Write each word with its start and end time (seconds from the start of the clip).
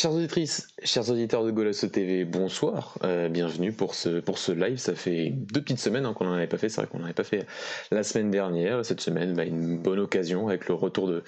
Chers 0.00 0.14
auditrices, 0.14 0.66
chers 0.82 1.10
auditeurs 1.10 1.44
de 1.44 1.50
Golasso 1.50 1.86
TV, 1.86 2.24
bonsoir, 2.24 2.96
euh, 3.04 3.28
bienvenue 3.28 3.70
pour 3.70 3.94
ce, 3.94 4.20
pour 4.20 4.38
ce 4.38 4.50
live. 4.50 4.78
Ça 4.78 4.94
fait 4.94 5.28
deux 5.28 5.60
petites 5.60 5.78
semaines 5.78 6.06
hein, 6.06 6.14
qu'on 6.14 6.24
n'en 6.24 6.32
avait 6.32 6.46
pas 6.46 6.56
fait, 6.56 6.70
c'est 6.70 6.80
vrai 6.80 6.88
qu'on 6.90 7.00
n'en 7.00 7.04
avait 7.04 7.12
pas 7.12 7.22
fait 7.22 7.44
la 7.90 8.02
semaine 8.02 8.30
dernière. 8.30 8.82
Cette 8.82 9.02
semaine, 9.02 9.34
bah, 9.34 9.44
une 9.44 9.76
bonne 9.76 9.98
occasion 9.98 10.48
avec 10.48 10.68
le 10.68 10.74
retour 10.74 11.06
de, 11.06 11.22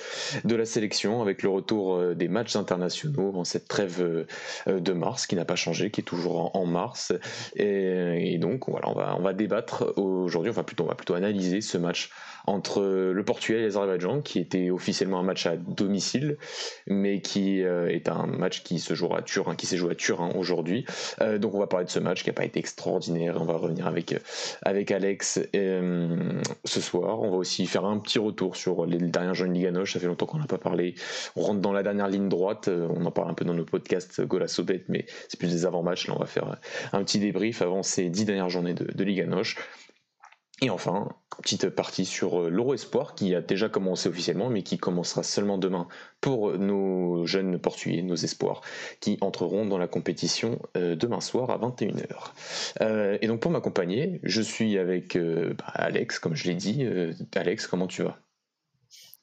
de 0.45 0.57
la 0.57 0.65
sélection, 0.65 1.21
avec 1.21 1.43
le 1.43 1.51
retour 1.51 1.97
euh, 1.97 2.15
des 2.15 2.29
matchs 2.29 2.57
internationaux 2.57 3.35
en 3.37 3.45
cette 3.45 3.69
trêve 3.69 4.01
euh, 4.01 4.81
de 4.81 4.93
mars 4.95 5.27
qui 5.27 5.37
n'a 5.37 5.45
pas 5.45 5.57
changé, 5.57 5.91
qui 5.91 6.01
est 6.01 6.05
toujours 6.05 6.57
en, 6.57 6.65
mars. 6.65 7.13
Et, 7.57 8.39
donc 8.39 8.71
voilà, 8.71 8.89
on 8.89 8.95
va, 8.95 9.17
on 9.19 9.23
va 9.23 9.35
débattre 9.35 9.93
aujourd'hui, 9.99 10.51
enfin 10.51 10.63
plutôt, 10.63 10.85
on 10.85 10.89
va 10.89 10.95
plutôt 10.95 11.13
analyser 11.13 11.61
ce 11.61 11.77
match 11.77 12.09
entre 12.47 12.83
le 12.83 13.25
Portugal 13.25 13.61
et 13.61 13.65
l'Azerbaïdjan, 13.65 14.21
qui 14.21 14.39
était 14.39 14.71
officiellement 14.71 15.21
un 15.21 15.25
match 15.25 15.47
à 15.47 15.57
domicile, 15.57 16.37
mais 16.87 17.21
qui 17.21 17.61
est 17.61 18.09
un 18.09 18.27
match 18.27 18.63
qui 18.63 18.79
se 18.79 18.95
jouera 18.95 19.19
à 19.19 19.23
Turin, 19.23 19.55
qui 19.55 19.67
s'est 19.67 19.77
joué 19.77 19.93
à 19.93 19.95
Turin 19.95 20.31
aujourd'hui. 20.37 20.85
Euh, 21.21 21.39
donc 21.39 21.55
on 21.55 21.59
va 21.59 21.67
parler 21.67 21.87
de 21.87 21.91
ce 21.91 21.99
match 21.99 22.23
qui 22.23 22.31
n'a 22.31 22.35
pas 22.35 22.45
été 22.45 22.59
extraordinaire. 22.59 23.37
On 23.41 23.45
va 23.45 23.55
revenir 23.55 23.87
avec, 23.87 24.15
avec 24.63 24.91
Alex 24.91 25.41
euh, 25.55 26.41
ce 26.65 26.81
soir. 26.81 27.21
On 27.21 27.31
va 27.31 27.37
aussi 27.37 27.67
faire 27.67 27.85
un 27.85 27.99
petit 27.99 28.19
retour 28.19 28.57
sur 28.57 28.87
les 28.87 28.99
dernières 28.99 29.35
jeunes 29.35 29.55
Liga 29.55 29.71
Noche. 29.71 29.95
Ça 29.95 30.01
fait 30.01 30.07
longtemps 30.07 30.27
qu'on 30.27 30.39
n'a 30.39 30.47
pas 30.47 30.59
parlé. 30.59 30.95
On 31.37 31.43
rentre 31.43 31.61
dans 31.61 31.73
la 31.73 31.83
dernière 31.83 32.09
ligne 32.09 32.29
droite. 32.29 32.69
Euh, 32.69 32.89
on 32.91 33.05
en 33.05 33.11
parle 33.11 33.31
un 33.31 33.35
peu 33.35 33.45
dans 33.45 33.55
nos 33.55 33.65
podcasts 33.65 34.21
Golasso 34.23 34.65
mais 34.89 35.07
c'est 35.29 35.39
plus 35.39 35.51
des 35.51 35.67
avant-matchs. 35.67 36.09
Là, 36.09 36.15
on 36.17 36.21
va 36.21 36.27
faire 36.27 36.57
un 36.93 37.05
petit 37.05 37.19
débrief 37.19 37.63
avant 37.63 37.83
ces 37.83 38.09
dix 38.09 38.25
dernières 38.25 38.49
journées 38.49 38.75
de, 38.75 38.85
de 38.93 39.05
Liga 39.05 39.27
Noche. 39.27 39.57
Et 40.65 40.71
enfin, 40.71 41.09
petite 41.43 41.69
partie 41.71 42.05
sur 42.05 42.43
euh, 42.43 42.49
l'Euro 42.49 42.73
Espoir 42.73 43.17
qui 43.17 43.35
a 43.35 43.41
déjà 43.41 43.69
commencé 43.69 44.09
officiellement, 44.09 44.49
mais 44.49 44.63
qui 44.63 44.79
commencera 44.79 45.25
seulement 45.25 45.59
demain 45.59 45.89
pour 46.21 46.57
nos 46.57 47.27
jeunes 47.27 47.59
Portugais, 47.59 48.01
nos 48.03 48.15
espoirs, 48.15 48.61
qui 49.01 49.19
entreront 49.23 49.67
dans 49.67 49.77
la 49.77 49.89
compétition 49.89 50.61
euh, 50.77 50.95
demain 50.95 51.21
soir 51.21 51.51
à 51.51 51.59
21h. 51.59 52.07
Euh, 52.81 53.19
et 53.21 53.27
donc 53.27 53.41
pour 53.41 53.51
m'accompagner, 53.51 54.21
je 54.23 54.41
suis 54.41 54.79
avec 54.79 55.19
bah, 55.19 55.65
Alex, 55.75 56.21
comme 56.21 56.37
je 56.37 56.45
l'ai 56.45 56.55
dit. 56.55 56.87
Alex, 57.35 57.67
comment 57.67 57.89
tu 57.89 58.05
vas? 58.05 58.19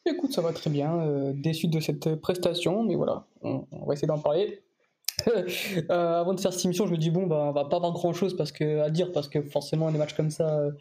Écoute, 0.06 0.34
ça 0.34 0.42
va 0.42 0.52
très 0.52 0.70
bien. 0.70 1.32
déçu 1.34 1.68
de 1.68 1.80
cette 1.80 2.16
prestation, 2.16 2.84
mais 2.84 2.96
voilà, 2.96 3.28
on 3.44 3.66
va 3.86 3.94
essayer 3.94 4.08
d'en 4.08 4.20
parler. 4.20 4.62
Euh, 5.90 6.22
avant 6.22 6.34
de 6.34 6.40
faire 6.40 6.54
cette 6.54 6.66
émission, 6.66 6.86
je 6.86 6.92
me 6.92 6.98
dis 6.98 7.10
bon, 7.10 7.26
bah, 7.26 7.46
on 7.50 7.52
va 7.52 7.66
pas 7.66 7.78
avoir 7.78 7.94
grand 7.94 8.14
chose 8.14 8.36
parce 8.36 8.52
que, 8.52 8.82
à 8.82 8.90
dire 8.90 9.12
parce 9.12 9.28
que 9.28 9.42
forcément, 9.42 9.92
des 9.92 9.98
matchs 9.98 10.14
comme 10.14 10.30
ça, 10.30 10.60
euh, 10.60 10.72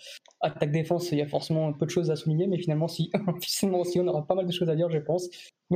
attaque-défense, 0.41 1.13
il 1.13 1.19
y 1.19 1.23
a 1.23 1.27
forcément 1.27 1.73
peu 1.73 1.87
de 1.87 1.91
choses 1.91 2.11
à 2.11 2.17
souligner, 2.17 2.47
mais 2.47 2.59
finalement, 2.59 2.89
si, 2.89 3.11
finalement, 3.43 3.85
si, 3.85 4.01
on 4.01 4.07
aura 4.07 4.27
pas 4.27 4.35
mal 4.35 4.47
de 4.47 4.53
choses 4.53 4.69
à 4.69 4.77
dire, 4.77 4.91
je 4.91 4.99
pense. 4.99 5.29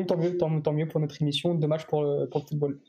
Tant 0.06 0.16
mieux, 0.16 0.36
tant 0.38 0.72
mieux 0.72 0.88
pour 0.88 1.00
notre 1.00 1.20
émission. 1.20 1.54
Dommage 1.54 1.86
pour 1.86 2.00
pour 2.30 2.40
le 2.40 2.46
football. 2.46 2.80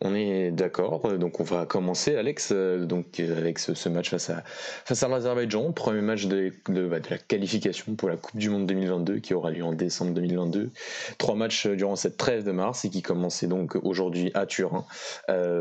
On 0.00 0.14
est 0.14 0.50
d'accord. 0.52 1.18
Donc 1.18 1.40
on 1.40 1.44
va 1.44 1.66
commencer, 1.66 2.14
Alex, 2.14 2.50
euh, 2.52 2.86
donc 2.86 3.18
euh, 3.18 3.36
avec 3.36 3.58
ce, 3.58 3.88
match 3.88 4.10
face 4.10 4.30
à 4.30 4.44
face 4.44 5.02
à 5.02 5.08
l'Azerbaïdjan, 5.08 5.72
premier 5.72 6.02
match 6.02 6.26
de, 6.26 6.52
bah, 6.68 7.00
de, 7.00 7.10
la 7.10 7.18
qualification 7.18 7.96
pour 7.96 8.08
la 8.08 8.16
Coupe 8.16 8.36
du 8.38 8.48
Monde 8.48 8.66
2022 8.66 9.18
qui 9.18 9.34
aura 9.34 9.50
lieu 9.50 9.64
en 9.64 9.72
décembre 9.72 10.12
2022. 10.14 10.70
Trois 11.18 11.34
matchs 11.34 11.66
euh, 11.66 11.74
durant 11.74 11.96
cette 11.96 12.16
trêve 12.16 12.44
de 12.44 12.52
mars 12.52 12.84
et 12.84 12.90
qui 12.90 13.02
commençait 13.02 13.48
donc 13.48 13.76
aujourd'hui 13.82 14.30
à 14.34 14.46
Turin 14.46 14.84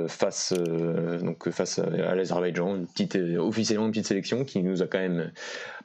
face 0.07 0.53
donc 0.53 1.49
face 1.49 1.79
à 1.79 2.16
l'Azerbaïdjan, 2.16 2.75
une 2.75 2.87
petite 2.87 3.16
officiellement 3.16 3.85
une 3.85 3.91
petite 3.91 4.07
sélection 4.07 4.43
qui 4.43 4.61
nous 4.61 4.81
a 4.81 4.87
quand 4.87 4.99
même 4.99 5.31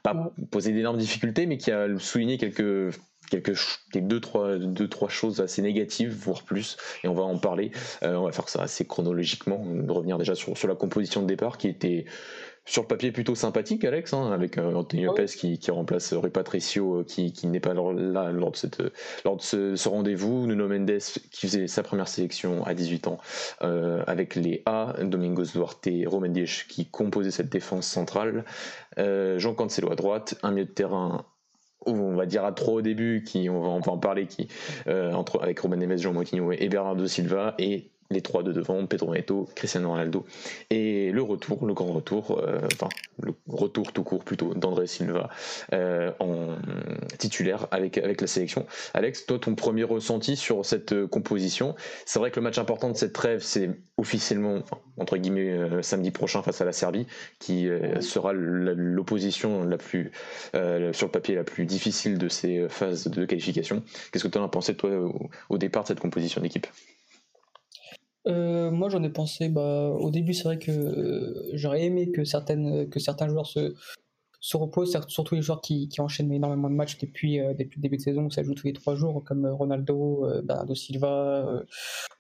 pas 0.03 0.33
posé 0.51 0.73
d'énormes 0.73 0.99
difficultés, 0.99 1.47
mais 1.47 1.57
qui 1.57 1.71
a 1.71 1.87
souligné 1.99 2.39
quelques 2.39 2.95
quelques 3.33 3.59
deux 3.95 4.21
trois 4.21 4.57
deux 4.57 4.89
trois 4.89 5.09
choses 5.09 5.41
assez 5.41 5.63
négatives 5.63 6.15
voire 6.15 6.43
plus 6.43 6.77
et 7.03 7.09
on 7.09 7.15
va 7.15 7.23
en 7.23 7.39
parler. 7.39 7.71
Euh, 8.03 8.17
on 8.17 8.25
va 8.25 8.33
faire 8.33 8.49
ça 8.49 8.63
assez 8.63 8.85
chronologiquement 8.85 9.65
revenir 9.89 10.19
déjà 10.19 10.35
sur, 10.35 10.57
sur 10.57 10.69
la 10.69 10.75
composition 10.75 11.23
de 11.23 11.27
départ 11.27 11.57
qui 11.57 11.69
était 11.69 12.05
sur 12.65 12.83
le 12.83 12.89
papier 12.89 13.11
plutôt 13.11 13.35
sympathique 13.35 13.85
Alex 13.85 14.13
hein, 14.13 14.31
avec 14.31 14.57
euh, 14.57 14.75
Anthony 14.75 15.03
Lopez 15.05 15.27
qui, 15.27 15.59
qui, 15.59 15.71
remplace 15.73 16.13
Rui 16.13 16.31
Patricio 16.31 17.01
euh, 17.01 17.05
qui, 17.05 17.33
qui 17.33 17.49
n'est 17.49 17.59
pas 17.59 17.75
là 17.75 18.31
lors 18.31 18.53
de, 18.53 18.57
cette, 18.57 18.81
lors 19.25 19.37
de 19.37 19.43
ce, 19.43 19.89
rendez-vous. 19.89 20.47
Nuno 20.47 20.69
Mendes 20.69 21.01
qui 21.31 21.47
faisait 21.49 21.67
sa 21.67 21.83
première 21.83 22.09
sélection 22.09 22.65
à 22.65 22.75
18 22.75 23.09
ans 23.09 23.19
avec 23.61 24.37
les 24.37 24.63
A. 24.67 24.95
Domingos 25.03 25.53
Duarte 25.53 25.89
Romain 26.07 26.33
qui 26.69 26.87
composaient 26.87 27.31
cette 27.31 27.51
défense 27.51 27.87
centrale. 27.87 28.45
Jean 28.97 29.55
Cancelo 29.55 29.91
à 29.91 29.97
droite 29.97 30.39
un 30.43 30.53
milieu 30.53 30.67
de 30.67 30.71
terrain 30.71 31.25
on 31.87 32.15
va 32.15 32.27
dire 32.27 32.45
à 32.45 32.53
trois 32.53 32.75
au 32.75 32.83
début, 32.83 33.23
qui 33.25 33.49
on 33.49 33.61
va, 33.61 33.69
en 33.69 33.99
parler, 33.99 34.27
qui 34.27 34.49
euh, 34.87 35.13
entre 35.13 35.43
avec 35.43 35.59
Robin 35.61 35.77
Neves, 35.77 35.99
Jean 35.99 36.13
Moutinho 36.13 36.53
et 36.53 36.69
Bernardo 36.69 37.07
Silva, 37.07 37.55
et 37.59 37.92
les 38.13 38.23
trois 38.23 38.43
de 38.43 38.53
devant, 38.53 38.87
Pedro 38.87 39.15
Neto, 39.15 39.49
Cristiano 39.55 39.91
Ronaldo, 39.91 40.25
et 40.71 41.11
le 41.11 41.23
retour, 41.23 41.67
le 41.67 41.75
grand 41.75 41.93
retour, 41.93 42.39
euh, 42.39 42.61
enfin 42.73 42.89
le 43.21 43.35
retour 43.49 43.93
tout 43.93 44.03
court 44.03 44.25
plutôt 44.25 44.55
d'André 44.55 44.87
Silva 44.87 45.31
euh, 45.73 46.13
en 46.19 46.57
titulaire 47.19 47.67
avec, 47.71 47.97
la 47.97 48.27
sélection. 48.27 48.67
Alex, 48.95 49.27
toi 49.27 49.39
ton 49.39 49.55
premier 49.55 49.85
ressenti 49.85 50.37
sur 50.37 50.65
cette 50.65 51.07
composition, 51.07 51.75
c'est 52.07 52.19
vrai 52.19 52.31
que 52.31 52.37
le 52.37 52.45
match 52.45 52.59
important 52.59 52.91
de 52.91 52.97
cette 52.97 53.13
trêve, 53.13 53.41
c'est 53.43 53.71
officiellement, 53.97 54.63
entre 54.99 55.17
guillemets, 55.17 55.53
euh, 55.53 55.83
samedi 55.83 56.11
prochain 56.11 56.43
face 56.43 56.61
à 56.61 56.65
la 56.65 56.73
Serbie, 56.73 57.07
qui 57.39 57.69
sera 58.01 58.33
l'opposition 58.33 59.65
la 59.65 59.79
plus, 59.79 60.11
sur 60.53 61.07
le 61.07 61.11
papier, 61.11 61.35
la 61.35 61.45
plus 61.45 61.67
difficile 61.67 62.19
de 62.19 62.29
ces 62.29 62.67
phases 62.69 63.07
de 63.07 63.25
qualification. 63.25 63.83
Qu'est-ce 64.11 64.25
que 64.25 64.29
tu 64.29 64.39
en 64.39 64.45
as 64.45 64.49
pensé 64.49 64.75
toi 64.75 64.91
au 65.49 65.59
départ 65.59 65.83
de 65.83 65.89
cette 65.89 66.01
composition 66.01 66.41
d'équipe? 66.41 66.67
Euh, 68.27 68.71
moi, 68.71 68.89
j'en 68.89 69.03
ai 69.03 69.11
pensé. 69.11 69.49
Bah, 69.49 69.89
au 69.89 70.11
début, 70.11 70.35
c'est 70.35 70.45
vrai 70.45 70.59
que 70.59 70.71
euh, 70.71 71.51
j'aurais 71.55 71.85
aimé 71.85 72.11
que, 72.11 72.25
certaines, 72.25 72.89
que 72.89 73.01
certains 73.01 73.29
joueurs 73.29 73.47
se, 73.47 73.75
se 74.41 74.57
reposent, 74.57 74.97
surtout 75.09 75.35
les 75.35 75.43
joueurs 75.43 75.61
qui, 75.61 75.89
enchaînent 75.99 76.33
énormément 76.33 76.71
de 76.71 76.75
matchs 76.75 76.99
depuis, 76.99 77.41
euh, 77.41 77.55
depuis 77.55 77.79
le 77.79 77.83
début 77.83 77.97
de 77.97 78.03
saison, 78.03 78.25
où 78.27 78.31
ça 78.31 78.43
joue 78.43 78.55
tous 78.55 78.67
les 78.67 78.73
trois 78.73 78.95
jours, 78.95 79.23
comme 79.25 79.47
Ronaldo, 79.47 80.27
Bernardo 80.45 80.75
Silva, 80.75 81.63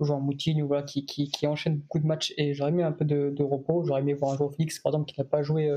joueur 0.01 0.21
Moutinho, 0.21 0.67
voilà, 0.67 0.83
qui, 0.83 1.05
qui, 1.05 1.47
enchaînent 1.47 1.79
beaucoup 1.79 2.01
de 2.01 2.07
matchs. 2.07 2.35
Et 2.37 2.55
j'aurais 2.55 2.71
aimé 2.71 2.83
un 2.83 2.93
peu 2.93 3.05
de, 3.05 3.43
repos. 3.43 3.85
J'aurais 3.85 4.01
aimé 4.01 4.15
voir 4.15 4.33
un 4.33 4.37
joueur 4.37 4.55
fixe, 4.55 4.79
par 4.81 4.91
exemple, 4.93 5.11
qui 5.13 5.21
n'a 5.21 5.25
pas 5.25 5.43
joué. 5.43 5.71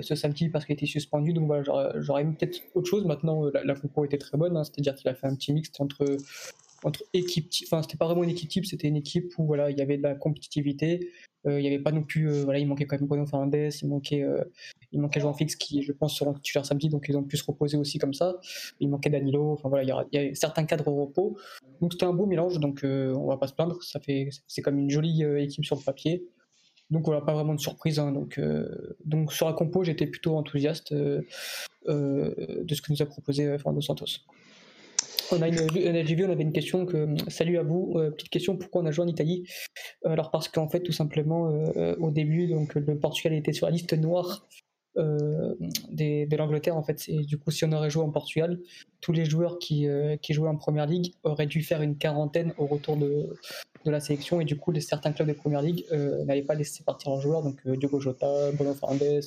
ce 0.00 0.14
samedi 0.16 0.48
parce 0.48 0.64
qu'il 0.64 0.72
était 0.72 0.86
suspendu 0.86 1.32
donc 1.32 1.46
voilà 1.46 1.92
j'aurais 2.00 2.22
aimé 2.22 2.34
peut-être 2.36 2.60
autre 2.74 2.88
chose 2.88 3.04
maintenant 3.04 3.44
la, 3.54 3.62
la 3.62 3.74
compo 3.76 4.04
était 4.04 4.18
très 4.18 4.36
bonne 4.36 4.56
hein. 4.56 4.64
c'est 4.64 4.80
à 4.80 4.82
dire 4.82 4.96
qu'il 4.96 5.08
a 5.08 5.14
fait 5.14 5.28
un 5.28 5.36
petit 5.36 5.52
mix 5.52 5.70
entre 5.78 6.04
entre 6.84 7.04
équipe 7.12 7.50
enfin 7.64 7.82
c'était 7.82 7.96
pas 7.96 8.06
vraiment 8.06 8.24
une 8.24 8.30
équipe 8.30 8.48
type 8.48 8.66
c'était 8.66 8.88
une 8.88 8.96
équipe 8.96 9.32
où 9.38 9.46
voilà 9.46 9.70
il 9.70 9.78
y 9.78 9.82
avait 9.82 9.96
de 9.96 10.02
la 10.02 10.14
compétitivité 10.14 11.10
euh, 11.46 11.60
il 11.60 11.64
y 11.64 11.68
avait 11.68 11.78
pas 11.78 11.92
non 11.92 12.02
plus 12.02 12.28
euh, 12.28 12.44
voilà 12.44 12.58
il 12.58 12.66
manquait 12.66 12.86
quand 12.86 12.98
même 12.98 13.06
Bruno 13.06 13.26
Fernandes 13.26 13.54
il 13.54 13.88
manquait 13.88 14.22
euh, 14.22 14.44
il 14.92 15.00
manquait 15.00 15.20
Jean 15.20 15.32
Fix 15.32 15.56
qui 15.56 15.82
je 15.82 15.92
pense 15.92 16.16
seront 16.16 16.34
titulaires 16.34 16.66
samedi 16.66 16.88
donc 16.88 17.06
ils 17.08 17.16
ont 17.16 17.22
pu 17.22 17.36
se 17.36 17.44
reposer 17.44 17.76
aussi 17.76 17.98
comme 17.98 18.14
ça 18.14 18.36
il 18.80 18.88
manquait 18.88 19.10
Danilo 19.10 19.52
enfin 19.52 19.68
voilà 19.68 19.84
il 19.84 20.18
y, 20.18 20.18
a, 20.18 20.34
certains 20.34 20.64
cadres 20.64 20.88
au 20.88 21.06
repos 21.06 21.36
donc 21.80 21.92
c'était 21.92 22.06
un 22.06 22.12
beau 22.12 22.26
mélange 22.26 22.58
donc 22.60 22.80
on 22.84 23.26
va 23.26 23.36
pas 23.36 23.46
se 23.46 23.54
plaindre 23.54 23.82
ça 23.82 24.00
fait 24.00 24.28
c'est 24.46 24.62
comme 24.62 24.78
une 24.78 24.90
jolie 24.90 25.22
équipe 25.38 25.64
sur 25.64 25.76
le 25.76 25.82
papier 25.82 26.24
donc 26.88 27.04
voilà, 27.06 27.20
pas 27.20 27.34
vraiment 27.34 27.54
de 27.54 27.60
surprise. 27.60 27.98
Hein. 27.98 28.12
donc, 28.12 28.40
donc 29.04 29.32
sur 29.32 29.48
la 29.48 29.54
compo, 29.54 29.82
j'étais 29.82 30.06
plutôt 30.06 30.36
enthousiaste 30.36 30.94
de 30.94 31.24
ce 31.84 32.80
que 32.80 32.92
nous 32.92 33.02
a 33.02 33.06
proposé 33.06 33.58
Fernando 33.58 33.80
Santos. 33.80 34.20
On 35.32 35.42
a 35.42 35.48
une, 35.48 35.56
j'ai 35.74 36.14
vu, 36.14 36.24
on 36.24 36.30
avait 36.30 36.42
une 36.42 36.52
question 36.52 36.86
que, 36.86 37.08
salut 37.28 37.58
à 37.58 37.62
vous, 37.62 37.94
euh, 37.96 38.10
petite 38.10 38.30
question, 38.30 38.56
pourquoi 38.56 38.82
on 38.82 38.86
a 38.86 38.90
joué 38.90 39.04
en 39.04 39.08
Italie? 39.08 39.44
Euh, 40.04 40.10
Alors 40.10 40.30
parce 40.30 40.48
qu'en 40.48 40.68
fait, 40.68 40.80
tout 40.80 40.92
simplement, 40.92 41.50
euh, 41.76 41.96
au 41.98 42.10
début, 42.10 42.46
donc 42.46 42.74
le 42.74 42.98
Portugal 42.98 43.36
était 43.36 43.52
sur 43.52 43.66
la 43.66 43.72
liste 43.72 43.92
noire 43.92 44.46
de 44.96 46.36
l'Angleterre, 46.36 46.74
en 46.74 46.82
fait. 46.82 47.04
Et 47.08 47.18
du 47.18 47.36
coup, 47.36 47.50
si 47.50 47.66
on 47.66 47.72
aurait 47.72 47.90
joué 47.90 48.02
en 48.02 48.10
Portugal, 48.10 48.58
tous 49.02 49.12
les 49.12 49.26
joueurs 49.26 49.58
qui, 49.58 49.86
qui 50.22 50.32
jouaient 50.32 50.48
en 50.48 50.56
Première 50.56 50.86
Ligue 50.86 51.12
auraient 51.22 51.46
dû 51.46 51.62
faire 51.62 51.82
une 51.82 51.98
quarantaine 51.98 52.54
au 52.56 52.64
retour 52.64 52.96
de, 52.96 53.36
de 53.84 53.90
la 53.90 54.00
sélection, 54.00 54.40
et 54.40 54.46
du 54.46 54.56
coup, 54.56 54.72
certains 54.80 55.12
clubs 55.12 55.28
de 55.28 55.34
Première 55.34 55.60
Ligue 55.60 55.84
n'avaient 56.24 56.40
pas 56.40 56.54
laissé 56.54 56.82
partir 56.82 57.10
leurs 57.10 57.20
joueurs, 57.20 57.42
donc 57.42 57.60
Diogo 57.68 58.00
Jota, 58.00 58.52
Bruno 58.52 58.72
Fernandes, 58.72 59.20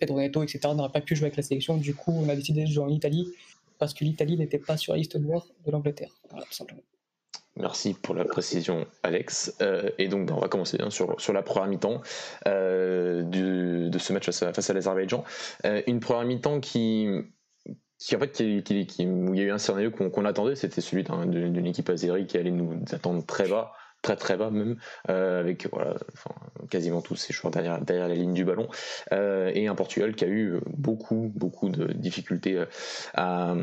Pedro 0.00 0.18
Neto, 0.18 0.42
etc., 0.42 0.60
n'auraient 0.74 0.88
pas 0.88 1.02
pu 1.02 1.16
jouer 1.16 1.26
avec 1.26 1.36
la 1.36 1.42
sélection. 1.42 1.76
Du 1.76 1.94
coup, 1.94 2.12
on 2.12 2.26
a 2.30 2.34
décidé 2.34 2.62
de 2.64 2.70
jouer 2.70 2.84
en 2.84 2.88
Italie 2.88 3.26
parce 3.80 3.94
que 3.94 4.04
l'Italie 4.04 4.36
n'était 4.36 4.58
pas 4.58 4.76
sur 4.76 4.92
la 4.92 4.98
liste 4.98 5.16
noire 5.16 5.46
de 5.66 5.70
l'Angleterre. 5.72 6.14
Merci 7.56 7.94
pour 7.94 8.14
la 8.14 8.24
précision, 8.24 8.86
Alex. 9.02 9.56
Euh, 9.60 9.90
et 9.98 10.06
donc, 10.06 10.28
ben, 10.28 10.34
on 10.34 10.40
va 10.40 10.48
commencer 10.48 10.76
hein, 10.80 10.90
sur, 10.90 11.20
sur 11.20 11.32
la 11.32 11.42
première 11.42 11.68
mi-temps 11.68 12.00
euh, 12.46 13.24
de 13.24 13.98
ce 13.98 14.12
match 14.12 14.26
face 14.26 14.42
à, 14.42 14.52
face 14.52 14.70
à 14.70 14.74
l'Azerbaïdjan. 14.74 15.24
Euh, 15.64 15.82
une 15.86 15.98
première 15.98 16.24
mi-temps 16.24 16.60
qui, 16.60 17.08
qui, 17.98 18.14
en 18.14 18.20
fait, 18.20 18.30
qui, 18.32 18.62
qui, 18.62 19.06
où 19.06 19.34
il 19.34 19.40
y 19.40 19.42
a 19.42 19.46
eu 19.46 19.50
un 19.50 19.58
scénario 19.58 19.90
qu'on 19.90 20.24
attendait, 20.26 20.54
c'était 20.54 20.80
celui 20.80 21.02
d'une 21.02 21.66
équipe 21.66 21.88
azérie 21.88 22.26
qui 22.26 22.38
allait 22.38 22.52
nous 22.52 22.84
attendre 22.92 23.24
très 23.26 23.48
bas 23.48 23.72
très 24.02 24.16
très 24.16 24.38
bas 24.38 24.50
même, 24.50 24.78
avec 25.04 25.68
voilà, 25.70 25.94
quasiment 26.70 27.02
tous 27.02 27.16
ses 27.16 27.32
joueurs 27.32 27.50
derrière, 27.50 27.80
la 27.86 28.14
ligne 28.14 28.32
du 28.32 28.44
ballon, 28.44 28.68
et 29.12 29.66
un 29.66 29.74
Portugal 29.74 30.14
qui 30.14 30.24
a 30.24 30.28
eu 30.28 30.54
beaucoup, 30.66 31.30
beaucoup 31.34 31.68
de 31.68 31.92
difficultés 31.92 32.64
à, 33.14 33.54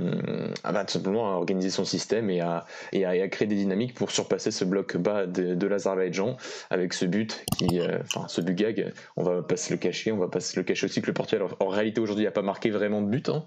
bah, 0.64 0.86
tout 0.86 0.94
simplement 0.94 1.32
à 1.32 1.36
organiser 1.36 1.70
son 1.70 1.86
système 1.86 2.30
et 2.30 2.42
à, 2.42 2.66
à, 2.94 3.28
créer 3.28 3.48
des 3.48 3.56
dynamiques 3.56 3.94
pour 3.94 4.12
surpasser 4.12 4.52
ce 4.52 4.66
bloc 4.66 4.98
bas 4.98 5.26
de, 5.26 5.68
l'Azerbaïdjan 5.68 6.38
avec 6.70 6.94
ce 6.94 7.06
but 7.06 7.44
qui, 7.58 7.80
enfin 7.82 8.28
ce 8.28 8.42
but 8.42 8.56
gag, 8.56 8.94
on 9.16 9.24
va 9.24 9.42
pas 9.42 9.58
se 9.58 9.72
le 9.72 9.78
cacher, 9.78 10.12
on 10.12 10.18
va 10.18 10.28
pas 10.28 10.40
se 10.40 10.58
le 10.58 10.64
cacher 10.64 10.86
aussi 10.86 11.02
que 11.02 11.08
le 11.08 11.14
Portugal 11.14 11.48
en, 11.60 11.68
réalité 11.68 12.00
aujourd'hui 12.00 12.26
n'a 12.26 12.32
pas 12.32 12.42
marqué 12.42 12.70
vraiment 12.70 13.02
de 13.02 13.08
but, 13.08 13.30
hein, 13.30 13.46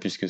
puisque 0.00 0.26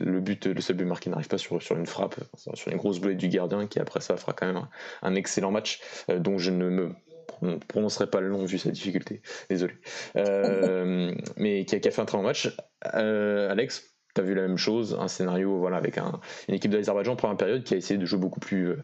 le 0.00 0.20
but, 0.20 0.46
le 0.46 0.60
seul 0.60 0.76
but 0.76 0.84
marqué 0.84 1.10
n'arrive 1.10 1.28
pas 1.28 1.38
sur, 1.38 1.76
une 1.76 1.86
frappe, 1.86 2.16
sur 2.54 2.72
une 2.72 2.78
grosse 2.78 3.00
boulette 3.00 3.18
du 3.18 3.28
gardien 3.28 3.66
qui 3.66 3.78
après 3.78 4.00
ça 4.00 4.16
fera 4.16 4.32
quand 4.32 4.46
même 4.46 4.66
un, 5.02 5.14
excellent 5.14 5.50
match 5.50 5.80
euh, 6.10 6.18
dont 6.18 6.38
je 6.38 6.50
ne 6.50 6.68
me 6.68 6.92
prononcerai 7.68 8.08
pas 8.08 8.20
le 8.20 8.28
nom 8.28 8.44
vu 8.44 8.58
sa 8.58 8.70
difficulté, 8.70 9.22
désolé. 9.48 9.74
Euh, 10.16 11.14
mais 11.36 11.64
qui 11.64 11.74
a, 11.74 11.80
qui 11.80 11.88
a, 11.88 11.90
fait 11.90 12.02
un 12.02 12.06
très 12.06 12.18
bon 12.18 12.24
match. 12.24 12.54
Euh, 12.94 13.50
Alex, 13.50 13.97
vu 14.22 14.34
la 14.34 14.42
même 14.42 14.56
chose, 14.56 14.96
un 15.00 15.08
scénario 15.08 15.58
voilà, 15.58 15.76
avec 15.76 15.98
une 16.48 16.54
équipe 16.54 16.70
de 16.70 16.76
l'Azerbaïdjan 16.76 17.12
en 17.12 17.16
première 17.16 17.36
période 17.36 17.64
qui 17.64 17.74
a 17.74 17.76
essayé 17.76 17.98
de 17.98 18.06
jouer 18.06 18.18
beaucoup 18.18 18.40
plus. 18.40 18.68
Euh, 18.70 18.76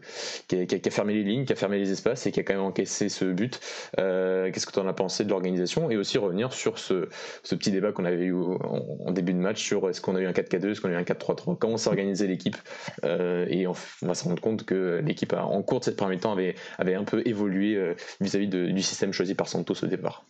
qui, 0.47 0.55
a, 0.57 0.91
fermé 0.91 1.13
les 1.13 1.23
lignes, 1.23 1.45
qui 1.45 1.53
a 1.53 1.55
fermé 1.55 1.77
les 1.77 1.91
espaces 1.91 2.25
et 2.27 2.31
qui 2.31 2.39
a 2.39 2.43
quand 2.43 2.53
même 2.53 2.63
encaissé 2.63 3.09
ce 3.09 3.25
but. 3.25 3.59
Euh, 3.99 4.51
qu'est-ce 4.51 4.65
que 4.65 4.71
tu 4.71 4.79
en 4.79 4.87
as 4.87 4.93
pensé 4.93 5.23
de 5.23 5.29
l'organisation 5.29 5.89
Et 5.89 5.97
aussi 5.97 6.17
revenir 6.17 6.53
sur 6.53 6.79
ce, 6.79 7.07
petit 7.43 7.71
débat 7.71 7.91
qu'on 7.91 8.05
avait 8.05 8.25
eu 8.25 8.35
en, 8.35 9.11
début 9.11 9.33
de 9.33 9.39
match 9.39 9.63
sur 9.63 9.89
est-ce 9.89 10.01
qu'on 10.01 10.15
a 10.15 10.19
eu 10.19 10.27
un 10.27 10.31
4-4-2, 10.31 10.71
est-ce 10.71 10.81
qu'on 10.81 10.89
a 10.89 10.93
eu 10.93 10.95
un 10.95 11.03
4-3-3, 11.03 11.57
comment 11.57 11.77
s'est 11.77 11.89
organisé 11.89 12.27
l'équipe 12.27 12.57
euh, 13.03 13.45
Et 13.49 13.67
on, 13.67 13.73
va 14.01 14.13
se 14.13 14.23
rendre 14.23 14.41
compte 14.41 14.65
que 14.65 15.01
l'équipe 15.03 15.33
en 15.33 15.61
cours 15.63 15.79
de 15.79 15.85
cette 15.85 15.95
première 15.95 16.17
mi-temps 16.17 16.33
avait, 16.33 16.55
avait 16.77 16.95
un 16.95 17.03
peu 17.03 17.21
évolué 17.25 17.95
vis-à-vis 18.19 18.47
du 18.47 18.81
système 18.81 19.13
choisi 19.13 19.35
par 19.35 19.47
Santos 19.47 19.75
au 19.83 19.87
départ. 19.87 20.25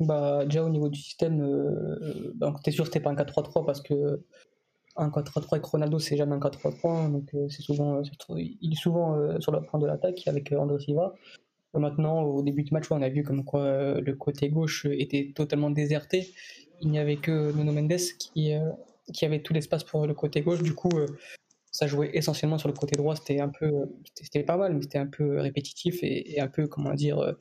Bah, 0.00 0.44
déjà 0.46 0.64
au 0.64 0.70
niveau 0.70 0.88
du 0.88 0.98
système, 0.98 1.42
euh, 1.42 2.32
t'es 2.64 2.70
sûr 2.70 2.84
que 2.84 2.88
c'était 2.88 3.00
pas 3.00 3.10
un 3.10 3.14
4-3-3 3.14 3.66
parce 3.66 3.82
que 3.82 4.24
un 4.96 5.08
4-3-3 5.08 5.52
avec 5.52 5.64
Ronaldo 5.64 5.98
c'est 5.98 6.16
jamais 6.16 6.34
un 6.34 6.38
4-3-3, 6.38 7.10
donc 7.10 7.34
euh, 7.34 7.48
c'est 7.48 7.62
souvent, 7.62 7.96
euh, 7.96 8.02
il 8.36 8.72
est 8.72 8.80
souvent 8.80 9.16
euh, 9.16 9.38
sur 9.40 9.52
la 9.52 9.60
pointe 9.60 9.82
de 9.82 9.86
l'attaque 9.86 10.22
avec 10.26 10.52
André 10.52 10.78
Silva. 10.80 11.14
Maintenant, 11.74 12.22
au 12.22 12.42
début 12.42 12.64
du 12.64 12.72
match, 12.72 12.90
on 12.90 13.00
a 13.00 13.08
vu 13.08 13.22
comme 13.22 13.44
quoi 13.44 14.00
le 14.00 14.14
côté 14.14 14.48
gauche 14.48 14.86
était 14.86 15.30
totalement 15.32 15.70
déserté. 15.70 16.34
Il 16.80 16.90
n'y 16.90 16.98
avait 16.98 17.16
que 17.16 17.52
Nuno 17.52 17.70
Mendes 17.70 18.00
qui, 18.18 18.54
qui 19.12 19.24
avait 19.24 19.40
tout 19.40 19.54
l'espace 19.54 19.84
pour 19.84 20.04
le 20.04 20.12
côté 20.12 20.40
gauche. 20.40 20.64
Du 20.64 20.74
coup, 20.74 20.90
ça 21.70 21.86
jouait 21.86 22.10
essentiellement 22.12 22.58
sur 22.58 22.68
le 22.68 22.74
côté 22.74 22.96
droit. 22.96 23.14
C'était 23.14 23.38
un 23.38 23.50
peu, 23.50 23.70
c'était 24.20 24.42
pas 24.42 24.56
mal, 24.56 24.74
mais 24.74 24.82
c'était 24.82 24.98
un 24.98 25.06
peu 25.06 25.38
répétitif 25.38 26.02
et, 26.02 26.32
et, 26.32 26.40
un 26.40 26.48
peu, 26.48 26.66
comment 26.66 26.92
dire, 26.92 27.36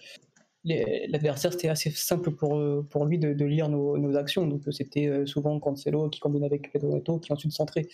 l'adversaire, 1.07 1.51
c'était 1.51 1.69
assez 1.69 1.91
simple 1.91 2.31
pour, 2.31 2.57
euh, 2.57 2.85
pour 2.89 3.05
lui 3.05 3.17
de, 3.17 3.45
lire 3.45 3.69
nos, 3.69 3.97
nos, 3.97 4.15
actions. 4.15 4.47
Donc 4.47 4.67
euh, 4.67 4.71
c'était 4.71 5.07
euh, 5.07 5.25
souvent 5.25 5.59
Cancelo 5.59 6.09
qui 6.09 6.19
combinait 6.19 6.45
avec 6.45 6.71
Pedro 6.71 7.19
qui 7.19 7.33
ensuite 7.33 7.51
centrait. 7.51 7.87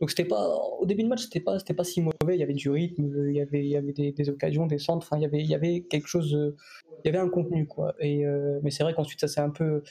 Donc 0.00 0.10
c'était 0.10 0.24
pas 0.24 0.48
au 0.80 0.86
début 0.86 1.02
du 1.02 1.08
match, 1.08 1.22
c'était 1.22 1.40
pas 1.40 1.58
pas 1.58 1.84
si 1.84 2.00
mauvais. 2.00 2.34
Il 2.34 2.38
y 2.38 2.42
avait 2.42 2.54
du 2.54 2.68
rythme, 2.68 3.28
il 3.28 3.36
y 3.36 3.40
avait 3.40 3.64
il 3.64 3.70
y 3.70 3.76
avait 3.76 3.92
des, 3.92 4.28
occasions, 4.28 4.66
des 4.66 4.78
centres. 4.78 5.06
Enfin 5.06 5.18
il 5.18 5.22
y 5.22 5.26
avait 5.26 5.40
il 5.40 5.48
y 5.48 5.54
avait 5.54 5.82
quelque 5.82 6.08
chose, 6.08 6.32
il 6.32 7.06
y 7.06 7.08
avait 7.08 7.18
un 7.18 7.28
contenu 7.28 7.66
quoi. 7.66 7.94
Et 8.00 8.24
mais 8.62 8.70
c'est 8.70 8.82
vrai 8.82 8.92
qu'ensuite 8.92 9.20
ça 9.20 9.28
s'est 9.28 9.40
un 9.40 9.50
peu 9.50 9.82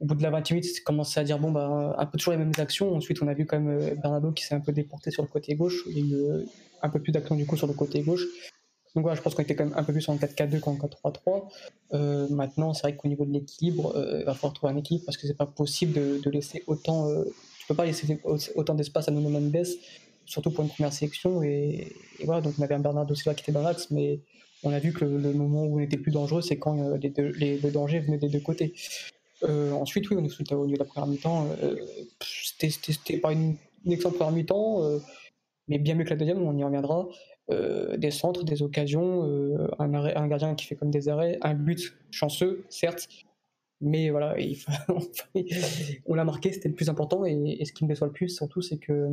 au 0.00 0.06
bout 0.06 0.14
de 0.14 0.22
la 0.22 0.30
20 0.30 0.50
minutes, 0.50 0.82
commencé 0.84 1.18
à 1.18 1.24
dire 1.24 1.38
bon 1.38 1.50
bah 1.50 1.94
un 1.98 2.06
peu 2.06 2.18
toujours 2.18 2.32
les 2.32 2.38
mêmes 2.38 2.52
actions. 2.58 2.94
Ensuite 2.94 3.22
on 3.22 3.28
a 3.28 3.34
vu 3.34 3.46
quand 3.46 3.58
même 3.58 3.94
Bernardo 4.02 4.32
qui 4.32 4.44
s'est 4.44 4.54
un 4.54 4.60
peu 4.60 4.72
déporté 4.72 5.10
sur 5.10 5.22
le 5.22 5.28
côté 5.28 5.54
gauche. 5.54 5.82
Il 5.88 6.06
y 6.06 6.14
a 6.14 6.42
eu 6.42 6.44
un 6.82 6.88
peu 6.90 7.00
plus 7.00 7.10
d'action 7.10 7.36
du 7.36 7.46
coup 7.46 7.56
sur 7.56 7.66
le 7.66 7.74
côté 7.74 8.02
gauche. 8.02 8.26
Donc 8.94 9.02
voilà, 9.02 9.16
je 9.16 9.22
pense 9.22 9.34
qu'on 9.34 9.42
était 9.42 9.54
quand 9.54 9.64
même 9.64 9.74
un 9.76 9.84
peu 9.84 9.92
plus 9.92 10.08
en 10.08 10.16
4-4-2 10.16 10.60
qu'en 10.60 10.74
4-3-3. 10.74 11.44
Euh, 11.92 12.26
maintenant, 12.28 12.74
c'est 12.74 12.82
vrai 12.82 12.96
qu'au 12.96 13.08
niveau 13.08 13.24
de 13.24 13.32
l'équilibre, 13.32 13.94
euh, 13.96 14.18
il 14.20 14.24
va 14.24 14.34
falloir 14.34 14.52
trouver 14.52 14.72
un 14.72 14.76
équilibre 14.76 15.04
parce 15.06 15.16
que 15.16 15.26
c'est 15.26 15.36
pas 15.36 15.46
possible 15.46 15.92
de, 15.92 16.30
laisser 16.30 16.64
autant. 16.66 17.08
Euh, 17.08 17.24
tu 17.60 17.66
peux 17.68 17.74
pas 17.74 17.84
laisser 17.84 18.20
autant 18.56 18.74
d'espace 18.74 19.08
à 19.08 19.12
Nuno 19.12 19.28
Mendes, 19.28 19.66
surtout 20.26 20.50
pour 20.50 20.64
une 20.64 20.70
première 20.70 20.92
sélection. 20.92 21.42
Et, 21.42 21.92
voilà, 22.24 22.40
donc 22.40 22.54
on 22.58 22.62
avait 22.62 22.74
un 22.74 22.80
Bernardo 22.80 23.14
Silva 23.14 23.34
qui 23.34 23.42
était 23.42 23.52
dans 23.52 23.62
l'axe, 23.62 23.92
mais 23.92 24.20
on 24.64 24.72
a 24.72 24.80
vu 24.80 24.92
que 24.92 25.04
le, 25.04 25.32
moment 25.32 25.64
où 25.64 25.78
on 25.78 25.80
était 25.80 25.96
plus 25.96 26.12
dangereux, 26.12 26.42
c'est 26.42 26.58
quand 26.58 26.96
les 26.96 27.10
deux, 27.10 27.30
les, 27.38 27.58
le 27.58 27.70
danger 27.70 28.00
venait 28.00 28.18
des 28.18 28.28
deux 28.28 28.40
côtés. 28.40 28.74
ensuite, 29.48 30.10
oui, 30.10 30.16
on 30.18 30.24
est 30.24 30.52
au 30.52 30.66
niveau 30.66 30.74
de 30.74 30.78
la 30.78 30.84
première 30.84 31.06
mi-temps. 31.06 31.46
C'était 32.20 33.18
pas 33.18 33.32
une, 33.32 33.54
une 33.86 33.92
excellente 33.92 34.16
première 34.16 34.32
mi-temps, 34.32 34.82
mais 35.68 35.78
bien 35.78 35.94
mieux 35.94 36.04
que 36.04 36.10
la 36.10 36.16
deuxième, 36.16 36.42
on 36.42 36.56
y 36.58 36.64
reviendra. 36.64 37.06
Euh, 37.50 37.96
des 37.96 38.10
centres, 38.10 38.44
des 38.44 38.62
occasions, 38.62 39.26
euh, 39.26 39.68
un, 39.78 39.92
un, 39.92 40.28
gardien 40.28 40.54
qui 40.54 40.66
fait 40.66 40.76
comme 40.76 40.90
des 40.90 41.08
arrêts, 41.08 41.38
un 41.42 41.54
but 41.54 41.96
chanceux, 42.10 42.64
certes, 42.68 43.08
mais 43.80 44.10
voilà, 44.10 44.36
on 46.06 46.14
l'a 46.14 46.24
marqué, 46.24 46.52
c'était 46.52 46.68
le 46.68 46.74
plus 46.74 46.88
important. 46.88 47.24
Et, 47.24 47.64
ce 47.64 47.72
qui 47.72 47.84
me 47.84 47.88
déçoit 47.88 48.08
le 48.08 48.12
plus, 48.12 48.28
surtout, 48.28 48.60
c'est 48.60 48.78
que, 48.78 49.08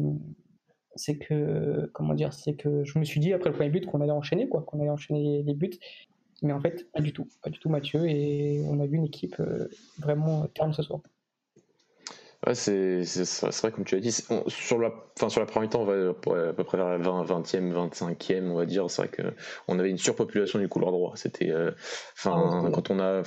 c'est 0.95 1.17
que, 1.17 1.89
comment 1.93 2.13
dire, 2.13 2.33
c'est 2.33 2.53
que 2.53 2.83
je 2.83 2.99
me 2.99 3.05
suis 3.05 3.19
dit 3.19 3.33
après 3.33 3.49
le 3.49 3.55
premier 3.55 3.69
but 3.69 3.85
qu'on 3.85 4.01
allait 4.01 4.11
enchaîner, 4.11 4.49
quoi, 4.49 4.61
qu'on 4.61 4.79
allait 4.81 4.89
enchaîner 4.89 5.43
les 5.43 5.53
buts. 5.53 5.79
Mais 6.43 6.53
en 6.53 6.59
fait, 6.59 6.91
pas 6.91 7.01
du 7.01 7.13
tout, 7.13 7.27
pas 7.41 7.49
du 7.49 7.59
tout 7.59 7.69
Mathieu, 7.69 8.07
et 8.07 8.61
on 8.67 8.79
a 8.79 8.85
vu 8.85 8.97
une 8.97 9.05
équipe 9.05 9.39
euh, 9.39 9.69
vraiment 9.97 10.45
terme 10.47 10.73
ce 10.73 10.83
soir. 10.83 11.01
Ouais, 12.45 12.53
c'est 12.53 13.01
vrai, 13.61 13.71
comme 13.71 13.83
tu 13.83 13.95
as 13.95 13.99
dit. 13.99 14.11
sur, 14.11 14.79
la, 14.79 14.93
fin, 15.17 15.27
sur 15.27 15.39
la 15.39 15.47
première 15.47 15.69
temps, 15.69 15.81
on 15.81 15.85
va 15.85 16.09
à 16.09 16.53
peu 16.53 16.63
près 16.63 16.77
vers 16.77 16.89
la 16.89 16.97
20, 16.97 17.23
20e, 17.23 17.89
25e, 17.89 18.51
on 18.51 18.55
va 18.55 18.65
dire. 18.65 18.89
C'est 18.91 19.07
vrai 19.07 19.33
qu'on 19.65 19.79
avait 19.79 19.89
une 19.89 19.97
surpopulation 19.97 20.59
du 20.59 20.69
couloir 20.69 20.91
droit. 20.91 21.13
C'était. 21.15 21.49
Euh, 21.49 21.71
enfin, 22.15 22.63
ah, 22.65 22.69
quand 22.71 22.91
on 22.91 22.99
a. 22.99 23.23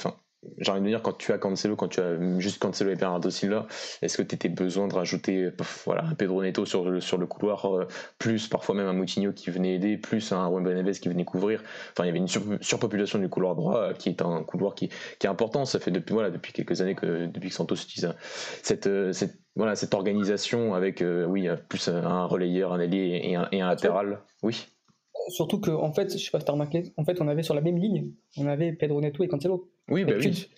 j'ai 0.59 0.73
envie 0.73 0.81
de 0.81 0.87
dire, 0.87 1.03
quand 1.03 1.17
tu 1.17 1.33
as 1.33 1.39
Cancelo, 1.39 1.77
quand 1.77 1.89
tu 1.89 2.01
as 2.01 2.19
juste 2.39 2.59
Cancelo 2.59 2.91
et 2.91 2.97
Bernardo 2.97 3.29
Silva, 3.29 3.67
est-ce 4.01 4.17
que 4.17 4.23
tu 4.23 4.35
étais 4.35 4.49
besoin 4.49 4.89
de 4.89 4.95
rajouter 4.95 5.51
voilà, 5.85 6.05
un 6.05 6.15
Pedro 6.15 6.43
Neto 6.43 6.65
sur 6.65 6.89
le, 6.89 7.01
sur 7.01 7.19
le 7.19 7.27
couloir, 7.27 7.67
euh, 7.67 7.87
plus 8.19 8.49
parfois 8.49 8.75
même 8.75 8.87
un 8.87 8.93
Moutinho 8.93 9.33
qui 9.33 9.51
venait 9.51 9.75
aider, 9.75 9.99
plus 9.99 10.33
un 10.33 10.49
Juan 10.49 10.65
Beneves 10.65 11.01
qui 11.01 11.09
venait 11.09 11.25
couvrir? 11.25 11.63
Enfin, 11.93 12.05
il 12.05 12.07
y 12.07 12.11
avait 12.11 12.19
une 12.19 12.29
surpopulation 12.63 13.19
du 13.19 13.29
couloir 13.29 13.55
droit 13.55 13.79
euh, 13.79 13.93
qui 13.93 14.09
est 14.09 14.23
un 14.23 14.43
couloir 14.43 14.75
qui, 14.75 14.89
qui, 15.19 15.27
est 15.27 15.31
important. 15.31 15.65
Ça 15.67 15.79
fait 15.79 15.91
depuis, 15.91 16.15
voilà, 16.15 16.31
depuis 16.31 16.53
quelques 16.53 16.81
années 16.81 16.95
que, 16.95 17.27
depuis 17.27 17.51
Santos 17.51 17.77
utilise 17.77 18.15
cette, 18.63 18.87
euh, 18.87 19.13
cette, 19.13 19.39
voilà, 19.57 19.77
cette 19.77 19.93
organisation 19.93 20.75
avec 20.75 21.05
oui, 21.27 21.49
plus 21.69 21.89
un 21.89 22.25
relayeur, 22.25 22.73
un 22.73 22.81
un, 22.81 22.87
et 22.89 23.61
un 23.61 23.69
latéral. 23.69 24.21
Oui. 24.43 24.67
Surtout 25.29 25.61
que, 25.61 25.71
en 25.71 25.93
fait, 25.93 26.13
je 26.13 26.25
sais 26.25 26.31
pas 26.31 26.41
si 26.41 26.47
as 26.49 26.53
remarqué, 26.53 26.93
en 26.97 27.05
fait, 27.05 27.21
on 27.21 27.29
avait 27.29 27.43
sur 27.43 27.55
la 27.55 27.61
même 27.61 27.77
ligne, 27.77 28.11
on 28.37 28.47
avait 28.47 28.73
Pedro 28.73 29.01
Neto 29.01 29.23
et 29.23 29.29
Cancelo. 29.29 29.71
Oui, 29.89 30.05
bah 30.05 30.15
oui. 30.19 30.49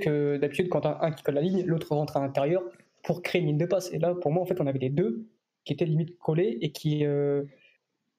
que 0.00 0.36
d'habitude, 0.38 0.68
quand 0.68 0.86
un, 0.86 0.98
un 1.00 1.12
qui 1.12 1.22
colle 1.22 1.34
la 1.34 1.42
ligne, 1.42 1.64
l'autre 1.64 1.94
rentre 1.94 2.16
à 2.16 2.20
l'intérieur 2.20 2.62
pour 3.06 3.22
créer 3.22 3.40
une 3.40 3.48
ligne 3.48 3.58
de 3.58 3.66
passe. 3.66 3.92
Et 3.92 3.98
là, 3.98 4.14
pour 4.14 4.32
moi, 4.32 4.42
en 4.42 4.46
fait, 4.46 4.60
on 4.60 4.66
avait 4.66 4.80
les 4.80 4.90
deux 4.90 5.26
qui 5.64 5.72
étaient 5.72 5.84
limite 5.84 6.18
collés 6.18 6.58
et 6.60 6.72
qui, 6.72 7.04
euh, 7.04 7.44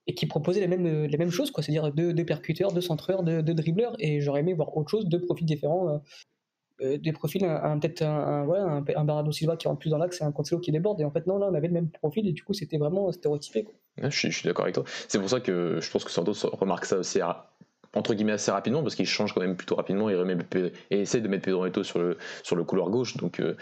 et 0.07 0.13
qui 0.13 0.25
proposaient 0.25 0.61
les 0.61 0.67
mêmes, 0.67 1.05
les 1.05 1.17
mêmes 1.17 1.31
choses, 1.31 1.51
quoi. 1.51 1.63
C'est-à-dire 1.63 1.91
deux, 1.91 2.13
deux, 2.13 2.25
percuteurs, 2.25 2.71
deux 2.71 2.81
centreurs, 2.81 3.23
deux, 3.23 3.43
deux, 3.43 3.53
dribbleurs. 3.53 3.95
Et 3.99 4.21
j'aurais 4.21 4.41
aimé 4.41 4.53
voir 4.53 4.75
autre 4.77 4.89
chose, 4.89 5.05
deux 5.07 5.21
profils 5.21 5.45
différents. 5.45 5.89
Euh, 5.89 5.97
euh, 6.81 6.97
des 6.97 7.11
profils, 7.11 7.43
un, 7.43 7.79
peut-être 7.79 8.03
un, 8.03 8.45
ouais, 8.45 8.59
un, 8.59 8.77
un, 8.77 8.81
Bernardo 8.81 9.31
Silva 9.31 9.57
qui 9.57 9.67
rentre 9.67 9.79
plus 9.79 9.89
dans 9.89 9.97
l'axe 9.97 10.21
et 10.21 10.23
un 10.23 10.31
Cancelo 10.31 10.59
qui 10.59 10.71
déborde. 10.71 11.01
Et 11.01 11.05
en 11.05 11.11
fait, 11.11 11.25
non, 11.25 11.37
là, 11.37 11.47
on 11.51 11.53
avait 11.55 11.67
le 11.67 11.73
même 11.73 11.89
profil 11.89 12.27
et 12.27 12.33
du 12.33 12.43
coup, 12.43 12.53
c'était 12.53 12.77
vraiment 12.77 13.11
stéréotypé. 13.11 13.63
Quoi. 13.63 13.73
Je 14.01 14.09
suis, 14.09 14.43
d'accord 14.43 14.65
avec 14.65 14.75
toi. 14.75 14.83
C'est 15.07 15.19
pour 15.19 15.29
ça 15.29 15.39
que 15.39 15.79
je 15.81 15.89
pense 15.91 16.03
que 16.03 16.11
Santos 16.11 16.49
remarque 16.51 16.85
ça 16.85 16.97
aussi 16.97 17.19
entre 17.95 18.13
guillemets 18.13 18.33
assez 18.33 18.51
rapidement 18.51 18.81
parce 18.81 18.95
qu'il 18.95 19.05
change 19.05 19.33
quand 19.33 19.41
même 19.41 19.55
plutôt 19.55 19.75
rapidement 19.75 20.09
et, 20.09 20.15
remet, 20.15 20.37
et 20.91 21.01
essaie 21.01 21.21
de 21.21 21.27
mettre 21.27 21.43
Pedro 21.43 21.65
Neto 21.65 21.83
sur 21.83 21.99
le, 21.99 22.17
sur 22.43 22.55
le 22.55 22.63
couloir 22.63 22.89
gauche 22.89 23.17
donc 23.17 23.39
euh, 23.39 23.55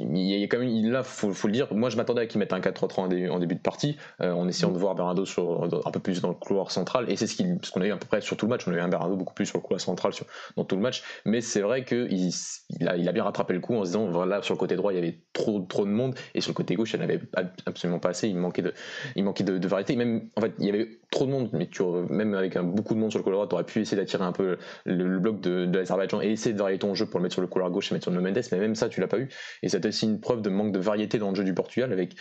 il 0.00 0.18
y 0.18 0.42
a 0.42 0.46
quand 0.46 0.58
même 0.58 0.90
là 0.90 1.02
faut, 1.02 1.32
faut 1.32 1.48
le 1.48 1.52
dire 1.52 1.72
moi 1.72 1.90
je 1.90 1.96
m'attendais 1.96 2.22
à 2.22 2.26
qu'il 2.26 2.38
mette 2.38 2.52
un 2.52 2.60
4-3-3 2.60 3.30
en, 3.30 3.38
début 3.38 3.54
de 3.54 3.60
partie 3.60 3.96
euh, 4.20 4.32
en 4.32 4.48
essayant 4.48 4.70
de 4.70 4.78
voir 4.78 4.94
Bernardo 4.94 5.24
sur, 5.24 5.64
un 5.86 5.90
peu 5.90 6.00
plus 6.00 6.20
dans 6.20 6.28
le 6.28 6.34
couloir 6.34 6.70
central 6.70 7.10
et 7.10 7.16
c'est 7.16 7.26
ce 7.26 7.70
qu'on 7.70 7.80
a 7.80 7.86
eu 7.86 7.92
à 7.92 7.96
peu 7.96 8.06
près 8.06 8.20
sur 8.20 8.36
tout 8.36 8.46
le 8.46 8.50
match 8.50 8.66
on 8.66 8.72
a 8.72 8.76
eu 8.76 8.80
un 8.80 8.88
Bernardo 8.88 9.16
beaucoup 9.16 9.34
plus 9.34 9.46
sur 9.46 9.58
le 9.58 9.62
couloir 9.62 9.80
central 9.80 10.12
sur, 10.12 10.26
dans 10.56 10.64
tout 10.64 10.76
le 10.76 10.82
match 10.82 11.02
mais 11.24 11.40
c'est 11.40 11.60
vrai 11.60 11.84
il 11.90 12.88
a, 12.88 12.96
il 12.96 13.08
a 13.08 13.12
bien 13.12 13.24
rattrapé 13.24 13.54
le 13.54 13.60
coup 13.60 13.74
en 13.74 13.84
se 13.84 13.90
disant 13.90 14.06
voilà 14.10 14.42
sur 14.42 14.54
le 14.54 14.58
côté 14.58 14.76
droit 14.76 14.92
il 14.92 14.96
y 14.96 14.98
avait 14.98 15.18
trop, 15.32 15.60
trop 15.60 15.84
de 15.84 15.90
monde 15.90 16.14
et 16.34 16.40
sur 16.40 16.50
le 16.50 16.54
côté 16.54 16.74
gauche 16.74 16.92
il 16.94 16.98
n'y 16.98 17.06
en 17.06 17.08
avait 17.08 17.20
absolument 17.66 17.98
pas 17.98 18.10
assez 18.10 18.28
il 18.28 18.36
manquait 18.36 18.62
de, 18.62 18.72
il 19.16 19.24
manquait 19.24 19.44
de, 19.44 19.66
variété 19.66 19.96
même 19.96 20.28
en 20.36 20.40
fait 20.40 20.52
il 20.58 20.66
y 20.66 20.68
avait 20.68 20.88
trop 21.14 21.26
de 21.26 21.30
monde 21.30 21.48
mais 21.52 21.66
tu, 21.66 21.82
même 22.10 22.34
avec 22.34 22.56
un, 22.56 22.64
beaucoup 22.64 22.94
de 22.94 22.98
monde 22.98 23.10
sur 23.10 23.18
le 23.18 23.24
couloir 23.24 23.46
droit 23.46 23.62
pu 23.62 23.80
essayer 23.80 23.96
d'attirer 23.96 24.24
un 24.24 24.32
peu 24.32 24.58
le, 24.84 25.18
bloc 25.18 25.40
de, 25.40 25.64
de 25.64 25.78
l'Azerbaïdjan 25.78 26.20
et 26.20 26.32
essayer 26.32 26.52
de 26.52 26.58
varier 26.58 26.78
ton 26.78 26.94
jeu 26.94 27.06
pour 27.06 27.20
le 27.20 27.22
mettre 27.22 27.34
sur 27.34 27.42
le 27.42 27.48
couloir 27.48 27.70
gauche 27.70 27.90
et 27.90 27.94
mettre 27.94 28.04
sur 28.04 28.12
le 28.12 28.20
Mendes, 28.20 28.40
mais 28.52 28.58
même 28.58 28.74
ça, 28.74 28.88
tu 28.88 29.00
l'as 29.00 29.06
pas 29.06 29.18
eu. 29.18 29.28
Et 29.62 29.68
c'est 29.68 29.84
aussi 29.86 30.06
une 30.06 30.20
preuve 30.20 30.42
de 30.42 30.50
manque 30.50 30.72
de 30.72 30.78
variété 30.78 31.18
dans 31.18 31.30
le 31.30 31.36
jeu 31.36 31.44
du 31.44 31.54
Portugal 31.54 31.92
avec 31.92 32.16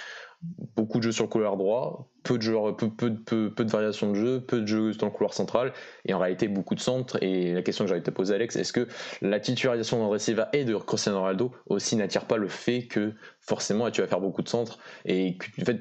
beaucoup 0.76 0.98
de 0.98 1.04
jeux 1.04 1.12
sur 1.12 1.26
le 1.26 1.30
couloir 1.30 1.58
droit, 1.58 2.10
peu 2.24 2.38
de 2.38 3.70
variations 3.70 4.12
de 4.12 4.16
jeu, 4.16 4.42
peu 4.42 4.62
de 4.62 4.66
jeux 4.66 4.94
dans 4.94 5.08
le 5.08 5.12
couloir 5.12 5.34
central, 5.34 5.74
et 6.06 6.14
en 6.14 6.20
réalité 6.20 6.48
beaucoup 6.48 6.76
de 6.76 6.80
centres. 6.80 7.22
Et 7.22 7.54
la 7.54 7.62
question 7.62 7.86
que 7.86 7.90
j'allais 7.90 8.04
te 8.04 8.12
poser, 8.12 8.36
Alex, 8.36 8.56
est-ce 8.56 8.74
que 8.74 8.88
la 9.22 9.40
titularisation 9.40 10.00
d'André 10.00 10.20
Silva 10.20 10.50
et 10.54 10.66
de 10.66 10.76
Cristiano 10.76 11.20
Ronaldo 11.20 11.52
aussi 11.68 11.96
n'attire 11.96 12.26
pas 12.26 12.38
le 12.38 12.48
fait 12.48 12.88
que 12.88 13.14
forcément 13.40 13.90
tu 13.92 14.02
vas 14.02 14.08
faire 14.08 14.22
beaucoup 14.22 14.42
de 14.42 14.50
centres 14.50 14.80
et 15.06 15.38
que 15.38 15.72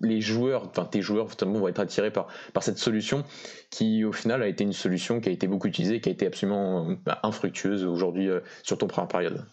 les, 0.00 0.20
joueurs, 0.20 0.68
enfin 0.68 0.84
tes 0.84 1.02
joueurs 1.02 1.26
vont 1.42 1.68
être 1.68 1.80
attirés 1.80 2.12
par, 2.12 2.28
par 2.52 2.62
cette 2.62 2.78
solution 2.78 3.24
qui 3.70 4.04
au 4.04 4.12
final 4.12 4.42
a 4.42 4.48
été 4.48 4.64
une 4.64 4.72
solution 4.72 5.20
qui 5.20 5.28
a 5.28 5.32
été 5.32 5.46
beaucoup 5.46 5.68
utilisée, 5.68 6.00
qui 6.00 6.08
a 6.08 6.12
été 6.12 6.26
absolument 6.26 6.88
bah, 7.04 7.18
infructueuse 7.22 7.84
aujourd'hui 7.84 8.28
euh, 8.28 8.40
sur 8.62 8.78
ton 8.78 8.86
première 8.86 9.08
période? 9.08 9.44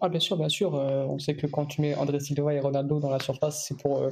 Ah 0.00 0.08
bien 0.08 0.20
sûr, 0.20 0.36
bien 0.36 0.48
sûr. 0.48 0.74
Euh, 0.74 1.04
on 1.04 1.18
sait 1.18 1.34
que 1.34 1.46
quand 1.46 1.66
tu 1.66 1.80
mets 1.82 1.94
André 1.94 2.20
Silva 2.20 2.54
et 2.54 2.60
Ronaldo 2.60 3.00
dans 3.00 3.10
la 3.10 3.20
surface, 3.20 3.64
c'est 3.66 3.76
pour 3.76 3.98
euh, 3.98 4.10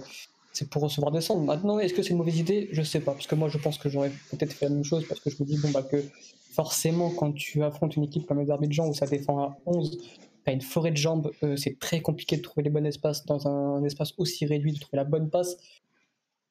pour 0.70 0.82
recevoir 0.82 1.12
des 1.12 1.20
centres. 1.20 1.42
Maintenant, 1.42 1.78
est-ce 1.78 1.94
que 1.94 2.02
c'est 2.02 2.10
une 2.10 2.18
mauvaise 2.18 2.38
idée? 2.38 2.68
Je 2.72 2.82
sais 2.82 3.00
pas, 3.00 3.12
parce 3.12 3.26
que 3.26 3.34
moi, 3.34 3.48
je 3.48 3.58
pense 3.58 3.78
que 3.78 3.88
j'aurais 3.88 4.10
peut-être 4.30 4.52
fait 4.52 4.66
la 4.66 4.74
même 4.74 4.84
chose, 4.84 5.06
parce 5.08 5.20
que 5.20 5.30
je 5.30 5.36
me 5.40 5.46
dis, 5.46 5.58
bon, 5.58 5.70
bah, 5.70 5.82
que 5.82 6.02
forcément, 6.50 7.10
quand 7.10 7.32
tu 7.32 7.62
affrontes 7.62 7.96
une 7.96 8.04
équipe 8.04 8.26
comme 8.26 8.40
les 8.40 8.72
gens 8.72 8.88
où 8.88 8.94
ça 8.94 9.06
défend 9.06 9.38
à 9.38 9.58
11, 9.66 9.98
tu 10.44 10.52
une 10.52 10.60
forêt 10.60 10.90
de 10.90 10.96
jambes, 10.96 11.30
euh, 11.42 11.56
c'est 11.56 11.78
très 11.78 12.00
compliqué 12.00 12.36
de 12.36 12.42
trouver 12.42 12.64
les 12.64 12.70
bons 12.70 12.84
espaces 12.84 13.26
dans 13.26 13.46
un, 13.46 13.84
espace 13.84 14.14
aussi 14.16 14.46
réduit, 14.46 14.72
de 14.72 14.78
trouver 14.78 14.96
la 14.96 15.04
bonne 15.04 15.30
passe. 15.30 15.56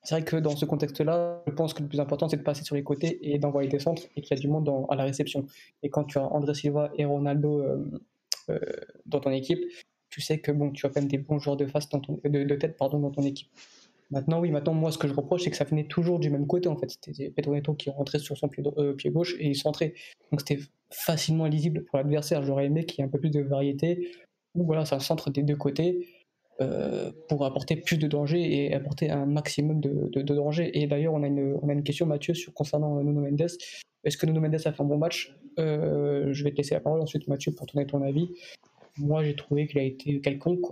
C'est 0.03 0.15
vrai 0.15 0.24
que 0.24 0.38
dans 0.38 0.56
ce 0.56 0.65
contexte-là, 0.65 1.44
je 1.48 1.51
pense 1.51 1.74
que 1.74 1.82
le 1.82 1.89
plus 1.89 2.00
important, 2.00 2.29
c'est 2.29 2.38
de 2.38 2.44
passer 2.44 2.63
sur 2.63 2.75
les 2.75 2.84
côtés 2.84 3.20
et 3.34 3.39
d'envoyer 3.39 3.67
des 3.67 3.79
centres 3.79 4.03
et 4.15 4.22
qu'il 4.22 4.38
y 4.38 4.39
a 4.39 4.41
du 4.41 4.48
monde 4.48 4.70
à 4.88 4.96
la 4.96 5.03
réception. 5.03 5.46
Et 5.84 5.89
quand 5.89 6.06
tu 6.06 6.17
as 6.20 6.24
André 6.24 6.53
Silva 6.53 6.91
et 6.98 7.03
Ronaldo 7.03 7.63
euh, 8.50 8.60
euh, 8.62 8.82
dans 9.06 9.20
ton 9.20 9.32
équipe, 9.32 9.60
tu 10.10 10.22
sais 10.22 10.39
que 10.39 10.51
bon, 10.51 10.72
tu 10.72 10.86
as 10.86 10.89
quand 10.89 11.01
même 11.01 11.10
des 11.10 11.18
bons 11.18 11.39
joueurs 11.39 11.58
de 11.58 11.66
face 11.66 11.89
dans 11.89 12.00
ton, 12.00 12.20
de, 12.24 12.44
de 12.44 12.56
tête 12.56 12.77
pardon, 12.77 13.00
dans 13.00 13.12
ton 13.12 13.24
équipe. 13.24 13.50
Maintenant, 14.10 14.39
oui, 14.39 14.51
maintenant, 14.51 14.74
moi, 14.74 14.92
ce 14.92 14.98
que 14.98 15.08
je 15.08 15.13
reproche, 15.13 15.44
c'est 15.44 15.51
que 15.51 15.58
ça 15.58 15.66
venait 15.66 15.84
toujours 15.86 16.20
du 16.20 16.30
même 16.30 16.48
côté, 16.48 16.70
en 16.70 16.77
fait. 16.77 16.89
C'était 16.89 17.30
Pedro 17.30 17.60
qui 17.75 17.89
rentrait 17.89 18.20
sur 18.20 18.38
son 18.38 18.48
pied, 18.48 18.63
euh, 18.77 18.94
pied 18.94 19.10
gauche 19.10 19.36
et 19.38 19.48
il 19.48 19.56
centrait. 19.56 19.96
Donc, 20.32 20.42
c'était 20.42 20.63
facilement 20.89 21.46
lisible 21.46 21.84
pour 21.84 21.98
l'adversaire. 21.98 22.42
J'aurais 22.44 22.66
aimé 22.68 22.86
qu'il 22.86 23.00
y 23.00 23.01
ait 23.01 23.06
un 23.06 23.12
peu 23.12 23.20
plus 23.20 23.32
de 23.32 23.42
variété, 23.42 24.12
ou 24.56 24.63
voilà, 24.63 24.86
ça 24.86 25.00
centre 25.01 25.30
des 25.30 25.44
deux 25.44 25.58
côtés 25.58 26.08
euh, 26.62 27.12
pour 27.30 27.46
apporter 27.46 27.76
plus 27.76 27.98
de 27.98 28.08
danger 28.08 28.66
et 28.66 28.74
apporter 28.74 29.10
un 29.10 29.26
maximum 29.26 29.80
de, 29.80 30.10
de, 30.10 30.34
danger. 30.34 30.72
Et 30.80 30.88
d'ailleurs, 30.88 31.14
on, 31.14 31.24
a 31.24 31.28
une, 31.28 31.58
on 31.62 31.70
a 31.70 31.74
une 31.74 31.84
question, 31.84 32.06
Mathieu, 32.06 32.34
concernant 32.54 33.02
Nuno 33.02 33.22
Mendes. 33.22 33.48
Est-ce 34.04 34.18
que 34.18 34.26
Nuno 34.26 34.42
Mendes 34.42 34.56
a 34.56 34.72
fait 34.72 34.82
un 34.82 34.86
bon 34.86 34.98
match? 34.98 35.36
Euh, 35.60 36.34
Je 36.34 36.44
vais 36.44 36.52
te 36.52 36.58
laisser 36.58 36.76
la 36.76 36.82
parole 36.82 37.02
ensuite, 37.02 37.28
Mathieu, 37.28 37.52
pour 37.52 37.68
donner 37.68 37.86
ton 37.86 38.02
avis 38.02 38.32
moi 38.98 39.24
j'ai 39.24 39.36
trouvé 39.36 39.68
qu'il 39.68 39.80
a 39.80 39.84
été 39.84 40.22
quelconque. 40.22 40.66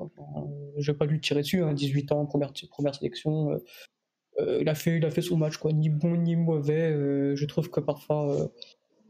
Je 0.78 0.92
vais 0.92 0.98
pas 0.98 1.06
lui 1.06 1.20
tirer 1.20 1.42
dessus, 1.42 1.64
hein, 1.64 1.74
18 1.74 2.12
ans, 2.12 2.26
première, 2.26 2.52
première 2.70 2.96
sélection. 2.96 3.52
Euh, 3.52 3.58
euh, 4.40 4.60
il, 4.62 4.70
a 4.70 4.76
fait, 4.76 4.98
il 4.98 5.06
a 5.06 5.10
fait 5.10 5.22
son 5.22 5.38
match, 5.38 5.58
quoi. 5.58 5.72
ni 5.72 5.90
bon 5.90 6.18
ni 6.18 6.36
mauvais. 6.36 6.92
Euh, 6.92 7.36
je 7.36 7.46
trouve 7.46 7.70
que 7.70 7.80
parfois 7.80 8.52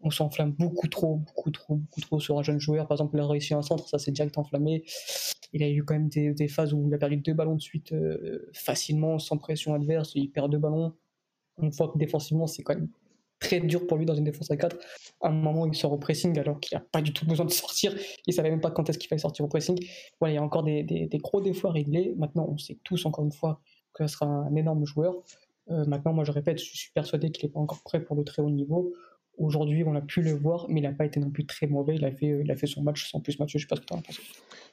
on 0.03 0.11
s'enflamme 0.11 0.51
beaucoup 0.51 0.87
trop, 0.87 1.15
beaucoup 1.15 1.49
trop, 1.49 1.75
beaucoup 1.75 2.01
trop 2.01 2.19
sur 2.19 2.37
un 2.37 2.43
jeune 2.43 2.59
joueur. 2.59 2.87
Par 2.87 2.95
exemple, 2.95 3.15
il 3.17 3.21
a 3.21 3.27
réussi 3.27 3.53
un 3.53 3.63
centre, 3.63 3.87
ça 3.87 3.97
s'est 3.97 4.11
direct 4.11 4.37
enflammé. 4.37 4.83
Il 5.55 5.63
a 5.63 5.69
eu 5.69 5.83
quand 5.83 5.95
même 5.95 6.09
des, 6.09 6.47
phases 6.47 6.73
où 6.73 6.87
il 6.87 6.93
a 6.93 6.97
perdu 6.97 7.17
deux 7.17 7.33
ballons 7.33 7.55
de 7.55 7.61
suite 7.61 7.95
facilement, 8.53 9.19
sans 9.19 9.37
pression 9.37 9.73
adverse. 9.73 10.11
Il 10.13 10.29
perd 10.29 10.51
deux 10.51 10.57
ballons. 10.57 10.93
On 11.57 11.69
voit 11.69 11.87
que 11.87 11.97
défensivement, 11.97 12.45
c'est 12.45 12.61
quand 12.61 12.75
même 12.75 12.89
très 13.39 13.59
dur 13.59 13.85
pour 13.87 13.97
lui 13.97 14.05
dans 14.05 14.15
une 14.15 14.23
défense 14.23 14.51
à 14.51 14.57
4. 14.57 14.77
À 15.21 15.29
un 15.29 15.31
moment, 15.31 15.65
il 15.65 15.75
sort 15.75 15.91
au 15.91 15.97
pressing 15.97 16.37
alors 16.39 16.59
qu'il 16.59 16.77
n'a 16.77 16.83
pas 16.91 17.01
du 17.01 17.13
tout 17.13 17.25
besoin 17.25 17.45
de 17.45 17.51
sortir. 17.51 17.95
Il 18.27 18.33
savait 18.33 18.49
même 18.49 18.61
pas 18.61 18.71
quand 18.71 18.89
est-ce 18.89 18.97
qu'il 18.97 19.07
fallait 19.07 19.21
sortir 19.21 19.45
au 19.45 19.47
pressing. 19.47 19.77
Voilà, 20.19 20.33
il 20.33 20.35
y 20.35 20.39
a 20.39 20.43
encore 20.43 20.63
des, 20.63 20.83
des, 20.83 21.17
gros 21.17 21.41
défauts 21.41 21.67
à 21.67 21.71
régler. 21.71 22.13
Maintenant, 22.17 22.47
on 22.49 22.57
sait 22.57 22.77
tous, 22.83 23.05
encore 23.05 23.25
une 23.25 23.31
fois, 23.31 23.61
que 23.93 24.07
ce 24.07 24.13
sera 24.13 24.25
un 24.25 24.55
énorme 24.55 24.85
joueur. 24.85 25.15
Euh, 25.71 25.85
maintenant, 25.85 26.13
moi, 26.13 26.23
je 26.23 26.31
répète, 26.31 26.59
je 26.59 26.75
suis 26.75 26.91
persuadé 26.91 27.31
qu'il 27.31 27.47
n'est 27.47 27.53
pas 27.53 27.59
encore 27.59 27.81
prêt 27.83 28.03
pour 28.03 28.15
le 28.15 28.23
très 28.23 28.41
haut 28.41 28.49
niveau. 28.49 28.93
Aujourd'hui, 29.37 29.83
on 29.85 29.95
a 29.95 30.01
pu 30.01 30.21
le 30.21 30.33
voir, 30.33 30.65
mais 30.69 30.79
il 30.79 30.83
n'a 30.83 30.91
pas 30.91 31.05
été 31.05 31.19
non 31.19 31.29
plus 31.29 31.45
très 31.45 31.67
mauvais. 31.67 31.95
Il 31.95 32.05
a 32.05 32.11
fait, 32.11 32.41
il 32.43 32.51
a 32.51 32.55
fait 32.55 32.67
son 32.67 32.81
match 32.81 33.09
sans 33.09 33.19
plus 33.19 33.39
match. 33.39 33.51
Je 33.53 33.57
sais 33.59 33.67
pas 33.67 33.75
ce 33.75 33.81
que 33.81 33.85
tu 33.85 33.93
en 33.93 34.01
penses 34.01 34.19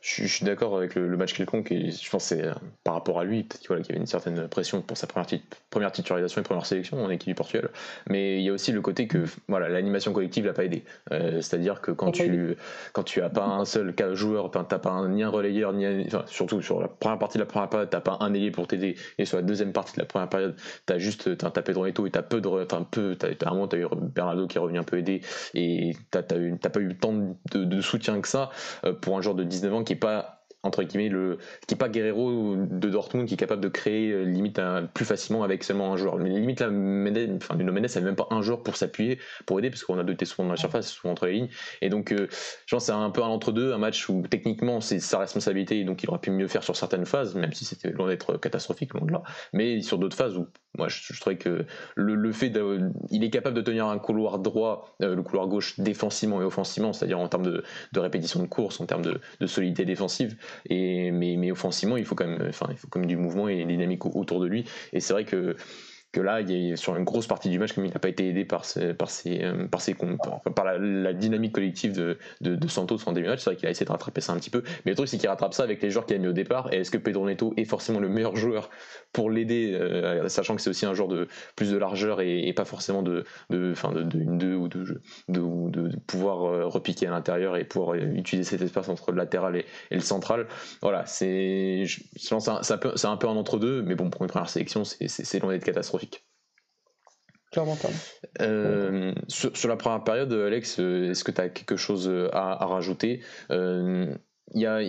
je, 0.03 0.27
suis 0.27 0.45
d'accord 0.45 0.77
avec 0.77 0.97
le, 0.97 1.17
match 1.17 1.33
quelconque 1.33 1.71
et 1.71 1.93
je 1.93 2.11
pense 2.11 2.29
que 2.29 2.35
c'est 2.35 2.45
euh, 2.45 2.53
par 2.83 2.95
rapport 2.95 3.21
à 3.21 3.25
lui, 3.25 3.45
peut-être 3.45 3.61
qu'il 3.61 3.87
y 3.87 3.91
avait 3.91 4.01
une 4.01 4.07
certaine 4.07 4.49
pression 4.49 4.83
pour 4.83 4.97
sa 4.97 5.07
première, 5.07 5.29
première 5.71 5.93
titularisation 5.93 6.41
et 6.41 6.45
première 6.45 6.67
sélection 6.67 7.03
en 7.03 7.09
équipe 7.09 7.29
du 7.29 7.35
Portugal. 7.37 7.71
Mais 8.09 8.39
il 8.39 8.43
y 8.43 8.49
a 8.49 8.53
aussi 8.53 8.73
le 8.73 8.81
côté 8.81 9.07
que 9.07 9.25
voilà, 9.47 9.69
l'animation 9.69 10.13
collective 10.13 10.45
l'a 10.45 10.53
pas 10.53 10.65
aidé. 10.65 10.83
Euh, 11.13 11.41
c'est-à-dire 11.41 11.81
que 11.81 11.93
quand 11.93 12.11
tu, 12.11 12.57
quand 12.93 13.05
tu 13.05 13.23
as 13.23 13.31
pas 13.31 13.45
un 13.45 13.65
seul 13.65 13.95
joueur, 14.15 14.51
tu 14.51 14.59
n'as 14.59 14.65
pas 14.65 14.91
un, 14.91 15.09
ni 15.09 15.23
un 15.23 15.29
relayeur, 15.29 15.73
ni 15.73 15.87
enfin, 16.07 16.25
surtout 16.27 16.61
sur 16.61 16.81
la 16.81 16.89
première 16.89 17.19
partie 17.19 17.39
de 17.39 17.43
la 17.43 17.47
première 17.47 17.69
période, 17.69 17.89
tu 17.89 17.97
n'as 17.97 18.01
pas 18.01 18.19
un 18.21 18.35
ailier 18.35 18.51
pour 18.51 18.67
t'aider. 18.67 18.97
Et 19.19 19.25
sur 19.25 19.37
la 19.37 19.45
deuxième 19.45 19.73
partie 19.73 19.95
de 19.95 20.01
la 20.01 20.07
première 20.07 20.29
période, 20.29 20.57
tu 20.87 20.93
as 20.93 20.99
juste 20.99 21.31
as 21.45 21.51
tapé 21.51 21.73
dans 21.75 21.85
les 21.85 21.93
taux 21.93 22.07
et 22.09 22.11
tu 22.11 22.19
as 22.19 22.23
peu 22.23 22.41
de. 22.41 22.49
Enfin, 22.49 22.85
peu, 22.91 23.17
as, 23.23 23.27
as, 23.27 23.49
un 23.49 23.55
moment, 23.55 23.69
tu 23.69 23.77
as 23.77 23.79
eu 23.79 23.87
Bernardo 23.95 24.49
qui 24.53 24.59
est 24.59 24.61
revenu 24.61 24.79
un 24.79 24.85
peu 24.85 24.99
aider 24.99 25.23
et 25.55 25.97
tu 26.11 26.19
n'as 26.19 26.71
pas 26.71 26.81
eu 26.81 26.97
tant 26.97 27.13
de, 27.13 27.65
de, 27.65 27.81
soutien 27.81 28.21
que 28.21 28.29
ça 28.29 28.51
euh, 28.85 28.93
pour 28.93 29.17
un 29.17 29.23
joueur 29.23 29.35
de 29.35 29.45
19 29.45 29.75
ans 29.75 29.85
qui 29.85 29.95
est 29.95 29.97
pas 29.97 30.42
entre 30.63 30.83
guillemets 30.83 31.09
le 31.09 31.39
qui 31.67 31.75
pas 31.75 31.89
Guerrero 31.89 32.57
de 32.57 32.89
Dortmund 32.89 33.27
qui 33.27 33.35
est 33.35 33.37
capable 33.37 33.61
de 33.61 33.69
créer 33.69 34.11
euh, 34.11 34.25
limite 34.25 34.61
plus 34.95 35.05
facilement 35.05 35.43
avec 35.43 35.65
seulement 35.65 35.93
un 35.93 35.97
joueur. 35.97 36.17
Mais 36.19 36.31
limite 36.31 36.61
là 36.61 36.71
Mendes 36.71 37.37
enfin 37.37 37.57
Nuno 37.57 37.73
Mendes 37.73 37.87
avait 37.95 38.01
même 38.01 38.17
pas 38.17 38.29
un 38.31 38.43
joueur 38.43 38.63
pour 38.63 38.77
s'appuyer 38.77 39.19
pour 39.47 39.59
aider 39.59 39.71
parce 39.71 39.85
qu'on 39.85 39.99
a 39.99 40.05
doté 40.05 40.25
souvent 40.25 40.45
dans 40.45 40.53
la 40.53 40.57
surface 40.57 40.91
souvent 40.91 41.13
entre 41.13 41.27
les 41.27 41.33
lignes. 41.33 41.49
Et 41.81 41.89
donc 41.89 42.13
euh, 42.13 42.29
je 42.67 42.75
pense 42.75 42.85
c'est 42.85 42.93
un 42.93 43.11
peu 43.11 43.23
un 43.23 43.29
entre 43.29 43.53
deux 43.53 43.73
un 43.73 43.79
match 43.79 44.09
où 44.09 44.23
techniquement 44.29 44.81
c'est 44.81 45.01
sa 45.01 45.19
responsabilité 45.19 45.81
et 45.81 45.85
donc 45.85 46.03
il 46.03 46.11
aurait 46.11 46.21
pu 46.21 46.31
mieux 46.31 46.49
faire 46.49 46.63
sur 46.63 46.77
certaines 46.77 47.07
phases 47.07 47.35
même 47.35 47.53
si 47.53 47.65
c'était 47.65 47.91
loin 47.91 48.09
d'être 48.09 48.37
catastrophique 48.37 48.95
loin 48.95 49.07
de 49.07 49.13
là. 49.13 49.23
Mais 49.53 49.83
sur 49.83 49.99
d'autres 49.99 50.17
phases 50.17 50.37
où 50.37 50.47
moi 50.79 50.89
je, 50.89 51.21
trouvais 51.21 51.37
que 51.37 51.67
le, 51.97 52.15
le 52.15 52.33
fait 52.33 52.53
il 53.11 53.25
est 53.25 53.31
capable 53.31 53.57
de 53.57 53.61
tenir 53.61 53.87
un 53.87 53.99
couloir 53.99 54.39
droit 54.39 54.97
euh, 55.03 55.15
le 55.15 55.23
couloir 55.23 55.47
gauche 55.47 55.79
défensivement 55.79 56.41
et 56.41 56.45
offensivement 56.45 56.93
c'est-à-dire 56.93 57.19
en 57.19 57.29
termes 57.29 57.45
de, 57.45 57.63
de, 57.93 58.01
répétition 58.01 58.41
de 58.41 58.47
course 58.47 58.81
en 58.81 58.87
termes 58.87 59.03
de, 59.03 59.21
de 59.41 59.47
solidité 59.47 59.85
défensive 59.85 60.37
et, 60.69 61.11
mais, 61.11 61.37
mais 61.37 61.51
offensivement, 61.51 61.97
il 61.97 62.05
faut 62.05 62.15
quand 62.15 62.27
même, 62.27 62.47
enfin, 62.49 62.67
il 62.71 62.77
faut 62.77 62.89
quand 62.89 63.01
même 63.01 63.09
du 63.09 63.17
mouvement 63.17 63.49
et 63.49 63.65
dynamique 63.65 64.05
autour 64.07 64.41
de 64.41 64.47
lui. 64.47 64.65
Et 64.93 65.01
c'est 65.01 65.13
vrai 65.13 65.25
que 65.25 65.57
que 66.13 66.21
là, 66.21 66.43
il 66.43 66.77
sur 66.77 66.95
une 66.95 67.05
grosse 67.05 67.27
partie 67.27 67.49
du 67.49 67.59
match, 67.59 67.73
comme 67.73 67.87
il 67.87 67.93
n'a 67.93 67.99
pas 67.99 68.11
été 68.11 68.29
aidé 68.29 68.45
par, 68.45 68.67
ses, 68.67 68.93
par, 68.93 69.11
ses, 69.11 69.43
euh, 69.43 69.67
par, 69.67 69.81
ses, 69.81 69.97
par 70.55 70.65
la, 70.65 71.13
dynamique 71.15 71.53
collective 71.53 71.93
de, 71.93 72.19
de, 72.43 72.55
de 72.55 72.69
Santos 72.69 72.99
en 73.07 73.13
début 73.13 73.27
de 73.27 73.31
match, 73.31 73.41
c'est 73.41 73.51
vrai 73.51 73.57
qu'il 73.57 73.67
a 73.67 73.71
essayé 73.71 73.87
de 73.87 73.91
rattraper 73.91 74.21
ça 74.21 74.35
un 74.35 74.37
petit 74.37 74.51
peu. 74.51 74.63
Mais 74.85 74.93
le 74.93 74.97
truc, 74.97 75.09
c'est 75.09 75.17
qu'il 75.17 75.29
rattrape 75.29 75.55
ça 75.55 75.63
avec 75.63 75.83
les 75.83 75.91
joueurs 75.91 76.05
qu'il 76.05 76.17
a 76.17 76.19
mis 76.19 76.29
au 76.29 76.33
départ. 76.33 76.73
Et 76.73 76.81
est-ce 76.81 76.91
que 76.91 76.99
Pedro 76.99 77.27
Neto 77.27 77.55
est 77.57 77.65
forcément 77.65 77.99
le 77.99 78.11
meilleur 78.11 78.37
joueur 78.37 78.69
pour 79.13 79.31
l'aider, 79.31 79.73
euh, 79.75 80.29
sachant 80.29 80.55
que 80.55 80.61
c'est 80.61 80.71
aussi 80.71 80.85
un 80.85 80.95
joueur 80.95 81.09
de 81.09 81.29
plus 81.57 81.71
de 81.71 81.79
largeur 81.79 82.21
et, 82.21 82.53
pas 82.53 82.65
forcément 82.67 83.03
de, 83.03 83.25
de, 83.49 83.73
fin 83.73 83.93
de, 83.93 84.03
de 84.03 84.19
une 84.21 84.37
deux 84.37 84.55
ou 84.55 84.69
de, 84.69 85.01
de, 85.29 85.71
de, 85.71 85.97
pouvoir 86.07 86.45
euh, 86.45 86.67
repiquer 86.67 87.07
à 87.07 87.11
l'intérieur 87.11 87.57
et 87.57 87.65
pouvoir 87.65 87.95
utiliser 87.95 88.49
cet 88.51 88.61
espace 88.61 88.91
entre 88.91 89.13
le 89.13 89.17
latéral 89.17 89.57
et, 89.57 89.65
le 89.91 90.01
central. 90.01 90.47
Voilà, 90.83 91.07
c'est, 91.07 91.85
c'est 92.17 92.35
un, 92.35 92.39
un, 92.39 93.17
peu 93.17 93.29
un 93.29 93.37
entre-deux, 93.37 93.83
mais 93.83 93.95
bon, 93.95 94.11
pour 94.11 94.23
une 94.23 94.29
première 94.29 94.51
sélection, 94.51 94.85
c'est 94.85 95.39
loin 95.41 95.53
d'être 95.53 95.65
catastrophique. 95.65 96.02
Euh, 98.41 99.13
sur, 99.29 99.69
la 99.69 99.77
première 99.77 100.03
période, 100.05 100.33
Alex, 100.33 100.81
euh, 100.81 101.11
est-ce 101.11 101.23
que 101.23 101.31
tu 101.31 101.41
as 101.41 101.49
quelque 101.51 101.77
chose 101.77 102.11
à, 102.33 102.65
rajouter? 102.65 103.23
Euh, 103.51 104.15
y 104.55 104.65
a, 104.67 104.81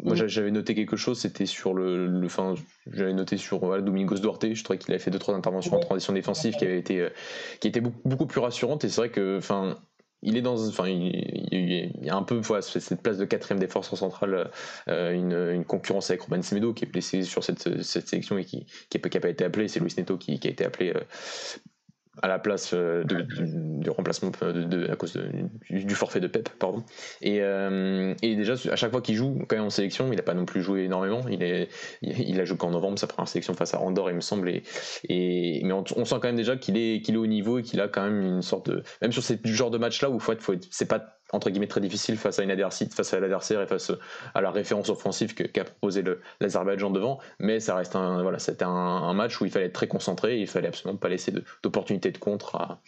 moi 0.00 0.14
mm. 0.14 0.26
j'avais 0.26 0.50
noté 0.50 0.74
quelque 0.74 0.96
chose, 0.96 1.18
c'était 1.18 1.46
sur 1.46 1.72
le, 1.74 2.06
le 2.06 2.28
fin, 2.28 2.54
j'avais 2.90 3.14
noté 3.14 3.38
sur 3.38 3.82
Domingos 3.82 4.18
Duarte, 4.18 4.52
je 4.52 4.62
trouvais 4.62 4.78
qu'il 4.78 4.92
avait 4.92 5.02
fait 5.02 5.10
deux 5.10 5.18
trois 5.18 5.34
interventions 5.34 5.74
en 5.74 5.80
transition 5.80 6.12
défensive 6.12 6.54
qui 6.56 6.64
avaient 6.64 6.78
été, 6.78 7.08
qui 7.60 7.68
étaient 7.68 7.80
beaucoup, 7.80 8.08
beaucoup 8.08 8.26
plus 8.26 8.40
rassurantes 8.40 8.84
et 8.84 8.88
c'est 8.88 9.00
vrai 9.00 9.10
que, 9.10 9.38
enfin, 9.38 9.76
il 10.22 10.36
est 10.36 10.42
dans, 10.42 10.68
enfin, 10.68 10.88
il, 10.88 11.92
y 12.02 12.10
a 12.10 12.16
un 12.16 12.22
peu 12.22 12.40
cette 12.60 13.02
place 13.02 13.18
de 13.18 13.24
quatrième 13.24 13.58
défenseur 13.58 13.98
central, 13.98 14.50
euh, 14.88 15.12
une, 15.12 15.32
une, 15.32 15.64
concurrence 15.64 16.10
avec 16.10 16.22
Robin 16.22 16.42
Semedo 16.42 16.72
qui 16.72 16.84
est 16.84 16.88
blessé 16.88 17.22
sur 17.24 17.42
cette, 17.42 17.82
cette 17.82 18.08
sélection 18.08 18.38
et 18.38 18.44
qui 18.44 18.66
qui 18.88 18.98
n'a 18.98 19.20
pas 19.20 19.28
été 19.28 19.44
appelé. 19.44 19.68
C'est 19.68 19.80
Luis 19.80 19.94
Neto 19.96 20.16
qui, 20.16 20.38
qui, 20.38 20.48
a 20.48 20.50
été 20.50 20.64
appelé 20.64 20.92
euh, 20.94 21.00
à 22.20 22.28
la 22.28 22.38
place 22.38 22.72
euh, 22.74 23.04
de, 23.04 23.22
du 23.22 23.88
remplacement 23.88 24.30
de, 24.30 24.90
à 24.90 24.96
cause 24.96 25.18
du 25.70 25.94
forfait 25.94 26.20
de 26.20 26.26
Pep 26.26 26.50
pardon. 26.58 26.84
Et, 27.22 27.40
euh, 27.40 28.14
et 28.22 28.36
déjà 28.36 28.54
à 28.70 28.76
chaque 28.76 28.90
fois 28.90 29.00
qu'il 29.00 29.14
joue 29.14 29.42
quand 29.48 29.56
même 29.56 29.64
en 29.64 29.70
sélection 29.70 30.12
il 30.12 30.16
n'a 30.16 30.22
pas 30.22 30.34
non 30.34 30.44
plus 30.44 30.62
joué 30.62 30.84
énormément. 30.84 31.22
Il 31.30 31.42
est 31.42 31.68
il 32.02 32.38
a 32.38 32.44
joué 32.44 32.58
qu'en 32.58 32.70
novembre 32.70 32.98
sa 32.98 33.06
première 33.06 33.28
sélection 33.28 33.54
face 33.54 33.72
à 33.74 33.80
Andorre 33.80 34.10
il 34.10 34.16
me 34.16 34.20
semble 34.20 34.50
et, 34.50 34.62
et 35.08 35.62
mais 35.64 35.72
on, 35.72 35.84
sent 36.04 36.16
quand 36.20 36.24
même 36.24 36.36
déjà 36.36 36.56
qu'il 36.56 36.76
est 36.76 37.00
qu'il 37.00 37.14
est 37.14 37.18
au 37.18 37.26
niveau 37.26 37.58
et 37.58 37.62
qu'il 37.62 37.80
a 37.80 37.88
quand 37.88 38.02
même 38.02 38.20
une 38.20 38.42
sorte 38.42 38.70
de 38.70 38.82
même 39.00 39.12
sur 39.12 39.22
ce 39.22 39.34
genre 39.44 39.70
de 39.70 39.78
match 39.78 40.02
là 40.02 40.10
où 40.10 40.18
faut 40.18 40.32
être, 40.32 40.42
faut 40.42 40.52
être 40.52 40.68
c'est 40.70 40.88
pas 40.88 41.21
entre 41.32 41.48
guillemets 41.50 41.66
très 41.66 41.80
difficile 41.80 42.16
face 42.16 42.38
à 42.38 42.42
une 42.42 42.50
adversaire, 42.50 42.88
face 42.90 43.12
à 43.14 43.20
l'adversaire 43.20 43.60
et 43.62 43.66
face 43.66 43.90
à 44.34 44.40
la 44.40 44.50
référence 44.50 44.90
offensive 44.90 45.34
qu'a 45.34 45.64
proposé 45.64 46.04
l'Azerbaïdjan 46.40 46.90
devant. 46.90 47.18
Mais 47.38 47.58
ça 47.58 47.74
reste 47.74 47.96
un 47.96 48.22
voilà, 48.22 48.38
c'était 48.38 48.64
un, 48.64 49.12
match 49.14 49.40
où 49.40 49.44
il 49.46 49.50
fallait 49.50 49.66
être 49.66 49.72
très 49.72 49.88
concentré, 49.88 50.38
et 50.38 50.40
il 50.42 50.46
fallait 50.46 50.68
absolument 50.68 50.98
pas 50.98 51.08
laisser 51.08 51.32
d'opportunité 51.62 52.10
de, 52.10 52.18
contre 52.18 52.56
à, 52.56 52.80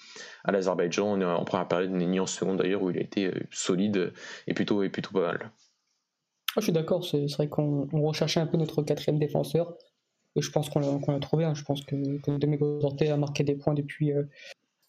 à 0.44 0.52
l'Azerbaïdjan 0.52 1.20
en 1.20 1.44
première 1.44 1.68
période 1.68 1.90
ni 1.90 2.20
en 2.20 2.26
seconde 2.26 2.58
d'ailleurs 2.58 2.82
où 2.82 2.90
il 2.90 2.98
a 2.98 3.00
été 3.00 3.26
euh, 3.26 3.32
solide 3.50 4.12
et 4.46 4.54
plutôt 4.54 4.82
et 4.82 4.90
plutôt 4.90 5.12
pas 5.12 5.20
mal. 5.20 5.50
Ah, 6.50 6.60
je 6.60 6.64
suis 6.64 6.72
d'accord, 6.72 7.04
c'est 7.04 7.26
vrai 7.32 7.48
qu'on 7.48 7.88
recherchait 7.92 8.40
un 8.40 8.46
peu 8.46 8.56
notre 8.56 8.82
quatrième 8.82 9.18
défenseur. 9.18 9.74
je 10.36 10.50
pense 10.50 10.68
qu'on 10.68 11.12
l'a 11.12 11.18
trouvé. 11.18 11.50
Je 11.54 11.64
pense 11.64 11.82
que, 11.82 12.18
que 12.18 12.30
Domenico 12.38 12.80
a 13.00 13.16
marqué 13.16 13.42
des 13.42 13.56
points 13.56 13.74
depuis, 13.74 14.12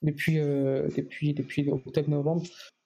depuis, 0.04 0.36
depuis, 0.36 1.34
depuis 1.34 1.68
octobre-novembre 1.70 2.44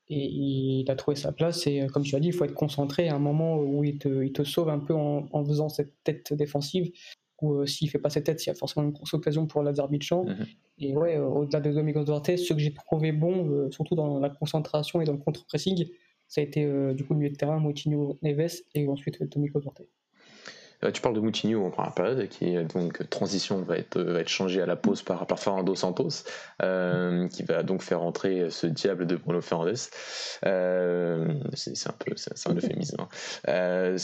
et 0.09 0.25
il 0.25 0.89
a 0.89 0.95
trouvé 0.95 1.15
sa 1.15 1.31
place. 1.31 1.67
Et 1.67 1.85
comme 1.93 2.03
tu 2.03 2.15
as 2.15 2.19
dit, 2.19 2.27
il 2.27 2.33
faut 2.33 2.45
être 2.45 2.53
concentré 2.53 3.09
à 3.09 3.15
un 3.15 3.19
moment 3.19 3.59
où 3.59 3.83
il 3.83 3.97
te, 3.97 4.23
il 4.23 4.31
te 4.31 4.43
sauve 4.43 4.69
un 4.69 4.79
peu 4.79 4.93
en, 4.93 5.27
en 5.31 5.45
faisant 5.45 5.69
cette 5.69 5.93
tête 6.03 6.33
défensive 6.33 6.91
ou 7.41 7.53
euh, 7.53 7.65
s'il 7.65 7.89
fait 7.89 7.99
pas 7.99 8.09
cette 8.09 8.25
tête, 8.25 8.45
il 8.45 8.49
y 8.49 8.51
a 8.51 8.55
forcément 8.55 8.85
une 8.85 8.91
grosse 8.91 9.13
occasion 9.13 9.47
pour 9.47 9.63
l'Azerbaïdjan. 9.63 10.25
Mm 10.25 10.45
Et 10.79 10.95
ouais, 10.95 11.17
euh, 11.17 11.25
au-delà 11.25 11.59
de 11.59 11.71
Domingos 11.71 12.03
Duarte, 12.03 12.37
ce 12.37 12.53
que 12.53 12.59
j'ai 12.59 12.73
trouvé 12.73 13.11
bon, 13.11 13.49
euh, 13.49 13.71
surtout 13.71 13.95
dans 13.95 14.19
la 14.19 14.29
concentration 14.29 15.01
et 15.01 15.05
dans 15.05 15.13
le 15.13 15.19
contre-pressing, 15.19 15.87
ça 16.27 16.41
a 16.41 16.43
été 16.43 16.61
du 16.93 17.03
coup 17.03 17.13
le 17.13 17.19
milieu 17.19 17.31
de 17.31 17.35
terrain, 17.35 17.57
Moutinho, 17.57 18.19
Neves 18.21 18.61
et 18.75 18.87
ensuite 18.87 19.23
Domingos 19.23 19.61
Duarte. 19.61 19.81
Euh, 20.83 20.91
tu 20.91 21.01
parles 21.01 21.15
de 21.15 21.19
Moutinho 21.19 21.65
en 21.65 21.71
première 21.71 21.93
période, 21.93 22.27
qui 22.29 22.55
donc 22.63 23.09
transition 23.09 23.61
va 23.61 23.77
être, 23.77 23.99
va 23.99 24.19
être 24.21 24.29
changée 24.29 24.61
à 24.61 24.65
la 24.65 24.75
pause 24.75 25.01
par, 25.01 25.25
par 25.27 25.39
Fernando 25.39 25.75
Santos, 25.75 26.23
euh, 26.61 27.27
qui 27.27 27.43
va 27.43 27.63
donc 27.63 27.81
faire 27.81 28.01
entrer 28.01 28.49
ce 28.49 28.67
diable 28.67 29.05
de 29.05 29.15
Bruno 29.15 29.41
Fernandes. 29.41 29.75
Euh, 30.45 31.33
c'est 31.53 31.89
un 31.89 31.93
peu 31.93 32.13
c'est 32.15 32.49
un 32.49 32.55
euphémisme. 32.55 32.97
Hein. 33.47 33.95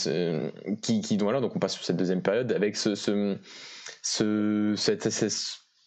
qui, 0.82 1.16
voilà, 1.18 1.40
donc 1.40 1.56
on 1.56 1.58
passe 1.58 1.74
sur 1.74 1.84
cette 1.84 1.96
deuxième 1.96 2.22
période 2.22 2.52
avec 2.52 2.76
ce, 2.76 2.94
ce, 2.94 3.36
ce, 4.02 4.74
cette, 4.76 5.08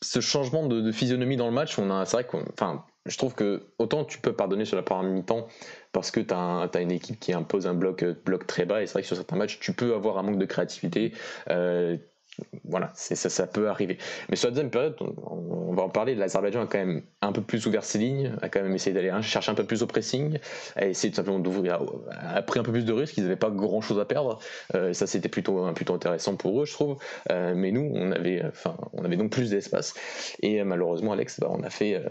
ce 0.01 0.19
changement 0.19 0.65
de, 0.65 0.81
de, 0.81 0.91
physionomie 0.91 1.38
dans 1.38 1.48
le 1.48 1.53
match. 1.53 1.77
On 1.77 1.91
a, 1.91 2.05
c'est 2.05 2.17
vrai 2.17 2.24
qu'on, 2.25 2.43
enfin, 2.53 2.84
je 3.10 3.18
trouve 3.18 3.34
que 3.34 3.63
autant 3.80 4.06
tu 4.06 4.20
peux 4.20 4.34
pardonner 4.34 4.66
sur 4.66 4.78
la 4.78 4.84
première 4.84 5.12
mi-temps 5.12 5.48
parce 5.92 6.12
que 6.12 6.20
tu 6.20 6.34
as, 6.34 6.82
une 6.82 6.92
équipe 6.92 7.20
qui 7.20 7.34
impose 7.34 7.68
un 7.68 7.74
bloc, 7.74 8.04
euh, 8.04 8.16
bloc 8.25 8.48
très 8.48 8.66
bas 8.66 8.82
et 8.82 8.88
c'est 8.88 8.94
vrai 8.94 9.01
que 9.01 9.08
sur 9.08 9.18
certains 9.18 9.36
matchs 9.36 9.60
tu 9.60 9.74
peux 9.74 9.94
avoir 9.94 10.18
un 10.18 10.24
manque 10.24 10.38
de 10.38 10.46
créativité. 10.46 11.13
Euh, 11.50 11.98
voilà, 12.63 12.92
ça, 12.94 13.30
ça 13.30 13.48
peut 13.48 13.68
arriver. 13.68 13.98
Mais 14.30 14.38
sur 14.38 14.48
la 14.48 14.51
deuxième 14.51 14.70
période, 14.70 14.96
on, 15.01 15.74
va 15.74 15.84
en 15.84 15.89
parler, 15.89 16.16
l'Azerbaïdjan 16.16 16.62
a 16.62 16.68
quand 16.68 16.78
même 16.78 17.01
un 17.22 17.34
peu 17.34 17.42
plus 17.42 17.66
ouvert 17.66 17.84
ses 17.84 17.98
lignes, 17.98 18.34
a 18.42 18.48
quand 18.48 18.62
même 18.62 18.74
essayé 18.74 18.94
d'aller 18.94 19.12
chercher 19.22 19.51
un 19.51 19.56
peu 19.56 19.66
plus 19.66 19.84
au 19.84 19.88
pressing, 19.88 20.39
a 20.78 20.86
essayé 20.86 21.12
tout 21.12 21.18
simplement 21.18 21.39
d'ouvrir, 21.39 21.82
a 22.12 22.42
pris 22.42 22.62
un 22.62 22.63
peu 22.63 22.72
plus 22.72 22.86
de 22.86 22.94
risques, 22.94 23.18
ils 23.18 23.24
n'avaient 23.24 23.36
pas 23.36 23.50
grand 23.50 23.82
chose 23.82 24.00
à 24.00 24.06
perdre. 24.06 24.39
Euh, 24.74 24.94
ça 24.94 25.06
c'était 25.06 25.28
plutôt, 25.28 25.70
plutôt 25.74 25.94
intéressant 25.94 26.38
pour 26.38 26.62
eux, 26.62 26.66
je 26.66 26.74
trouve. 26.74 26.98
mais 27.30 27.72
nous, 27.72 27.92
on 27.94 28.13
avait, 28.13 28.42
on 28.94 29.04
avait 29.04 29.18
donc 29.18 29.32
plus 29.32 29.50
d'espace. 29.50 29.94
Et 30.42 30.63
malheureusement, 30.63 31.12
Alex, 31.12 31.42
bah, 31.42 31.48
on 31.50 31.63
a 31.63 31.70
fait 31.70 32.01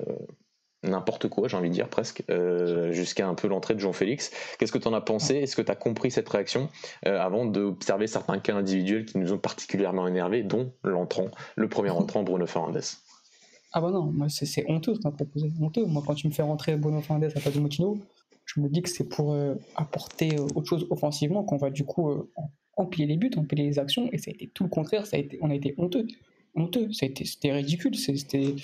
n'importe 0.82 1.28
quoi, 1.28 1.49
j'ai 1.49 1.56
envie 1.56 1.68
de 1.68 1.75
dire 1.75 1.88
presque, 1.88 2.23
euh, 2.30 2.92
jusqu'à 2.92 3.28
un 3.28 3.35
peu 3.35 3.49
l'entrée 3.49 3.75
de 3.75 3.80
Jean-Félix. 3.80 4.30
Qu'est-ce 4.58 4.73
que 4.73 4.78
tu 4.78 4.88
en 4.88 4.94
as 4.94 5.00
pensé? 5.00 5.37
Est-ce 5.37 5.56
que 5.56 5.62
tu 5.62 5.70
as 5.73 5.76
compris 5.76 6.11
cette 6.11 6.28
réaction 6.28 6.68
euh, 7.06 7.18
avant 7.20 7.44
d'observer 7.44 8.06
certains 8.06 8.38
cas 8.38 8.54
individuels 8.54 9.04
qui 9.04 9.18
nous 9.18 9.32
ont 9.32 9.38
particulièrement 9.38 10.06
énervés, 10.06 10.42
dont 10.42 10.73
l'entrant, 10.85 11.28
le 11.56 11.68
premier 11.68 11.90
entrant, 11.90 12.23
Bruno 12.23 12.47
Fernandes? 12.47 12.82
Ah 13.73 13.80
bah 13.80 13.90
non, 13.90 14.12
c'est 14.28 14.64
honteux 14.70 14.94
ce 14.94 15.00
que 15.00 15.08
proposé, 15.08 15.52
honteux. 15.61 15.85
Moi 15.85 16.02
quand 16.06 16.14
tu 16.14 16.26
me 16.26 16.32
fais 16.32 16.42
rentrer 16.42 16.76
Bruno 16.76 17.02
Fernandes 17.02 17.25
à 17.25 17.40
place 17.40 17.54
de 17.54 17.61
Moutinho, 17.61 17.99
je 18.47 18.61
me 18.61 18.68
dis 18.68 18.80
que 18.80 18.88
c'est 18.88 19.08
pour 19.08 19.32
euh, 19.32 19.56
apporter 19.76 20.38
autre 20.38 20.64
chose 20.66 20.87
offensivement, 20.90 21.44
qu'on 21.44 21.58
va 21.58 21.68
du 21.68 21.85
coup 21.85 22.11
empiler 22.76 23.06
les 23.06 23.16
buts, 23.16 23.30
empiler 23.37 23.64
les 23.64 23.78
actions, 23.78 24.08
et 24.12 24.18
ça 24.18 24.30
a 24.30 24.35
été 24.35 24.47
tout 24.49 24.64
le 24.64 24.70
contraire, 24.70 25.06
ça 25.06 25.16
a 25.16 25.20
été, 25.20 25.38
on 25.42 25.50
a 25.50 25.54
été 25.54 25.75
honteux. 25.76 26.06
Honteux, 26.54 26.88
c'était 26.92 27.52
ridicule, 27.52 27.94
c'était 27.94 28.54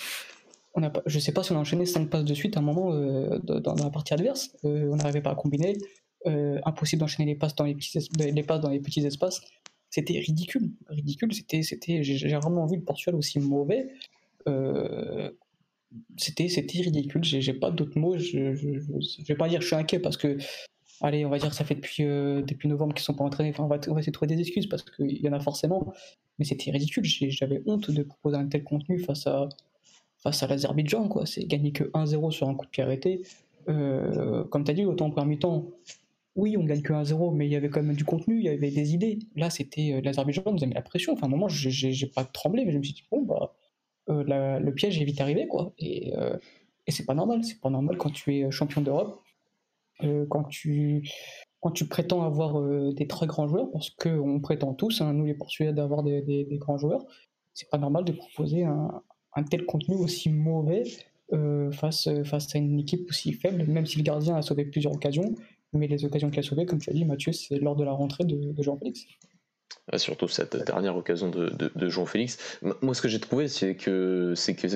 on 0.74 0.82
a, 0.82 0.92
je 1.06 1.18
sais 1.18 1.32
pas 1.32 1.42
si 1.42 1.52
on 1.52 1.56
a 1.56 1.60
enchaîné 1.60 1.86
5 1.86 2.10
passes 2.10 2.24
de 2.24 2.34
suite 2.34 2.56
à 2.56 2.60
un 2.60 2.62
moment 2.62 2.92
euh, 2.92 3.38
dans, 3.38 3.74
la 3.74 3.90
partie 3.90 4.12
adverse. 4.12 4.56
Euh, 4.64 4.90
on 4.90 4.96
n'arrivait 4.96 5.22
pas 5.22 5.30
à 5.30 5.34
combiner. 5.34 5.78
Euh, 6.26 6.58
impossible 6.64 7.00
d'enchaîner 7.00 7.26
les 7.32 7.38
passes 7.38 7.54
dans 7.54 7.64
les 7.64 7.74
petits, 7.74 9.06
espaces. 9.06 9.42
C'était 9.90 10.18
ridicule. 10.18 10.72
Ridicule. 10.88 11.32
C'était, 11.32 11.62
c'était, 11.62 12.02
j'ai 12.02 12.36
vraiment 12.36 12.66
vu 12.66 12.76
le 12.76 12.82
Portugal 12.82 13.14
aussi 13.14 13.38
mauvais. 13.38 13.88
c'était, 16.16 16.48
c'était 16.48 16.80
ridicule. 16.80 17.22
J'ai, 17.22 17.54
pas 17.54 17.70
d'autres 17.70 17.98
mots. 17.98 18.18
Je, 18.18 18.54
je, 18.54 19.24
vais 19.28 19.36
pas 19.36 19.48
dire 19.48 19.60
que 19.60 19.62
je 19.62 19.68
suis 19.68 19.76
inquiet 19.76 20.00
parce 20.00 20.16
que 20.16 20.38
allez, 21.02 21.24
on 21.24 21.30
va 21.30 21.38
dire 21.38 21.50
que 21.50 21.56
ça 21.56 21.64
fait 21.64 21.76
depuis, 21.76 22.02
depuis 22.02 22.68
novembre 22.68 22.94
qu'ils 22.94 23.04
sont 23.04 23.14
pas 23.14 23.24
entraînés. 23.24 23.50
Enfin, 23.50 23.62
on 23.62 23.68
va, 23.68 23.78
on 23.86 23.94
va 23.94 24.00
essayer 24.00 24.10
de 24.10 24.14
trouver 24.14 24.34
des 24.34 24.40
excuses 24.40 24.66
parce 24.66 24.82
qu'il 24.82 25.22
y 25.22 25.28
en 25.28 25.32
a 25.32 25.40
forcément. 25.40 25.92
Mais 26.40 26.44
c'était 26.44 26.72
ridicule. 26.72 27.04
J'avais 27.04 27.62
honte 27.66 27.92
de 27.92 28.02
proposer 28.02 28.36
un 28.36 28.48
tel 28.48 28.64
contenu 28.64 28.98
face 28.98 29.28
à, 29.28 29.48
face 30.24 30.42
à 30.42 30.46
l'Azerbaïdjan, 30.46 31.08
quoi. 31.08 31.26
C'est 31.26 31.44
gagner 31.44 31.70
que 31.70 31.84
1-0 31.84 32.30
sur 32.32 32.48
un 32.48 32.54
coup 32.54 32.64
de 32.64 32.70
pied 32.70 32.82
arrêté. 32.82 33.22
Euh, 33.68 34.44
comme 34.44 34.64
tu 34.64 34.70
as 34.70 34.74
dit, 34.74 34.84
autant 34.84 35.06
en 35.06 35.10
premier 35.10 35.28
mi-temps, 35.28 35.66
oui, 36.34 36.56
on 36.56 36.64
gagne 36.64 36.82
que 36.82 36.92
1-0, 36.92 37.34
mais 37.34 37.46
il 37.46 37.52
y 37.52 37.56
avait 37.56 37.68
quand 37.68 37.82
même 37.82 37.94
du 37.94 38.04
contenu, 38.04 38.38
il 38.38 38.44
y 38.44 38.48
avait 38.48 38.70
des 38.70 38.94
idées. 38.94 39.18
Là, 39.36 39.50
c'était 39.50 39.92
euh, 39.92 40.00
l'Azerbaïdjan 40.02 40.42
nous 40.46 40.64
a 40.64 40.66
mis 40.66 40.74
la 40.74 40.82
pression. 40.82 41.12
Enfin, 41.12 41.24
à 41.24 41.26
un 41.26 41.30
moment, 41.30 41.48
j'ai 41.48 42.06
pas 42.06 42.24
tremblé, 42.24 42.64
mais 42.64 42.72
je 42.72 42.78
me 42.78 42.82
suis 42.82 42.94
dit, 42.94 43.04
bon, 43.10 43.22
bah, 43.22 43.54
euh, 44.08 44.58
le 44.58 44.74
piège 44.74 45.00
est 45.00 45.04
vite 45.04 45.20
arrivé, 45.20 45.46
quoi. 45.46 45.74
Et, 45.78 46.12
et 46.86 46.90
c'est 46.90 47.04
pas 47.04 47.14
normal. 47.14 47.44
C'est 47.44 47.60
pas 47.60 47.70
normal 47.70 47.96
quand 47.98 48.10
tu 48.10 48.34
es 48.36 48.50
champion 48.50 48.80
d'Europe, 48.80 49.22
quand 50.00 50.44
tu 50.44 51.08
quand 51.60 51.70
tu 51.70 51.86
prétends 51.88 52.22
avoir 52.22 52.60
des 52.92 53.06
très 53.06 53.26
grands 53.26 53.48
joueurs, 53.48 53.70
parce 53.70 53.88
qu'on 53.88 54.38
prétend 54.40 54.74
tous, 54.74 55.00
hein, 55.00 55.14
nous 55.14 55.24
les 55.24 55.32
Portugais, 55.32 55.72
d'avoir 55.72 56.02
des, 56.02 56.20
des, 56.20 56.58
grands 56.58 56.76
joueurs, 56.76 57.06
c'est 57.54 57.70
pas 57.70 57.78
normal 57.78 58.04
de 58.04 58.12
proposer 58.12 58.64
un, 58.64 59.02
un 59.34 59.42
tel 59.42 59.66
contenu 59.66 59.96
aussi 59.96 60.30
mauvais 60.30 60.84
euh, 61.32 61.70
face, 61.72 62.08
face 62.24 62.54
à 62.54 62.58
une 62.58 62.78
équipe 62.78 63.08
aussi 63.08 63.32
faible, 63.32 63.64
même 63.64 63.86
si 63.86 63.98
le 63.98 64.02
gardien 64.02 64.36
a 64.36 64.42
sauvé 64.42 64.64
plusieurs 64.64 64.94
occasions. 64.94 65.34
Mais 65.72 65.88
les 65.88 66.04
occasions 66.04 66.30
qu'il 66.30 66.38
a 66.38 66.42
sauvées, 66.42 66.66
comme 66.66 66.78
tu 66.78 66.90
as 66.90 66.92
dit, 66.92 67.04
Mathieu, 67.04 67.32
c'est 67.32 67.58
lors 67.58 67.74
de 67.74 67.84
la 67.84 67.92
rentrée 67.92 68.24
de, 68.24 68.62
Jean-Félix. 68.62 69.06
surtout 69.96 70.28
cette 70.28 70.56
dernière 70.64 70.96
occasion 70.96 71.30
de, 71.30 71.50
de 71.50 71.88
Jean-Félix. 71.88 72.60
Moi, 72.80 72.94
ce 72.94 73.02
que 73.02 73.08
j'ai 73.08 73.18
trouvé, 73.18 73.48
c'est 73.48 73.74
que, 73.74 74.34
c'est 74.36 74.54
que 74.54 74.68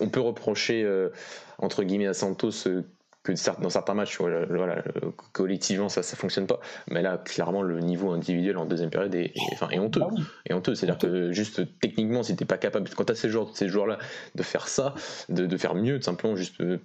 on 0.00 0.08
peut 0.08 0.20
reprocher, 0.20 0.82
euh, 0.82 1.10
entre 1.58 1.82
guillemets, 1.82 2.06
à 2.06 2.14
Santos 2.14 2.66
euh, 2.66 2.82
que 3.22 3.32
dans 3.60 3.70
certains 3.70 3.94
matchs, 3.94 4.18
voilà, 4.18 4.82
collectivement, 5.32 5.88
ça 5.88 6.00
ne 6.00 6.06
fonctionne 6.16 6.46
pas. 6.46 6.60
Mais 6.90 7.02
là, 7.02 7.18
clairement, 7.18 7.62
le 7.62 7.80
niveau 7.80 8.10
individuel 8.10 8.56
en 8.56 8.64
deuxième 8.64 8.90
période 8.90 9.14
est, 9.14 9.32
enfin, 9.52 9.68
est 9.70 9.78
honteux. 9.78 10.02
Ah 10.02 10.14
est 10.46 10.54
honteux. 10.54 10.74
C'est-à-dire 10.74 10.98
que 10.98 11.32
juste 11.32 11.62
techniquement, 11.80 12.22
si 12.22 12.36
tu 12.36 12.42
n'es 12.42 12.46
pas 12.46 12.58
capable, 12.58 12.88
quand 12.90 13.04
tu 13.04 13.12
as 13.12 13.14
ces 13.14 13.28
joueurs, 13.28 13.50
ces 13.54 13.68
joueurs-là, 13.68 13.98
de 14.34 14.42
faire 14.42 14.68
ça, 14.68 14.94
de, 15.28 15.46
de, 15.46 15.56
faire 15.56 15.74
mieux, 15.74 16.00
simplement, 16.00 16.36
juste 16.36 16.60
euh, 16.60 16.78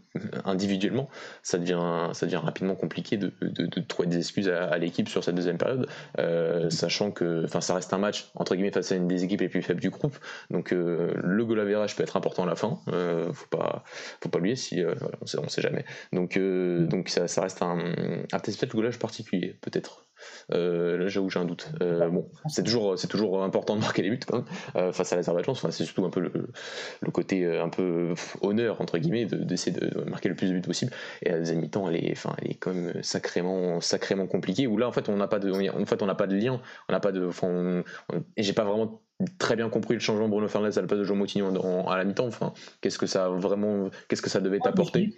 individuellement, 0.45 1.09
ça 1.43 1.57
devient, 1.57 2.09
ça 2.13 2.25
devient 2.25 2.37
rapidement 2.37 2.75
compliqué 2.75 3.17
de, 3.17 3.31
de 3.41 3.79
trouver 3.81 4.07
des 4.07 4.17
excuses 4.17 4.49
à, 4.49 4.77
l'équipe 4.77 5.09
sur 5.09 5.23
cette 5.23 5.35
deuxième 5.35 5.57
période, 5.57 5.87
euh, 6.19 6.69
sachant 6.69 7.11
que 7.11 7.43
enfin, 7.45 7.61
ça 7.61 7.75
reste 7.75 7.93
un 7.93 7.97
match, 7.97 8.29
entre 8.35 8.55
guillemets, 8.55 8.71
face 8.71 8.91
à 8.91 8.95
une 8.95 9.07
des 9.07 9.23
équipes 9.23 9.41
les 9.41 9.49
plus 9.49 9.61
faibles 9.61 9.81
du 9.81 9.89
groupe. 9.89 10.17
Donc, 10.51 10.71
euh, 10.71 11.13
le 11.15 11.45
goal 11.45 11.59
average 11.59 11.95
peut 11.95 12.03
être 12.03 12.17
important 12.17 12.43
à 12.43 12.47
la 12.47 12.55
fin. 12.55 12.79
faut 13.33 13.47
pas, 13.49 13.83
faut 14.21 14.29
pas 14.29 14.39
oublier 14.39 14.55
si, 14.55 14.83
on 15.21 15.25
sait, 15.25 15.39
on 15.39 15.47
sait 15.47 15.61
jamais. 15.61 15.85
Donc, 16.13 16.26
donc, 16.27 16.35
euh, 16.35 16.85
donc 16.87 17.07
ça, 17.07 17.29
ça, 17.29 17.41
reste 17.41 17.61
un, 17.61 17.79
un 18.33 18.39
test 18.39 18.65
de 18.65 18.71
goulage 18.71 18.99
particulier, 18.99 19.57
peut-être. 19.61 20.07
Euh, 20.51 20.97
là, 20.97 21.07
j'avoue, 21.07 21.29
j'ai 21.29 21.39
un 21.39 21.45
doute. 21.45 21.71
Euh, 21.81 22.09
bon, 22.09 22.29
c'est 22.49 22.63
toujours, 22.63 22.99
c'est 22.99 23.07
toujours 23.07 23.43
important 23.43 23.77
de 23.77 23.81
marquer 23.81 24.01
les 24.01 24.09
buts 24.09 24.19
quand 24.27 24.43
même, 24.75 24.91
face 24.91 25.13
à 25.13 25.15
l'Azerbaïdjan. 25.15 25.53
Enfin, 25.53 25.71
c'est 25.71 25.85
surtout 25.85 26.03
un 26.03 26.09
peu 26.09 26.19
le, 26.19 26.49
le, 26.99 27.11
côté 27.11 27.45
un 27.45 27.69
peu 27.69 28.13
honneur 28.41 28.81
entre 28.81 28.97
guillemets 28.97 29.25
d'essayer 29.25 29.71
de, 29.79 30.01
marquer 30.09 30.27
le 30.27 30.35
plus 30.35 30.49
de 30.49 30.53
buts 30.53 30.61
possible. 30.61 30.91
Et 31.21 31.29
à 31.29 31.33
la 31.33 31.39
deuxième 31.39 31.61
mi-temps, 31.61 31.87
elle 31.87 32.03
est, 32.03 32.11
enfin, 32.11 32.35
elle 32.41 32.51
est 32.51 32.55
quand 32.55 32.73
même 32.73 33.01
sacrément, 33.03 33.79
sacrément 33.79 34.27
compliquée. 34.27 34.67
Où 34.67 34.77
là, 34.77 34.87
en 34.87 34.91
fait, 34.91 35.07
on 35.07 35.15
n'a 35.15 35.27
pas 35.27 35.39
de, 35.39 35.49
en 35.51 35.85
fait, 35.85 36.01
on 36.01 36.07
n'a 36.07 36.15
pas 36.15 36.27
de 36.27 36.35
lien, 36.35 36.59
on 36.89 36.91
n'a 36.91 36.99
pas 36.99 37.13
de, 37.13 37.25
enfin, 37.25 37.83
j'ai 38.35 38.53
pas 38.53 38.65
vraiment 38.65 39.01
très 39.39 39.55
bien 39.55 39.69
compris 39.69 39.95
le 39.95 39.99
changement 39.99 40.25
de 40.25 40.31
Bruno 40.31 40.47
Fernandes 40.47 40.77
à 40.77 40.81
la 40.81 40.87
place 40.87 40.99
de 40.99 41.03
Jean 41.03 41.15
Moutinho 41.15 41.47
à 41.89 41.97
la 41.97 42.05
mi-temps. 42.05 42.27
Enfin, 42.27 42.53
qu'est-ce 42.81 42.99
que 42.99 43.07
ça 43.07 43.29
vraiment, 43.29 43.89
qu'est-ce 44.07 44.21
que 44.21 44.29
ça 44.29 44.39
devait 44.39 44.59
Apporter 44.63 45.15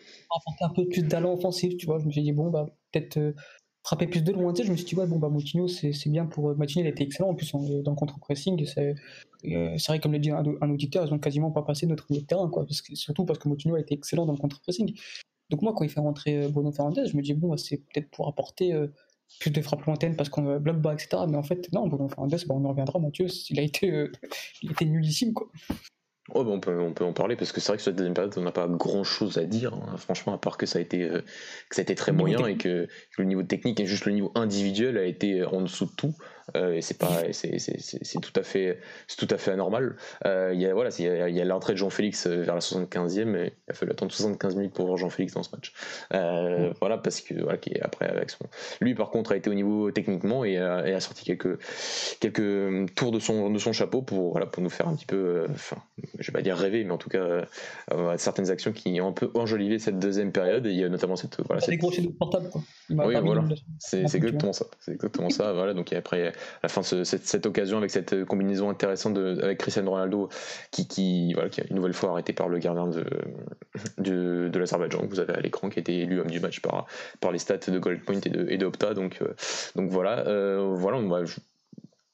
un 0.61 0.69
peu 0.69 0.87
plus 0.87 1.03
d'allant 1.03 1.33
offensif, 1.33 1.75
tu 1.77 1.85
vois. 1.85 1.99
Je 1.99 2.05
me 2.05 2.11
suis 2.11 2.21
dit 2.21 2.31
bon 2.31 2.49
bah 2.49 2.67
peut-être 2.91 3.17
euh, 3.17 3.33
frapper 3.83 4.07
plus 4.07 4.23
de 4.23 4.31
loin. 4.31 4.53
Tu 4.53 4.61
sais, 4.61 4.67
je 4.67 4.71
me 4.71 4.77
suis 4.77 4.85
dit 4.85 4.95
ouais 4.95 5.07
bon 5.07 5.19
bah 5.19 5.29
Moutinho 5.29 5.67
c'est 5.67 5.93
bien 6.07 6.25
pour 6.25 6.49
euh, 6.49 6.55
Moutinho, 6.55 6.85
il 6.85 6.89
était 6.89 7.03
excellent 7.03 7.29
en 7.29 7.35
plus 7.35 7.51
dans 7.51 7.91
le 7.91 7.95
contre-pressing. 7.95 8.65
C'est 8.65 8.95
euh, 9.45 9.77
vrai 9.87 9.99
comme 9.99 10.13
l'a 10.13 10.19
dit 10.19 10.31
un, 10.31 10.69
auditeur, 10.69 11.05
ils 11.05 11.13
ont 11.13 11.19
quasiment 11.19 11.51
pas 11.51 11.63
passé 11.63 11.85
notre 11.85 12.05
milieu 12.09 12.21
de 12.21 12.27
terrain 12.27 12.49
quoi. 12.49 12.65
Parce 12.65 12.81
que, 12.81 12.95
surtout 12.95 13.25
parce 13.25 13.39
que 13.39 13.49
Moutinho 13.49 13.75
a 13.75 13.79
été 13.79 13.93
excellent 13.95 14.25
dans 14.25 14.33
le 14.33 14.39
contre-pressing. 14.39 14.97
Donc 15.49 15.61
moi 15.61 15.73
quand 15.75 15.83
il 15.83 15.89
fait 15.89 15.99
rentrer 15.99 16.47
Bruno 16.47 16.71
Fernandes, 16.71 17.01
je 17.05 17.17
me 17.17 17.21
dis 17.21 17.33
bon 17.33 17.49
bah, 17.49 17.57
c'est 17.57 17.77
peut-être 17.77 18.09
pour 18.11 18.27
apporter 18.29 18.73
plus 19.39 19.51
de 19.51 19.61
frappes 19.61 19.85
lointaines 19.85 20.15
parce 20.15 20.29
qu'on 20.29 20.59
bloque 20.59 20.81
bas, 20.81 20.93
etc. 20.93 21.23
Mais 21.29 21.37
en 21.37 21.43
fait, 21.43 21.71
non, 21.71 21.87
Bruno 21.87 22.09
Fernandes, 22.09 22.31
bah, 22.47 22.55
on 22.55 22.65
en 22.65 22.69
reviendra, 22.69 22.99
Mathieu, 22.99 23.27
il 23.49 23.59
a 23.59 23.63
été, 23.63 23.91
euh, 23.91 24.11
il 24.61 24.71
était 24.71 24.85
nullissime, 24.85 25.33
quoi. 25.33 25.49
Ouais, 26.35 26.43
bah, 26.43 26.51
on, 26.51 26.59
peut, 26.59 26.79
on 26.79 26.93
peut 26.93 27.03
en 27.03 27.13
parler 27.13 27.35
parce 27.35 27.51
que 27.51 27.59
c'est 27.59 27.69
vrai 27.69 27.77
que 27.77 27.83
sur 27.83 27.91
cette 27.91 27.97
deuxième 27.97 28.13
période, 28.13 28.33
on 28.37 28.41
n'a 28.41 28.51
pas 28.51 28.67
grand 28.67 29.03
chose 29.03 29.37
à 29.37 29.45
dire, 29.45 29.73
hein. 29.73 29.97
franchement, 29.97 30.33
à 30.33 30.37
part 30.37 30.57
que 30.57 30.65
ça 30.65 30.79
a 30.79 30.81
été, 30.81 31.03
euh, 31.03 31.21
que 31.69 31.75
ça 31.75 31.81
a 31.81 31.83
été 31.83 31.95
très 31.95 32.11
moyen 32.11 32.45
et 32.45 32.55
que, 32.57 32.87
le 33.17 33.25
niveau 33.25 33.43
technique 33.43 33.79
et 33.79 33.85
juste 33.85 34.05
le 34.05 34.11
niveau 34.11 34.31
individuel 34.35 34.97
a 34.97 35.05
été 35.05 35.43
en 35.43 35.61
dessous 35.61 35.85
de 35.85 35.91
tout. 35.91 36.15
Et 36.55 36.81
c'est 36.81 36.97
pas, 36.97 37.21
c'est 37.31 38.21
tout 38.21 38.33
à 38.39 38.43
fait, 38.43 38.79
c'est 39.07 39.17
tout 39.17 39.33
à 39.33 39.37
fait 39.37 39.51
anormal. 39.51 39.95
il 40.25 40.59
y 40.59 40.65
a 40.65 40.73
voilà, 40.73 40.89
il 40.97 41.35
y 41.35 41.41
a, 41.41 41.45
l'entrée 41.45 41.73
de 41.73 41.77
Jean-Félix 41.77 42.27
vers 42.27 42.55
la 42.55 42.61
75e, 42.61 43.35
et 43.35 43.53
il 43.67 43.71
a 43.71 43.73
fallu 43.73 43.91
attendre 43.91 44.11
75 44.11 44.55
minutes 44.55 44.73
pour 44.73 44.85
voir 44.85 44.97
Jean-Félix 44.97 45.33
dans 45.33 45.43
ce 45.43 45.49
match. 45.51 45.73
Voilà, 46.79 46.97
parce 46.97 47.21
que 47.21 47.33
voilà, 47.35 47.59
après 47.81 48.07
avec 48.07 48.29
son, 48.29 48.45
lui 48.81 48.95
par 48.95 49.09
contre 49.09 49.31
a 49.31 49.35
été 49.35 49.49
au 49.49 49.53
niveau 49.53 49.91
techniquement 49.91 50.43
et 50.45 50.57
a, 50.57 50.99
sorti 50.99 51.23
quelques 51.23 51.59
quelques 52.19 52.93
tours 52.95 53.11
de 53.11 53.19
son 53.19 53.49
de 53.49 53.59
son 53.59 53.73
chapeau 53.73 54.01
pour 54.01 54.31
voilà 54.31 54.45
pour 54.45 54.61
nous 54.61 54.69
faire 54.69 54.87
un 54.87 54.95
petit 54.95 55.05
peu, 55.05 55.45
enfin, 55.51 55.77
je 56.17 56.27
vais 56.27 56.33
pas 56.33 56.41
dire 56.41 56.57
rêver, 56.57 56.83
mais 56.83 56.91
en 56.91 56.97
tout 56.97 57.09
cas 57.09 57.45
certaines 58.17 58.49
actions 58.49 58.71
qui 58.71 58.99
ont 59.01 59.07
un 59.07 59.13
peu 59.13 59.31
enjolivé 59.33 59.79
cette 59.79 59.99
deuxième 59.99 60.31
période. 60.31 60.65
Et 60.65 60.71
il 60.71 60.77
y 60.77 60.83
a 60.83 60.89
notamment 60.89 61.15
cette 61.15 61.37
voilà, 61.45 61.61
cette... 61.61 61.79
de 61.79 62.07
portable 62.09 62.49
quoi. 62.49 62.61
Oui, 62.89 63.15
voilà. 63.21 63.43
C'est 63.79 64.01
exactement 64.01 64.53
ça. 64.53 64.65
C'est 64.79 64.93
exactement 64.93 65.29
ça. 65.29 65.53
Voilà. 65.53 65.73
Donc 65.73 65.93
après, 65.93 66.33
la 66.63 66.69
cette, 66.69 67.25
cette, 67.25 67.45
occasion 67.45 67.77
avec 67.77 67.91
cette 67.91 68.25
combinaison 68.25 68.69
intéressante 68.69 69.13
de, 69.13 69.39
avec 69.41 69.59
Cristiano 69.59 69.91
Ronaldo, 69.91 70.29
qui, 70.71 70.87
qui, 70.87 71.33
voilà, 71.33 71.49
qui 71.49 71.61
a 71.61 71.65
une 71.69 71.75
nouvelle 71.75 71.93
fois 71.93 72.11
arrêté 72.11 72.33
par 72.33 72.49
le 72.49 72.59
gardien 72.59 72.87
de, 72.87 73.05
de, 73.97 74.49
de 74.49 74.59
l'Azerbaïdjan, 74.59 75.01
que 75.01 75.07
vous 75.07 75.19
avez 75.19 75.33
à 75.33 75.39
l'écran, 75.39 75.69
qui 75.69 75.79
a 75.79 75.81
été 75.81 75.99
élu 75.99 76.19
homme 76.19 76.29
du 76.29 76.39
match 76.39 76.61
par, 76.61 76.85
par 77.19 77.31
les 77.31 77.39
stats 77.39 77.57
de 77.57 77.79
Goldpoint 77.79 78.21
et 78.25 78.29
de, 78.29 78.49
et 78.49 78.57
de 78.57 78.65
Opta. 78.65 78.93
Donc, 78.93 79.19
euh, 79.21 79.33
donc 79.75 79.89
voilà. 79.89 80.27
Euh, 80.27 80.73
voilà 80.75 80.99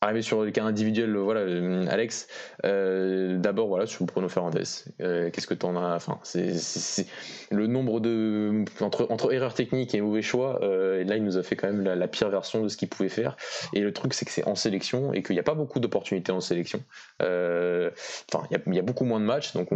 arriver 0.05 0.21
sur 0.21 0.43
le 0.43 0.51
cas 0.51 0.63
individuel, 0.63 1.15
voilà, 1.17 1.41
euh, 1.41 1.85
Alex, 1.89 2.27
euh, 2.63 3.37
d'abord 3.37 3.67
voilà 3.67 3.85
sur 3.85 4.05
Bruno 4.05 4.29
Fernandez. 4.29 4.63
Euh, 5.01 5.29
qu'est-ce 5.31 5.47
que 5.47 5.53
tu 5.53 5.65
en 5.65 5.75
as 5.75 5.95
Enfin, 5.95 6.19
c'est 6.23 7.07
le 7.51 7.67
nombre 7.67 7.99
de 7.99 8.63
entre, 8.81 9.07
entre 9.09 9.33
erreurs 9.33 9.53
techniques 9.53 9.93
et 9.95 10.01
mauvais 10.01 10.21
choix. 10.21 10.59
et 10.61 11.03
là, 11.03 11.17
il 11.17 11.23
nous 11.23 11.37
a 11.37 11.43
fait 11.43 11.55
quand 11.55 11.67
même 11.67 11.83
la, 11.83 12.07
pire 12.07 12.29
version 12.29 12.63
de 12.63 12.69
ce 12.69 12.77
qu'il 12.77 12.87
pouvait 12.87 13.09
faire. 13.09 13.35
Et 13.73 13.79
le 13.79 13.91
truc, 13.91 14.13
c'est 14.13 14.25
que 14.25 14.31
c'est 14.31 14.47
en 14.47 14.55
sélection 14.55 15.11
et 15.13 15.23
qu'il 15.23 15.35
n'y 15.35 15.39
a 15.39 15.43
pas 15.43 15.55
beaucoup 15.55 15.79
d'opportunités 15.79 16.31
en 16.31 16.41
sélection. 16.41 16.81
Enfin, 17.19 18.47
il 18.67 18.75
y, 18.75 18.79
a 18.79 18.81
beaucoup 18.83 19.05
moins 19.05 19.19
de 19.19 19.25
matchs, 19.25 19.53
donc 19.53 19.69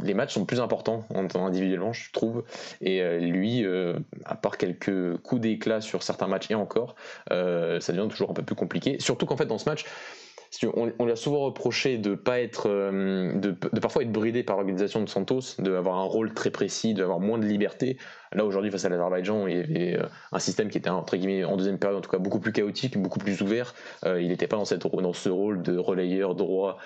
les 0.00 0.14
matchs 0.14 0.34
sont 0.34 0.44
plus 0.44 0.60
importants 0.60 1.04
en, 1.14 1.26
individuellement, 1.46 1.92
je 1.92 2.10
trouve. 2.12 2.44
Et 2.80 3.02
lui, 3.20 3.64
à 4.24 4.34
part 4.34 4.58
quelques 4.58 5.16
coups 5.18 5.40
d'éclat 5.40 5.80
sur 5.80 6.02
certains 6.02 6.26
matchs 6.26 6.50
et 6.50 6.54
encore, 6.54 6.96
ça 7.30 7.92
devient 7.92 8.08
toujours 8.08 8.30
un 8.30 8.34
peu 8.34 8.42
plus 8.42 8.56
compliqué. 8.56 8.96
Surtout 8.98 9.26
qu'en 9.26 9.36
fait, 9.36 9.46
dans 9.46 9.58
ce 9.58 9.67
on, 10.74 11.04
lui 11.04 11.12
a 11.12 11.16
souvent 11.16 11.40
reproché 11.40 11.98
de 11.98 12.14
pas 12.14 12.40
être, 12.40 12.68
euh, 12.68 13.52
parfois 13.80 14.02
être 14.02 14.12
bridé 14.12 14.42
par 14.42 14.56
l'organisation 14.56 15.02
de 15.02 15.08
Santos, 15.08 15.40
d'avoir 15.58 15.98
un 15.98 16.04
rôle 16.04 16.32
très 16.32 16.50
précis, 16.50 16.94
d'avoir 16.94 17.20
moins 17.20 17.38
de 17.38 17.44
liberté. 17.44 17.98
Là 18.32 18.44
aujourd'hui 18.44 18.70
face 18.70 18.84
à 18.84 18.88
l'Azerbaïdjan, 18.88 19.46
il 19.46 19.56
y 19.56 19.60
avait 19.60 19.98
euh, 19.98 20.06
un 20.32 20.38
système 20.38 20.68
qui 20.68 20.78
était 20.78 20.90
entre 20.90 21.16
guillemets 21.16 21.44
en 21.44 21.56
deuxième 21.56 21.78
période 21.78 21.98
en 21.98 22.00
tout 22.00 22.10
cas 22.10 22.18
beaucoup 22.18 22.40
plus 22.40 22.52
chaotique, 22.52 22.98
beaucoup 22.98 23.18
plus 23.18 23.40
ouvert. 23.42 23.74
Euh, 24.04 24.20
il 24.20 24.28
n'était 24.28 24.46
pas 24.46 24.56
dans, 24.56 24.64
cette, 24.64 24.86
dans 24.86 25.12
ce 25.12 25.28
rôle 25.28 25.62
de 25.62 25.76
relayeur 25.76 26.34
droit 26.34 26.78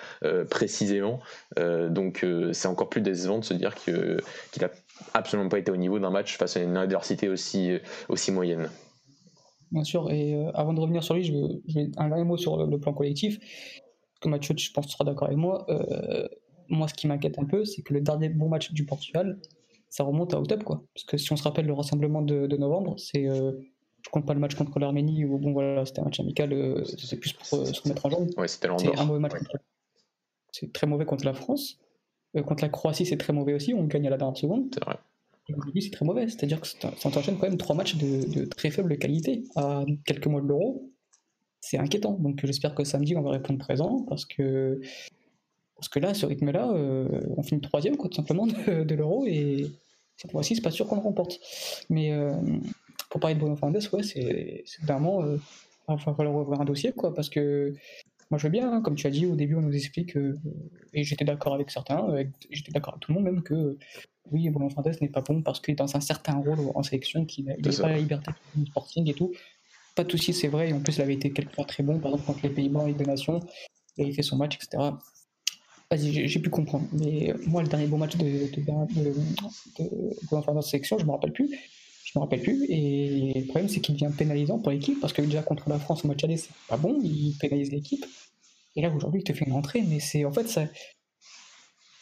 précisément. 0.49 1.19
donc 1.57 2.25
c'est 2.51 2.67
encore 2.67 2.89
plus 2.89 3.01
décevant 3.01 3.39
de 3.39 3.43
se 3.43 3.53
dire 3.53 3.75
qu'il 3.75 4.19
n'a 4.61 4.69
absolument 5.13 5.49
pas 5.49 5.59
été 5.59 5.71
au 5.71 5.77
niveau 5.77 5.99
d'un 5.99 6.09
match 6.09 6.37
face 6.37 6.57
à 6.57 6.61
une 6.61 6.77
adversité 6.77 7.29
aussi 7.29 7.81
moyenne. 8.31 8.69
Bien 9.73 9.83
sûr, 9.83 10.11
et 10.11 10.35
euh, 10.35 10.51
avant 10.53 10.71
de 10.71 10.79
revenir 10.79 11.03
sur 11.03 11.15
lui, 11.15 11.23
je 11.23 11.33
veux, 11.33 11.61
un 11.97 12.07
dernier 12.07 12.23
mot 12.23 12.37
sur 12.37 12.63
le, 12.63 12.79
plan 12.79 12.93
collectif. 12.93 13.39
Que 14.21 14.29
Mathieu, 14.29 14.53
je 14.55 14.71
pense, 14.71 14.85
tu 14.85 14.93
seras 14.93 15.03
d'accord 15.03 15.27
avec 15.27 15.37
moi. 15.39 15.65
Euh, 15.69 16.27
moi, 16.69 16.87
ce 16.87 16.93
qui 16.93 17.07
m'inquiète 17.07 17.39
un 17.39 17.45
peu, 17.45 17.65
c'est 17.65 17.81
que 17.81 17.91
le 17.91 18.01
dernier 18.01 18.29
bon 18.29 18.49
match 18.49 18.71
du 18.71 18.85
Portugal, 18.85 19.39
ça 19.89 20.03
remonte 20.03 20.35
à 20.35 20.39
octobre, 20.39 20.63
quoi. 20.63 20.83
Parce 20.93 21.05
que 21.05 21.17
si 21.17 21.33
on 21.33 21.35
se 21.35 21.43
rappelle 21.43 21.65
le 21.65 21.73
rassemblement 21.73 22.21
de, 22.21 22.55
novembre, 22.55 22.99
c'est. 22.99 23.27
Euh, 23.27 23.51
je 24.03 24.09
compte 24.09 24.27
pas 24.27 24.35
le 24.35 24.39
match 24.39 24.53
contre 24.53 24.77
l'Arménie, 24.77 25.25
où 25.25 25.39
bon, 25.39 25.53
voilà, 25.53 25.85
c'était 25.85 26.01
un 26.01 26.03
match 26.03 26.19
amical, 26.19 26.83
c'est 26.85 27.19
plus 27.19 27.33
pour 27.33 27.45
se 27.45 27.81
remettre 27.81 28.05
en 28.05 28.09
jambe. 28.11 28.29
Ouais, 28.37 28.47
c'était 28.47 28.67
C'est 28.77 28.99
un 28.99 29.05
mauvais 29.05 29.19
match. 29.19 29.33
C'est 30.51 30.71
très 30.71 30.85
mauvais 30.85 31.05
contre 31.05 31.25
la 31.25 31.33
France. 31.33 31.79
contre 32.45 32.63
la 32.63 32.69
Croatie, 32.69 33.07
c'est 33.07 33.17
très 33.17 33.33
mauvais 33.33 33.53
aussi, 33.53 33.73
on 33.73 33.85
gagne 33.85 34.05
à 34.05 34.11
la 34.11 34.17
dernière 34.17 34.37
seconde. 34.37 34.67
C'est 34.71 34.83
vrai 34.83 34.97
c'est 35.47 35.91
très 35.91 36.05
mauvais. 36.05 36.27
C'est-à-dire 36.27 36.61
que 36.61 36.67
ça 36.67 36.91
t'enchaîne 37.11 37.37
quand 37.37 37.47
même 37.47 37.57
trois 37.57 37.75
matchs 37.75 37.95
de, 37.95 38.45
très 38.45 38.71
faible 38.71 38.97
qualité 38.97 39.43
à 39.55 39.83
quelques 40.05 40.27
mois 40.27 40.41
de 40.41 40.47
l'euro. 40.47 40.91
C'est 41.59 41.77
inquiétant. 41.77 42.13
Donc 42.13 42.45
j'espère 42.45 42.75
que 42.75 42.83
samedi, 42.83 43.15
on 43.15 43.21
va 43.21 43.31
répondre 43.31 43.59
présent 43.59 44.03
parce 44.07 44.25
que, 44.25 44.81
parce 45.75 45.89
que 45.89 45.99
là, 45.99 46.13
ce 46.13 46.25
rythme-là, 46.25 46.71
euh, 46.71 47.07
on 47.37 47.43
finit 47.43 47.61
troisième, 47.61 47.97
quoi, 47.97 48.09
tout 48.09 48.17
simplement, 48.17 48.47
de, 48.47 48.95
l'euro 48.95 49.25
et 49.25 49.71
cette 50.17 50.31
fois-ci, 50.31 50.55
c'est 50.55 50.61
pas 50.61 50.71
sûr 50.71 50.87
qu'on 50.87 50.95
le 50.95 51.01
remporte. 51.01 51.39
Mais 51.89 52.11
euh, 52.13 52.33
pour 53.09 53.19
parler 53.21 53.35
de 53.35 53.39
Bruno 53.39 53.55
Fernandes, 53.55 53.81
ouais, 53.93 54.03
c'est 54.03 54.63
vraiment. 54.83 55.23
Euh, 55.23 55.37
il 55.89 55.95
va 55.95 56.13
falloir 56.15 56.35
ouvrir 56.35 56.61
un 56.61 56.65
dossier, 56.65 56.93
quoi, 56.93 57.13
parce 57.13 57.29
que 57.29 57.73
moi 58.31 58.37
je 58.37 58.47
veux 58.47 58.51
bien, 58.51 58.71
hein, 58.71 58.81
comme 58.81 58.95
tu 58.95 59.07
as 59.07 59.11
dit 59.11 59.25
au 59.25 59.35
début, 59.35 59.55
on 59.55 59.61
nous 59.61 59.75
explique, 59.75 60.15
et 60.93 61.03
j'étais 61.03 61.25
d'accord 61.25 61.53
avec 61.53 61.71
certains, 61.71 62.05
j'étais 62.49 62.71
d'accord 62.71 62.93
avec 62.93 63.01
tout 63.01 63.11
le 63.11 63.19
monde 63.19 63.25
même, 63.25 63.43
que 63.43 63.77
oui, 64.31 64.49
Bruno 64.49 64.69
Fernandes 64.69 64.97
n'est 65.01 65.09
pas 65.09 65.21
bon 65.21 65.41
parce 65.41 65.59
qu'il 65.59 65.73
est 65.73 65.77
dans 65.77 65.95
un 65.95 65.99
certain 65.99 66.35
rôle 66.37 66.59
en 66.73 66.83
sélection, 66.83 67.25
qu'il 67.25 67.45
n'a 67.45 67.55
pas 67.55 67.89
la 67.89 67.97
liberté 67.97 68.31
du 68.55 68.65
sporting 68.65 69.09
et 69.09 69.13
tout. 69.13 69.33
Pas 69.95 70.03
de 70.03 70.11
souci, 70.11 70.33
c'est 70.33 70.47
vrai. 70.47 70.69
Et 70.69 70.73
en 70.73 70.79
plus, 70.79 70.97
il 70.97 71.01
avait 71.01 71.13
été 71.13 71.31
quelquefois 71.31 71.65
très 71.65 71.83
bon, 71.83 71.99
par 71.99 72.11
exemple, 72.11 72.25
contre 72.25 72.39
les 72.43 72.49
Pays-Bas 72.49 72.87
et 72.87 72.93
des 72.93 73.05
Nations. 73.05 73.41
Il 73.97 74.05
avait 74.05 74.13
fait 74.13 74.23
son 74.23 74.37
match, 74.37 74.55
etc. 74.55 74.91
Vas-y, 75.91 76.27
j'ai 76.27 76.39
pu 76.39 76.49
comprendre. 76.49 76.87
Mais 76.93 77.33
moi, 77.45 77.61
le 77.61 77.67
dernier 77.67 77.85
bon 77.85 77.97
match 77.97 78.15
de, 78.15 78.25
de, 78.25 78.61
de, 78.61 79.13
Bruno 80.25 80.41
Fernandes 80.41 80.57
en 80.57 80.61
sélection, 80.61 80.97
je 80.97 81.03
ne 81.03 81.07
me 81.07 81.13
rappelle 81.13 81.33
plus. 81.33 81.49
Je 82.13 82.19
me 82.19 82.23
rappelle 82.23 82.41
plus. 82.41 82.65
Et 82.69 83.33
le 83.35 83.45
problème, 83.45 83.69
c'est 83.69 83.79
qu'il 83.79 83.95
devient 83.95 84.13
pénalisant 84.15 84.59
pour 84.59 84.71
l'équipe 84.71 84.99
parce 84.99 85.13
que 85.13 85.21
déjà 85.21 85.41
contre 85.41 85.69
la 85.69 85.79
France 85.79 86.05
au 86.05 86.07
match 86.07 86.23
aller, 86.23 86.37
c'est 86.37 86.53
pas 86.67 86.77
bon. 86.77 86.99
Il 87.03 87.35
pénalise 87.39 87.71
l'équipe. 87.71 88.05
Et 88.75 88.81
là, 88.81 88.91
aujourd'hui, 88.93 89.21
il 89.21 89.23
te 89.23 89.33
fait 89.33 89.45
une 89.45 89.53
entrée. 89.53 89.83
Mais 89.87 89.99
c'est 89.99 90.23
en 90.25 90.31
fait, 90.31 90.47
ça, 90.47 90.65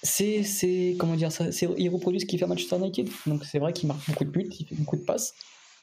c'est, 0.04 0.44
c'est 0.44 0.96
comment 0.98 1.16
dire 1.16 1.32
ça, 1.32 1.52
c'est, 1.52 1.68
il 1.78 1.90
reproduit 1.90 2.20
ce 2.20 2.26
qu'il 2.26 2.40
fait 2.40 2.46
à 2.46 2.48
Manchester 2.48 2.78
United. 2.78 3.10
Donc 3.28 3.46
c'est 3.46 3.60
vrai 3.60 3.74
qu'il 3.74 3.88
marque 3.88 4.06
beaucoup 4.08 4.26
de 4.26 4.30
buts, 4.30 4.50
il 4.60 4.66
fait 4.66 4.76
beaucoup 4.76 4.98
de 4.98 5.04
passes, 5.04 5.34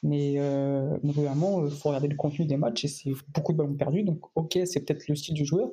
mais 0.03 0.33
euh, 0.37 0.97
il 1.03 1.09
euh, 1.17 1.69
faut 1.69 1.89
regarder 1.89 2.07
le 2.07 2.15
contenu 2.15 2.45
des 2.45 2.57
matchs 2.57 2.85
et 2.85 2.87
c'est 2.87 3.11
beaucoup 3.33 3.53
de 3.53 3.57
ballons 3.57 3.75
perdus. 3.75 4.03
Donc 4.03 4.19
ok, 4.35 4.59
c'est 4.65 4.81
peut-être 4.81 5.07
le 5.07 5.15
style 5.15 5.35
du 5.35 5.45
joueur, 5.45 5.69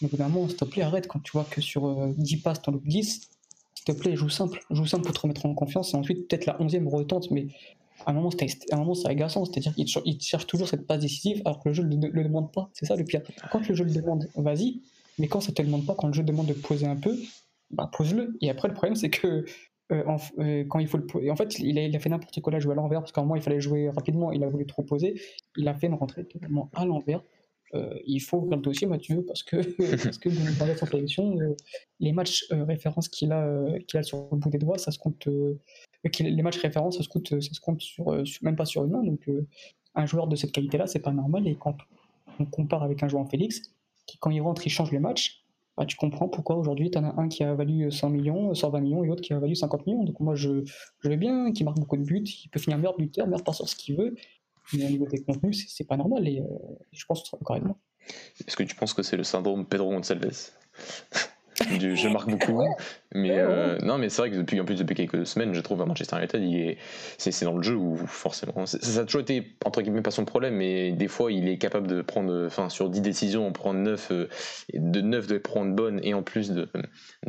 mais 0.00 0.08
vraiment, 0.08 0.48
s'il 0.48 0.56
te 0.56 0.64
plaît, 0.64 0.82
arrête 0.82 1.08
quand 1.08 1.20
tu 1.20 1.32
vois 1.32 1.44
que 1.44 1.60
sur 1.60 2.08
10 2.16 2.34
euh, 2.34 2.38
passes, 2.42 2.62
t'en 2.62 2.72
loupes 2.72 2.86
10. 2.86 3.28
S'il 3.86 3.94
te 3.94 4.00
plaît, 4.00 4.16
joue 4.16 4.28
simple, 4.28 4.60
joue 4.70 4.86
simple 4.86 5.04
pour 5.04 5.14
te 5.14 5.20
remettre 5.20 5.44
en 5.44 5.54
confiance 5.54 5.92
et 5.92 5.96
ensuite 5.96 6.28
peut-être 6.28 6.46
la 6.46 6.56
11e 6.58 6.88
retente, 6.88 7.30
mais 7.30 7.48
à 8.06 8.10
un 8.10 8.14
moment, 8.14 8.30
à 8.30 8.74
un 8.74 8.78
moment 8.78 8.94
c'est 8.94 9.08
agaçant, 9.08 9.44
c'est-à-dire 9.44 9.74
qu'il 9.74 10.20
cherche 10.20 10.46
toujours 10.46 10.68
cette 10.68 10.86
passe 10.86 11.00
décisive 11.00 11.42
alors 11.44 11.62
que 11.62 11.68
le 11.68 11.74
jeu 11.74 11.82
ne 11.82 12.08
le, 12.08 12.24
demande 12.24 12.50
pas. 12.50 12.70
C'est 12.72 12.86
ça 12.86 12.96
le 12.96 13.04
pire. 13.04 13.20
Quand 13.52 13.66
le 13.68 13.74
jeu 13.74 13.84
le 13.84 13.92
demande, 13.92 14.28
vas-y, 14.36 14.80
mais 15.18 15.28
quand 15.28 15.40
ça 15.40 15.52
te 15.52 15.60
demande 15.60 15.84
pas, 15.84 15.94
quand 15.94 16.06
le 16.06 16.14
jeu 16.14 16.22
demande 16.22 16.46
de 16.46 16.54
poser 16.54 16.86
un 16.86 16.96
peu, 16.96 17.16
bah, 17.70 17.90
pose-le. 17.92 18.36
Et 18.40 18.50
après, 18.50 18.68
le 18.68 18.74
problème, 18.74 18.96
c'est 18.96 19.10
que 19.10 19.44
euh, 19.92 20.16
euh, 20.38 20.64
quand 20.66 20.78
il 20.78 20.88
faut 20.88 20.98
le 20.98 21.30
en 21.30 21.36
fait, 21.36 21.58
il 21.58 21.78
a, 21.78 21.84
il 21.84 21.94
a 21.94 21.98
fait 21.98 22.08
n'importe 22.08 22.40
quoi 22.40 22.52
là, 22.52 22.60
jouer 22.60 22.72
à 22.72 22.76
l'envers, 22.76 23.00
parce 23.00 23.12
qu'à 23.12 23.20
un 23.20 23.24
moment, 23.24 23.36
il 23.36 23.42
fallait 23.42 23.60
jouer 23.60 23.90
rapidement, 23.90 24.32
il 24.32 24.42
a 24.44 24.48
voulu 24.48 24.66
trop 24.66 24.82
poser. 24.82 25.20
Il 25.56 25.68
a 25.68 25.74
fait 25.74 25.88
une 25.88 25.94
rentrée 25.94 26.24
totalement 26.24 26.70
à 26.74 26.86
l'envers. 26.86 27.22
Euh, 27.74 27.98
il 28.06 28.20
faut 28.20 28.48
le 28.48 28.56
dossier, 28.56 28.86
Mathieu, 28.86 29.24
parce 29.26 29.42
que, 29.42 29.56
parce 30.04 30.18
que 30.18 30.28
dans 30.28 30.76
sa 30.76 30.86
sélection, 30.86 31.36
les 32.00 32.12
matchs 32.12 32.46
références 32.50 33.08
qu'il 33.08 33.32
a, 33.32 33.78
qu'il 33.86 33.98
a 33.98 34.02
sur 34.02 34.28
le 34.30 34.38
bout 34.38 34.50
des 34.50 34.58
doigts, 34.58 34.78
ça 34.78 34.90
se 34.90 34.98
compte. 34.98 35.28
les 36.20 36.42
matchs 36.42 36.58
références, 36.58 36.98
ça 36.98 37.02
se 37.02 37.08
compte, 37.08 37.28
ça 37.28 37.52
se 37.52 37.60
compte 37.60 37.80
sur, 37.80 38.24
même 38.42 38.56
pas 38.56 38.64
sur 38.64 38.84
une 38.84 38.92
main. 38.92 39.02
Donc, 39.02 39.28
un 39.94 40.06
joueur 40.06 40.26
de 40.26 40.36
cette 40.36 40.52
qualité-là, 40.52 40.86
c'est 40.86 41.00
pas 41.00 41.12
normal. 41.12 41.46
Et 41.46 41.56
quand 41.56 41.76
on 42.38 42.44
compare 42.46 42.82
avec 42.82 43.02
un 43.02 43.08
joueur 43.08 43.22
en 43.22 43.26
Félix, 43.26 43.62
qui 44.06 44.18
quand 44.18 44.30
il 44.30 44.40
rentre, 44.40 44.66
il 44.66 44.70
change 44.70 44.92
le 44.92 45.00
match, 45.00 45.44
bah, 45.76 45.86
tu 45.86 45.96
comprends 45.96 46.28
pourquoi 46.28 46.56
aujourd'hui 46.56 46.90
tu 46.90 46.98
en 46.98 47.04
as 47.04 47.20
un 47.20 47.28
qui 47.28 47.42
a 47.42 47.54
valu 47.54 47.90
100 47.90 48.10
millions, 48.10 48.54
120 48.54 48.80
millions 48.80 49.04
et 49.04 49.08
l'autre 49.08 49.22
qui 49.22 49.32
a 49.32 49.38
valu 49.38 49.56
50 49.56 49.86
millions. 49.86 50.04
Donc 50.04 50.20
moi 50.20 50.34
je, 50.34 50.64
je 51.00 51.08
vais 51.08 51.16
bien, 51.16 51.52
qui 51.52 51.64
marque 51.64 51.78
beaucoup 51.78 51.96
de 51.96 52.04
buts, 52.04 52.22
il 52.22 52.48
peut 52.48 52.60
finir 52.60 52.78
meilleur 52.78 52.96
buteur, 52.96 53.26
meilleur 53.26 53.42
passeur, 53.42 53.68
ce 53.68 53.74
qu'il 53.74 53.96
veut. 53.96 54.14
Mais 54.72 54.86
au 54.86 54.88
niveau 54.88 55.06
des 55.06 55.22
contenus, 55.22 55.66
c'est 55.68 55.84
pas 55.84 55.96
normal 55.96 56.26
et 56.26 56.40
euh, 56.40 56.44
je 56.92 57.04
pense 57.04 57.30
moi. 57.60 57.76
Est-ce 58.46 58.56
que 58.56 58.62
tu 58.62 58.74
penses 58.74 58.94
que 58.94 59.02
c'est 59.02 59.16
le 59.16 59.24
syndrome 59.24 59.66
Pedro 59.66 59.90
Gonçalves? 59.90 60.50
Du 61.78 61.96
je 61.96 62.08
marque 62.08 62.28
beaucoup. 62.28 62.60
Mais 63.16 63.38
euh, 63.38 63.78
non, 63.80 63.96
mais 63.96 64.08
c'est 64.08 64.22
vrai 64.22 64.30
que 64.32 64.36
depuis, 64.36 64.60
en 64.60 64.64
plus, 64.64 64.74
depuis 64.74 64.96
quelques 64.96 65.24
semaines, 65.24 65.54
je 65.54 65.60
trouve 65.60 65.80
à 65.80 65.86
Manchester 65.86 66.16
United, 66.16 66.76
c'est, 67.16 67.44
dans 67.44 67.56
le 67.56 67.62
jeu 67.62 67.76
où 67.76 67.96
forcément. 67.96 68.66
Ça, 68.66 69.00
a 69.00 69.04
toujours 69.04 69.20
été, 69.20 69.54
entre 69.64 69.82
guillemets, 69.82 70.02
pas 70.02 70.10
son 70.10 70.24
problème, 70.24 70.56
mais 70.56 70.90
des 70.90 71.06
fois, 71.06 71.30
il 71.30 71.48
est 71.48 71.56
capable 71.56 71.86
de 71.86 72.02
prendre, 72.02 72.46
enfin, 72.46 72.68
sur 72.68 72.90
10 72.90 73.00
décisions, 73.02 73.46
en 73.46 73.52
prendre 73.52 73.78
9, 73.78 74.08
euh, 74.10 74.28
de 74.74 75.00
9 75.00 75.28
de 75.28 75.38
prendre 75.38 75.72
bonnes 75.76 76.00
et 76.02 76.12
en 76.12 76.24
plus 76.24 76.50
de, 76.50 76.68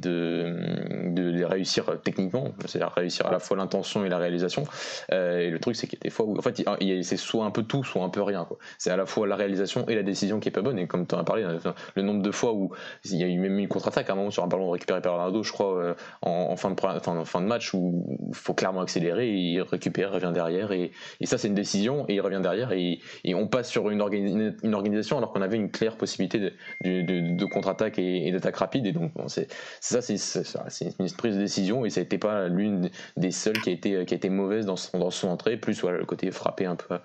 de, 0.02 1.12
de 1.12 1.30
les 1.30 1.46
réussir 1.46 1.86
techniquement, 2.04 2.56
c'est-à-dire 2.66 2.92
réussir 2.96 3.28
à 3.28 3.32
la 3.32 3.40
fois 3.40 3.56
l'intention 3.56 4.04
et 4.04 4.10
la 4.10 4.18
réalisation. 4.18 4.64
Euh, 5.12 5.38
et 5.38 5.52
le 5.52 5.60
truc, 5.60 5.76
c'est 5.76 5.86
qu'il 5.86 6.00
y 6.00 6.02
a 6.02 6.06
des 6.06 6.10
fois 6.10 6.26
où, 6.26 6.36
en 6.36 6.42
fait, 6.42 6.64
c'est 7.04 7.18
soit 7.18 7.46
un 7.46 7.52
peu 7.52 7.62
tout, 7.62 7.84
soit 7.84 8.04
un 8.04 8.10
peu 8.10 8.24
rien. 8.24 8.48
C'est 8.80 8.90
à 8.90 8.98
la 8.98 9.06
fois 9.06 9.28
la 9.28 9.36
réalisation 9.36 9.88
et 9.88 9.94
la 9.94 10.04
décision 10.04 10.40
qui 10.40 10.50
est 10.50 10.52
pas 10.52 10.64
bonne. 10.64 10.80
Et 10.80 10.88
comme 10.88 11.06
tu 11.06 11.14
en 11.14 11.20
as 11.20 11.24
parlé, 11.24 11.46
le 11.94 12.02
nombre 12.02 12.24
de 12.24 12.32
fois 12.32 12.54
où 12.54 12.72
il 13.04 13.18
y 13.18 13.24
a 13.24 13.28
eu 13.28 13.38
même 13.38 13.60
une 13.60 13.68
contre-attaque 13.68 14.10
à 14.10 14.14
un 14.14 14.16
moment 14.16 14.32
sur 14.32 14.44
un 14.44 14.48
ballon 14.48 14.72
récupéré 14.72 15.00
par 15.00 15.14
Ronaldo, 15.14 15.44
je 15.44 15.52
crois 15.52 15.75
fois 15.76 15.96
en, 16.22 16.56
fin 16.56 16.72
de, 16.72 17.26
fin 17.26 17.42
de 17.42 17.46
match 17.46 17.74
où 17.74 18.06
il 18.28 18.36
faut 18.36 18.54
clairement 18.54 18.82
accélérer, 18.82 19.30
il 19.30 19.62
récupère, 19.62 20.12
revient 20.12 20.32
derrière, 20.34 20.72
et, 20.72 20.92
et 21.20 21.26
ça 21.26 21.38
c'est 21.38 21.48
une 21.48 21.56
décision, 21.56 22.06
et 22.08 22.16
il 22.16 22.22
revient 22.22 22.40
derrière, 22.42 22.72
et, 22.72 23.00
et 23.24 23.36
on 23.36 23.48
passe 23.48 23.70
sur 23.70 23.90
une, 23.90 24.02
organisation 24.02 25.18
alors 25.18 25.32
qu'on 25.32 25.42
avait 25.42 25.58
une 25.58 25.72
claire 25.72 25.96
possibilité 25.96 26.52
de, 26.84 27.46
contre-attaque 27.46 28.00
et, 28.00 28.32
d'attaque 28.32 28.58
rapide, 28.58 28.86
et 28.86 28.92
donc 28.92 29.12
c'est 29.28 29.48
ça, 29.80 30.02
c'est 30.02 31.00
une 31.00 31.12
prise 31.12 31.36
de 31.36 31.42
décision, 31.42 31.86
et 31.86 31.90
ça 31.90 32.02
n'était 32.02 32.18
pas 32.18 32.48
l'une 32.48 32.90
des 33.18 33.32
seules 33.32 33.60
qui 33.62 33.70
a 33.70 33.74
été, 33.74 34.30
mauvaise 34.30 34.66
dans 34.66 34.76
son, 34.76 35.28
entrée, 35.28 35.58
plus 35.58 35.82
voilà, 35.82 35.98
le 35.98 36.06
côté 36.06 36.32
frappé 36.32 36.66
un 36.66 36.76
peu, 36.76 36.98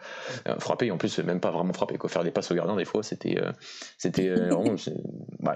frappé, 0.59 0.87
et 0.87 0.91
en 0.91 0.99
plus 0.99 1.19
même 1.21 1.41
pas 1.41 1.51
vraiment 1.51 1.73
frappé, 1.73 1.97
quoi, 1.97 2.09
faire 2.09 2.25
des 2.25 2.31
passes 2.31 2.51
au 2.51 2.55
gardien 2.55 2.77
des 2.77 2.85
fois, 2.85 3.03
c'était 3.03 3.39
c'était 3.99 4.35
bah, 5.41 5.55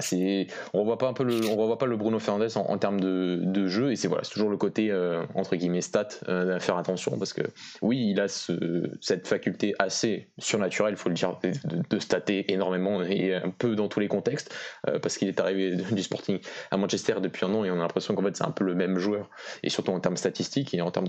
on 0.73 0.81
revoit 0.81 0.99
pas 0.99 1.09
un 1.09 1.13
peu 1.13 1.25
le, 1.25 1.41
on 1.49 1.57
revoit 1.57 1.79
pas 1.79 1.87
le 1.87 1.97
Bruno 1.97 2.19
Fernandes 2.19 2.51
en, 2.57 2.71
en 2.71 2.79
termes 2.79 3.01
de, 3.01 3.04
de, 3.05 3.67
jeu 3.69 3.93
et 3.93 3.97
c'est 3.97 4.09
voilà, 4.09 4.23
toujours 4.25 4.51
le 4.51 4.57
côté 4.57 4.91
euh, 4.91 5.25
entre 5.35 5.57
guillemets 5.57 5.81
stat 5.81 6.09
euh, 6.29 6.59
faire 6.61 6.77
attention 6.77 7.19
parce 7.19 7.33
que 7.33 7.43
oui, 7.83 8.11
il 8.11 8.21
a 8.21 8.29
ce, 8.29 8.91
cette 9.01 9.27
faculté 9.27 9.75
assez 9.79 10.29
surnaturelle, 10.39 10.95
il 10.95 10.97
faut 10.97 11.09
le 11.09 11.15
dire, 11.15 11.39
de, 11.43 11.99
stater 11.99 12.53
énormément 12.53 13.03
et 13.03 13.35
un 13.35 13.51
peu 13.51 13.75
dans 13.75 13.89
tous 13.89 14.01
les 14.01 14.09
contextes 14.09 14.55
euh, 14.89 14.99
parce 14.99 15.17
qu'il 15.17 15.29
est 15.29 15.41
arrivé 15.41 15.77
du 15.93 16.03
Sporting 16.03 16.41
à 16.71 16.77
Manchester 16.77 17.15
depuis 17.21 17.47
un 17.47 17.55
an 17.55 17.65
et 17.65 17.71
on 17.71 17.77
a 17.77 17.79
l'impression 17.79 18.15
qu'en 18.15 18.23
fait 18.23 18.37
c'est 18.37 18.45
un 18.45 18.51
peu 18.51 18.65
le 18.65 18.75
même 18.75 18.99
joueur 18.99 19.31
et 19.63 19.71
surtout 19.71 19.93
en 19.93 20.01
termes 20.01 20.17
statistiques 20.17 20.75
et 20.75 20.81
en 20.81 20.91
termes 20.91 21.09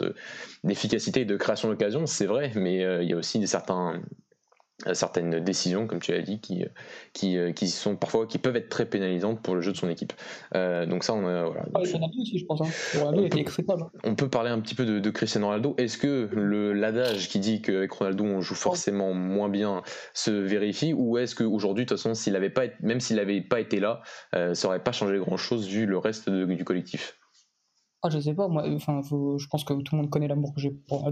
d'efficacité 0.63 1.21
et 1.21 1.25
de 1.25 1.37
création 1.37 1.69
d'occasion, 1.69 2.05
c'est 2.05 2.25
vrai, 2.25 2.51
mais 2.55 3.03
il 3.03 3.09
y 3.09 3.13
a 3.13 3.17
aussi 3.17 3.39
des 3.39 3.47
certains 3.47 4.01
certaines 4.93 5.39
décisions, 5.39 5.87
comme 5.87 5.99
tu 5.99 6.11
l'as 6.11 6.21
dit, 6.21 6.39
qui, 6.39 6.65
qui, 7.13 7.37
euh, 7.37 7.53
qui, 7.53 7.69
sont 7.69 7.95
parfois 7.95 8.27
qui 8.27 8.37
peuvent 8.37 8.55
être 8.55 8.69
très 8.69 8.85
pénalisantes 8.85 9.41
pour 9.41 9.55
le 9.55 9.61
jeu 9.61 9.71
de 9.71 9.77
son 9.77 9.89
équipe. 9.89 10.13
Euh, 10.53 10.85
donc 10.85 11.03
ça, 11.03 11.13
on 11.13 11.25
a. 11.25 11.45
Voilà. 11.45 11.65
Ah, 11.73 11.79
aussi, 11.79 12.37
je 12.37 12.45
pense. 12.45 12.61
Hein. 12.61 12.99
Ronaldo 12.99 13.23
on, 13.23 13.29
peut, 13.29 13.73
on 14.03 14.15
peut 14.15 14.29
parler 14.29 14.49
un 14.49 14.59
petit 14.59 14.75
peu 14.75 14.85
de, 14.85 15.09
Cristiano 15.09 15.47
Ronaldo. 15.47 15.75
Est-ce 15.77 15.97
que 15.97 16.29
l'adage 16.73 17.29
qui 17.29 17.39
dit 17.39 17.61
qu'avec 17.61 17.91
Ronaldo 17.91 18.25
on 18.25 18.41
joue 18.41 18.55
forcément 18.55 19.13
moins 19.13 19.49
bien 19.49 19.81
se 20.13 20.31
vérifie, 20.31 20.93
ou 20.93 21.17
est-ce 21.17 21.35
qu'aujourd'hui, 21.35 21.85
de 21.85 21.89
toute 21.89 21.97
façon, 21.97 22.13
s'il 22.13 22.35
avait 22.35 22.49
pas, 22.49 22.63
même 22.81 22.99
s'il 22.99 23.15
n'avait 23.15 23.41
pas 23.41 23.61
été 23.61 23.79
là, 23.79 24.01
euh, 24.33 24.53
ça 24.53 24.67
n'aurait 24.67 24.83
pas 24.83 24.91
changé 24.91 25.17
grand-chose 25.17 25.67
vu 25.67 25.85
le 25.85 25.97
reste 25.97 26.29
du 26.29 26.63
collectif? 26.65 27.17
Ah, 28.01 28.09
je 28.09 28.19
sais 28.19 28.33
pas. 28.33 28.47
Moi, 28.49 28.67
enfin, 28.75 29.01
je 29.03 29.47
pense 29.47 29.63
que 29.63 29.73
tout 29.73 29.95
le 29.95 30.01
monde 30.01 30.09
connaît 30.09 30.27
l'amour 30.27 30.53
que 30.53 30.59
j'ai 30.59 30.71
pour 30.71 31.09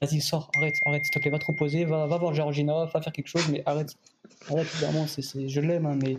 Vas-y, 0.00 0.20
sors, 0.20 0.50
arrête, 0.56 0.74
arrête, 0.84 1.04
s'il 1.04 1.12
te 1.12 1.18
plaît, 1.18 1.30
va 1.30 1.38
te 1.38 1.46
reposer, 1.46 1.84
va, 1.84 2.06
va 2.06 2.18
voir 2.18 2.34
Georgina, 2.34 2.86
va 2.86 3.00
faire 3.00 3.12
quelque 3.12 3.28
chose, 3.28 3.48
mais 3.50 3.62
arrête. 3.66 3.94
Arrête, 4.48 4.66
c'est, 5.06 5.48
je 5.48 5.60
l'aime, 5.60 5.86
hein, 5.86 5.98
mais 6.02 6.16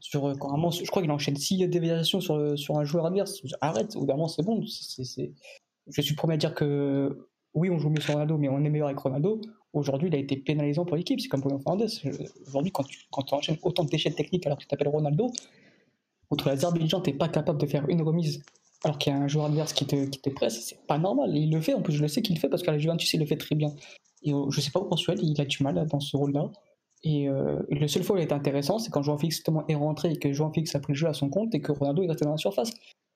sur, 0.00 0.26
euh, 0.26 0.34
je 0.34 0.90
crois 0.90 1.02
qu'il 1.02 1.10
enchaîne 1.10 1.36
6 1.36 1.68
déviations 1.68 2.20
sur, 2.20 2.58
sur 2.58 2.78
un 2.78 2.84
joueur 2.84 3.06
adverse. 3.06 3.42
Arrête, 3.60 3.96
évidemment, 3.96 4.28
c'est 4.28 4.42
bon. 4.42 4.64
C'est, 4.66 5.32
Je 5.88 6.00
suis 6.02 6.14
promis 6.14 6.34
à 6.34 6.36
dire 6.36 6.54
que 6.54 7.28
oui, 7.54 7.70
on 7.70 7.78
joue 7.78 7.88
mieux 7.88 8.00
sur 8.00 8.12
Ronaldo, 8.12 8.36
mais 8.36 8.48
on 8.48 8.62
est 8.64 8.70
meilleur 8.70 8.88
avec 8.88 8.98
Ronaldo. 8.98 9.40
Aujourd'hui, 9.72 10.08
il 10.08 10.14
a 10.14 10.18
été 10.18 10.36
pénalisant 10.36 10.84
pour 10.84 10.96
l'équipe, 10.96 11.20
c'est 11.20 11.28
comme 11.28 11.40
Bruno 11.40 11.58
Fernandes. 11.58 11.88
Aujourd'hui, 12.46 12.70
quand 12.70 12.84
tu, 12.84 12.98
quand 13.10 13.32
enchaînes 13.32 13.56
autant 13.62 13.84
de 13.84 13.90
techniques 13.90 14.46
alors 14.46 14.58
que 14.58 14.62
tu 14.62 14.68
t'appelles 14.68 14.88
Ronaldo, 14.88 15.32
contre 16.28 16.48
l'Azerbaïdjan, 16.48 17.00
tu 17.00 17.10
n'es 17.10 17.16
pas 17.16 17.28
capable 17.28 17.60
de 17.60 17.66
faire 17.66 17.88
une 17.88 18.02
remise 18.02 18.42
alors 18.84 18.98
qu'il 18.98 19.12
y 19.12 19.16
a 19.16 19.18
un 19.18 19.28
joueur 19.28 19.46
adverse 19.46 19.72
qui 19.72 19.86
te, 19.86 20.30
presse, 20.30 20.64
c'est 20.64 20.86
pas 20.86 20.98
normal. 20.98 21.36
Il 21.36 21.50
le 21.50 21.60
fait, 21.60 21.74
en 21.74 21.82
plus 21.82 21.94
je 21.94 22.02
le 22.02 22.08
sais 22.08 22.22
qu'il 22.22 22.34
le 22.34 22.40
fait 22.40 22.48
parce 22.48 22.62
qu'à 22.62 22.72
la 22.72 22.78
Juventus 22.78 23.12
il 23.14 23.20
le 23.20 23.26
fait 23.26 23.36
très 23.36 23.54
bien. 23.54 23.74
Et 24.22 24.32
euh, 24.32 24.50
je 24.50 24.60
sais 24.60 24.70
pas 24.70 24.80
pourquoi 24.80 24.96
Suède 24.96 25.20
il 25.22 25.40
a 25.40 25.44
du 25.44 25.62
mal 25.62 25.86
dans 25.86 26.00
ce 26.00 26.16
rôle-là. 26.16 26.50
Et 27.04 27.28
euh, 27.28 27.62
le 27.70 27.86
seul 27.88 28.02
fois 28.02 28.16
où 28.16 28.18
il 28.18 28.22
est 28.22 28.32
intéressant, 28.32 28.78
c'est 28.78 28.90
quand 28.90 29.02
João 29.02 29.18
Félix 29.18 29.42
est 29.68 29.74
rentré 29.74 30.12
et 30.12 30.16
que 30.16 30.32
João 30.32 30.52
Félix 30.52 30.74
a 30.74 30.80
pris 30.80 30.92
le 30.92 30.98
jeu 30.98 31.06
à 31.06 31.14
son 31.14 31.28
compte 31.28 31.54
et 31.54 31.60
que 31.60 31.72
Ronaldo 31.72 32.02
est 32.02 32.08
resté 32.08 32.24
dans 32.24 32.32
la 32.32 32.36
surface. 32.36 32.72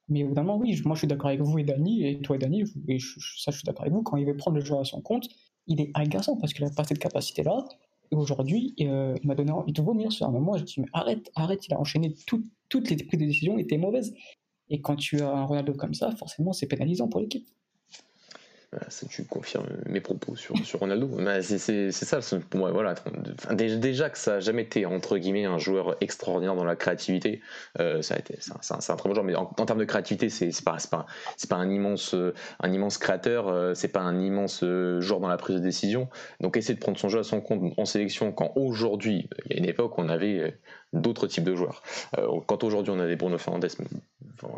Mais 0.08 0.20
évidemment, 0.20 0.56
oui, 0.56 0.80
moi 0.84 0.94
je 0.94 1.00
suis 1.00 1.08
d'accord 1.08 1.28
avec 1.28 1.40
vous 1.40 1.58
et 1.58 1.64
Dani, 1.64 2.06
et 2.06 2.20
toi 2.20 2.36
et 2.36 2.38
Dani, 2.38 2.64
ça 2.66 3.50
je 3.50 3.56
suis 3.56 3.64
d'accord 3.64 3.82
avec 3.82 3.92
vous, 3.92 4.02
quand 4.02 4.16
il 4.16 4.26
veut 4.26 4.36
prendre 4.36 4.56
le 4.56 4.64
jeu 4.64 4.76
à 4.76 4.84
son 4.84 5.00
compte, 5.00 5.28
il 5.66 5.80
est 5.80 5.90
agaçant 5.94 6.36
parce 6.36 6.52
qu'il 6.52 6.64
a 6.64 6.70
pas 6.70 6.84
cette 6.84 6.98
capacité-là. 6.98 7.64
Et 8.12 8.16
aujourd'hui, 8.16 8.74
euh, 8.80 9.14
il 9.22 9.26
m'a 9.28 9.36
donné 9.36 9.52
envie 9.52 9.72
de 9.72 9.82
vomir 9.82 10.10
sur 10.10 10.26
un 10.26 10.32
moment. 10.32 10.56
Je 10.56 10.64
dis, 10.64 10.80
mais 10.80 10.88
arrête, 10.92 11.30
arrête, 11.36 11.66
il 11.68 11.74
a 11.74 11.80
enchaîné 11.80 12.14
toutes 12.26 12.90
les 12.90 12.96
prises 12.96 13.20
de 13.20 13.26
décision 13.26 13.56
étaient 13.56 13.78
mauvaises. 13.78 14.12
Et 14.70 14.80
quand 14.80 14.96
tu 14.96 15.20
as 15.20 15.28
un 15.28 15.44
Ronaldo 15.44 15.74
comme 15.74 15.94
ça, 15.94 16.10
forcément, 16.16 16.52
c'est 16.52 16.66
pénalisant 16.66 17.08
pour 17.08 17.20
l'équipe. 17.20 17.46
Ça, 18.88 19.04
tu 19.08 19.24
confirmes 19.24 19.66
mes 19.86 20.00
propos 20.00 20.36
sur, 20.36 20.56
sur 20.64 20.78
Ronaldo. 20.78 21.10
c'est 21.42 21.90
ça, 21.90 22.20
pour 22.50 22.68
voilà. 22.70 22.94
déjà 23.56 24.10
que 24.10 24.16
ça 24.18 24.34
n'a 24.34 24.40
jamais 24.40 24.62
été, 24.62 24.86
entre 24.86 25.18
guillemets, 25.18 25.44
un 25.44 25.58
joueur 25.58 25.96
extraordinaire 26.00 26.54
dans 26.54 26.64
la 26.64 26.76
créativité, 26.76 27.40
euh, 27.80 28.00
ça 28.00 28.14
a 28.14 28.18
été, 28.18 28.36
c'est 28.38 28.52
un, 28.52 28.96
très 28.96 29.08
bon 29.08 29.14
joueur, 29.14 29.24
mais 29.24 29.34
en, 29.34 29.46
termes 29.46 29.80
de 29.80 29.84
créativité, 29.84 30.28
c'est 30.28 30.52
pas, 30.64 30.76
pas, 30.88 31.06
pas 31.48 31.56
un, 31.56 31.68
immense, 31.68 32.14
un 32.60 32.72
immense 32.72 32.96
créateur, 32.96 33.48
euh, 33.48 33.74
c'est 33.74 33.88
pas 33.88 34.02
un 34.02 34.20
immense 34.20 34.62
euh, 34.62 35.00
joueur 35.00 35.18
dans 35.18 35.28
la 35.28 35.36
prise 35.36 35.56
de 35.56 35.62
décision. 35.62 36.08
Donc, 36.40 36.56
essayer 36.56 36.74
de 36.74 36.80
prendre 36.80 36.96
son 36.96 37.08
jeu 37.08 37.18
à 37.18 37.24
son 37.24 37.40
compte 37.40 37.74
en 37.76 37.84
sélection, 37.84 38.30
quand 38.30 38.52
aujourd'hui, 38.54 39.28
il 39.46 39.52
y 39.52 39.54
a 39.56 39.58
une 39.58 39.68
époque, 39.68 39.98
on 39.98 40.08
avait 40.08 40.60
d'autres 40.92 41.26
types 41.26 41.44
de 41.44 41.54
joueurs. 41.54 41.82
quand 42.46 42.64
aujourd'hui, 42.64 42.92
on 42.94 43.00
a 43.00 43.06
des 43.06 43.16
Bruno 43.16 43.38
Fernandes, 43.38 43.66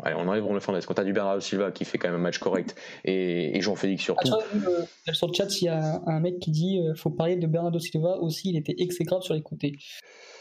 allez, 0.03 0.15
on 0.15 0.27
enlève 0.27 0.43
Bruno 0.43 0.59
Fernandes, 0.59 0.85
quand 0.85 0.95
tu 0.95 1.01
as 1.01 1.03
du 1.03 1.13
Bernardo 1.13 1.41
Silva 1.41 1.71
qui 1.71 1.85
fait 1.85 1.97
quand 1.97 2.07
même 2.07 2.19
un 2.19 2.23
match 2.23 2.39
correct, 2.39 2.75
et, 3.05 3.57
et 3.57 3.61
Jean-Félix 3.61 4.03
surtout. 4.03 4.29
Ah, 5.07 5.13
sur 5.13 5.27
le 5.27 5.33
chat, 5.33 5.61
il 5.61 5.65
y 5.65 5.69
a 5.69 6.01
un 6.07 6.19
mec 6.19 6.39
qui 6.39 6.51
dit 6.51 6.79
euh, 6.79 6.95
faut 6.95 7.09
parler 7.09 7.35
de 7.35 7.47
Bernardo 7.47 7.79
Silva 7.79 8.17
aussi, 8.17 8.49
il 8.49 8.57
était 8.57 8.75
exécrable 8.77 9.23
sur 9.23 9.33
les 9.33 9.41
côtés 9.41 9.77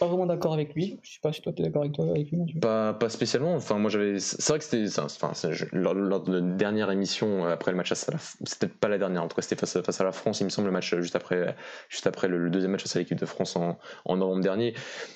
pas 0.03 0.09
vraiment 0.09 0.27
d'accord 0.27 0.53
avec 0.53 0.75
lui. 0.75 0.99
Je 1.03 1.13
sais 1.13 1.21
pas 1.23 1.33
si 1.33 1.41
toi 1.41 1.53
tu 1.53 1.63
es 1.63 1.65
d'accord 1.65 1.83
avec 1.83 1.95
toi 1.95 2.07
avec 2.11 2.29
lui. 2.33 2.59
Pas, 2.61 2.93
pas 2.93 3.09
spécialement. 3.09 3.55
Enfin, 3.55 3.79
moi 3.79 3.89
j'avais. 3.89 4.19
C'est 4.19 4.49
vrai 4.49 4.59
que 4.59 4.65
c'était. 4.65 4.99
Enfin, 4.99 5.31
lors, 5.71 6.23
de 6.23 6.33
la 6.33 6.41
dernière 6.41 6.91
émission 6.91 7.45
après 7.45 7.71
le 7.71 7.77
match 7.77 7.91
la... 7.91 8.19
C'était 8.45 8.67
pas 8.67 8.89
la 8.89 8.99
dernière. 8.99 9.23
En 9.23 9.29
tout 9.29 9.37
cas, 9.37 9.43
c'était 9.43 9.55
face, 9.55 9.81
face, 9.81 10.01
à 10.01 10.05
la 10.05 10.11
France. 10.11 10.41
Il 10.41 10.45
me 10.45 10.49
semble 10.49 10.67
le 10.67 10.73
match 10.73 10.93
juste 10.97 11.15
après, 11.15 11.55
juste 11.89 12.09
après 12.09 12.27
le, 12.27 12.51
deuxième 12.51 12.73
match 12.73 12.83
face 12.83 12.97
à 12.97 12.99
l'équipe 12.99 13.19
de 13.19 13.27
France 13.27 13.55
en, 13.55 13.79
en, 14.05 14.17
novembre 14.17 14.43
dernier. 14.43 14.75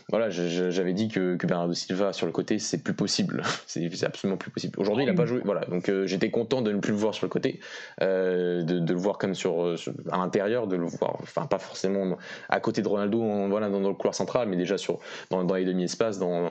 Voilà, 0.09 0.31
j'avais 0.71 0.93
dit 0.93 1.09
que, 1.09 1.37
que, 1.37 1.47
Bernardo 1.47 1.75
Silva 1.75 2.13
sur 2.13 2.27
le 2.27 2.33
côté, 2.33 2.59
c'est 2.59 2.83
plus 2.83 2.95
possible. 2.95 3.43
c'est 3.67 4.05
absolument 4.05 4.37
plus 4.37 4.51
possible. 4.51 4.79
Aujourd'hui, 4.79 5.05
il 5.05 5.11
a 5.11 5.15
pas 5.15 5.27
joué. 5.27 5.41
Voilà, 5.45 5.65
donc 5.67 5.89
euh, 5.89 6.07
j'étais 6.07 6.31
content 6.31 6.63
de 6.63 6.73
ne 6.73 6.79
plus 6.79 6.93
le 6.93 6.99
voir 6.99 7.15
sur 7.15 7.27
le 7.27 7.31
côté, 7.31 7.61
euh, 8.03 8.63
de, 8.63 8.79
de, 8.79 8.93
le 8.93 8.99
voir 8.99 9.19
comme 9.19 9.35
sur, 9.35 9.77
à 10.11 10.17
l'intérieur, 10.19 10.67
de 10.67 10.77
le 10.77 10.87
voir. 10.87 11.17
Enfin, 11.23 11.47
pas 11.47 11.59
forcément 11.59 12.17
à 12.49 12.61
côté 12.61 12.83
de 12.83 12.89
Ronaldo, 12.89 13.49
voilà, 13.49 13.69
dans, 13.69 13.81
dans 13.81 13.89
le 13.89 13.95
couloir 13.95 14.15
central, 14.15 14.49
mais 14.49 14.57
déjà 14.57 14.79
sur, 14.79 14.99
dans, 15.31 15.43
les 15.55 15.65
demi-espaces, 15.65 16.19
dans, 16.19 16.51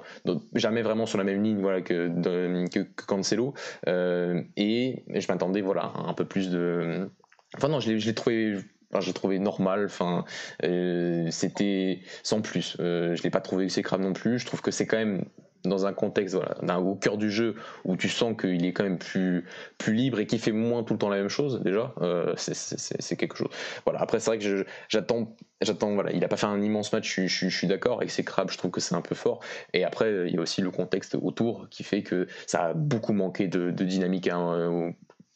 jamais 0.53 0.81
vraiment 0.81 1.05
sur 1.05 1.17
la 1.17 1.23
même 1.23 1.43
ligne 1.43 1.59
voilà, 1.61 1.81
que, 1.81 2.09
que, 2.67 2.79
Cancelo. 3.05 3.53
Euh, 3.87 4.41
et 4.57 5.03
je 5.13 5.27
m'attendais 5.31 5.61
voilà, 5.61 5.91
un 5.95 6.13
peu 6.13 6.25
plus 6.25 6.49
de. 6.49 7.09
Enfin, 7.55 7.69
non, 7.69 7.79
je 7.79 7.91
l'ai 7.91 8.13
trouvé 8.13 8.57
j'ai 9.01 9.13
trouvé 9.13 9.39
normal. 9.39 9.85
Enfin, 9.85 10.25
euh, 10.63 11.27
c'était 11.31 12.01
sans 12.23 12.41
plus. 12.41 12.77
Euh, 12.79 13.15
je 13.15 13.23
l'ai 13.23 13.29
pas 13.29 13.41
trouvé 13.41 13.65
exécrable 13.65 14.03
non 14.03 14.13
plus. 14.13 14.39
Je 14.39 14.45
trouve 14.45 14.61
que 14.61 14.71
c'est 14.71 14.85
quand 14.85 14.97
même 14.97 15.25
dans 15.67 15.85
un 15.85 15.93
contexte 15.93 16.35
voilà, 16.35 16.79
au 16.79 16.95
cœur 16.95 17.17
du 17.17 17.31
jeu 17.31 17.55
où 17.83 17.95
tu 17.95 18.09
sens 18.09 18.35
qu'il 18.39 18.65
est 18.65 18.73
quand 18.73 18.83
même 18.83 18.97
plus, 18.97 19.45
plus 19.77 19.93
libre 19.93 20.19
et 20.19 20.27
qu'il 20.27 20.39
fait 20.39 20.51
moins 20.51 20.83
tout 20.83 20.93
le 20.93 20.99
temps 20.99 21.09
la 21.09 21.17
même 21.17 21.29
chose 21.29 21.61
déjà 21.63 21.93
euh, 22.01 22.33
c'est 22.37 23.15
quelque 23.15 23.35
chose 23.35 23.49
voilà 23.83 24.01
après 24.01 24.19
c'est 24.19 24.29
vrai 24.29 24.39
que 24.39 24.65
j'attends 24.89 25.35
voilà 25.93 26.11
il 26.11 26.23
a 26.23 26.27
pas 26.27 26.37
fait 26.37 26.45
un 26.45 26.61
immense 26.61 26.93
match 26.93 27.15
je, 27.15 27.27
je, 27.27 27.49
je 27.49 27.57
suis 27.57 27.67
d'accord 27.67 28.01
crabes 28.25 28.51
je 28.51 28.57
trouve 28.57 28.71
que 28.71 28.81
c'est 28.81 28.95
un 28.95 29.01
peu 29.01 29.15
fort 29.15 29.39
et 29.73 29.83
après 29.83 30.27
il 30.27 30.35
y 30.35 30.37
a 30.37 30.41
aussi 30.41 30.61
le 30.61 30.71
contexte 30.71 31.15
autour 31.15 31.67
qui 31.69 31.83
fait 31.83 32.03
que 32.03 32.27
ça 32.47 32.65
a 32.65 32.73
beaucoup 32.73 33.13
manqué 33.13 33.47
de, 33.47 33.71
dynamique 33.71 34.27
hein, 34.27 34.93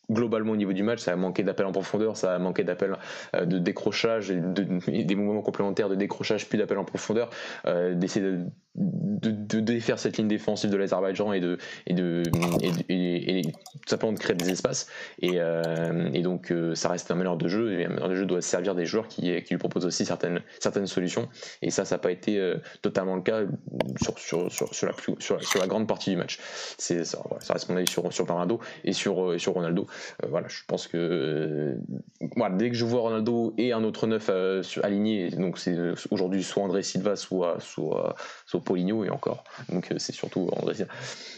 globalement 0.10 0.54
au 0.54 0.56
niveau 0.56 0.74
du 0.74 0.84
match, 0.84 1.00
ça 1.00 1.14
a 1.14 1.16
manqué 1.16 1.44
d'appel 1.44 1.66
en 1.66 1.72
profondeur, 1.72 2.18
ça 2.18 2.34
a 2.34 2.40
manqué 2.40 2.64
d'appel 2.64 2.98
euh, 3.36 3.46
de 3.46 3.60
décrochage 3.60 4.32
et, 4.32 4.40
des 4.40 5.16
mouvements 5.16 5.42
complémentaires 5.42 5.90
de 5.90 5.96
décrochage 5.96 6.48
puis 6.48 6.58
d'appel 6.58 6.78
en 6.78 6.86
profondeur, 6.86 7.30
euh, 7.66 7.94
d'essayer 7.94 8.26
de 8.26 8.46
de, 8.80 9.60
défaire 9.60 10.00
cette 10.00 10.18
ligne 10.18 10.28
défensive 10.28 10.70
de 10.70 10.78
l'Azerbaïdjan 10.78 11.34
et 11.34 11.40
de 11.40 11.58
tout 12.24 13.90
simplement 13.90 14.14
de 14.14 14.20
créer 14.20 14.36
des 14.36 14.50
espaces. 14.50 14.88
Et, 15.22 15.34
euh, 15.36 16.10
donc 16.22 16.52
euh, 16.52 16.76
ça 16.76 16.90
reste 16.90 17.10
un 17.12 17.16
meneur 17.16 17.38
de 17.38 17.48
jeu 17.48 17.80
et 17.80 17.86
un 17.86 17.90
meneur 17.90 18.10
de 18.10 18.16
jeu 18.16 18.26
doit 18.26 18.42
servir 18.42 18.76
des 18.76 18.86
joueurs 18.86 19.08
qui, 19.08 19.32
lui 19.32 19.58
proposent 19.58 19.86
aussi 19.86 20.06
certaines 20.06 20.42
certaines 20.60 20.88
solutions. 20.88 21.28
Et 21.62 21.72
ça 21.72 21.86
ça 21.86 21.96
n'a 21.96 22.00
pas 22.00 22.12
été 22.12 22.38
euh, 22.38 22.58
totalement 22.82 23.16
le 23.16 23.22
cas 23.22 23.42
sur 24.02 24.18
sur, 24.20 24.52
sur, 24.52 24.74
sur 24.74 24.88
la 24.88 24.94
sur, 25.20 25.60
la 25.60 25.68
grande 25.68 25.88
partie 25.88 26.12
du 26.12 26.18
match. 26.18 26.40
C'est 26.78 27.04
ça, 27.04 27.20
reste 27.50 27.70
mon 27.70 27.78
avis 27.78 27.88
sur 27.88 28.12
sur 28.14 28.26
Bernardo 28.26 28.60
et 28.84 28.94
sur 28.94 29.40
sur 29.40 29.54
Ronaldo. 29.54 29.88
Voilà 30.28 30.48
je 30.48 30.62
pense 30.68 30.88
que 30.88 31.76
dès 32.58 32.70
que 32.70 32.76
je 32.76 32.86
vois 32.86 33.02
Ronaldo 33.02 33.54
et 33.58 33.74
un 33.74 33.84
autre 33.84 34.08
neuf 34.08 34.30
aligné 34.84 35.30
donc 35.30 35.58
c'est 35.58 35.76
aujourd'hui 36.12 36.44
soit 36.44 36.64
André 36.64 36.84
Silva 36.84 37.16
soit 37.16 37.60
soit, 37.60 38.16
soit 38.46 38.64
Poligno 38.70 39.04
et 39.04 39.10
encore. 39.10 39.44
Donc 39.70 39.92
euh, 39.92 39.96
c'est 39.98 40.14
surtout 40.14 40.48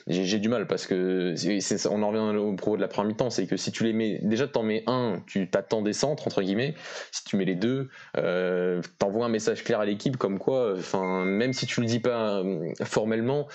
J'ai 0.07 0.37
du 0.37 0.49
mal 0.49 0.67
parce 0.67 0.85
que 0.85 1.33
on 1.89 2.03
en 2.03 2.09
revient 2.09 2.37
au 2.37 2.53
propos 2.55 2.75
de 2.75 2.81
la 2.81 2.89
première 2.89 3.07
mi-temps, 3.07 3.29
c'est 3.29 3.47
que 3.47 3.55
si 3.55 3.71
tu 3.71 3.85
les 3.85 3.93
mets, 3.93 4.19
déjà 4.21 4.49
t'en 4.49 4.63
mets 4.63 4.83
un, 4.87 5.23
tu 5.27 5.49
t'attends 5.49 5.81
des 5.81 5.93
centres 5.93 6.27
entre 6.27 6.41
guillemets. 6.41 6.75
Si 7.13 7.23
tu 7.23 7.37
mets 7.37 7.45
les 7.45 7.55
deux, 7.55 7.89
euh, 8.17 8.81
t'envoies 8.99 9.25
un 9.25 9.29
message 9.29 9.63
clair 9.63 9.79
à 9.79 9.85
l'équipe 9.85 10.17
comme 10.17 10.39
quoi, 10.39 10.73
enfin 10.77 11.23
même 11.23 11.53
si 11.53 11.65
tu 11.65 11.79
le 11.79 11.87
dis 11.87 12.01
pas 12.01 12.39
euh, 12.39 12.73
formellement 12.83 13.47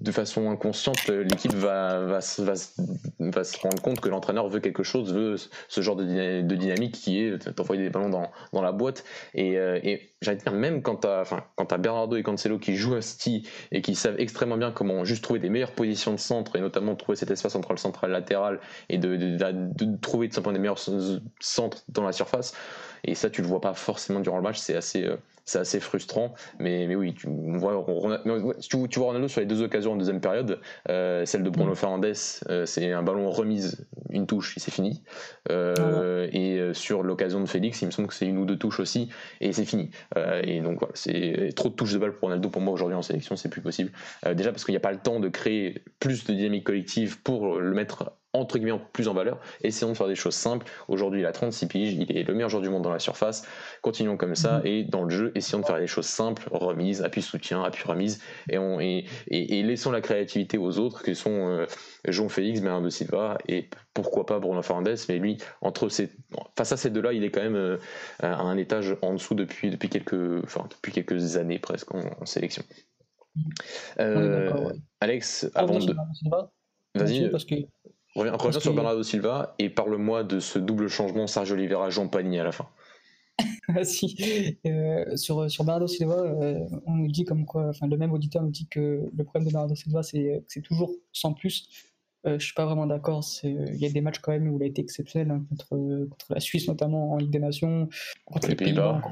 de 0.00 0.10
façon 0.10 0.50
inconsciente, 0.50 1.08
l'équipe 1.08 1.54
va, 1.54 2.00
va, 2.00 2.20
se 2.20 3.58
rendre 3.60 3.82
compte 3.82 4.00
que 4.00 4.08
l'entraîneur 4.08 4.48
veut 4.48 4.60
quelque 4.60 4.82
chose, 4.82 5.12
veut 5.12 5.36
ce 5.68 5.80
genre 5.80 5.96
de, 5.96 6.40
dynamique 6.42 6.94
qui 6.94 7.20
est 7.20 7.48
d'envoyer 7.56 7.82
des 7.82 7.90
ballons 7.90 8.08
dans, 8.08 8.62
la 8.62 8.72
boîte. 8.72 9.04
Et, 9.34 9.58
euh, 9.58 9.78
j'allais 10.20 10.38
dire, 10.38 10.52
même 10.52 10.82
quand 10.82 11.02
tu 11.02 11.08
as, 11.08 11.20
enfin, 11.20 11.44
as 11.58 11.78
Bernardo 11.78 12.16
et 12.16 12.22
Cancelo 12.22 12.58
qui 12.58 12.76
jouent 12.76 12.94
à 12.94 13.02
City 13.02 13.48
et 13.70 13.82
qui 13.82 13.94
savent 13.94 14.18
extrêmement 14.18 14.56
bien 14.56 14.72
comment 14.72 15.04
juste 15.04 15.22
trouver 15.22 15.40
des 15.40 15.50
meilleures 15.50 15.72
positions 15.72 16.12
de 16.12 16.18
centre 16.18 16.56
et 16.56 16.60
notamment 16.60 16.96
trouver 16.96 17.16
cet 17.16 17.30
espace 17.30 17.54
entre 17.54 17.72
le 17.72 17.78
central 17.78 18.10
et 18.10 18.14
latéral 18.14 18.60
et 18.88 18.98
de, 18.98 19.16
de, 19.16 19.36
de 19.36 19.96
trouver 19.98 20.28
tout 20.28 20.34
simplement 20.34 20.54
des 20.54 20.60
meilleurs 20.60 20.80
centres 21.40 21.84
dans 21.88 22.04
la 22.04 22.12
surface. 22.12 22.54
Et 23.04 23.14
ça, 23.14 23.30
tu 23.30 23.42
le 23.42 23.48
vois 23.48 23.60
pas 23.60 23.74
forcément 23.74 24.20
durant 24.20 24.36
le 24.36 24.42
match, 24.42 24.58
c'est 24.58 24.76
assez, 24.76 25.04
euh, 25.04 25.16
c'est 25.44 25.58
assez 25.58 25.80
frustrant. 25.80 26.34
Mais, 26.58 26.86
mais 26.86 26.94
oui, 26.94 27.14
tu 27.14 27.28
vois, 27.28 27.84
tu, 28.60 28.98
vois 28.98 29.06
Ronaldo 29.08 29.28
sur 29.28 29.40
les 29.40 29.46
deux 29.46 29.62
occasions 29.62 29.92
en 29.92 29.96
deuxième 29.96 30.20
période, 30.20 30.60
euh, 30.88 31.24
celle 31.24 31.42
de 31.42 31.50
Bruno 31.50 31.72
mm. 31.72 31.76
Fernandes, 31.76 32.12
euh, 32.48 32.66
c'est 32.66 32.92
un 32.92 33.02
ballon 33.02 33.30
remise, 33.30 33.86
une 34.10 34.26
touche, 34.26 34.56
et 34.56 34.60
c'est 34.60 34.70
fini. 34.70 35.02
Euh, 35.50 36.28
et 36.32 36.74
sur 36.74 37.02
l'occasion 37.02 37.40
de 37.40 37.46
Félix, 37.46 37.82
il 37.82 37.86
me 37.86 37.90
semble 37.90 38.08
que 38.08 38.14
c'est 38.14 38.26
une 38.26 38.38
ou 38.38 38.44
deux 38.44 38.58
touches 38.58 38.80
aussi, 38.80 39.08
et 39.40 39.52
c'est 39.52 39.64
fini. 39.64 39.90
et 40.42 40.60
donc 40.60 40.78
voilà, 40.80 40.94
c'est 40.94 41.50
trop 41.54 41.68
de 41.68 41.74
touches 41.74 41.92
de 41.92 41.98
balle 41.98 42.12
pour 42.12 42.28
Ronaldo 42.28 42.48
pour 42.48 42.62
moi 42.62 42.72
aujourd'hui 42.72 42.96
en 42.96 43.02
sélection, 43.02 43.36
c'est 43.36 43.48
plus 43.48 43.62
possible. 43.62 43.92
déjà 44.34 44.50
parce 44.50 44.64
qu'il 44.64 44.72
n'y 44.72 44.78
a 44.78 44.80
pas 44.80 44.92
le 44.92 44.98
temps 44.98 45.20
de 45.20 45.28
créer 45.28 45.82
plus 46.00 46.24
de 46.24 46.32
dynamique 46.32 46.64
collective 46.64 47.20
pour 47.22 47.58
le 47.58 47.72
mettre 47.72 48.12
entre 48.32 48.58
guillemets 48.58 48.78
plus 48.92 49.08
en 49.08 49.14
valeur. 49.14 49.38
Essayons 49.62 49.92
de 49.92 49.96
faire 49.96 50.08
des 50.08 50.14
choses 50.14 50.34
simples. 50.34 50.66
Aujourd'hui, 50.88 51.20
il 51.20 51.26
a 51.26 51.32
36 51.32 51.66
piges, 51.66 51.92
il 51.92 52.16
est 52.16 52.22
le 52.22 52.34
meilleur 52.34 52.48
joueur 52.48 52.62
du 52.62 52.70
monde 52.70 52.82
dans 52.82 52.92
la 52.92 52.98
surface. 52.98 53.46
Continuons 53.82 54.16
comme 54.16 54.34
ça 54.34 54.58
mhm. 54.58 54.66
et 54.66 54.84
dans 54.84 55.04
le 55.04 55.10
jeu, 55.10 55.32
essayons 55.34 55.60
de 55.60 55.66
faire 55.66 55.78
des 55.78 55.86
choses 55.86 56.06
simples, 56.06 56.48
remise, 56.50 57.02
appui 57.02 57.22
soutien, 57.22 57.62
appui 57.62 57.84
remise 57.84 58.22
et, 58.48 58.58
on, 58.58 58.80
et, 58.80 59.04
et, 59.28 59.62
laissons 59.62 59.90
la 59.90 60.00
créativité 60.00 60.58
aux 60.58 60.78
autres 60.78 61.02
qui 61.02 61.14
sont 61.14 61.48
euh, 61.48 61.66
Jean 62.08 62.28
Félix, 62.28 62.60
Bernardo 62.60 62.90
Silva 62.90 63.38
et 63.48 63.68
pourquoi 63.94 64.24
pas 64.24 64.38
Bruno 64.38 64.62
Fernandes. 64.62 64.96
Mais 65.08 65.18
lui, 65.18 65.38
entre 65.60 65.88
ces, 65.88 66.10
face 66.56 66.72
à 66.72 66.76
ces 66.76 66.90
deux-là, 66.90 67.12
il 67.12 67.24
est 67.24 67.30
quand 67.30 67.42
même 67.42 67.56
euh, 67.56 67.76
à 68.20 68.40
un 68.40 68.56
étage 68.56 68.96
en 69.02 69.14
dessous 69.14 69.34
depuis, 69.34 69.70
depuis, 69.70 69.88
quelques, 69.88 70.42
enfin, 70.44 70.66
depuis 70.70 70.92
quelques 70.92 71.36
années 71.36 71.58
presque 71.58 71.94
en, 71.94 72.24
sélection. 72.24 72.62
Euh, 73.98 74.72
Alex, 75.00 75.50
avant 75.54 75.78
de. 75.78 75.94
Vas-y. 76.94 77.30
Parce 77.30 77.46
que 77.46 77.54
Reviens, 78.14 78.60
sur 78.60 78.74
Bernardo 78.74 79.02
Silva 79.02 79.54
et 79.58 79.70
parle-moi 79.70 80.22
de 80.22 80.38
ce 80.38 80.58
double 80.58 80.88
changement 80.88 81.26
Sergio 81.26 81.54
Oliveira-Jean 81.54 82.08
Pagny 82.08 82.38
à 82.38 82.44
la 82.44 82.52
fin. 82.52 82.68
ah 83.68 83.84
si, 83.84 84.58
euh, 84.66 85.16
sur, 85.16 85.50
sur 85.50 85.64
Bernardo 85.64 85.86
Silva, 85.86 86.18
euh, 86.18 86.58
on 86.86 86.92
nous 86.92 87.08
dit 87.08 87.24
comme 87.24 87.46
quoi, 87.46 87.68
enfin 87.68 87.86
le 87.86 87.96
même 87.96 88.12
auditeur 88.12 88.42
nous 88.42 88.50
dit 88.50 88.68
que 88.68 89.10
le 89.16 89.24
problème 89.24 89.46
de 89.46 89.52
Bernardo 89.52 89.74
Silva, 89.74 90.02
c'est 90.02 90.18
que 90.18 90.44
c'est 90.48 90.60
toujours 90.60 90.92
sans 91.12 91.32
plus. 91.32 91.68
Euh, 92.26 92.38
je 92.38 92.44
suis 92.44 92.54
pas 92.54 92.66
vraiment 92.66 92.86
d'accord. 92.86 93.24
Il 93.42 93.76
y 93.76 93.86
a 93.86 93.90
des 93.90 94.00
matchs 94.02 94.18
quand 94.20 94.32
même 94.32 94.48
où 94.48 94.58
il 94.58 94.62
a 94.62 94.66
été 94.66 94.82
exceptionnel 94.82 95.30
hein, 95.30 95.44
contre, 95.48 96.06
contre 96.08 96.34
la 96.34 96.40
Suisse 96.40 96.68
notamment 96.68 97.12
en 97.12 97.16
Ligue 97.16 97.30
des 97.30 97.40
Nations, 97.40 97.88
contre 98.26 98.48
les 98.48 98.56
Pays-Bas. 98.56 99.02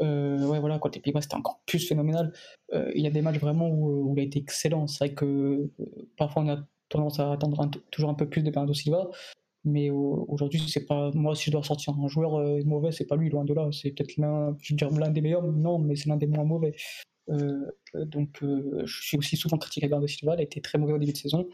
ouais, 0.00 0.58
voilà, 0.58 0.78
contre 0.80 0.98
les 0.98 1.02
Pays-Bas, 1.02 1.22
c'était 1.22 1.36
encore 1.36 1.60
plus 1.66 1.86
phénoménal. 1.86 2.32
Il 2.72 3.00
y 3.00 3.06
a 3.06 3.10
des 3.10 3.22
matchs 3.22 3.38
vraiment 3.38 3.68
où, 3.68 4.10
où 4.10 4.14
il 4.16 4.20
a 4.20 4.24
été 4.24 4.40
excellent. 4.40 4.88
C'est 4.88 5.06
vrai 5.06 5.14
que 5.14 5.70
parfois 6.16 6.42
on 6.42 6.48
a 6.48 6.66
tendance 6.88 7.20
à 7.20 7.32
attendre 7.32 7.70
toujours 7.90 8.10
un 8.10 8.14
peu 8.14 8.28
plus 8.28 8.42
de 8.42 8.50
Bernardo 8.50 8.74
Silva. 8.74 9.08
Mais 9.64 9.90
aujourd'hui, 9.90 10.62
c'est 10.68 10.86
pas 10.86 11.10
moi 11.14 11.34
si 11.34 11.46
je 11.46 11.50
dois 11.50 11.62
sortir 11.62 11.94
un 11.98 12.08
joueur 12.08 12.36
euh, 12.36 12.60
mauvais, 12.64 12.92
c'est 12.92 13.06
pas 13.06 13.16
lui, 13.16 13.28
loin 13.28 13.44
de 13.44 13.52
là. 13.52 13.68
C'est 13.72 13.90
peut-être 13.90 14.16
l'un, 14.16 14.56
je 14.62 14.74
dire 14.74 14.90
l'un 14.90 15.10
des 15.10 15.20
meilleurs, 15.20 15.42
non, 15.42 15.78
mais 15.78 15.96
c'est 15.96 16.08
l'un 16.08 16.16
des 16.16 16.26
moins 16.26 16.44
mauvais. 16.44 16.74
Euh, 17.28 17.66
donc, 17.94 18.42
euh, 18.42 18.82
je 18.84 19.02
suis 19.02 19.18
aussi 19.18 19.36
souvent 19.36 19.58
critiqué 19.58 19.88
Bernardo 19.88 20.06
Silva. 20.06 20.34
Il 20.34 20.40
a 20.40 20.42
été 20.42 20.60
très 20.60 20.78
mauvais 20.78 20.94
au 20.94 20.98
début 20.98 21.12
de 21.12 21.18
saison. 21.18 21.48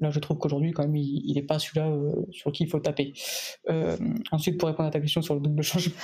Là, 0.00 0.10
je 0.10 0.20
trouve 0.20 0.38
qu'aujourd'hui, 0.38 0.72
quand 0.72 0.82
même, 0.82 0.96
il 0.96 1.32
n'est 1.34 1.42
pas 1.42 1.58
celui-là 1.58 1.90
sur 2.30 2.52
qui 2.52 2.64
il 2.64 2.68
faut 2.68 2.80
taper. 2.80 3.14
ensuite, 4.30 4.58
pour 4.58 4.68
répondre 4.68 4.88
à 4.88 4.92
ta 4.92 5.00
question 5.00 5.22
sur 5.22 5.34
le 5.34 5.40
double 5.40 5.62
changement, 5.62 5.94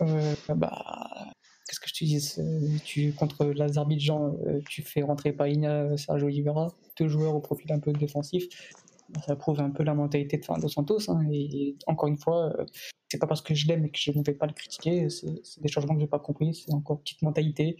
bah, 0.56 1.32
qu'est-ce 1.72 1.80
que 1.80 1.88
je 1.88 1.94
te 1.94 2.04
dis 2.04 2.80
tu, 2.84 3.12
Contre 3.12 3.46
l'Azerbaïdjan, 3.46 4.36
tu 4.68 4.82
fais 4.82 5.02
rentrer 5.02 5.32
Païna, 5.32 5.96
Sergio 5.96 6.26
Oliveira, 6.26 6.68
deux 6.98 7.08
joueurs 7.08 7.34
au 7.34 7.40
profil 7.40 7.72
un 7.72 7.78
peu 7.78 7.92
défensif. 7.92 8.46
Bah, 9.08 9.20
ça 9.26 9.36
prouve 9.36 9.60
un 9.60 9.70
peu 9.70 9.82
la 9.82 9.94
mentalité 9.94 10.38
de 10.38 10.68
Santos. 10.68 11.10
Hein, 11.10 11.26
et, 11.32 11.76
encore 11.86 12.08
une 12.08 12.18
fois, 12.18 12.54
c'est 13.08 13.18
pas 13.18 13.26
parce 13.26 13.40
que 13.40 13.54
je 13.54 13.66
l'aime 13.68 13.86
et 13.86 13.90
que 13.90 13.98
je 13.98 14.10
ne 14.10 14.22
vais 14.22 14.34
pas 14.34 14.46
le 14.46 14.52
critiquer, 14.52 15.08
c'est 15.08 15.60
des 15.60 15.68
changements 15.68 15.94
que 15.94 16.00
j'ai 16.00 16.06
pas 16.06 16.18
compris. 16.18 16.54
C'est 16.54 16.72
encore 16.72 16.96
une 16.96 17.02
petite 17.02 17.22
mentalité. 17.22 17.76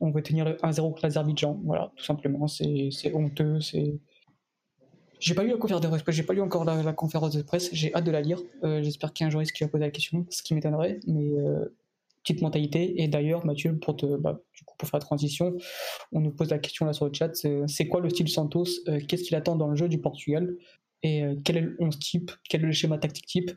On 0.00 0.10
veut 0.10 0.22
tenir 0.22 0.46
1-0 0.46 0.80
contre 0.80 1.04
l'Azerbaïdjan. 1.04 1.60
Voilà, 1.64 1.92
tout 1.96 2.04
simplement. 2.04 2.48
C'est 2.48 3.14
honteux. 3.14 3.60
C'est. 3.60 4.00
J'ai 5.18 5.34
pas 5.34 5.44
lu 5.44 5.50
la 5.50 5.56
conférence 5.56 5.82
de 5.82 5.88
presse, 5.88 6.14
j'ai 6.14 6.22
pas 6.24 6.34
lu 6.34 6.42
encore 6.42 6.64
la, 6.64 6.92
conférence 6.92 7.34
de 7.34 7.40
presse, 7.40 7.70
j'ai 7.72 7.94
hâte 7.94 8.04
de 8.04 8.10
la 8.10 8.20
lire. 8.20 8.38
J'espère 8.62 9.14
qu'il 9.14 9.24
y 9.24 9.26
a 9.26 9.28
un 9.28 9.30
journaliste 9.30 9.56
qui 9.56 9.64
va 9.64 9.70
poser 9.70 9.84
la 9.84 9.90
question, 9.90 10.26
ce 10.28 10.42
qui 10.42 10.54
m'étonnerait, 10.54 11.00
mais 11.06 11.32
petite 12.26 12.42
mentalité. 12.42 13.00
Et 13.02 13.08
d'ailleurs, 13.08 13.46
Mathieu, 13.46 13.78
pour, 13.78 13.96
te, 13.96 14.16
bah, 14.16 14.40
du 14.54 14.64
coup, 14.64 14.74
pour 14.76 14.88
faire 14.88 14.98
la 14.98 15.04
transition, 15.04 15.56
on 16.12 16.20
nous 16.20 16.32
pose 16.32 16.50
la 16.50 16.58
question 16.58 16.86
là 16.86 16.92
sur 16.92 17.06
le 17.06 17.12
chat 17.12 17.30
c'est 17.66 17.88
quoi 17.88 18.00
le 18.00 18.10
style 18.10 18.28
Santos 18.28 18.64
euh, 18.88 19.00
Qu'est-ce 19.06 19.22
qu'il 19.22 19.36
attend 19.36 19.56
dans 19.56 19.68
le 19.68 19.76
jeu 19.76 19.88
du 19.88 20.00
Portugal? 20.00 20.56
Et 21.02 21.22
euh, 21.22 21.36
quel 21.44 21.56
est 21.56 21.60
le 21.60 21.76
11 21.78 21.98
type? 21.98 22.32
Quel 22.48 22.62
est 22.62 22.66
le 22.66 22.72
schéma 22.72 22.98
tactique 22.98 23.26
type? 23.26 23.50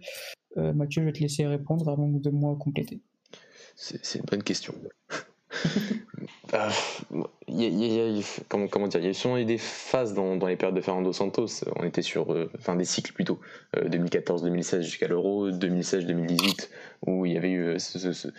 Euh, 0.57 0.73
Mathieu, 0.73 1.01
je 1.01 1.07
vais 1.07 1.13
te 1.13 1.19
laisser 1.19 1.47
répondre 1.47 1.89
avant 1.89 2.07
de 2.07 2.29
moi 2.29 2.55
compléter. 2.57 3.01
C'est 3.75 4.19
une 4.19 4.25
bonne 4.25 4.43
question. 4.43 4.73
Il 7.47 7.61
y 7.61 8.21
a, 8.21 8.23
comment, 8.47 8.87
dire, 8.87 8.99
il 8.99 9.07
y 9.07 9.09
a 9.09 9.13
sûrement 9.13 9.43
des 9.43 9.57
phases 9.57 10.13
dans, 10.13 10.35
les 10.45 10.55
périodes 10.55 10.75
de 10.75 10.81
Fernando 10.81 11.13
Santos. 11.13 11.63
On 11.75 11.83
était 11.83 12.01
sur, 12.01 12.35
enfin 12.57 12.75
des 12.75 12.85
cycles 12.85 13.13
plutôt, 13.13 13.39
2014-2016 13.75 14.81
jusqu'à 14.81 15.07
l'Euro, 15.07 15.49
2016-2018, 15.51 16.69
où 17.07 17.25
il 17.25 17.33
y 17.33 17.37
avait 17.37 17.51
eu 17.51 17.79
ce 17.79 18.29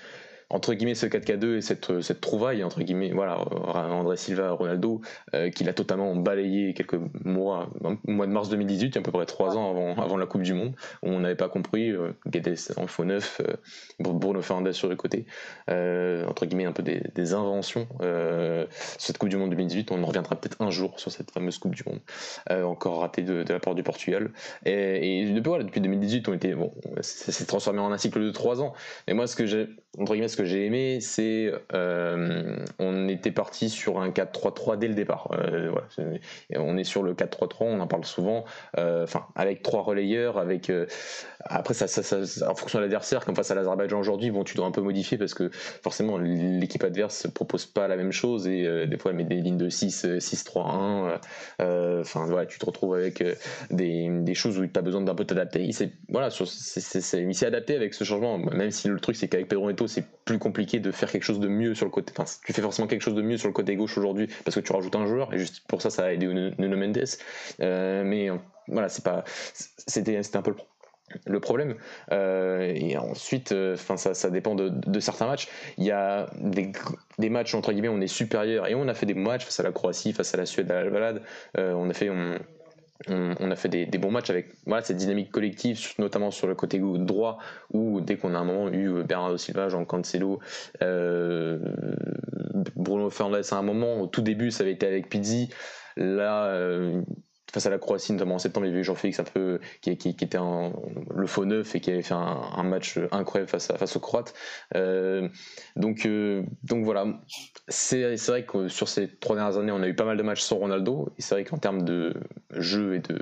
entre 0.50 0.74
guillemets 0.74 0.94
ce 0.94 1.06
4K2 1.06 1.56
et 1.56 1.60
cette, 1.60 2.00
cette 2.02 2.20
trouvaille 2.20 2.62
entre 2.64 2.82
guillemets 2.82 3.12
voilà 3.12 3.38
André 3.38 4.16
Silva 4.16 4.50
Ronaldo 4.50 5.00
euh, 5.34 5.50
qu'il 5.50 5.68
a 5.68 5.72
totalement 5.72 6.14
balayé 6.16 6.74
quelques 6.74 6.98
mois 7.24 7.70
au 7.82 8.10
mois 8.10 8.26
de 8.26 8.32
mars 8.32 8.48
2018 8.48 8.96
à 8.96 9.00
peu 9.00 9.12
près 9.12 9.26
trois 9.26 9.56
ans 9.56 9.70
avant, 9.70 9.94
avant 10.02 10.16
la 10.16 10.26
Coupe 10.26 10.42
du 10.42 10.52
Monde 10.52 10.74
où 11.02 11.08
on 11.08 11.20
n'avait 11.20 11.36
pas 11.36 11.48
compris 11.48 11.90
euh, 11.90 12.12
Guedes 12.26 12.56
en 12.76 12.86
faux 12.86 13.04
neuf 13.04 13.40
euh, 13.40 13.54
Bruno 14.00 14.42
Fernandes 14.42 14.72
sur 14.72 14.88
le 14.88 14.96
côté 14.96 15.26
euh, 15.70 16.26
entre 16.26 16.46
guillemets 16.46 16.66
un 16.66 16.72
peu 16.72 16.82
des, 16.82 17.02
des 17.14 17.32
inventions 17.32 17.86
euh, 18.02 18.66
cette 18.98 19.18
Coupe 19.18 19.28
du 19.28 19.36
Monde 19.36 19.50
2018 19.50 19.92
on 19.92 20.02
en 20.02 20.06
reviendra 20.06 20.36
peut-être 20.36 20.60
un 20.60 20.70
jour 20.70 20.98
sur 20.98 21.12
cette 21.12 21.30
fameuse 21.30 21.58
Coupe 21.58 21.74
du 21.74 21.84
Monde 21.86 22.00
encore 22.50 23.00
ratée 23.00 23.22
de, 23.22 23.44
la 23.48 23.60
part 23.60 23.74
du 23.74 23.82
Portugal. 23.82 24.30
Et, 24.64 25.20
et 25.20 25.32
depuis, 25.32 25.64
depuis 25.64 25.80
2018 25.80 26.28
on 26.28 26.34
était 26.34 26.54
bon 26.54 26.72
c'est 27.00 27.46
transformé 27.46 27.80
en 27.80 27.92
un 27.92 27.98
cycle 27.98 28.20
de 28.20 28.30
trois 28.30 28.60
ans. 28.60 28.72
Mais 29.06 29.14
moi 29.14 29.26
ce 29.26 29.36
que 29.36 29.46
j'ai 29.46 29.68
entre 29.98 30.12
guillemets 30.12 30.28
ce 30.28 30.36
que 30.36 30.44
j'ai 30.44 30.66
aimé, 30.66 31.00
c'est 31.00 31.52
euh, 31.74 32.56
on 32.78 33.08
était 33.08 33.32
parti 33.32 33.68
sur 33.68 34.00
un 34.00 34.10
4-3-3 34.10 34.78
dès 34.78 34.86
le 34.86 34.94
départ. 34.94 35.28
Euh, 35.32 35.72
on 36.54 36.76
est 36.76 36.84
sur 36.84 37.02
le 37.02 37.14
4-3-3, 37.14 37.56
on 37.62 37.80
en 37.80 37.86
parle 37.88 38.04
souvent. 38.04 38.44
Euh, 38.78 39.02
enfin, 39.02 39.26
avec 39.34 39.62
trois 39.62 39.82
relayeurs, 39.82 40.38
avec 40.38 40.70
après 41.40 41.74
ça, 41.74 41.86
en 42.48 42.54
fonction 42.54 42.78
de 42.78 42.84
l'adversaire, 42.84 43.24
comme 43.24 43.34
face 43.34 43.50
à 43.50 43.56
l'Azerbaïdjan 43.56 43.98
aujourd'hui, 43.98 44.30
bon, 44.30 44.44
tu 44.44 44.54
dois 44.54 44.66
un 44.66 44.70
peu 44.70 44.80
modifier 44.80 45.18
parce 45.18 45.34
que 45.34 45.50
forcément 45.52 46.18
l'équipe 46.18 46.84
adverse 46.84 47.26
propose 47.26 47.66
pas 47.66 47.88
la 47.88 47.96
même 47.96 48.12
chose 48.12 48.46
et 48.46 48.86
des 48.86 48.96
fois 48.96 49.10
elle 49.10 49.16
met 49.16 49.24
des 49.24 49.40
lignes 49.40 49.56
de 49.56 49.68
6, 49.68 50.06
6-3-1. 50.18 51.18
Enfin 52.00 52.26
voilà, 52.26 52.46
tu 52.46 52.60
te 52.60 52.66
retrouves 52.66 52.94
avec 52.94 53.24
des, 53.70 54.34
choses 54.34 54.58
où 54.58 54.66
tu 54.66 54.78
as 54.78 54.82
besoin 54.82 55.00
d'un 55.00 55.16
peu 55.16 55.24
t'adapter. 55.24 55.64
Il 55.64 55.74
s'est 55.74 55.90
voilà, 56.08 56.28
adapté 57.42 57.74
avec 57.74 57.94
ce 57.94 58.04
changement, 58.04 58.38
même 58.38 58.70
si 58.70 58.86
le 58.86 59.00
truc 59.00 59.16
c'est 59.16 59.26
qu'avec 59.26 59.48
Pedro 59.48 59.68
C'est 59.86 60.04
plus 60.24 60.38
compliqué 60.38 60.80
de 60.80 60.90
faire 60.90 61.10
quelque 61.10 61.24
chose 61.24 61.40
de 61.40 61.48
mieux 61.48 61.74
sur 61.74 61.86
le 61.86 61.90
côté. 61.90 62.12
Tu 62.44 62.52
fais 62.52 62.62
forcément 62.62 62.88
quelque 62.88 63.02
chose 63.02 63.14
de 63.14 63.22
mieux 63.22 63.36
sur 63.36 63.48
le 63.48 63.52
côté 63.52 63.76
gauche 63.76 63.96
aujourd'hui 63.98 64.28
parce 64.44 64.54
que 64.54 64.60
tu 64.60 64.72
rajoutes 64.72 64.96
un 64.96 65.06
joueur 65.06 65.32
et 65.34 65.38
juste 65.38 65.64
pour 65.68 65.82
ça, 65.82 65.90
ça 65.90 66.04
a 66.04 66.12
aidé 66.12 66.26
Nuno 66.26 66.76
Mendes. 66.76 67.04
Euh, 67.60 68.04
mais 68.04 68.30
euh, 68.30 68.36
voilà, 68.68 68.88
c'est 68.88 69.04
pas, 69.04 69.24
c'était, 69.86 70.20
un 70.34 70.42
peu 70.42 70.54
le 71.26 71.40
problème. 71.40 71.74
Euh, 72.12 72.72
et 72.74 72.96
ensuite, 72.96 73.52
enfin 73.52 73.96
ça, 73.96 74.14
ça, 74.14 74.30
dépend 74.30 74.54
de, 74.54 75.00
certains 75.00 75.26
matchs. 75.26 75.48
Il 75.78 75.84
y 75.84 75.90
a 75.90 76.26
des, 76.38 77.30
matchs 77.30 77.54
entre 77.54 77.72
guillemets, 77.72 77.88
on 77.88 78.00
est 78.00 78.06
supérieur 78.06 78.66
et 78.68 78.74
on 78.74 78.86
a 78.88 78.94
fait 78.94 79.06
des 79.06 79.14
matchs 79.14 79.44
face 79.44 79.60
à 79.60 79.62
la 79.62 79.72
Croatie, 79.72 80.12
face 80.12 80.34
à 80.34 80.36
la 80.36 80.46
Suède, 80.46 80.70
à 80.70 80.84
la 80.84 81.14
on 81.56 81.90
a 81.90 81.92
fait, 81.92 82.10
on, 83.08 83.50
a 83.50 83.56
fait 83.56 83.68
des, 83.68 83.98
bons 83.98 84.10
matchs 84.10 84.30
avec 84.30 84.48
voilà, 84.66 84.82
cette 84.82 84.98
dynamique 84.98 85.30
collective, 85.30 85.80
notamment 85.98 86.30
sur 86.30 86.46
le 86.46 86.54
côté 86.54 86.78
droit, 86.80 87.38
où 87.72 88.00
dès 88.00 88.16
qu'on 88.16 88.34
a 88.34 88.38
un 88.38 88.44
moment 88.44 88.68
eu 88.70 89.02
Bernardo 89.02 89.36
Silva, 89.38 89.68
Jean 89.68 89.84
Cancelo, 89.84 90.40
euh, 90.82 91.58
Bruno 92.76 93.10
Fernandes 93.10 93.44
à 93.50 93.56
un 93.56 93.62
moment, 93.62 94.00
au 94.00 94.06
tout 94.06 94.22
début 94.22 94.50
ça 94.50 94.62
avait 94.62 94.72
été 94.72 94.86
avec 94.86 95.08
Pizzi, 95.08 95.48
là 95.96 96.46
euh, 96.46 97.02
face 97.52 97.66
à 97.66 97.70
la 97.70 97.78
Croatie, 97.78 98.12
notamment 98.12 98.36
en 98.36 98.38
septembre, 98.38 98.66
il 98.66 98.70
y 98.70 98.72
avait 98.72 98.84
Jean-Félix 98.84 99.20
un 99.20 99.24
peu 99.24 99.60
qui, 99.80 99.96
qui, 99.96 100.08
était 100.10 100.38
le 100.38 101.26
faux 101.26 101.44
neuf 101.44 101.74
et 101.74 101.80
qui 101.80 101.90
avait 101.90 102.02
fait 102.02 102.14
un, 102.14 102.62
match 102.62 102.98
incroyable 103.10 103.50
face, 103.50 103.70
à, 103.70 103.76
face 103.76 103.96
aux 103.96 104.00
Croates. 104.00 104.34
Euh, 104.74 105.28
donc, 105.76 106.06
euh, 106.06 106.42
donc 106.62 106.84
voilà, 106.84 107.06
c'est 107.68 108.16
vrai 108.26 108.44
que 108.44 108.68
sur 108.68 108.88
ces 108.88 109.08
trois 109.08 109.36
dernières 109.36 109.58
années, 109.58 109.72
on 109.72 109.82
a 109.82 109.88
eu 109.88 109.94
pas 109.94 110.04
mal 110.04 110.16
de 110.16 110.22
matchs 110.22 110.42
sans 110.42 110.56
Ronaldo. 110.56 111.08
Et 111.18 111.22
c'est 111.22 111.34
vrai 111.34 111.44
qu'en 111.44 111.58
termes 111.58 111.82
de 111.82 112.14
jeu 112.50 112.94
et 112.94 113.00
de 113.00 113.18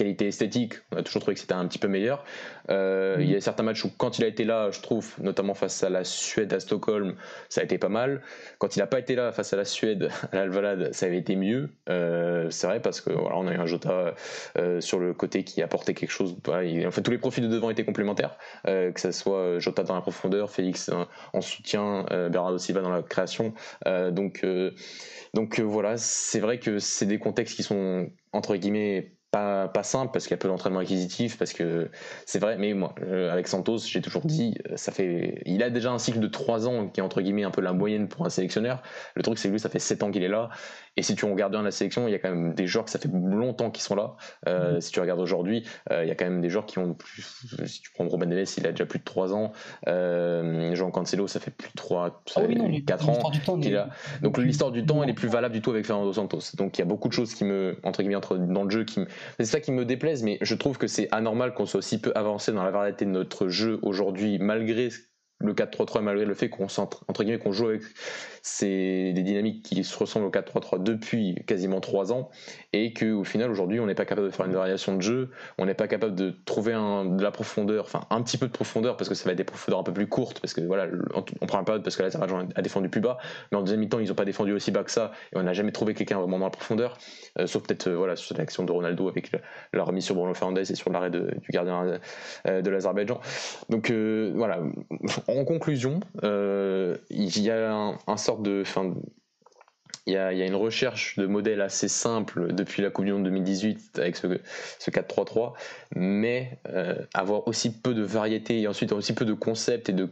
qualité 0.00 0.28
esthétique, 0.28 0.76
on 0.92 0.96
a 0.96 1.02
toujours 1.02 1.20
trouvé 1.20 1.34
que 1.34 1.40
c'était 1.40 1.52
un 1.52 1.66
petit 1.66 1.78
peu 1.78 1.86
meilleur. 1.86 2.24
Euh, 2.70 3.18
il 3.20 3.30
y 3.30 3.36
a 3.36 3.40
certains 3.42 3.64
matchs 3.64 3.84
où, 3.84 3.90
quand 3.98 4.18
il 4.18 4.24
a 4.24 4.28
été 4.28 4.44
là, 4.44 4.70
je 4.70 4.80
trouve, 4.80 5.14
notamment 5.20 5.52
face 5.52 5.82
à 5.84 5.90
la 5.90 6.04
Suède 6.04 6.54
à 6.54 6.60
Stockholm, 6.60 7.16
ça 7.50 7.60
a 7.60 7.64
été 7.64 7.76
pas 7.76 7.90
mal. 7.90 8.22
Quand 8.56 8.76
il 8.76 8.78
n'a 8.78 8.86
pas 8.86 8.98
été 8.98 9.14
là 9.14 9.30
face 9.30 9.52
à 9.52 9.58
la 9.58 9.66
Suède 9.66 10.08
à 10.32 10.36
l'Alvalade, 10.36 10.94
ça 10.94 11.04
avait 11.04 11.18
été 11.18 11.36
mieux. 11.36 11.68
Euh, 11.90 12.48
c'est 12.48 12.66
vrai 12.66 12.80
parce 12.80 13.02
que 13.02 13.10
voilà, 13.10 13.36
on 13.36 13.46
a 13.46 13.52
eu 13.52 13.58
un 13.58 13.66
Jota 13.66 14.14
euh, 14.56 14.80
sur 14.80 14.98
le 14.98 15.12
côté 15.12 15.44
qui 15.44 15.60
apportait 15.60 15.92
quelque 15.92 16.12
chose. 16.12 16.34
en 16.46 16.90
fait, 16.90 17.02
tous 17.02 17.10
les 17.10 17.18
profils 17.18 17.46
de 17.46 17.52
devant 17.52 17.68
étaient 17.68 17.84
complémentaires, 17.84 18.38
que 18.64 19.00
ce 19.00 19.12
soit 19.12 19.58
Jota 19.58 19.82
dans 19.82 19.94
la 19.94 20.00
profondeur, 20.00 20.50
Félix 20.50 20.90
en 21.34 21.40
soutien, 21.42 22.06
Bernardo 22.08 22.56
Silva 22.56 22.80
dans 22.80 22.88
la 22.88 23.02
création. 23.02 23.52
donc, 23.84 24.46
donc 25.34 25.60
voilà, 25.60 25.98
c'est 25.98 26.40
vrai 26.40 26.58
que 26.58 26.78
c'est 26.78 27.06
des 27.06 27.18
contextes 27.18 27.54
qui 27.54 27.62
sont 27.62 28.08
entre 28.32 28.56
guillemets 28.56 29.12
pas, 29.30 29.68
pas 29.68 29.82
simple 29.82 30.12
parce 30.12 30.26
qu'il 30.26 30.32
y 30.32 30.34
a 30.34 30.38
peu 30.38 30.48
d'entraînement 30.48 30.80
acquisitif, 30.80 31.38
parce 31.38 31.52
que 31.52 31.88
c'est 32.26 32.38
vrai, 32.38 32.56
mais 32.58 32.74
moi, 32.74 32.94
euh, 33.02 33.32
avec 33.32 33.46
Santos, 33.46 33.78
j'ai 33.78 34.00
toujours 34.00 34.22
dit, 34.22 34.56
euh, 34.68 34.76
ça 34.76 34.92
fait, 34.92 35.42
il 35.46 35.62
a 35.62 35.70
déjà 35.70 35.92
un 35.92 35.98
cycle 35.98 36.18
de 36.18 36.26
3 36.26 36.68
ans 36.68 36.88
qui 36.88 37.00
est 37.00 37.02
entre 37.02 37.20
guillemets 37.20 37.44
un 37.44 37.50
peu 37.50 37.60
la 37.60 37.72
moyenne 37.72 38.08
pour 38.08 38.26
un 38.26 38.30
sélectionneur. 38.30 38.82
Le 39.14 39.22
truc, 39.22 39.38
c'est 39.38 39.48
que 39.48 39.52
lui, 39.52 39.60
ça 39.60 39.68
fait 39.68 39.78
7 39.78 40.02
ans 40.02 40.10
qu'il 40.10 40.24
est 40.24 40.28
là, 40.28 40.50
et 40.96 41.02
si 41.02 41.14
tu 41.14 41.24
regardes 41.24 41.52
bien 41.52 41.62
la 41.62 41.70
sélection, 41.70 42.08
il 42.08 42.12
y 42.12 42.14
a 42.14 42.18
quand 42.18 42.30
même 42.30 42.54
des 42.54 42.66
joueurs 42.66 42.84
que 42.84 42.90
ça 42.90 42.98
fait 42.98 43.10
longtemps 43.12 43.70
qu'ils 43.70 43.84
sont 43.84 43.94
là. 43.94 44.16
Euh, 44.48 44.76
mm-hmm. 44.76 44.80
Si 44.80 44.92
tu 44.92 45.00
regardes 45.00 45.20
aujourd'hui, 45.20 45.64
il 45.90 46.08
y 46.08 46.10
a 46.10 46.14
quand 46.14 46.24
même 46.24 46.40
des 46.40 46.50
joueurs 46.50 46.66
qui 46.66 46.78
ont 46.78 46.94
plus, 46.94 47.46
si 47.66 47.80
tu 47.80 47.90
prends 47.92 48.08
Robin 48.08 48.26
Neves, 48.26 48.52
il 48.58 48.66
a 48.66 48.72
déjà 48.72 48.86
plus 48.86 48.98
de 48.98 49.04
3 49.04 49.32
ans. 49.32 49.52
Jean 49.86 50.90
Cancelo, 50.90 51.28
ça 51.28 51.38
fait 51.40 51.52
plus 51.52 51.70
de 51.70 51.76
3, 51.76 52.22
4 52.26 53.06
ah 53.06 53.50
ans 53.50 53.60
qu'il 53.60 53.76
a. 53.76 53.88
Donc 54.22 54.38
l'histoire 54.38 54.72
du 54.72 54.84
temps, 54.84 55.02
elle 55.02 55.10
est 55.10 55.14
plus 55.14 55.28
valable 55.28 55.54
du 55.54 55.62
tout 55.62 55.70
avec 55.70 55.86
Fernando 55.86 56.12
Santos. 56.12 56.56
Donc 56.56 56.78
il 56.78 56.80
y 56.80 56.82
a 56.82 56.86
beaucoup 56.86 57.08
de 57.08 57.12
choses 57.12 57.34
qui 57.34 57.44
me, 57.44 57.78
entre 57.84 58.02
guillemets, 58.02 58.16
entre, 58.16 58.36
dans 58.36 58.64
le 58.64 58.70
jeu 58.70 58.84
qui 58.84 59.00
me 59.00 59.06
c'est 59.38 59.46
ça 59.46 59.60
qui 59.60 59.72
me 59.72 59.84
déplaise, 59.84 60.22
mais 60.22 60.38
je 60.40 60.54
trouve 60.54 60.78
que 60.78 60.86
c'est 60.86 61.08
anormal 61.12 61.54
qu'on 61.54 61.66
soit 61.66 61.78
aussi 61.78 62.00
peu 62.00 62.12
avancé 62.14 62.52
dans 62.52 62.64
la 62.64 62.70
variété 62.70 63.04
de 63.04 63.10
notre 63.10 63.48
jeu 63.48 63.78
aujourd'hui, 63.82 64.38
malgré 64.38 64.90
le 65.40 65.54
4-3-3 65.54 66.02
malgré 66.02 66.24
le 66.24 66.34
fait 66.34 66.48
qu'on 66.48 66.66
entre 66.66 67.24
guillemets 67.24 67.38
qu'on 67.38 67.52
joue 67.52 67.68
avec 67.68 67.82
c'est 68.42 69.12
des 69.12 69.22
dynamiques 69.22 69.62
qui 69.64 69.84
se 69.84 69.98
ressemblent 69.98 70.26
au 70.26 70.30
4-3-3 70.30 70.82
depuis 70.82 71.34
quasiment 71.46 71.80
3 71.80 72.12
ans 72.12 72.30
et 72.72 72.92
qu'au 72.92 73.24
final 73.24 73.50
aujourd'hui 73.50 73.80
on 73.80 73.86
n'est 73.86 73.94
pas 73.94 74.04
capable 74.04 74.28
de 74.28 74.32
faire 74.32 74.46
une 74.46 74.54
variation 74.54 74.96
de 74.96 75.02
jeu, 75.02 75.30
on 75.58 75.66
n'est 75.66 75.74
pas 75.74 75.88
capable 75.88 76.14
de 76.14 76.34
trouver 76.44 76.72
un, 76.72 77.04
de 77.04 77.22
la 77.22 77.30
profondeur, 77.30 77.84
enfin 77.84 78.02
un 78.10 78.22
petit 78.22 78.38
peu 78.38 78.46
de 78.46 78.52
profondeur 78.52 78.96
parce 78.96 79.08
que 79.08 79.14
ça 79.14 79.24
va 79.24 79.32
être 79.32 79.38
des 79.38 79.44
profondeurs 79.44 79.80
un 79.80 79.82
peu 79.82 79.92
plus 79.92 80.06
courtes 80.06 80.40
parce 80.40 80.54
que 80.54 80.60
voilà 80.60 80.86
on 81.14 81.46
prend 81.46 81.58
un 81.58 81.64
peu 81.64 81.82
parce 81.82 81.96
que 81.96 82.02
l'Azerbaïdjan 82.02 82.48
a 82.54 82.62
défendu 82.62 82.88
plus 82.88 83.00
bas. 83.00 83.18
Mais 83.52 83.58
en 83.58 83.62
deuxième 83.62 83.80
mi-temps 83.80 83.98
ils 83.98 84.08
n'ont 84.08 84.14
pas 84.14 84.24
défendu 84.24 84.52
aussi 84.52 84.70
bas 84.70 84.84
que 84.84 84.90
ça 84.90 85.12
et 85.32 85.36
on 85.36 85.42
n'a 85.42 85.52
jamais 85.52 85.72
trouvé 85.72 85.94
quelqu'un 85.94 86.18
vraiment 86.18 86.38
dans 86.38 86.46
la 86.46 86.50
profondeur. 86.50 86.96
Euh, 87.38 87.46
sauf 87.46 87.62
peut-être 87.62 87.88
euh, 87.88 87.96
voilà 87.96 88.16
sur 88.16 88.36
l'action 88.36 88.64
de 88.64 88.72
Ronaldo 88.72 89.08
avec 89.08 89.32
la 89.72 89.84
remise 89.84 90.04
sur 90.04 90.14
Bruno 90.14 90.34
Fernandes 90.34 90.58
et 90.58 90.74
sur 90.74 90.90
l'arrêt 90.90 91.10
du 91.10 91.50
gardien 91.50 91.98
euh, 92.46 92.62
de 92.62 92.70
l'Azerbaïdjan. 92.70 93.20
Donc 93.68 93.90
voilà 93.90 94.60
en 95.38 95.44
conclusion 95.44 96.00
il 100.06 100.18
y 100.18 100.20
a 100.20 100.46
une 100.46 100.54
recherche 100.54 101.18
de 101.18 101.26
modèles 101.26 101.60
assez 101.60 101.88
simple 101.88 102.52
depuis 102.52 102.82
la 102.82 102.90
Coupe 102.90 103.04
du 103.04 103.12
Monde 103.12 103.24
2018 103.24 103.98
avec 103.98 104.16
ce, 104.16 104.26
4-3-3, 104.90 105.52
mais 105.94 106.58
euh, 106.68 106.94
avoir 107.14 107.46
aussi 107.46 107.72
peu 107.72 107.94
de 107.94 108.02
variété 108.02 108.60
et 108.60 108.68
ensuite 108.68 108.92
aussi 108.92 109.14
peu 109.14 109.24
de 109.24 109.34
concepts 109.34 109.88
et 109.88 109.92
de, 109.92 110.08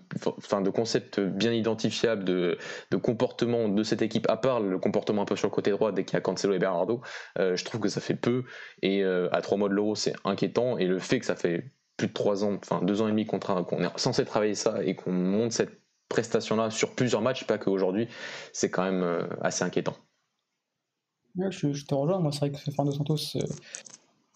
concepts 0.70 1.20
bien 1.20 1.52
identifiables 1.52 2.24
de, 2.24 2.58
de 2.90 2.96
comportement 2.96 3.68
de 3.68 3.82
cette 3.82 4.02
équipe, 4.02 4.28
à 4.28 4.36
part 4.36 4.60
le 4.60 4.78
comportement 4.78 5.22
un 5.22 5.26
peu 5.26 5.36
sur 5.36 5.48
le 5.48 5.52
côté 5.52 5.70
droit 5.70 5.92
dès 5.92 6.04
qu'il 6.04 6.14
y 6.14 6.18
a 6.18 6.20
Cancelo 6.20 6.54
et 6.54 6.58
Bernardo, 6.58 7.00
euh, 7.38 7.56
je 7.56 7.64
trouve 7.64 7.80
que 7.80 7.88
ça 7.88 8.00
fait 8.00 8.14
peu 8.14 8.44
et 8.82 9.02
euh, 9.02 9.28
à 9.32 9.40
trois 9.40 9.58
mois 9.58 9.68
de 9.68 9.74
l'euro 9.74 9.94
c'est 9.94 10.14
inquiétant 10.24 10.78
et 10.78 10.86
le 10.86 10.98
fait 10.98 11.18
que 11.18 11.26
ça 11.26 11.36
fait 11.36 11.64
plus 11.98 12.06
de 12.06 12.12
trois 12.12 12.44
ans, 12.44 12.54
enfin 12.54 12.80
deux 12.82 13.02
ans 13.02 13.08
et 13.08 13.10
demi 13.10 13.26
qu'on 13.26 13.38
est 13.38 13.98
censé 13.98 14.24
travailler 14.24 14.54
ça 14.54 14.82
et 14.82 14.94
qu'on 14.94 15.12
monte 15.12 15.52
cette 15.52 15.82
prestation-là 16.08 16.70
sur 16.70 16.94
plusieurs 16.94 17.20
matchs, 17.20 17.44
pas 17.44 17.58
qu'aujourd'hui, 17.58 18.08
c'est 18.54 18.70
quand 18.70 18.84
même 18.84 19.02
euh, 19.02 19.26
assez 19.42 19.64
inquiétant. 19.64 19.96
je, 21.36 21.84
te 21.84 21.94
rejoins, 21.94 22.20
moi 22.20 22.32
c'est 22.32 22.38
vrai 22.38 22.52
que 22.52 22.58
Fernando 22.58 22.96
Santos, 22.96 23.36
euh, 23.36 23.40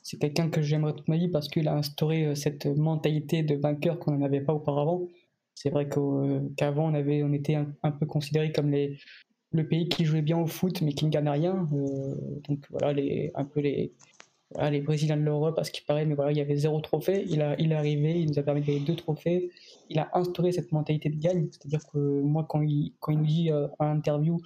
c'est 0.02 0.18
quelqu'un 0.18 0.50
que 0.50 0.60
j'aimerais 0.60 0.92
toute 0.92 1.08
ma 1.08 1.16
vie 1.16 1.28
parce 1.28 1.48
qu'il 1.48 1.68
a 1.68 1.74
instauré 1.74 2.26
euh, 2.26 2.34
cette 2.34 2.66
mentalité 2.66 3.42
de 3.42 3.54
vainqueur 3.54 3.98
qu'on 3.98 4.18
n'avait 4.18 4.42
pas 4.42 4.52
auparavant. 4.52 5.08
C'est 5.54 5.70
vrai 5.70 5.88
qu'avant 5.88 6.90
on, 6.90 6.94
avait, 6.94 7.22
on 7.22 7.32
était 7.32 7.54
un, 7.54 7.90
peu 7.92 8.06
considéré 8.06 8.52
comme 8.52 8.70
les, 8.70 8.98
le 9.52 9.68
pays 9.68 9.88
qui 9.88 10.04
jouait 10.04 10.22
bien 10.22 10.38
au 10.38 10.46
foot 10.46 10.80
mais 10.80 10.94
qui 10.94 11.04
ne 11.04 11.10
gagnait 11.10 11.30
rien. 11.30 11.68
donc 12.48 12.66
voilà, 12.70 12.94
les, 12.94 13.30
un 13.34 13.44
peu 13.44 13.60
les, 13.60 13.92
les 14.70 14.80
Brésiliens 14.80 15.16
de 15.16 15.22
l'Europe, 15.22 15.55
parce 15.57 15.70
qu'il 15.70 15.84
paraît, 15.84 16.05
mais 16.05 16.14
voilà, 16.14 16.32
il 16.32 16.38
y 16.38 16.40
avait 16.40 16.57
zéro 16.57 16.80
trophée. 16.80 17.24
Il, 17.28 17.42
a, 17.42 17.59
il 17.59 17.72
est 17.72 17.74
arrivé, 17.74 18.20
il 18.20 18.30
nous 18.30 18.38
a 18.38 18.42
permis 18.42 18.61
de 18.61 18.66
gagner 18.66 18.80
deux 18.80 18.96
trophées. 18.96 19.50
Il 19.88 19.98
a 19.98 20.11
instauré 20.14 20.53
cette 20.53 20.72
mentalité 20.72 21.09
de 21.11 21.18
gagne. 21.18 21.48
C'est-à-dire 21.50 21.86
que 21.92 21.98
moi, 21.98 22.46
quand 22.48 22.62
il, 22.62 22.94
quand 23.00 23.12
il 23.12 23.18
nous 23.18 23.26
dit 23.26 23.50
euh, 23.50 23.68
en 23.78 23.86
interview 23.86 24.40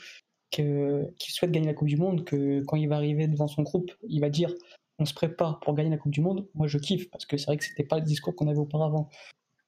qu'il 0.51 1.13
souhaite 1.19 1.51
gagner 1.51 1.67
la 1.67 1.75
Coupe 1.75 1.89
du 1.89 1.97
Monde, 1.97 2.25
que 2.25 2.63
quand 2.65 2.77
il 2.77 2.89
va 2.89 2.97
arriver 2.97 3.27
devant 3.27 3.49
son 3.49 3.63
groupe, 3.63 3.93
il 4.09 4.21
va 4.21 4.31
dire 4.31 4.53
on 4.99 5.05
se 5.05 5.13
prépare 5.13 5.61
pour 5.61 5.75
gagner 5.75 5.91
la 5.91 5.99
Coupe 5.99 6.13
du 6.13 6.23
Monde, 6.23 6.49
moi 6.55 6.67
je 6.67 6.79
kiffe, 6.79 7.11
parce 7.11 7.27
que 7.27 7.37
c'est 7.37 7.47
vrai 7.47 7.57
que 7.59 7.65
c'était 7.65 7.85
pas 7.85 7.99
le 7.99 8.05
discours 8.05 8.35
qu'on 8.35 8.49
avait 8.49 8.59
auparavant. 8.59 9.11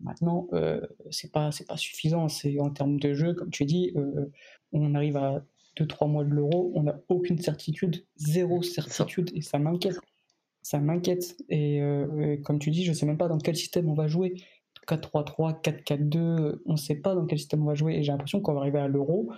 Maintenant, 0.00 0.46
euh, 0.52 0.80
c'est 1.10 1.32
pas, 1.32 1.50
pas 1.66 1.76
suffisant. 1.76 2.28
C'est 2.28 2.60
en 2.60 2.70
termes 2.70 2.98
de 2.98 3.14
jeu, 3.14 3.34
comme 3.34 3.50
tu 3.50 3.64
dis, 3.64 3.92
euh, 3.96 4.26
on 4.72 4.94
arrive 4.94 5.16
à 5.16 5.44
2-3 5.76 6.08
mois 6.08 6.24
de 6.24 6.30
l'euro, 6.30 6.72
on 6.74 6.84
n'a 6.84 7.00
aucune 7.08 7.38
certitude, 7.38 8.04
zéro 8.16 8.62
certitude, 8.62 9.30
et 9.34 9.42
ça 9.42 9.58
m'inquiète 9.58 9.98
ça 10.68 10.80
m'inquiète. 10.80 11.34
Euh, 11.50 12.34
et 12.34 12.42
comme 12.42 12.58
tu 12.58 12.70
dis, 12.70 12.84
je 12.84 12.92
sais 12.92 13.06
même 13.06 13.16
pas 13.16 13.28
dans 13.28 13.38
quel 13.38 13.56
système 13.56 13.88
on 13.88 13.94
va 13.94 14.06
jouer. 14.06 14.34
4-3-3, 14.86 15.62
4-4-2, 15.62 16.60
on 16.66 16.72
ne 16.72 16.76
sait 16.76 16.96
pas 16.96 17.14
dans 17.14 17.24
quel 17.24 17.38
système 17.38 17.62
on 17.62 17.66
va 17.66 17.74
jouer. 17.74 17.94
Et 17.94 18.02
j'ai 18.02 18.12
l'impression 18.12 18.42
qu'on 18.42 18.52
va 18.52 18.60
arriver 18.60 18.78
à 18.78 18.86
l'euro 18.86 19.30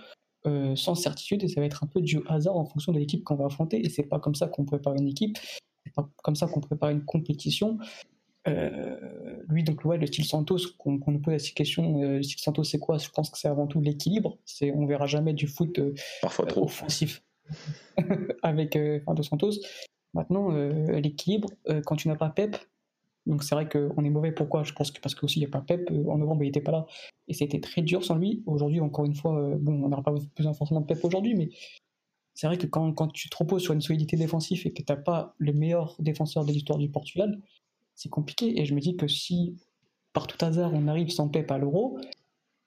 euh, 0.45 0.75
sans 0.75 0.93
certitude 0.93 1.43
et 1.43 1.47
ça 1.47 1.61
va 1.61 1.67
être 1.67 1.85
un 1.85 1.87
peu 1.87 2.01
du 2.01 2.19
hasard 2.27 2.57
en 2.57 2.65
fonction 2.65 2.91
de 2.91 2.99
l'équipe 2.99 3.23
qu'on 3.23 3.35
va 3.35 3.45
affronter. 3.45 3.79
Et 3.85 3.87
c'est 3.87 4.03
pas 4.03 4.19
comme 4.19 4.35
ça 4.35 4.47
qu'on 4.47 4.65
prépare 4.65 4.95
une 4.95 5.07
équipe, 5.07 5.37
c'est 5.85 5.93
pas 5.93 6.09
comme 6.21 6.35
ça 6.35 6.47
qu'on 6.47 6.59
prépare 6.59 6.89
une 6.89 7.05
compétition. 7.05 7.77
Euh, 8.49 8.97
lui, 9.47 9.63
donc, 9.63 9.85
ouais, 9.85 9.97
le 9.97 10.07
style 10.07 10.25
Santos, 10.25 10.57
qu'on 10.77 10.99
nous 11.07 11.21
pose 11.21 11.37
cette 11.37 11.53
question, 11.53 12.01
le 12.01 12.23
style 12.23 12.39
Santos, 12.39 12.65
c'est 12.65 12.79
quoi? 12.79 12.97
Je 12.97 13.09
pense 13.09 13.29
que 13.29 13.37
c'est 13.37 13.47
avant 13.47 13.67
tout 13.67 13.79
l'équilibre. 13.79 14.37
C'est, 14.43 14.73
on 14.73 14.85
verra 14.85 15.07
jamais 15.07 15.33
du 15.33 15.47
foot 15.47 15.79
Parfois 16.21 16.45
trop. 16.45 16.65
offensif 16.65 17.23
avec 18.43 18.77
Santos. 19.23 19.51
Maintenant, 20.13 20.51
euh, 20.51 20.99
l'équilibre, 20.99 21.49
euh, 21.69 21.81
quand 21.81 21.95
tu 21.95 22.07
n'as 22.07 22.15
pas 22.15 22.29
Pep, 22.29 22.57
donc 23.25 23.43
c'est 23.43 23.55
vrai 23.55 23.69
qu'on 23.69 24.03
est 24.03 24.09
mauvais. 24.09 24.31
Pourquoi? 24.31 24.63
Je 24.63 24.73
pense 24.73 24.91
que 24.91 24.99
parce 24.99 25.15
qu'aussi 25.15 25.39
il 25.39 25.43
n'y 25.43 25.47
a 25.47 25.51
pas 25.51 25.61
Pep. 25.61 25.89
Euh, 25.91 26.09
en 26.09 26.17
novembre, 26.17 26.43
il 26.43 26.47
n'était 26.47 26.61
pas 26.61 26.71
là. 26.71 26.85
Et 27.27 27.33
c'était 27.33 27.59
très 27.59 27.81
dur 27.81 28.03
sans 28.03 28.15
lui. 28.15 28.43
Aujourd'hui, 28.45 28.79
encore 28.81 29.05
une 29.05 29.15
fois, 29.15 29.55
bon, 29.57 29.83
on 29.83 29.89
n'aura 29.89 30.03
pas 30.03 30.13
besoin 30.35 30.53
forcément 30.53 30.81
de 30.81 30.87
Pep 30.87 31.03
aujourd'hui, 31.05 31.35
mais 31.35 31.49
c'est 32.33 32.47
vrai 32.47 32.57
que 32.57 32.67
quand, 32.67 32.91
quand, 32.93 33.07
tu 33.09 33.29
te 33.29 33.37
reposes 33.37 33.61
sur 33.61 33.73
une 33.73 33.81
solidité 33.81 34.17
défensive 34.17 34.61
et 34.65 34.73
que 34.73 34.81
tu 34.81 34.91
n'as 34.91 34.97
pas 34.97 35.35
le 35.37 35.53
meilleur 35.53 35.95
défenseur 35.99 36.45
de 36.45 36.51
l'histoire 36.51 36.79
du 36.79 36.89
Portugal, 36.89 37.39
c'est 37.95 38.09
compliqué. 38.09 38.59
Et 38.59 38.65
je 38.65 38.73
me 38.73 38.79
dis 38.79 38.97
que 38.97 39.07
si, 39.07 39.55
par 40.13 40.27
tout 40.27 40.43
hasard, 40.43 40.73
on 40.73 40.87
arrive 40.87 41.09
sans 41.09 41.29
Pep 41.29 41.51
à 41.51 41.57
l'Euro, 41.57 41.99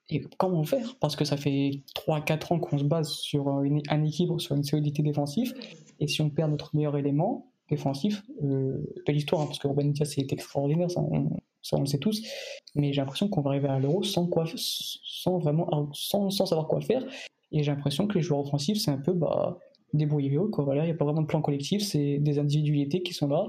et 0.09 0.21
comment 0.37 0.63
faire? 0.63 0.95
Parce 0.99 1.15
que 1.15 1.25
ça 1.25 1.37
fait 1.37 1.81
3-4 1.95 2.53
ans 2.53 2.59
qu'on 2.59 2.77
se 2.77 2.83
base 2.83 3.09
sur 3.11 3.49
un 3.49 4.03
équilibre, 4.03 4.39
sur 4.39 4.55
une 4.55 4.63
solidité 4.63 5.01
défensive. 5.01 5.53
Et 5.99 6.07
si 6.07 6.21
on 6.21 6.29
perd 6.29 6.51
notre 6.51 6.75
meilleur 6.75 6.97
élément 6.97 7.51
défensif 7.69 8.23
euh, 8.43 8.77
de 9.07 9.11
l'histoire, 9.11 9.41
hein, 9.41 9.45
parce 9.45 9.57
que 9.57 9.67
Ruben 9.67 9.93
c'est 9.95 10.31
extraordinaire, 10.31 10.91
ça 10.91 11.01
on, 11.01 11.79
le 11.79 11.85
sait 11.87 11.97
tous, 11.97 12.21
mais 12.75 12.93
j'ai 12.93 13.01
l'impression 13.01 13.27
qu'on 13.27 13.41
va 13.41 13.49
arriver 13.49 13.67
à 13.67 13.79
l'euro 13.79 14.03
sans, 14.03 14.29
sans, 14.55 15.41
sans, 15.93 16.29
sans 16.29 16.45
savoir 16.45 16.67
quoi 16.67 16.81
faire. 16.81 17.03
Et 17.51 17.63
j'ai 17.63 17.71
l'impression 17.71 18.05
que 18.05 18.15
les 18.15 18.21
joueurs 18.21 18.41
offensifs, 18.41 18.77
c'est 18.77 18.91
un 18.91 18.97
peu 18.97 19.13
bah, 19.13 19.57
débrouillez-vous. 19.93 20.51
Voilà, 20.59 20.83
il 20.83 20.87
n'y 20.87 20.91
a 20.91 20.95
pas 20.95 21.05
vraiment 21.05 21.21
de 21.21 21.27
plan 21.27 21.41
collectif, 21.41 21.81
c'est 21.81 22.19
des 22.19 22.37
individualités 22.37 23.01
qui 23.01 23.13
sont 23.13 23.27
là. 23.27 23.47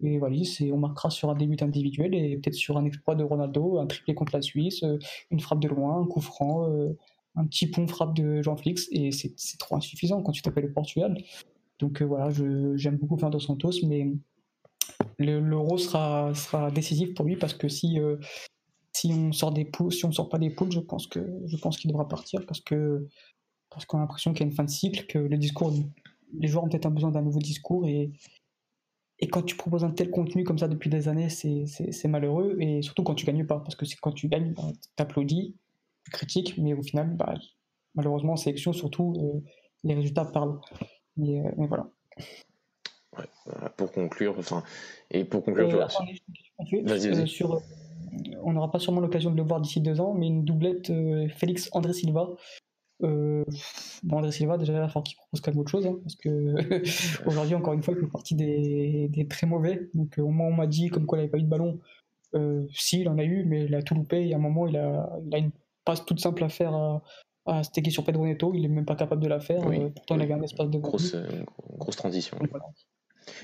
Et 0.00 0.18
voilà, 0.18 0.36
on 0.72 0.76
marquera 0.78 1.10
sur 1.10 1.30
un 1.30 1.34
début 1.34 1.56
individuel 1.60 2.14
et 2.14 2.36
peut-être 2.36 2.54
sur 2.54 2.76
un 2.76 2.84
exploit 2.84 3.16
de 3.16 3.24
Ronaldo, 3.24 3.78
un 3.78 3.86
triplé 3.86 4.14
contre 4.14 4.34
la 4.34 4.42
Suisse, 4.42 4.82
euh, 4.84 4.98
une 5.30 5.40
frappe 5.40 5.60
de 5.60 5.68
loin, 5.68 6.00
un 6.00 6.06
coup 6.06 6.20
franc, 6.20 6.70
euh, 6.70 6.96
un 7.34 7.44
petit 7.46 7.66
pont 7.66 7.86
frappe 7.88 8.14
de 8.14 8.40
Jean 8.42 8.56
Flix. 8.56 8.88
Et 8.92 9.10
c'est 9.10 9.58
trop 9.58 9.76
insuffisant 9.76 10.22
quand 10.22 10.32
tu 10.32 10.42
t'appelles 10.42 10.66
le 10.66 10.72
Portugal. 10.72 11.16
Donc 11.80 12.00
euh, 12.00 12.04
voilà, 12.04 12.30
j'aime 12.76 12.96
beaucoup 12.96 13.16
Fernando 13.16 13.40
Santos, 13.40 13.84
mais 13.86 14.08
l'euro 15.18 15.78
sera, 15.78 16.32
sera 16.34 16.70
décisif 16.70 17.14
pour 17.14 17.24
lui 17.24 17.36
parce 17.36 17.54
que 17.54 17.68
si, 17.68 17.98
si 18.92 19.12
on 19.12 19.32
sort 19.32 19.52
des 19.52 19.64
poules, 19.64 19.92
si 19.92 20.04
on 20.04 20.12
sort 20.12 20.28
pas 20.28 20.38
des 20.38 20.50
poules, 20.50 20.72
je 20.72 20.80
pense 20.80 21.06
que 21.08 21.20
je 21.46 21.56
pense 21.56 21.76
qu'il 21.76 21.90
devra 21.90 22.08
partir 22.08 22.46
parce 22.46 22.60
que 22.60 23.06
parce 23.70 23.84
qu'on 23.84 23.98
a 23.98 24.00
l'impression 24.02 24.32
qu'il 24.32 24.40
y 24.40 24.44
a 24.44 24.50
une 24.50 24.54
fin 24.54 24.64
de 24.64 24.70
cycle, 24.70 25.06
que 25.06 25.18
le 25.18 25.36
discours, 25.36 25.72
les 26.38 26.48
joueurs 26.48 26.64
ont 26.64 26.68
peut-être 26.68 26.88
besoin 26.90 27.10
d'un 27.10 27.22
nouveau 27.22 27.40
discours 27.40 27.86
et 27.86 28.10
Et 29.20 29.28
quand 29.28 29.42
tu 29.42 29.56
proposes 29.56 29.84
un 29.84 29.90
tel 29.90 30.10
contenu 30.10 30.44
comme 30.44 30.58
ça 30.58 30.68
depuis 30.68 30.90
des 30.90 31.08
années, 31.08 31.28
c'est 31.28 32.08
malheureux. 32.08 32.56
Et 32.60 32.82
surtout 32.82 33.02
quand 33.02 33.14
tu 33.14 33.26
gagnes 33.26 33.46
pas. 33.46 33.58
Parce 33.58 33.74
que 33.74 33.84
quand 34.00 34.12
tu 34.12 34.28
gagnes, 34.28 34.52
bah, 34.52 34.62
tu 34.96 35.02
applaudis, 35.02 35.56
tu 36.04 36.10
critiques, 36.10 36.56
mais 36.58 36.72
au 36.72 36.82
final, 36.82 37.16
bah, 37.16 37.34
malheureusement, 37.94 38.34
en 38.34 38.36
sélection, 38.36 38.72
surtout, 38.72 39.14
euh, 39.18 39.40
les 39.82 39.94
résultats 39.94 40.24
parlent. 40.24 40.60
Mais, 41.16 41.40
euh, 41.40 41.50
voilà. 41.56 41.88
pour 43.76 43.90
conclure, 43.90 44.36
enfin, 44.38 44.62
et 45.10 45.24
pour 45.24 45.42
conclure, 45.42 45.88
vas-y, 46.84 47.26
sur, 47.26 47.60
on 48.44 48.52
n'aura 48.52 48.70
pas 48.70 48.78
sûrement 48.78 49.00
l'occasion 49.00 49.32
de 49.32 49.36
le 49.36 49.42
voir 49.42 49.60
d'ici 49.60 49.80
deux 49.80 50.00
ans, 50.00 50.14
mais 50.14 50.28
une 50.28 50.44
doublette 50.44 50.92
Félix 51.34 51.68
André 51.72 51.92
Silva 51.92 52.28
euh, 53.04 53.44
bon, 54.02 54.18
André 54.18 54.32
Silva, 54.32 54.58
déjà, 54.58 54.72
il 54.72 55.02
qu'il 55.02 55.16
propose 55.16 55.40
quand 55.40 55.50
même 55.50 55.60
autre 55.60 55.70
chose, 55.70 55.86
hein, 55.86 55.98
parce 56.02 56.16
que 56.16 56.54
aujourd'hui, 57.26 57.54
encore 57.54 57.74
une 57.74 57.82
fois, 57.82 57.94
il 57.96 58.00
fait 58.00 58.10
partie 58.10 58.34
des, 58.34 59.08
des 59.08 59.26
très 59.26 59.46
mauvais. 59.46 59.88
Donc, 59.94 60.18
euh, 60.18 60.22
au 60.22 60.30
moins, 60.30 60.48
on 60.48 60.54
m'a 60.54 60.66
dit 60.66 60.88
comme 60.88 61.06
quoi 61.06 61.18
il 61.18 61.22
n'avait 61.22 61.30
pas 61.30 61.38
eu 61.38 61.42
de 61.42 61.48
ballon. 61.48 61.78
Euh, 62.34 62.66
si, 62.72 63.00
il 63.00 63.08
en 63.08 63.18
a 63.18 63.24
eu, 63.24 63.44
mais 63.44 63.64
il 63.64 63.74
a 63.74 63.82
tout 63.82 63.94
loupé. 63.94 64.28
Et 64.28 64.34
à 64.34 64.36
un 64.36 64.40
moment, 64.40 64.66
il 64.66 64.76
a, 64.76 65.10
il 65.26 65.34
a 65.34 65.38
une 65.38 65.50
passe 65.84 66.04
toute 66.04 66.20
simple 66.20 66.44
à 66.44 66.48
faire 66.48 66.74
à, 66.74 67.02
à 67.46 67.62
sur 67.62 68.04
Pedro 68.04 68.26
Neto. 68.26 68.52
Il 68.54 68.62
n'est 68.62 68.68
même 68.68 68.84
pas 68.84 68.96
capable 68.96 69.22
de 69.22 69.28
la 69.28 69.40
faire. 69.40 69.66
Euh, 69.66 69.90
pourtant, 69.90 70.16
il 70.16 70.22
avait 70.22 70.34
un 70.34 70.42
espace 70.42 70.68
de 70.68 70.78
grosse, 70.78 71.16
grosse 71.78 71.96
transition. 71.96 72.36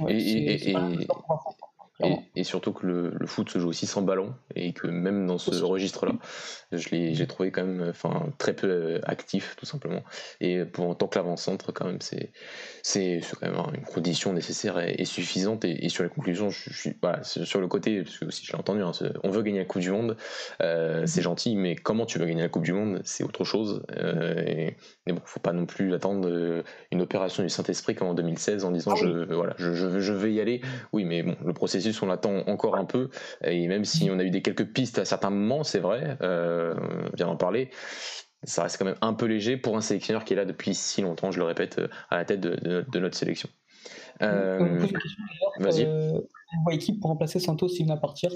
et, 0.08 0.16
et, 0.16 0.70
et, 0.70 0.76
surtout 2.42 2.72
que 2.72 2.86
le, 2.86 3.26
foot 3.26 3.48
se 3.50 3.58
joue 3.58 3.68
aussi 3.68 3.86
sans 3.86 4.02
ballon 4.02 4.34
et 4.54 4.72
que 4.72 4.86
même 4.86 5.26
dans 5.26 5.38
ce 5.38 5.62
registre-là, 5.62 6.12
je 6.72 6.88
l'ai 6.90 7.14
j'ai 7.14 7.26
trouvé 7.26 7.50
quand 7.50 7.64
même 7.64 7.88
enfin, 7.88 8.32
très 8.38 8.54
peu 8.54 8.68
euh, 8.68 9.00
actif 9.04 9.54
tout 9.56 9.66
simplement. 9.66 10.02
Et 10.40 10.64
pour 10.64 10.88
en 10.88 10.94
tant 10.94 11.06
que 11.06 11.18
l'avant-centre, 11.18 11.72
quand 11.72 11.86
même, 11.86 12.00
c'est, 12.00 12.32
c'est, 12.82 13.20
quand 13.40 13.50
même 13.50 13.60
une 13.74 13.84
condition 13.84 14.32
nécessaire 14.32 14.78
et, 14.78 15.04
suffisante. 15.04 15.64
Et, 15.64 15.88
sur 15.88 16.04
les 16.04 16.10
conclusions, 16.10 16.50
je, 16.50 16.72
suis 16.72 16.96
voilà, 17.00 17.22
sur 17.22 17.60
le 17.60 17.68
côté, 17.68 18.02
parce 18.02 18.18
que 18.18 18.26
aussi 18.26 18.44
je 18.44 18.52
l'ai 18.52 18.58
entendu, 18.58 18.82
hein, 18.82 18.92
on 19.22 19.30
veut 19.30 19.42
gagner 19.42 19.58
la 19.58 19.64
Coupe 19.64 19.82
du 19.82 19.90
Monde, 19.90 20.16
euh, 20.62 21.04
c'est 21.06 21.22
gentil, 21.22 21.56
mais 21.56 21.76
comment 21.76 22.06
tu 22.06 22.18
veux 22.18 22.26
gagner 22.26 22.42
la 22.42 22.48
Coupe 22.48 22.64
du 22.64 22.72
Monde, 22.72 23.00
c'est 23.04 23.24
autre 23.24 23.44
chose. 23.44 23.84
Euh, 23.96 24.70
et, 25.03 25.03
mais 25.06 25.12
bon, 25.12 25.20
faut 25.24 25.40
pas 25.40 25.52
non 25.52 25.66
plus 25.66 25.92
attendre 25.94 26.62
une 26.90 27.02
opération 27.02 27.42
du 27.42 27.48
Saint-Esprit 27.48 27.94
comme 27.94 28.08
en 28.08 28.14
2016 28.14 28.64
en 28.64 28.70
disant 28.70 28.92
ah 28.94 29.00
je, 29.00 29.34
voilà, 29.34 29.54
je, 29.58 29.72
je, 29.74 30.00
je 30.00 30.12
vais 30.12 30.32
y 30.32 30.40
aller. 30.40 30.62
Oui, 30.92 31.04
mais 31.04 31.22
bon, 31.22 31.36
le 31.44 31.52
processus 31.52 32.00
on 32.02 32.06
l'attend 32.06 32.38
encore 32.46 32.76
un 32.76 32.84
peu. 32.84 33.10
Et 33.42 33.68
même 33.68 33.84
si 33.84 34.10
on 34.10 34.18
a 34.18 34.24
eu 34.24 34.30
des 34.30 34.42
quelques 34.42 34.66
pistes 34.66 34.98
à 34.98 35.04
certains 35.04 35.30
moments, 35.30 35.64
c'est 35.64 35.80
vrai, 35.80 36.16
euh, 36.22 36.74
on 37.12 37.16
vient 37.16 37.26
d'en 37.26 37.36
parler, 37.36 37.70
ça 38.44 38.62
reste 38.62 38.78
quand 38.78 38.84
même 38.84 38.96
un 39.00 39.14
peu 39.14 39.26
léger 39.26 39.56
pour 39.56 39.76
un 39.76 39.80
sélectionneur 39.80 40.24
qui 40.24 40.34
est 40.34 40.36
là 40.36 40.44
depuis 40.44 40.74
si 40.74 41.02
longtemps, 41.02 41.30
je 41.30 41.38
le 41.38 41.44
répète, 41.44 41.78
euh, 41.78 41.88
à 42.10 42.16
la 42.16 42.24
tête 42.24 42.40
de, 42.40 42.98
notre 42.98 43.16
sélection. 43.16 43.48
Euh, 44.22 44.86
Vas-y. 45.58 45.84
Euh, 45.84 46.20
équipe 46.70 47.00
pour 47.00 47.10
remplacer 47.10 47.40
Santos 47.40 47.68
s'il 47.68 47.86
vient 47.86 47.96
partir. 47.96 48.30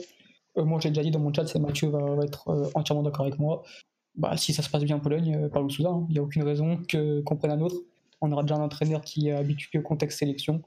moi, 0.57 0.81
j'ai 0.81 0.89
déjà 0.89 1.03
dit 1.03 1.11
dans 1.11 1.21
mon 1.21 1.33
chat, 1.33 1.47
c'est 1.47 1.59
Mathieu 1.59 1.89
va, 1.89 2.17
être 2.25 2.71
entièrement 2.75 3.03
d'accord 3.03 3.27
avec 3.27 3.39
moi. 3.39 3.63
Bah, 4.15 4.37
si 4.37 4.53
ça 4.53 4.63
se 4.63 4.71
passe 4.71 4.85
bien 4.85 4.97
en 4.97 5.01
Pologne, 5.01 5.49
Paulo 5.53 5.69
Souza, 5.69 5.91
hein. 5.91 6.07
il 6.09 6.15
n'y 6.15 6.19
a 6.19 6.23
aucune 6.23 6.43
raison 6.43 6.81
qu'on 7.25 7.37
prenne 7.37 7.53
un 7.53 7.61
autre. 7.61 7.77
On 8.21 8.33
aura 8.33 8.43
déjà 8.43 8.57
un 8.57 8.63
entraîneur 8.63 9.03
qui 9.03 9.29
est 9.29 9.33
habitué 9.33 9.79
au 9.79 9.83
contexte 9.83 10.19
sélection. 10.19 10.63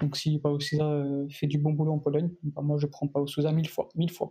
Donc 0.00 0.16
si 0.16 0.38
Pao 0.38 0.60
Sousa 0.60 0.84
euh, 0.84 1.26
fait 1.30 1.46
du 1.46 1.58
bon 1.58 1.72
boulot 1.72 1.92
en 1.92 1.98
Pologne, 1.98 2.30
bah, 2.42 2.62
moi 2.62 2.76
je 2.78 2.86
prends 2.86 3.06
Pao 3.06 3.26
Sousa 3.26 3.52
mille 3.52 3.68
fois, 3.68 3.88
mille 3.94 4.10
fois. 4.10 4.30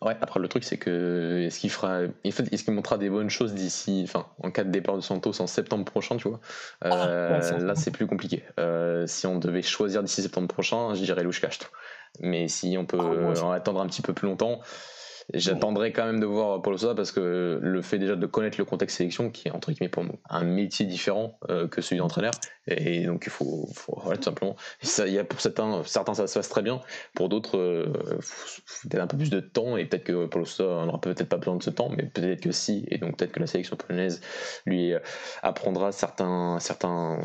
Ouais, 0.00 0.16
après 0.20 0.40
le 0.40 0.48
truc 0.48 0.64
c'est 0.64 0.78
que 0.78 1.42
est-ce 1.44 1.58
qu'il 1.58 1.70
fera, 1.70 2.02
est-ce 2.24 2.62
qu'il 2.62 2.72
montrera 2.72 2.98
des 2.98 3.10
bonnes 3.10 3.28
choses 3.28 3.52
d'ici, 3.52 4.00
enfin 4.04 4.26
en 4.42 4.50
cas 4.50 4.64
de 4.64 4.70
départ 4.70 4.96
de 4.96 5.00
Santos 5.00 5.40
en 5.40 5.46
septembre 5.46 5.84
prochain, 5.84 6.16
tu 6.16 6.28
vois? 6.28 6.40
Ah, 6.80 7.08
euh, 7.08 7.58
là 7.58 7.74
c'est 7.74 7.90
plus 7.90 8.06
compliqué. 8.06 8.44
Euh, 8.58 9.06
si 9.06 9.26
on 9.26 9.38
devait 9.38 9.62
choisir 9.62 10.02
d'ici 10.02 10.22
septembre 10.22 10.48
prochain, 10.48 10.94
je 10.94 11.02
dirais 11.02 11.22
Louchkach. 11.22 11.58
Mais 12.20 12.48
si 12.48 12.76
on 12.78 12.86
peut 12.86 12.98
ah, 12.98 13.44
en 13.44 13.50
attendre 13.50 13.80
un 13.80 13.86
petit 13.88 14.02
peu 14.02 14.14
plus 14.14 14.28
longtemps, 14.28 14.60
J'attendrai 15.34 15.92
quand 15.92 16.06
même 16.06 16.20
de 16.20 16.26
voir 16.26 16.62
Paulo 16.62 16.78
Sousa 16.78 16.94
parce 16.94 17.12
que 17.12 17.58
le 17.60 17.82
fait 17.82 17.98
déjà 17.98 18.16
de 18.16 18.26
connaître 18.26 18.56
le 18.56 18.64
contexte 18.64 18.96
sélection, 18.96 19.30
qui 19.30 19.48
est 19.48 19.50
entre 19.50 19.72
guillemets 19.72 19.90
pour 19.90 20.04
un 20.30 20.44
métier 20.44 20.86
différent 20.86 21.38
euh, 21.50 21.68
que 21.68 21.82
celui 21.82 21.98
d'entraîneur, 21.98 22.32
et 22.66 23.04
donc 23.04 23.24
il 23.26 23.30
faut, 23.30 23.68
voilà, 23.88 24.16
tout 24.16 24.22
simplement. 24.22 24.56
Ça, 24.80 25.06
y 25.06 25.18
a 25.18 25.24
pour 25.24 25.40
certains, 25.40 25.82
certains 25.84 26.14
ça 26.14 26.26
se 26.26 26.34
passe 26.34 26.48
très 26.48 26.62
bien, 26.62 26.80
pour 27.14 27.28
d'autres, 27.28 27.58
euh, 27.58 27.92
peut-être 28.82 29.02
un 29.02 29.06
peu 29.06 29.18
plus 29.18 29.28
de 29.28 29.40
temps, 29.40 29.76
et 29.76 29.84
peut-être 29.84 30.04
que 30.04 30.24
Paulo 30.24 30.46
Sousa 30.46 30.86
n'aura 30.86 31.00
peut-être 31.00 31.28
pas 31.28 31.36
besoin 31.36 31.56
de 31.56 31.62
ce 31.62 31.70
temps, 31.70 31.90
mais 31.90 32.04
peut-être 32.04 32.40
que 32.40 32.52
si, 32.52 32.86
et 32.90 32.96
donc 32.96 33.18
peut-être 33.18 33.32
que 33.32 33.40
la 33.40 33.46
sélection 33.46 33.76
polonaise 33.76 34.22
lui 34.64 34.94
apprendra 35.42 35.92
certains, 35.92 36.58
certains 36.58 37.18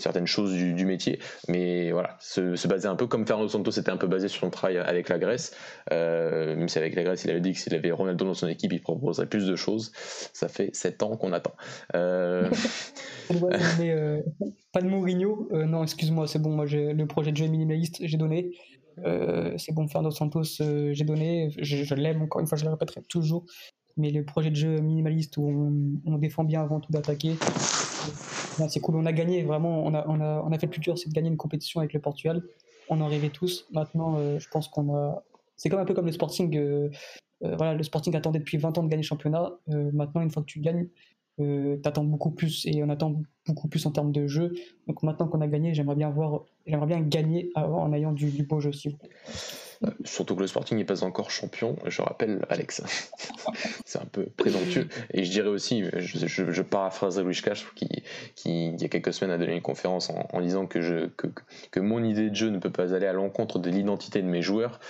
certaines 0.00 0.26
choses 0.26 0.52
du, 0.52 0.84
métier. 0.84 1.18
Mais 1.48 1.92
voilà, 1.92 2.16
se, 2.20 2.66
baser 2.66 2.88
un 2.88 2.96
peu 2.96 3.06
comme 3.06 3.26
Fernando 3.26 3.48
Santos 3.48 3.72
était 3.72 3.90
un 3.90 3.96
peu 3.96 4.06
basé 4.06 4.28
sur 4.28 4.40
son 4.40 4.50
travail 4.50 4.78
avec 4.78 5.08
la 5.08 5.18
Grèce. 5.18 5.54
Euh, 5.92 6.56
même 6.56 6.68
si 6.68 6.78
avec 6.78 6.94
la 6.94 7.02
Grèce, 7.02 7.24
il 7.24 7.30
avait 7.30 7.40
dit 7.40 7.52
que 7.52 7.58
s'il 7.58 7.74
avait 7.74 7.90
Ronaldo 7.90 8.24
dans 8.24 8.34
son 8.34 8.48
équipe, 8.48 8.72
il 8.72 8.80
proposerait 8.80 9.26
plus 9.26 9.46
de 9.46 9.56
choses. 9.56 9.92
Ça 9.94 10.48
fait 10.48 10.74
7 10.74 11.02
ans 11.02 11.16
qu'on 11.16 11.32
attend. 11.32 11.52
Euh... 11.94 12.48
euh 13.80 14.22
pas 14.72 14.80
de 14.80 14.88
Mourinho. 14.88 15.48
Euh, 15.52 15.64
non, 15.66 15.82
excuse-moi, 15.82 16.26
c'est 16.26 16.38
bon. 16.38 16.50
Moi, 16.50 16.66
le 16.66 17.04
projet 17.04 17.32
de 17.32 17.36
jeu 17.36 17.46
minimaliste, 17.46 17.98
j'ai 18.00 18.16
donné. 18.16 18.52
c'est 19.56 19.72
bon, 19.72 19.88
Fernando 19.88 20.14
Santos, 20.14 20.62
j'ai 20.92 21.04
donné. 21.04 21.50
Je, 21.58 21.94
l'aime 21.94 22.22
encore 22.22 22.40
une 22.40 22.46
fois, 22.46 22.58
je 22.58 22.64
le 22.64 22.70
répéterai 22.70 23.02
toujours. 23.08 23.46
Mais 23.96 24.10
le 24.10 24.24
projet 24.24 24.50
de 24.50 24.56
jeu 24.56 24.80
minimaliste 24.80 25.36
où 25.36 26.00
on 26.06 26.18
défend 26.18 26.44
bien 26.44 26.62
avant 26.62 26.80
tout 26.80 26.92
d'attaquer, 26.92 27.34
c'est 28.68 28.80
cool, 28.80 28.96
on 28.96 29.06
a 29.06 29.12
gagné, 29.12 29.42
vraiment, 29.42 29.84
on 29.84 29.94
a, 29.94 30.58
fait 30.58 30.66
le 30.66 30.70
plus 30.70 30.80
dur, 30.80 30.98
c'est 30.98 31.08
de 31.08 31.14
gagner 31.14 31.28
une 31.28 31.36
compétition 31.36 31.80
avec 31.80 31.92
le 31.92 32.00
Portugal. 32.00 32.42
On 32.88 33.00
en 33.00 33.06
rêvait 33.06 33.30
tous. 33.30 33.66
Maintenant, 33.72 34.16
euh, 34.18 34.38
je 34.38 34.48
pense 34.48 34.68
qu'on 34.68 34.94
a. 34.94 35.22
C'est 35.56 35.68
comme 35.68 35.80
un 35.80 35.84
peu 35.84 35.94
comme 35.94 36.06
le 36.06 36.12
Sporting. 36.12 36.56
Euh, 36.56 36.90
euh, 37.44 37.56
voilà, 37.56 37.74
le 37.74 37.82
Sporting 37.82 38.14
attendait 38.16 38.40
depuis 38.40 38.56
20 38.56 38.78
ans 38.78 38.82
de 38.82 38.88
gagner 38.88 39.02
le 39.02 39.06
championnat. 39.06 39.52
maintenant, 39.68 40.20
une 40.22 40.30
fois 40.30 40.42
que 40.42 40.48
tu 40.48 40.60
gagnes, 40.60 40.88
t'attends 41.82 42.04
beaucoup 42.04 42.32
plus 42.32 42.66
et 42.66 42.82
on 42.82 42.90
attend 42.90 43.22
beaucoup 43.46 43.68
plus 43.68 43.86
en 43.86 43.92
termes 43.92 44.12
de 44.12 44.26
jeu. 44.26 44.52
Donc 44.86 45.02
maintenant 45.02 45.26
qu'on 45.26 45.40
a 45.40 45.46
gagné, 45.46 45.72
j'aimerais 45.72 45.96
bien 45.96 46.10
voir, 46.10 46.44
j'aimerais 46.66 46.86
bien 46.86 47.00
gagner 47.00 47.50
en 47.54 47.92
ayant 47.94 48.12
du 48.12 48.42
beau 48.42 48.60
jeu 48.60 48.70
aussi. 48.70 48.96
Euh, 49.84 49.90
surtout 50.04 50.34
que 50.36 50.40
le 50.40 50.46
Sporting 50.46 50.76
n'est 50.76 50.84
pas 50.84 51.04
encore 51.04 51.30
champion, 51.30 51.76
je 51.86 52.02
rappelle 52.02 52.44
Alex. 52.50 52.82
c'est 53.86 53.98
un 53.98 54.06
peu 54.06 54.26
présomptueux. 54.36 54.88
Et 55.12 55.24
je 55.24 55.30
dirais 55.30 55.48
aussi, 55.48 55.84
je, 55.96 56.26
je, 56.26 56.50
je 56.50 56.62
paraphrase 56.62 57.18
Louis 57.18 57.40
Cash 57.42 57.66
qui, 57.74 57.88
qui, 58.34 58.68
il 58.68 58.80
y 58.80 58.84
a 58.84 58.88
quelques 58.88 59.14
semaines, 59.14 59.34
a 59.34 59.38
donné 59.38 59.54
une 59.54 59.62
conférence 59.62 60.10
en, 60.10 60.40
disant 60.40 60.66
que, 60.66 61.10
que, 61.70 61.80
mon 61.80 62.04
idée 62.04 62.28
de 62.28 62.34
jeu 62.34 62.50
ne 62.50 62.58
peut 62.58 62.70
pas 62.70 62.94
aller 62.94 63.06
à 63.06 63.12
l'encontre 63.12 63.58
de 63.58 63.70
l'identité 63.70 64.20
de 64.20 64.28
mes 64.28 64.42
joueurs. 64.42 64.80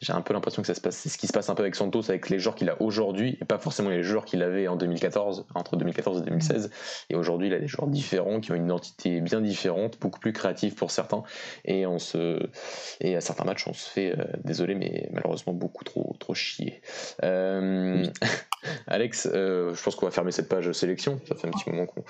J'ai 0.00 0.12
un 0.12 0.20
peu 0.20 0.32
l'impression 0.32 0.62
que 0.62 0.68
ça 0.68 0.74
se 0.74 0.80
passe, 0.80 0.96
c'est 0.96 1.08
ce 1.08 1.18
qui 1.18 1.26
se 1.26 1.32
passe 1.32 1.48
un 1.48 1.54
peu 1.54 1.62
avec 1.62 1.74
Santos, 1.74 2.08
avec 2.08 2.28
les 2.30 2.38
joueurs 2.38 2.54
qu'il 2.54 2.70
a 2.70 2.80
aujourd'hui, 2.80 3.38
et 3.40 3.44
pas 3.44 3.58
forcément 3.58 3.90
les 3.90 4.02
joueurs 4.02 4.24
qu'il 4.24 4.42
avait 4.42 4.68
en 4.68 4.76
2014, 4.76 5.46
entre 5.54 5.76
2014 5.76 6.20
et 6.20 6.24
2016. 6.24 6.70
Et 7.10 7.16
aujourd'hui, 7.16 7.48
il 7.48 7.54
a 7.54 7.58
des 7.58 7.66
joueurs 7.66 7.88
différents, 7.88 8.40
qui 8.40 8.52
ont 8.52 8.54
une 8.54 8.66
identité 8.66 9.20
bien 9.20 9.40
différente, 9.40 9.98
beaucoup 10.00 10.20
plus 10.20 10.32
créative 10.32 10.74
pour 10.74 10.90
certains. 10.92 11.24
Et, 11.64 11.86
on 11.86 11.98
se, 11.98 12.48
et 13.00 13.16
à 13.16 13.20
certains 13.20 13.44
matchs, 13.44 13.66
on 13.66 13.72
se 13.72 13.90
fait. 13.90 14.16
Euh, 14.16 14.24
désolé, 14.44 14.74
mais 14.74 15.08
malheureusement 15.12 15.52
beaucoup 15.52 15.84
trop, 15.84 16.16
trop 16.18 16.34
chier. 16.34 16.80
Euh, 17.22 18.04
Alex, 18.86 19.28
euh, 19.32 19.74
je 19.74 19.82
pense 19.82 19.94
qu'on 19.94 20.06
va 20.06 20.12
fermer 20.12 20.32
cette 20.32 20.48
page 20.48 20.70
sélection. 20.72 21.20
Ça 21.28 21.34
fait 21.34 21.48
un 21.48 21.50
petit 21.50 21.70
moment 21.70 21.86
qu'on 21.86 22.02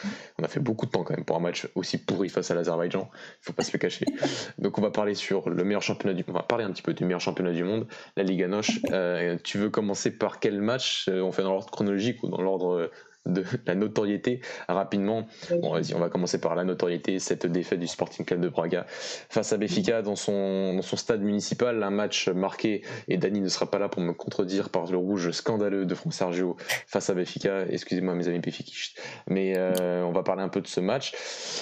a 0.43 0.49
fait 0.49 0.61
beaucoup 0.61 0.87
de 0.87 0.91
temps 0.91 1.05
quand 1.05 1.15
même 1.15 1.25
pour 1.25 1.37
un 1.37 1.41
match 1.41 1.69
aussi 1.75 1.99
pourri 1.99 2.29
face 2.29 2.51
à 2.51 2.55
l'Azerbaïdjan. 2.55 3.09
Il 3.13 3.45
faut 3.45 3.53
pas 3.53 3.63
se 3.63 3.73
le 3.73 3.79
cacher. 3.79 4.07
Donc 4.59 4.79
on 4.79 4.83
va 4.83 4.91
parler 4.91 5.15
sur 5.15 5.51
le 5.51 5.65
meilleur 5.65 5.83
championnat 5.83 6.15
du, 6.15 6.25
on 6.29 6.33
va 6.33 6.43
parler 6.43 6.65
un 6.65 6.71
petit 6.71 6.83
peu 6.83 6.95
du 6.95 7.05
meilleur 7.05 7.21
championnat 7.21 7.53
du 7.53 7.65
monde, 7.65 7.87
la 8.17 8.23
Liga 8.23 8.49
Noche. 8.49 8.81
Euh, 8.91 9.37
tu 9.43 9.59
veux 9.59 9.71
commencer 9.71 10.11
par 10.11 10.41
quel 10.41 10.61
match? 10.61 11.09
On 11.09 11.33
fait 11.33 11.43
dans 11.43 11.53
l'ordre 11.53 11.71
chronologique 11.71 12.23
ou 12.23 12.29
dans 12.29 12.43
l'ordre 12.43 12.91
de 13.27 13.45
la 13.67 13.75
notoriété 13.75 14.41
rapidement. 14.69 15.27
Bon, 15.51 15.73
vas-y, 15.73 15.95
on 15.95 15.99
va 15.99 16.09
commencer 16.09 16.41
par 16.41 16.55
la 16.55 16.65
notoriété. 16.65 17.19
Cette 17.19 17.47
défaite 17.47 17.81
du 17.81 17.87
Sporting 17.87 18.25
Club 18.25 18.41
de 18.41 18.49
Braga 18.49 18.87
face 18.89 19.53
à 19.53 19.57
Béfica 19.57 20.03
dans 20.03 20.17
son, 20.17 20.75
dans 20.75 20.83
son 20.83 20.97
stade 20.97 21.23
municipal. 21.23 21.83
Un 21.83 21.91
match 21.91 22.29
marqué, 22.29 22.83
et 23.09 23.17
Dany 23.17 23.41
ne 23.41 23.49
sera 23.49 23.71
pas 23.71 23.79
là 23.79 23.89
pour 23.89 24.03
me 24.03 24.13
contredire 24.13 24.71
par 24.71 24.91
le 24.91 24.97
rouge 24.97 25.31
scandaleux 25.31 25.87
de 25.87 25.95
Franck 25.95 26.15
Sergio 26.15 26.57
face 26.87 27.11
à 27.11 27.15
Béfica. 27.15 27.67
Excusez-moi, 27.69 28.15
mes 28.15 28.29
amis 28.29 28.41
béfiquistes. 28.41 29.01
Mais 29.29 29.55
euh, 29.57 30.03
on 30.05 30.13
va 30.13 30.23
parler 30.23 30.43
un 30.43 30.49
peu 30.49 30.61
de 30.61 30.67
ce 30.67 30.81
match. 30.81 31.15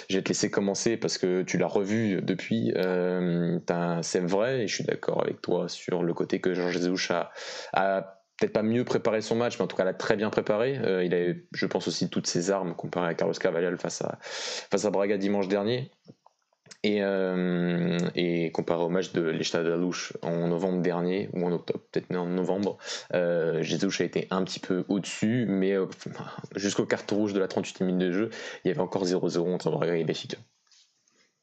Je 0.09 0.17
vais 0.17 0.23
te 0.23 0.29
laisser 0.29 0.51
commencer 0.51 0.97
parce 0.97 1.19
que 1.19 1.43
tu 1.43 1.59
l'as 1.59 1.67
revu 1.67 2.21
depuis. 2.23 2.73
Euh, 2.77 3.59
c'est 4.03 4.21
vrai, 4.21 4.63
et 4.63 4.69
je 4.69 4.75
suis 4.75 4.85
d'accord 4.85 5.23
avec 5.23 5.41
toi 5.41 5.69
sur 5.69 6.03
le 6.03 6.15
côté 6.15 6.41
que 6.41 6.55
Georges 6.55 6.75
Jesus 6.75 7.13
a, 7.13 7.31
a 7.73 8.21
peut-être 8.39 8.53
pas 8.53 8.63
mieux 8.63 8.85
préparé 8.85 9.21
son 9.21 9.37
match, 9.37 9.59
mais 9.59 9.65
en 9.65 9.69
tout 9.69 9.77
cas 9.77 9.85
l'a 9.85 9.95
très 9.95 10.17
bien 10.17 10.31
préparé. 10.31 10.79
Euh, 10.79 11.05
il 11.05 11.15
avait, 11.15 11.47
je 11.53 11.67
pense 11.67 11.89
aussi, 11.89 12.11
toutes 12.11 12.27
ses 12.27 12.51
armes 12.51 12.75
comparé 12.75 13.09
à 13.09 13.15
Carlos 13.15 13.35
Cavalial 13.35 13.79
face 13.79 14.03
à, 14.03 14.19
face 14.21 14.85
à 14.85 14.91
Braga 14.91 15.17
dimanche 15.19 15.49
dernier. 15.49 15.91
Et, 16.85 17.03
euh, 17.03 17.99
comparé 18.51 18.83
au 18.83 18.91
match 18.91 19.13
de 19.13 19.23
l'Estade 19.23 19.65
de 19.65 19.73
Louche 19.73 20.13
en 20.21 20.49
novembre 20.49 20.83
dernier, 20.83 21.31
ou 21.33 21.47
en 21.47 21.53
octobre, 21.53 21.81
peut-être 21.91 22.15
en 22.15 22.27
novembre, 22.27 22.77
euh, 23.15 23.63
Jesus 23.63 24.03
a 24.03 24.05
été 24.05 24.29
un 24.31 24.45
petit 24.45 24.61
peu 24.61 24.85
au-dessus, 24.89 25.47
mais 25.49 25.73
euh, 25.73 25.87
jusqu'au 26.57 26.85
carton 26.85 27.17
rouge 27.17 27.33
de 27.33 27.41
la 27.41 27.47
38e 27.47 27.85
minute 27.85 28.01
de 28.03 28.13
jeu, 28.13 28.31
il 28.65 28.69
y 28.69 28.71
avait 28.71 28.81
encore 28.81 29.07
0-0 29.07 29.55
entre 29.55 29.71
Braga 29.71 29.97
et 29.97 30.05
Benfica. 30.05 30.37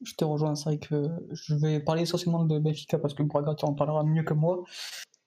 je 0.04 0.14
te 0.14 0.24
rejoins. 0.24 0.54
C'est 0.54 0.64
vrai 0.66 0.78
que 0.78 1.08
je 1.32 1.56
vais 1.56 1.80
parler 1.80 2.02
essentiellement 2.02 2.44
de 2.44 2.60
Benfica 2.60 2.98
parce 2.98 3.14
que 3.14 3.24
Braga 3.24 3.56
en 3.62 3.74
parlera 3.74 4.04
mieux 4.04 4.22
que 4.22 4.34
moi. 4.34 4.62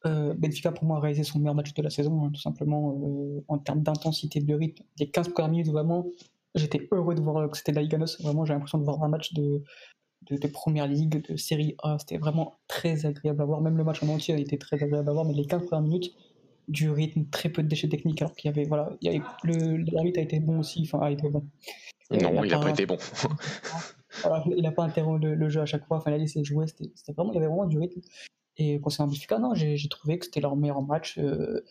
Euh, 0.06 0.34
Benfica, 0.38 0.72
pour 0.72 0.86
moi, 0.86 0.98
a 0.98 1.00
réalisé 1.00 1.24
son 1.24 1.40
meilleur 1.40 1.56
match 1.56 1.74
de 1.74 1.82
la 1.82 1.90
saison, 1.90 2.26
hein, 2.26 2.32
tout 2.34 2.42
simplement 2.42 3.00
euh, 3.02 3.44
en 3.48 3.58
termes 3.58 3.82
d'intensité, 3.82 4.40
de 4.40 4.54
rythme. 4.54 4.84
Les 5.00 5.10
15 5.10 5.30
premières 5.30 5.52
minutes, 5.52 5.68
vraiment, 5.68 6.06
j'étais 6.54 6.88
heureux 6.92 7.16
de 7.16 7.22
voir 7.22 7.50
que 7.50 7.58
c'était 7.58 7.72
la 7.72 7.82
Liganos. 7.82 8.22
Vraiment, 8.22 8.46
j'ai 8.46 8.54
l'impression 8.54 8.78
de 8.78 8.84
voir 8.84 9.04
un 9.04 9.08
match 9.08 9.34
de, 9.34 9.64
de, 10.30 10.48
première 10.48 10.88
ligue, 10.88 11.28
de 11.30 11.36
série 11.38 11.76
A. 11.82 11.98
C'était 12.00 12.18
vraiment 12.18 12.54
très 12.68 13.06
agréable 13.06 13.42
à 13.42 13.46
voir. 13.46 13.62
Même 13.62 13.78
le 13.78 13.84
match 13.84 14.04
en 14.04 14.10
entier 14.10 14.34
a 14.36 14.38
été 14.38 14.58
très 14.58 14.82
agréable 14.82 15.10
à 15.10 15.14
voir, 15.14 15.26
mais 15.26 15.34
les 15.34 15.46
15 15.46 15.66
premières 15.66 15.84
minutes, 15.84 16.14
du 16.68 16.90
rythme, 16.90 17.26
très 17.26 17.50
peu 17.50 17.64
de 17.64 17.68
déchets 17.68 17.90
techniques, 17.90 18.22
alors 18.22 18.36
qu'il 18.36 18.50
y 18.50 18.54
avait, 18.54 18.66
voilà, 18.66 18.92
il 19.02 19.12
y 19.12 19.16
avait, 19.16 19.26
le, 19.44 19.78
l'arbitre 19.92 20.20
a 20.20 20.24
été 20.24 20.40
bon 20.40 20.60
aussi, 20.60 20.82
enfin, 20.84 21.06
a 21.06 21.12
été 21.12 21.30
bon. 21.30 21.44
Non, 22.12 22.44
il 22.44 22.52
n'a 22.52 22.60
pas, 22.60 22.70
été 22.70 22.86
bon. 22.86 22.98
il 24.56 24.62
n'a 24.62 24.72
pas 24.72 24.84
interrompu 24.84 25.36
le, 25.36 25.50
jeu 25.50 25.62
à 25.62 25.66
chaque 25.66 25.86
fois, 25.86 25.98
enfin, 25.98 26.12
il 26.12 26.16
a 26.16 26.18
laissé 26.18 26.44
jouer, 26.44 26.66
c'était, 26.68 27.14
vraiment, 27.14 27.32
il 27.32 27.36
y 27.36 27.38
avait 27.38 27.48
vraiment 27.48 27.66
du 27.66 27.80
rythme. 27.80 28.02
Et 28.58 28.80
concernant 28.80 29.12
Benfica, 29.12 29.40
non, 29.40 29.54
j'ai, 29.54 29.78
trouvé 29.90 30.18
que 30.18 30.26
c'était 30.26 30.42
leur 30.42 30.56
meilleur 30.56 30.82
match. 30.82 31.18
Euh, 31.18 31.62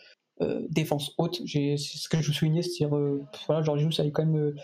euh, 0.41 0.67
défense 0.69 1.13
haute, 1.17 1.41
c'est 1.47 1.77
ce 1.77 2.09
que 2.09 2.21
je 2.21 2.27
vous 2.27 2.33
soulignais, 2.33 2.63
c'est-à-dire, 2.63 2.97
euh, 2.97 3.23
voilà, 3.47 3.63
Georges 3.63 3.89
ça 3.95 4.03
avait 4.03 4.11
quand 4.11 4.27
même 4.27 4.55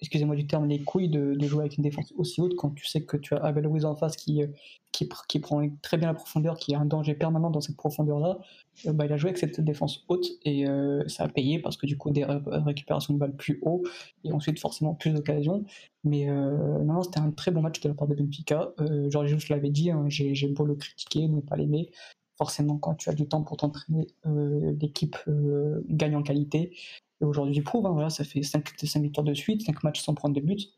excusez-moi 0.00 0.36
du 0.36 0.46
terme, 0.46 0.66
les 0.66 0.82
couilles 0.82 1.08
de, 1.08 1.36
jouer 1.46 1.60
avec 1.60 1.76
une 1.76 1.82
défense 1.82 2.12
aussi 2.16 2.40
haute 2.40 2.54
quand 2.56 2.70
tu 2.70 2.86
sais 2.86 3.02
que 3.02 3.16
tu 3.16 3.34
as 3.34 3.38
Abel 3.38 3.66
en 3.66 3.96
face 3.96 4.16
qui, 4.16 4.42
euh, 4.42 4.46
qui, 4.92 5.40
prend 5.40 5.66
très 5.82 5.96
bien 5.96 6.08
la 6.08 6.14
profondeur, 6.14 6.56
qui 6.58 6.74
a 6.74 6.80
un 6.80 6.84
danger 6.84 7.14
permanent 7.14 7.50
dans 7.50 7.60
cette 7.60 7.76
profondeur-là. 7.76 8.38
Euh, 8.86 8.92
bah, 8.92 9.06
il 9.06 9.12
a 9.12 9.16
joué 9.16 9.30
avec 9.30 9.38
cette 9.38 9.60
défense 9.60 10.04
haute 10.08 10.26
et 10.44 10.66
euh, 10.68 11.06
ça 11.08 11.24
a 11.24 11.28
payé 11.28 11.58
parce 11.58 11.76
que 11.76 11.86
du 11.86 11.96
coup, 11.96 12.10
des 12.10 12.24
récupérations 12.24 13.14
de 13.14 13.18
balles 13.18 13.36
plus 13.36 13.58
haut 13.62 13.82
et 14.24 14.32
ensuite 14.32 14.58
forcément 14.58 14.94
plus 14.94 15.12
d'occasions. 15.12 15.64
Mais 16.04 16.26
non, 16.26 17.02
c'était 17.02 17.18
un 17.18 17.32
très 17.32 17.50
bon 17.50 17.62
match 17.62 17.80
de 17.80 17.88
la 17.88 17.94
part 17.94 18.06
de 18.06 18.14
Benfica. 18.14 18.72
Georges 19.08 19.36
je 19.38 19.52
l'avais 19.52 19.70
dit, 19.70 19.90
hein, 19.90 20.04
j'ai 20.08 20.48
beau 20.48 20.64
le 20.64 20.76
critiquer, 20.76 21.26
ne 21.26 21.40
pas 21.40 21.56
l'aimer 21.56 21.90
forcément 22.38 22.76
quand 22.76 22.94
tu 22.94 23.08
as 23.08 23.14
du 23.14 23.26
temps 23.26 23.42
pour 23.42 23.56
t'entraîner, 23.56 24.08
l'équipe 24.78 25.16
gagne 25.88 26.16
en 26.16 26.22
qualité. 26.22 26.70
Et 27.20 27.24
aujourd'hui, 27.24 27.54
il 27.56 27.62
prouve, 27.62 27.86
hein, 27.86 27.92
voilà, 27.92 28.10
ça 28.10 28.24
fait 28.24 28.42
5, 28.42 28.68
victoires 28.96 29.24
de 29.24 29.34
suite, 29.34 29.62
5 29.62 29.82
matchs 29.82 30.02
sans 30.02 30.14
prendre 30.14 30.34
de 30.34 30.40
but. 30.40 30.72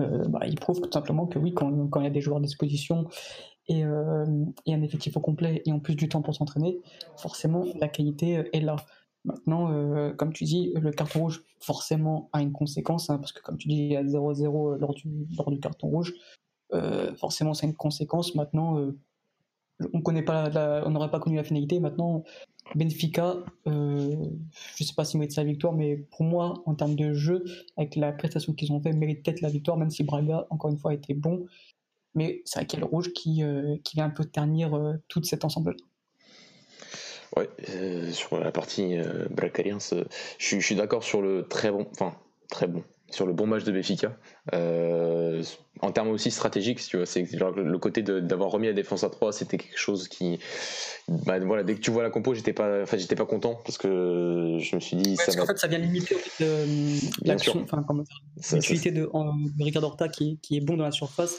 Euh, 0.00 0.26
bah, 0.28 0.40
il 0.46 0.54
prouve 0.54 0.80
tout 0.80 0.90
simplement 0.92 1.26
que 1.26 1.38
oui, 1.38 1.52
quand, 1.52 1.70
il 1.70 2.04
y 2.04 2.06
a 2.06 2.10
des 2.10 2.20
joueurs 2.20 2.38
à 2.38 2.40
disposition 2.40 3.08
et, 3.66 3.84
euh, 3.84 4.24
et, 4.64 4.72
un 4.72 4.82
effectif 4.82 5.16
au 5.16 5.20
complet 5.20 5.62
et 5.66 5.72
en 5.72 5.80
plus 5.80 5.96
du 5.96 6.08
temps 6.08 6.22
pour 6.22 6.34
s'entraîner, 6.34 6.80
forcément 7.16 7.64
la 7.80 7.88
qualité 7.88 8.48
est 8.52 8.60
là. 8.60 8.76
Maintenant, 9.24 9.72
euh, 9.72 10.12
comme 10.14 10.32
tu 10.32 10.44
dis, 10.44 10.72
le 10.76 10.92
carton 10.92 11.20
rouge 11.20 11.42
forcément 11.58 12.30
a 12.32 12.40
une 12.40 12.52
conséquence, 12.52 13.10
hein, 13.10 13.18
parce 13.18 13.32
que 13.32 13.42
comme 13.42 13.58
tu 13.58 13.68
dis, 13.68 13.76
il 13.76 13.92
y 13.92 13.96
a 13.96 14.04
0-0 14.04 14.78
lors 14.78 14.94
du, 14.94 15.26
lors 15.36 15.50
du 15.50 15.58
carton 15.58 15.88
rouge. 15.88 16.14
forcément, 17.16 17.52
c'est 17.52 17.66
une 17.66 17.74
conséquence. 17.74 18.34
Maintenant, 18.36 18.92
on 19.80 20.90
n'aurait 20.90 21.10
pas 21.10 21.20
connu 21.20 21.36
la 21.36 21.44
finalité. 21.44 21.80
Maintenant, 21.80 22.24
Benfica, 22.74 23.36
euh, 23.66 24.14
je 24.76 24.84
sais 24.84 24.94
pas 24.94 25.04
s'ils 25.04 25.20
méritent 25.20 25.34
sa 25.34 25.44
victoire, 25.44 25.72
mais 25.72 25.96
pour 25.96 26.22
moi, 26.22 26.62
en 26.66 26.74
termes 26.74 26.96
de 26.96 27.12
jeu, 27.14 27.44
avec 27.76 27.96
la 27.96 28.12
prestation 28.12 28.52
qu'ils 28.52 28.72
ont 28.72 28.80
fait, 28.80 28.92
mérite 28.92 29.24
peut-être 29.24 29.40
la 29.40 29.48
victoire, 29.48 29.76
même 29.76 29.90
si 29.90 30.04
Braga, 30.04 30.46
encore 30.50 30.70
une 30.70 30.78
fois, 30.78 30.92
été 30.92 31.14
bon. 31.14 31.46
Mais 32.14 32.42
c'est 32.44 32.64
vrai 32.64 32.82
rouge 32.82 33.12
qui, 33.12 33.42
euh, 33.42 33.76
qui 33.84 33.96
vient 33.96 34.06
un 34.06 34.10
peu 34.10 34.24
ternir 34.24 34.74
euh, 34.74 34.94
tout 35.08 35.22
cet 35.22 35.44
ensemble-là. 35.44 35.76
Ouais, 37.36 37.48
sur 38.10 38.40
la 38.40 38.50
partie 38.50 38.96
euh, 38.96 39.28
je 40.60 40.66
suis 40.66 40.74
d'accord 40.74 41.04
sur 41.04 41.20
le 41.20 41.46
très 41.46 41.70
bon, 41.70 41.86
enfin 41.92 42.16
très 42.50 42.66
bon, 42.66 42.82
sur 43.10 43.26
le 43.26 43.32
bon 43.32 43.46
match 43.46 43.64
de 43.64 43.72
Benfica. 43.72 44.16
Euh, 44.54 45.42
en 45.80 45.92
termes 45.92 46.08
aussi 46.08 46.30
stratégiques, 46.30 46.80
tu 46.80 46.96
vois, 46.96 47.06
c'est 47.06 47.26
le 47.32 47.78
côté 47.78 48.02
d'avoir 48.02 48.50
remis 48.50 48.66
la 48.66 48.72
défense 48.72 49.04
à 49.04 49.10
3, 49.10 49.32
c'était 49.32 49.58
quelque 49.58 49.78
chose 49.78 50.08
qui, 50.08 50.38
bah, 51.08 51.38
voilà, 51.38 51.62
dès 51.62 51.74
que 51.74 51.80
tu 51.80 51.90
vois 51.90 52.02
la 52.02 52.10
compo, 52.10 52.34
j'étais 52.34 52.52
pas, 52.52 52.82
enfin, 52.82 52.96
j'étais 52.96 53.14
pas 53.14 53.26
content 53.26 53.60
parce 53.64 53.78
que 53.78 54.58
je 54.58 54.74
me 54.74 54.80
suis 54.80 54.96
dit, 54.96 55.16
ça 55.16 55.26
parce 55.26 55.36
qu'en 55.36 55.46
fait, 55.46 55.58
ça 55.58 55.68
vient 55.68 55.78
limiter 55.78 56.16
l'action, 57.24 57.64
enfin, 57.64 57.84
l'utilité 58.52 58.90
de, 58.90 59.02
de 59.06 59.64
Ricardo 59.64 59.86
Horta 59.86 60.08
qui, 60.08 60.38
qui 60.42 60.56
est 60.56 60.60
bon 60.60 60.76
dans 60.76 60.84
la 60.84 60.92
surface 60.92 61.38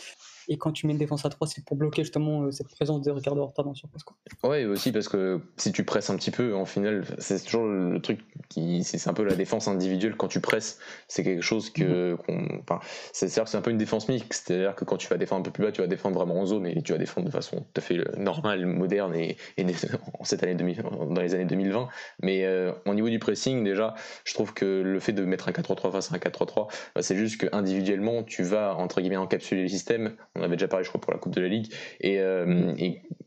et 0.50 0.58
quand 0.58 0.72
tu 0.72 0.88
mets 0.88 0.94
une 0.94 1.00
défense 1.00 1.26
à 1.26 1.30
3, 1.30 1.48
c'est 1.48 1.64
pour 1.64 1.78
bloquer 1.78 2.02
justement 2.02 2.42
euh, 2.42 2.52
cette 2.52 2.70
présence 2.70 3.02
de 3.02 3.12
Ricardo 3.12 3.42
Horta 3.42 3.62
dans 3.62 3.70
la 3.70 3.76
surface. 3.76 4.04
Quoi. 4.04 4.18
Ouais, 4.44 4.66
aussi 4.66 4.92
parce 4.92 5.08
que 5.08 5.40
si 5.58 5.72
tu 5.72 5.84
presses 5.84 6.10
un 6.10 6.16
petit 6.16 6.32
peu, 6.32 6.56
en 6.56 6.66
final, 6.66 7.06
c'est 7.20 7.44
toujours 7.44 7.68
le 7.68 8.02
truc 8.02 8.20
qui. 8.50 8.84
C'est 8.84 9.08
un 9.08 9.14
peu 9.14 9.24
la 9.24 9.36
défense 9.36 9.68
individuelle 9.68 10.16
quand 10.18 10.28
tu 10.28 10.42
presses. 10.42 10.80
C'est 11.08 11.24
quelque 11.24 11.44
chose 11.44 11.70
que. 11.70 12.18
Mhm. 12.28 12.62
enfin, 12.64 12.80
c'est 13.14 13.30
c'est 13.30 13.56
un 13.56 13.62
peu 13.62 13.70
une 13.70 13.78
défense 13.78 14.10
mixte. 14.10 14.48
C'est-à-dire 14.48 14.76
que 14.76 14.86
quand 14.86 14.98
tu 14.98 15.08
vas 15.08 15.18
défendre 15.18 15.42
un 15.42 15.44
peu 15.44 15.52
plus 15.52 15.64
bas, 15.64 15.72
tu 15.72 15.82
vas 15.82 15.88
défendre 15.88 16.18
vraiment 16.18 16.40
en 16.40 16.48
zone 16.48 16.66
et 16.66 16.82
tu 16.82 16.94
vas 16.94 16.98
défendre 16.98 17.28
de 17.28 17.32
façon 17.32 17.58
tout 17.58 17.66
à 17.78 17.82
fait 17.82 18.00
normale, 18.18 18.66
moderne 18.66 19.14
et, 19.16 19.38
en 20.20 20.24
cette 20.24 20.42
année 20.42 20.56
dans 20.56 21.22
les 21.22 21.36
années 21.36 21.46
2020. 21.46 21.90
Mais 22.24 22.46
euh, 22.46 22.72
au 22.88 22.96
niveau 22.96 23.10
du 23.10 23.20
pressing, 23.20 23.64
déjà, 23.64 23.94
je 24.24 24.34
trouve 24.34 24.54
que 24.54 24.82
le 24.82 25.00
fait 25.00 25.14
de 25.14 25.24
mettre 25.26 25.48
un 25.48 25.52
4-3-3 25.52 25.92
face 25.92 26.12
à 26.12 26.16
un 26.16 26.18
4-3-3, 26.18 26.68
bah, 26.96 27.02
c'est 27.04 27.16
juste 27.16 27.40
que 27.40 27.48
individuellement, 27.52 28.24
tu 28.24 28.42
vas 28.42 28.76
entre 28.76 29.00
guillemets 29.00 29.18
encapsuler 29.18 29.64
les 29.64 29.70
systèmes 29.70 30.16
on 30.40 30.44
avait 30.44 30.56
déjà 30.56 30.68
parlé, 30.68 30.84
je 30.84 30.90
crois, 30.90 31.02
pour 31.02 31.14
la 31.14 31.20
Coupe 31.20 31.36
de 31.36 31.42
la 31.42 31.48
Ligue. 31.48 31.72
Et, 32.02 32.20
euh, 32.20 32.74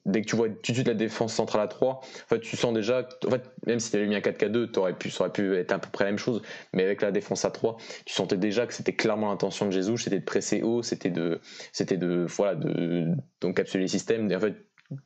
dès 0.07 0.23
que 0.23 0.27
tu 0.27 0.37
vois 0.37 0.49
tout 0.49 0.73
de 0.73 0.77
suite 0.77 0.89
la 0.89 0.95
défense 0.95 1.33
centrale 1.33 1.63
à 1.63 1.69
3, 1.69 1.91
en 1.91 2.03
fait, 2.29 2.41
tu 2.41 2.57
sens 2.57 2.73
déjà, 2.73 3.07
en 3.27 3.31
fait, 3.31 3.43
même 3.67 3.79
si 3.79 3.91
tu 3.91 3.97
avais 3.97 4.07
mis 4.07 4.17
un 4.17 4.21
4K2, 4.21 4.79
aurais 4.79 4.95
pu, 4.95 5.11
ça 5.11 5.25
aurait 5.25 5.33
pu 5.33 5.57
être 5.57 5.73
à 5.73 5.79
peu 5.79 5.89
près 5.91 6.05
la 6.05 6.11
même 6.11 6.19
chose. 6.19 6.43
Mais 6.73 6.83
avec 6.83 7.03
la 7.03 7.11
défense 7.11 7.45
à 7.45 7.51
3, 7.51 7.77
tu 8.05 8.15
sentais 8.15 8.37
déjà 8.37 8.67
que 8.67 8.75
c'était 8.75 8.95
clairement 8.95 9.31
l'intention 9.31 9.67
de 9.67 9.71
Jesus, 9.73 9.99
c'était 9.99 10.19
de 10.19 10.25
presser 10.25 10.63
haut, 10.63 10.83
c'était 10.83 11.11
de, 11.11 11.41
c'était 11.73 11.97
de, 11.97 12.27
voilà, 12.29 12.55
de, 12.55 13.09
d'encapsuler 13.41 13.85
les 13.85 13.89
systèmes. 13.89 14.31
Et 14.31 14.37
en 14.37 14.41
fait, 14.41 14.55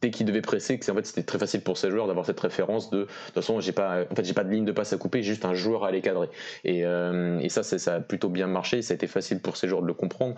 dès 0.00 0.10
qu'il 0.10 0.26
devait 0.26 0.42
presser, 0.42 0.78
en 0.88 0.94
fait 0.94 1.06
c'était 1.06 1.22
très 1.22 1.38
facile 1.38 1.60
pour 1.60 1.78
ces 1.78 1.90
joueurs 1.90 2.06
d'avoir 2.06 2.26
cette 2.26 2.40
référence 2.40 2.90
de 2.90 2.96
de 2.96 3.04
toute 3.04 3.34
façon 3.34 3.60
j'ai 3.60 3.72
pas 3.72 4.04
en 4.10 4.14
fait 4.14 4.24
j'ai 4.24 4.34
pas 4.34 4.44
de 4.44 4.50
ligne 4.50 4.64
de 4.64 4.72
passe 4.72 4.92
à 4.92 4.96
couper, 4.96 5.22
j'ai 5.22 5.32
juste 5.32 5.44
un 5.44 5.54
joueur 5.54 5.84
à 5.84 5.90
les 5.90 6.00
cadrer. 6.00 6.28
Et, 6.64 6.84
euh, 6.84 7.46
ça 7.48 7.62
ça 7.62 7.94
a 7.94 8.00
plutôt 8.00 8.28
bien 8.28 8.46
marché, 8.46 8.82
ça 8.82 8.92
a 8.92 8.96
été 8.96 9.06
facile 9.06 9.40
pour 9.40 9.56
ces 9.56 9.68
joueurs 9.68 9.82
de 9.82 9.86
le 9.86 9.94
comprendre 9.94 10.34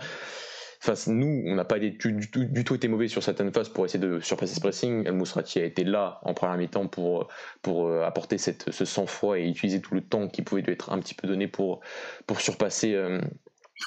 nous, 1.09 1.43
on 1.47 1.55
n'a 1.55 1.65
pas 1.65 1.79
du, 1.79 1.99
tout, 1.99 2.75
été 2.75 2.89
mauvais 2.89 3.09
sur 3.09 3.23
certaines 3.23 3.53
phases 3.53 3.69
pour 3.69 3.85
essayer 3.85 3.99
de 3.99 4.21
surpasser 4.21 4.55
ce 4.55 4.61
pressing. 4.61 5.07
El 5.07 5.15
a 5.15 5.67
été 5.67 5.85
là 5.85 6.21
en 6.23 6.35
première 6.35 6.57
mi-temps 6.57 6.87
pour, 6.87 7.29
pour 7.63 7.89
euh, 7.89 8.05
apporter 8.05 8.39
cette, 8.39 8.71
ce 8.71 8.85
sang-froid 8.85 9.39
et 9.39 9.49
utiliser 9.49 9.81
tout 9.81 9.95
le 9.95 10.01
temps 10.01 10.29
qui 10.29 10.43
pouvait 10.43 10.63
lui 10.63 10.73
être 10.73 10.93
un 10.93 10.99
petit 10.99 11.15
peu 11.15 11.29
donné 11.29 11.49
pour, 11.49 11.81
pour 12.27 12.41
surpasser 12.41 12.95
euh, 12.95 13.21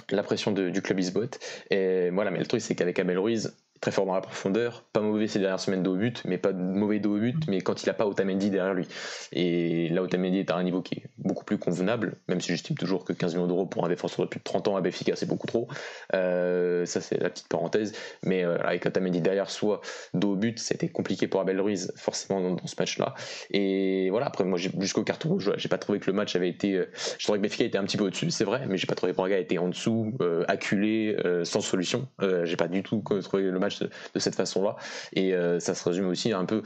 la 0.09 0.23
pression 0.23 0.51
du 0.51 0.81
club 0.81 0.99
Isbot. 0.99 1.29
Et 1.69 2.09
voilà, 2.11 2.31
mais 2.31 2.39
le 2.39 2.45
truc, 2.45 2.61
c'est 2.61 2.75
qu'avec 2.75 2.99
Abel 2.99 3.19
Ruiz, 3.19 3.55
très 3.81 3.91
fort 3.91 4.05
dans 4.05 4.13
la 4.13 4.21
profondeur, 4.21 4.83
pas 4.93 5.01
mauvais 5.01 5.27
ces 5.27 5.39
dernières 5.39 5.59
semaines 5.59 5.81
de 5.81 5.89
haut 5.89 5.95
but, 5.95 6.21
mais 6.25 6.37
pas 6.37 6.53
mauvais 6.53 6.99
de 6.99 7.07
haut 7.07 7.17
but, 7.17 7.47
mais 7.47 7.61
quand 7.61 7.81
il 7.81 7.87
n'a 7.87 7.93
pas 7.93 8.05
Otamendi 8.05 8.51
derrière 8.51 8.75
lui. 8.75 8.87
Et 9.33 9.89
là, 9.89 10.03
Otamendi 10.03 10.37
est 10.37 10.51
à 10.51 10.55
un 10.55 10.63
niveau 10.63 10.83
qui 10.83 10.99
est 10.99 11.03
beaucoup 11.17 11.43
plus 11.43 11.57
convenable, 11.57 12.17
même 12.27 12.39
si 12.41 12.49
j'estime 12.49 12.77
toujours 12.77 13.03
que 13.03 13.11
15 13.11 13.33
millions 13.33 13.47
d'euros 13.47 13.65
pour 13.65 13.83
un 13.83 13.89
défenseur 13.89 14.23
de 14.25 14.29
plus 14.29 14.37
de 14.37 14.43
30 14.43 14.67
ans 14.67 14.75
à 14.75 14.81
Béfica, 14.81 15.15
c'est 15.15 15.25
beaucoup 15.25 15.47
trop. 15.47 15.67
Euh, 16.13 16.85
ça, 16.85 17.01
c'est 17.01 17.19
la 17.19 17.31
petite 17.31 17.47
parenthèse. 17.47 17.93
Mais 18.23 18.45
euh, 18.45 18.59
avec 18.63 18.85
Otamendi 18.85 19.19
derrière 19.19 19.49
soi, 19.49 19.81
de 20.13 20.27
haut 20.27 20.35
but, 20.35 20.59
c'était 20.59 20.89
compliqué 20.89 21.27
pour 21.27 21.41
Abel 21.41 21.59
Ruiz, 21.59 21.91
forcément, 21.95 22.51
dans, 22.51 22.67
ce 22.67 22.75
match-là. 22.77 23.15
Et 23.49 24.11
voilà, 24.11 24.27
après, 24.27 24.43
moi, 24.43 24.59
jusqu'au 24.59 25.03
carton 25.03 25.29
rouge, 25.29 25.53
j'ai 25.57 25.69
pas 25.69 25.79
trouvé 25.79 25.99
que 25.99 26.05
le 26.05 26.13
match 26.13 26.35
avait 26.35 26.49
été. 26.49 26.75
Euh, 26.75 26.91
je 27.17 27.23
trouvais 27.23 27.39
que 27.39 27.43
Béfica 27.43 27.63
était 27.63 27.79
un 27.79 27.83
petit 27.85 27.97
peu 27.97 28.03
au-dessus, 28.03 28.29
c'est 28.29 28.43
vrai, 28.43 28.61
mais 28.69 28.77
j'ai 28.77 28.85
pas 28.85 28.95
trouvé 28.95 29.11
que 29.11 29.17
Braga 29.17 29.39
était 29.39 29.57
en 29.57 29.69
dessous, 29.69 30.13
acculé, 30.47 31.17
sans 31.43 31.61
solution. 31.61 32.07
j'ai 32.43 32.57
pas 32.57 32.67
du 32.67 32.83
tout 32.83 33.01
trouvé 33.23 33.43
le 33.43 33.59
match 33.59 33.70
de, 33.79 34.19
cette 34.19 34.35
façon-là. 34.35 34.75
Et 35.13 35.33
euh, 35.33 35.59
ça 35.59 35.75
se 35.75 35.87
résume 35.87 36.07
aussi 36.07 36.33
un 36.33 36.45
peu 36.45 36.61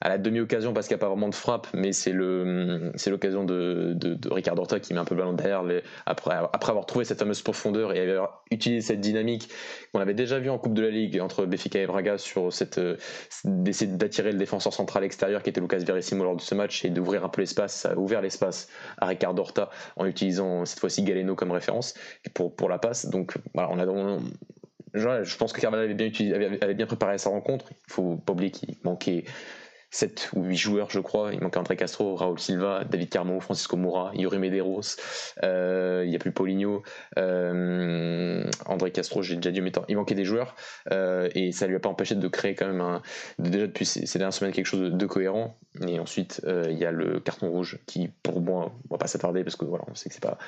à 0.00 0.08
la 0.08 0.18
demi-occasion 0.18 0.72
parce 0.72 0.88
qu'il 0.88 0.96
n'y 0.96 1.00
a 1.00 1.04
pas 1.04 1.08
vraiment 1.08 1.28
de 1.28 1.34
frappe, 1.34 1.66
mais 1.74 1.92
c'est 1.92 2.12
l'occasion 2.12 3.44
de, 3.44 3.92
de, 3.94 4.14
de 4.14 4.32
Ricard 4.32 4.58
Horta 4.58 4.80
qui 4.80 4.94
met 4.94 5.00
un 5.00 5.04
peu 5.04 5.14
le 5.14 5.20
ballon 5.20 5.34
derrière 5.34 5.62
après, 6.06 6.34
après 6.52 6.70
avoir 6.70 6.86
trouvé 6.86 7.04
cette 7.04 7.18
fameuse 7.18 7.42
profondeur 7.42 7.92
et 7.92 8.10
avoir 8.10 8.42
utilisé 8.50 8.80
cette 8.80 9.00
dynamique 9.00 9.50
qu'on 9.92 10.00
avait 10.00 10.14
déjà 10.14 10.38
vu 10.38 10.48
en 10.48 10.58
Coupe 10.58 10.72
de 10.72 10.82
la 10.82 10.90
Ligue 10.90 11.20
entre 11.20 11.44
Béfica 11.44 11.80
et 11.80 11.86
Braga 11.86 12.16
sur 12.16 12.50
cette 12.50 12.80
d'essayer 13.44 13.92
d'attirer 13.92 14.32
le 14.32 14.38
défenseur 14.38 14.72
central 14.72 15.04
extérieur 15.04 15.42
qui 15.42 15.50
était 15.50 15.60
Lucas 15.60 15.78
Verissimo 15.78 16.24
lors 16.24 16.36
de 16.36 16.40
ce 16.40 16.54
match 16.54 16.84
et 16.84 16.88
d'ouvrir 16.88 17.22
un 17.24 17.28
peu 17.28 17.42
l'espace, 17.42 17.86
ouvert 17.96 18.22
l'espace 18.22 18.68
à 18.96 19.06
Ricard 19.06 19.38
Horta 19.38 19.68
en 19.96 20.06
utilisant 20.06 20.64
cette 20.64 20.80
fois-ci 20.80 21.02
Galeno 21.02 21.34
comme 21.34 21.50
référence 21.50 21.94
pour, 22.32 22.56
pour 22.56 22.70
la 22.70 22.78
passe. 22.78 23.06
Donc 23.06 23.34
voilà, 23.52 23.68
on 23.70 23.78
a, 23.78 24.18
je 24.94 25.36
pense 25.36 25.52
que 25.52 25.60
Carvalho 25.60 25.84
avait 25.84 25.94
bien, 25.94 26.10
bien 26.74 26.86
préparé 26.86 27.18
sa 27.18 27.30
rencontre. 27.30 27.66
Il 27.70 27.92
faut 27.92 28.16
pas 28.16 28.32
oublier 28.32 28.50
qu'il 28.50 28.76
manquait 28.84 29.24
7 29.90 30.30
ou 30.34 30.44
8 30.44 30.56
joueurs, 30.56 30.90
je 30.90 31.00
crois. 31.00 31.32
Il 31.32 31.40
manquait 31.40 31.58
André 31.58 31.76
Castro, 31.76 32.14
Raúl 32.14 32.38
Silva, 32.38 32.84
David 32.88 33.08
Carmo, 33.08 33.40
Francisco 33.40 33.76
Moura, 33.76 34.12
Yuri 34.14 34.38
Medeiros. 34.38 34.96
Euh, 35.42 36.02
il 36.04 36.10
n'y 36.10 36.16
a 36.16 36.18
plus 36.18 36.32
Paulinho, 36.32 36.82
euh, 37.18 38.48
André 38.66 38.90
Castro, 38.92 39.22
j'ai 39.22 39.36
déjà 39.36 39.50
dit, 39.50 39.60
mais 39.60 39.72
il 39.88 39.96
manquait 39.96 40.14
des 40.14 40.24
joueurs. 40.24 40.54
Euh, 40.92 41.28
et 41.34 41.52
ça 41.52 41.66
lui 41.66 41.76
a 41.76 41.80
pas 41.80 41.88
empêché 41.88 42.14
de 42.14 42.28
créer 42.28 42.54
quand 42.54 42.66
même 42.66 42.80
un, 42.80 43.02
déjà 43.38 43.66
depuis 43.66 43.84
ces 43.84 44.18
dernières 44.18 44.32
semaines 44.32 44.52
quelque 44.52 44.66
chose 44.66 44.92
de, 44.92 45.06
cohérent. 45.06 45.58
Et 45.86 45.98
ensuite, 45.98 46.42
il 46.46 46.78
y 46.78 46.84
a 46.84 46.92
le 46.92 47.20
carton 47.20 47.50
rouge 47.50 47.78
qui, 47.86 48.10
pour 48.22 48.40
moi, 48.40 48.72
on 48.88 48.94
va 48.94 48.98
pas 48.98 49.06
s'attarder 49.08 49.42
parce 49.42 49.56
que 49.56 49.64
voilà, 49.64 49.84
on 49.88 49.94
sait 49.94 50.08
que 50.08 50.14
c'est 50.14 50.22
pas, 50.22 50.38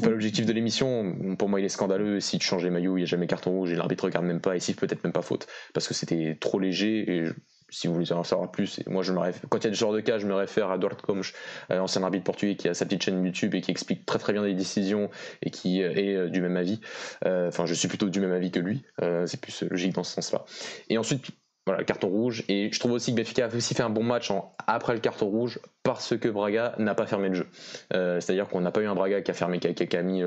pas 0.00 0.08
l'objectif 0.08 0.46
de 0.46 0.52
l'émission. 0.52 1.16
Pour 1.38 1.48
moi, 1.48 1.60
il 1.60 1.64
est 1.64 1.68
scandaleux. 1.68 2.20
Si 2.20 2.38
tu 2.38 2.46
changes 2.46 2.64
les 2.64 2.70
maillots, 2.70 2.96
il 2.96 3.00
n'y 3.00 3.04
a 3.04 3.06
jamais 3.06 3.26
carton 3.26 3.50
rouge 3.50 3.72
et 3.72 3.76
l'arbitre 3.76 4.04
regarde 4.04 4.26
même 4.26 4.40
pas. 4.40 4.56
Et 4.56 4.60
si 4.60 4.74
peut-être 4.74 5.02
même 5.02 5.12
pas 5.12 5.22
faute 5.22 5.46
parce 5.74 5.88
que 5.88 5.94
c'était 5.94 6.36
trop 6.40 6.58
léger 6.58 7.16
et 7.16 7.24
si 7.72 7.86
vous 7.88 7.94
voulez 7.94 8.12
en 8.12 8.22
savoir 8.22 8.50
plus, 8.50 8.80
moi 8.86 9.02
je 9.02 9.12
me 9.12 9.18
réfère, 9.18 9.48
quand 9.48 9.58
il 9.58 9.64
y 9.64 9.70
a 9.70 9.74
ce 9.74 9.78
genre 9.78 9.94
de 9.94 10.00
cas, 10.00 10.18
je 10.18 10.26
me 10.26 10.34
réfère 10.34 10.70
à 10.70 10.76
Eduardo 10.76 11.02
Gomes, 11.06 11.22
euh, 11.70 11.78
ancien 11.78 12.02
arbitre 12.02 12.24
portugais 12.24 12.54
qui 12.54 12.68
a 12.68 12.74
sa 12.74 12.84
petite 12.84 13.02
chaîne 13.02 13.24
YouTube 13.24 13.54
et 13.54 13.62
qui 13.62 13.70
explique 13.70 14.04
très 14.04 14.18
très 14.18 14.34
bien 14.34 14.44
les 14.44 14.54
décisions 14.54 15.10
et 15.40 15.50
qui 15.50 15.82
euh, 15.82 15.92
est 15.92 16.14
euh, 16.14 16.28
du 16.28 16.42
même 16.42 16.56
avis. 16.56 16.80
Enfin, 17.24 17.66
je 17.66 17.74
suis 17.74 17.88
plutôt 17.88 18.08
du 18.10 18.20
même 18.20 18.32
avis 18.32 18.50
que 18.50 18.60
lui. 18.60 18.84
c'est 19.26 19.40
plus 19.40 19.62
logique 19.62 19.94
dans 19.94 20.04
ce 20.04 20.12
sens-là. 20.12 20.44
Et 20.90 20.98
ensuite, 20.98 21.30
voilà, 21.66 21.84
carton 21.84 22.08
rouge. 22.08 22.44
Et 22.48 22.70
je 22.72 22.78
trouve 22.80 22.92
aussi 22.92 23.12
que 23.12 23.16
Benfica 23.16 23.44
a 23.44 23.54
aussi 23.54 23.74
fait 23.74 23.82
un 23.82 23.90
bon 23.90 24.02
match 24.02 24.32
après 24.66 24.94
le 24.94 25.00
carton 25.00 25.26
rouge 25.26 25.60
parce 25.84 26.16
que 26.16 26.28
Braga 26.28 26.74
n'a 26.78 26.94
pas 26.94 27.06
fermé 27.06 27.28
le 27.28 27.34
jeu. 27.34 27.46
Euh, 27.94 28.20
c'est-à-dire 28.20 28.48
qu'on 28.48 28.60
n'a 28.60 28.72
pas 28.72 28.80
eu 28.80 28.86
un 28.86 28.94
Braga 28.94 29.22
qui 29.22 29.30
a 29.30 29.34
fermé, 29.34 29.60
qui 29.60 29.96
a, 29.96 30.02
mis 30.02 30.22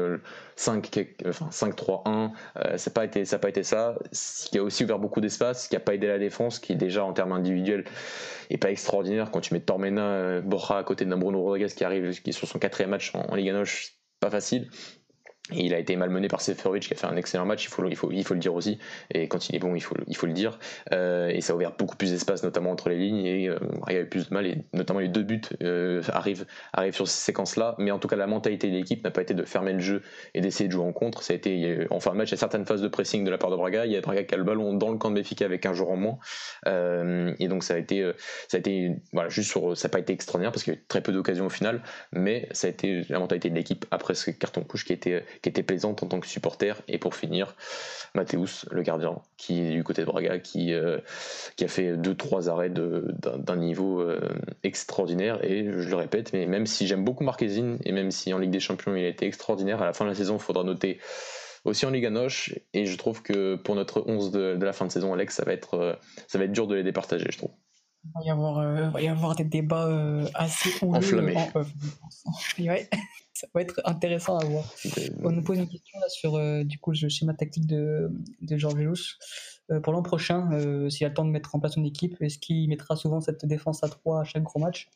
5, 0.56 1.08
enfin 1.28 1.50
5-3-1. 1.52 2.32
Euh, 2.58 2.78
ça 2.78 2.90
n'a 2.90 2.94
pas, 2.94 3.06
été, 3.50 3.64
ça. 3.64 3.96
Ce 4.12 4.50
qui 4.50 4.58
a 4.58 4.64
aussi 4.64 4.86
ouvert 4.86 5.00
beaucoup 5.00 5.20
d'espace, 5.20 5.68
qui 5.68 5.76
n'a 5.76 5.82
pas 5.82 5.94
aidé 5.94 6.08
la 6.08 6.20
défense, 6.20 6.60
qui 6.60 6.76
déjà 6.76 7.04
en 7.04 7.12
termes 7.12 7.34
individuels 7.34 7.84
n'est 8.50 8.58
pas 8.58 8.72
extraordinaire. 8.72 9.32
Quand 9.32 9.42
tu 9.42 9.54
mets 9.54 9.60
Tormena, 9.60 10.04
euh, 10.04 10.42
Borja 10.42 10.78
à 10.78 10.84
côté 10.84 11.06
de 11.06 11.16
Bruno 11.16 11.42
Rodriguez 11.42 11.68
qui 11.68 11.84
arrive, 11.84 12.22
qui 12.22 12.32
sur 12.32 12.48
son 12.48 12.60
quatrième 12.60 12.92
match 12.92 13.14
en, 13.14 13.22
en 13.30 13.36
Liga 13.36 13.52
Noche, 13.52 13.96
pas 14.22 14.30
facile. 14.30 14.70
Il 15.52 15.76
a 15.76 15.80
été 15.80 15.96
malmené 15.96 16.28
par 16.28 16.42
Seferovic 16.42 16.88
qui 16.88 16.94
a 16.94 16.98
fait 16.98 17.06
un 17.06 17.16
excellent 17.18 17.46
match, 17.46 17.66
il 17.66 17.70
faut, 17.70 17.84
le 17.84 18.40
dire 18.40 18.56
aussi. 18.56 18.80
Et 19.14 19.28
quand 19.28 19.48
il 19.48 19.56
est 19.56 19.60
bon, 19.60 19.76
il 19.76 19.82
faut, 19.82 19.96
le 20.26 20.34
dire. 20.34 20.58
Euh, 20.92 21.28
et 21.28 21.40
ça 21.42 21.54
a 21.54 21.56
ouvert 21.56 21.74
beaucoup 21.78 21.96
plus 21.96 22.12
d'espace, 22.12 22.44
notamment 22.44 22.72
entre 22.72 22.90
les 22.90 22.98
lignes. 22.98 23.26
Et 23.26 23.48
euh, 23.48 23.60
il 23.88 23.94
y 23.94 23.98
a 23.98 24.02
eu 24.02 24.10
plus 24.10 24.30
de 24.30 24.34
mal. 24.34 24.48
Et 24.48 24.58
notamment 24.74 25.02
les 25.02 25.08
deux 25.08 25.22
buts 25.22 25.42
euh, 25.62 26.02
arrivent, 26.12 26.48
sur 26.92 27.08
ces 27.08 27.26
séquences-là. 27.26 27.76
Mais 27.78 27.92
en 27.92 28.00
tout 28.00 28.08
cas, 28.08 28.16
la 28.16 28.26
mentalité 28.26 28.72
de 28.72 28.76
l'équipe 28.76 29.04
n'a 29.04 29.12
pas 29.12 29.22
été 29.22 29.36
de 29.36 29.44
fermer 29.44 29.74
le 29.74 29.80
jeu 29.80 30.02
et 30.34 30.42
d'essayer 30.42 30.68
de 30.68 30.74
jouer 30.74 30.84
en 30.84 30.94
contre. 30.94 31.22
Ça 31.22 31.34
a 31.34 31.36
été, 31.36 31.86
en 31.92 32.00
fin 32.00 32.12
de 32.14 32.18
match, 32.18 32.30
il 32.30 32.32
y 32.32 32.36
a 32.36 32.40
certaines 32.40 32.66
phases 32.66 32.82
de 32.82 32.88
pressing 32.88 33.24
de 33.24 33.30
la 33.30 33.38
part 33.38 33.52
de 33.52 33.56
Braga. 33.56 33.86
Il 33.86 33.92
y 33.92 33.98
a 33.98 34.02
Braga 34.02 34.24
qui 34.24 34.34
a 34.34 34.38
le 34.38 34.44
ballon 34.44 34.74
dans 34.74 34.90
le 34.90 34.98
camp 34.98 35.12
de 35.12 35.16
Béfica 35.16 35.46
avec 35.46 35.68
un 35.68 35.74
jour 35.74 35.92
en 35.92 35.96
moins. 35.96 36.18
et 36.66 37.48
donc 37.48 37.64
ça 37.64 37.76
a 37.76 37.78
été, 37.78 38.12
ça 38.48 38.58
a 38.58 38.60
été 38.60 38.96
voilà, 39.14 39.30
juste 39.30 39.52
sur, 39.52 39.78
ça 39.78 39.88
n'a 39.88 39.92
pas 39.92 40.00
été 40.00 40.12
extraordinaire 40.12 40.52
parce 40.52 40.64
qu'il 40.64 40.74
y 40.74 40.76
a 40.76 40.80
eu 40.80 40.84
très 40.88 41.02
peu 41.02 41.12
d'occasions 41.12 41.46
au 41.46 41.50
final. 41.50 41.84
Mais 42.14 42.50
ça 42.52 42.66
a 42.66 42.72
été 42.72 43.04
la 43.10 43.20
mentalité 43.20 43.52
de 43.52 43.56
l'équipe 43.56 43.86
après 43.92 44.16
ce 44.16 44.32
carton 44.32 44.64
couche 44.64 44.86
qui 44.86 44.94
était 44.94 45.24
qui 45.42 45.50
était 45.50 45.64
plaisante 45.64 46.04
en 46.04 46.08
tant 46.08 46.20
que 46.20 46.28
supporter. 46.28 46.82
Et 46.88 46.98
pour 46.98 47.16
finir, 47.16 47.56
Mathéus, 48.14 48.66
le 48.72 48.82
gardien, 48.82 49.20
qui 49.38 49.62
est 49.62 49.72
du 49.72 49.84
côté 49.84 50.02
de 50.02 50.08
Braga, 50.08 50.40
qui, 50.40 50.74
euh, 50.74 51.00
qui 51.56 51.64
a 51.64 51.68
fait 51.68 51.96
2-3 51.96 52.50
arrêts 52.50 52.70
d'un 52.70 53.56
niveau 53.56 54.02
euh, 54.02 54.20
extraordinaire. 54.64 55.44
Et 55.44 55.66
je 55.66 55.90
le 55.90 55.96
répète, 55.96 56.34
mais 56.34 56.46
même 56.46 56.66
si 56.66 56.88
j'aime 56.88 57.04
beaucoup 57.04 57.24
Marquezine, 57.24 57.78
et 57.84 57.92
même 57.92 58.12
si 58.12 58.34
en 58.34 58.38
Ligue 58.38 58.52
des 58.52 58.60
Champions 58.60 58.96
il 58.96 59.06
a 59.06 59.10
été 59.10 59.26
extraordinaire, 59.26 59.82
à 59.82 59.86
la 59.86 59.94
fin 59.94 60.06
de 60.06 60.10
la 60.10 60.16
saison, 60.16 60.36
il 60.36 60.42
faudra 60.42 60.64
noter 60.64 61.00
aussi 61.66 61.86
en 61.86 61.90
Ligue 61.90 62.08
Noche. 62.08 62.54
Et 62.74 62.86
je 62.86 62.98
trouve 62.98 63.22
que 63.22 63.56
pour 63.56 63.76
notre 63.76 64.04
11 64.08 64.32
de, 64.32 64.58
la 64.62 64.74
fin 64.74 64.86
de 64.86 64.92
saison, 64.92 65.14
Alex, 65.14 65.36
ça 65.36 65.44
va 65.44 65.54
être, 65.54 65.74
euh, 65.76 65.94
ça 66.28 66.38
va 66.38 66.46
être 66.46 66.52
dur 66.52 66.68
de 66.68 66.76
les 66.76 66.84
départager, 66.84 67.28
je 67.30 67.38
trouve. 67.38 67.52
Il 68.06 68.12
va 68.14 68.26
y 68.26 68.30
avoir, 68.30 68.92
va 68.92 69.02
y 69.02 69.08
avoir 69.08 69.36
des 69.36 69.44
débats 69.44 69.90
assez 70.36 70.70
enflammés. 70.86 71.36
ouais 72.60 72.90
ça 73.36 73.48
va 73.54 73.62
être 73.62 73.82
intéressant 73.84 74.38
à 74.38 74.46
voir. 74.46 74.74
On 75.24 75.32
nous 75.32 75.44
pose 75.44 75.60
une 75.60 75.68
question 75.68 76.00
là 76.00 76.08
sur 76.10 76.36
euh, 76.36 76.64
du 76.64 76.80
coup 76.80 76.92
le 76.92 77.10
schéma 77.10 77.34
tactique 77.34 77.68
de, 77.68 78.10
de 78.42 78.58
Georges 78.58 79.18
euh, 79.72 79.82
pour 79.82 79.94
l'an 79.94 80.04
prochain, 80.04 80.50
euh, 80.54 80.90
s'il 80.90 81.06
a 81.06 81.10
le 81.10 81.16
temps 81.16 81.26
de 81.26 81.32
mettre 81.32 81.54
en 81.54 81.60
place 81.60 81.74
son 81.74 81.84
équipe, 81.84 82.16
est-ce 82.22 82.38
qu'il 82.38 82.70
mettra 82.70 82.96
souvent 82.96 83.20
cette 83.20 83.46
défense 83.46 83.84
à 83.84 83.90
3 83.90 84.22
à 84.22 84.24
chaque 84.24 84.44
gros 84.44 84.60
match? 84.60 84.90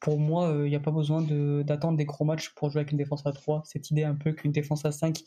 Pour 0.00 0.18
moi, 0.18 0.52
il 0.64 0.68
n'y 0.68 0.76
a 0.76 0.80
pas 0.80 0.90
besoin 0.90 1.22
d'attendre 1.62 1.96
des 1.96 2.04
gros 2.04 2.24
matchs 2.24 2.50
pour 2.50 2.70
jouer 2.70 2.80
avec 2.80 2.92
une 2.92 2.98
défense 2.98 3.26
à 3.26 3.32
3. 3.32 3.62
Cette 3.64 3.90
idée 3.90 4.04
un 4.04 4.14
peu 4.14 4.32
qu'une 4.32 4.52
défense 4.52 4.84
à 4.84 4.92
5, 4.92 5.18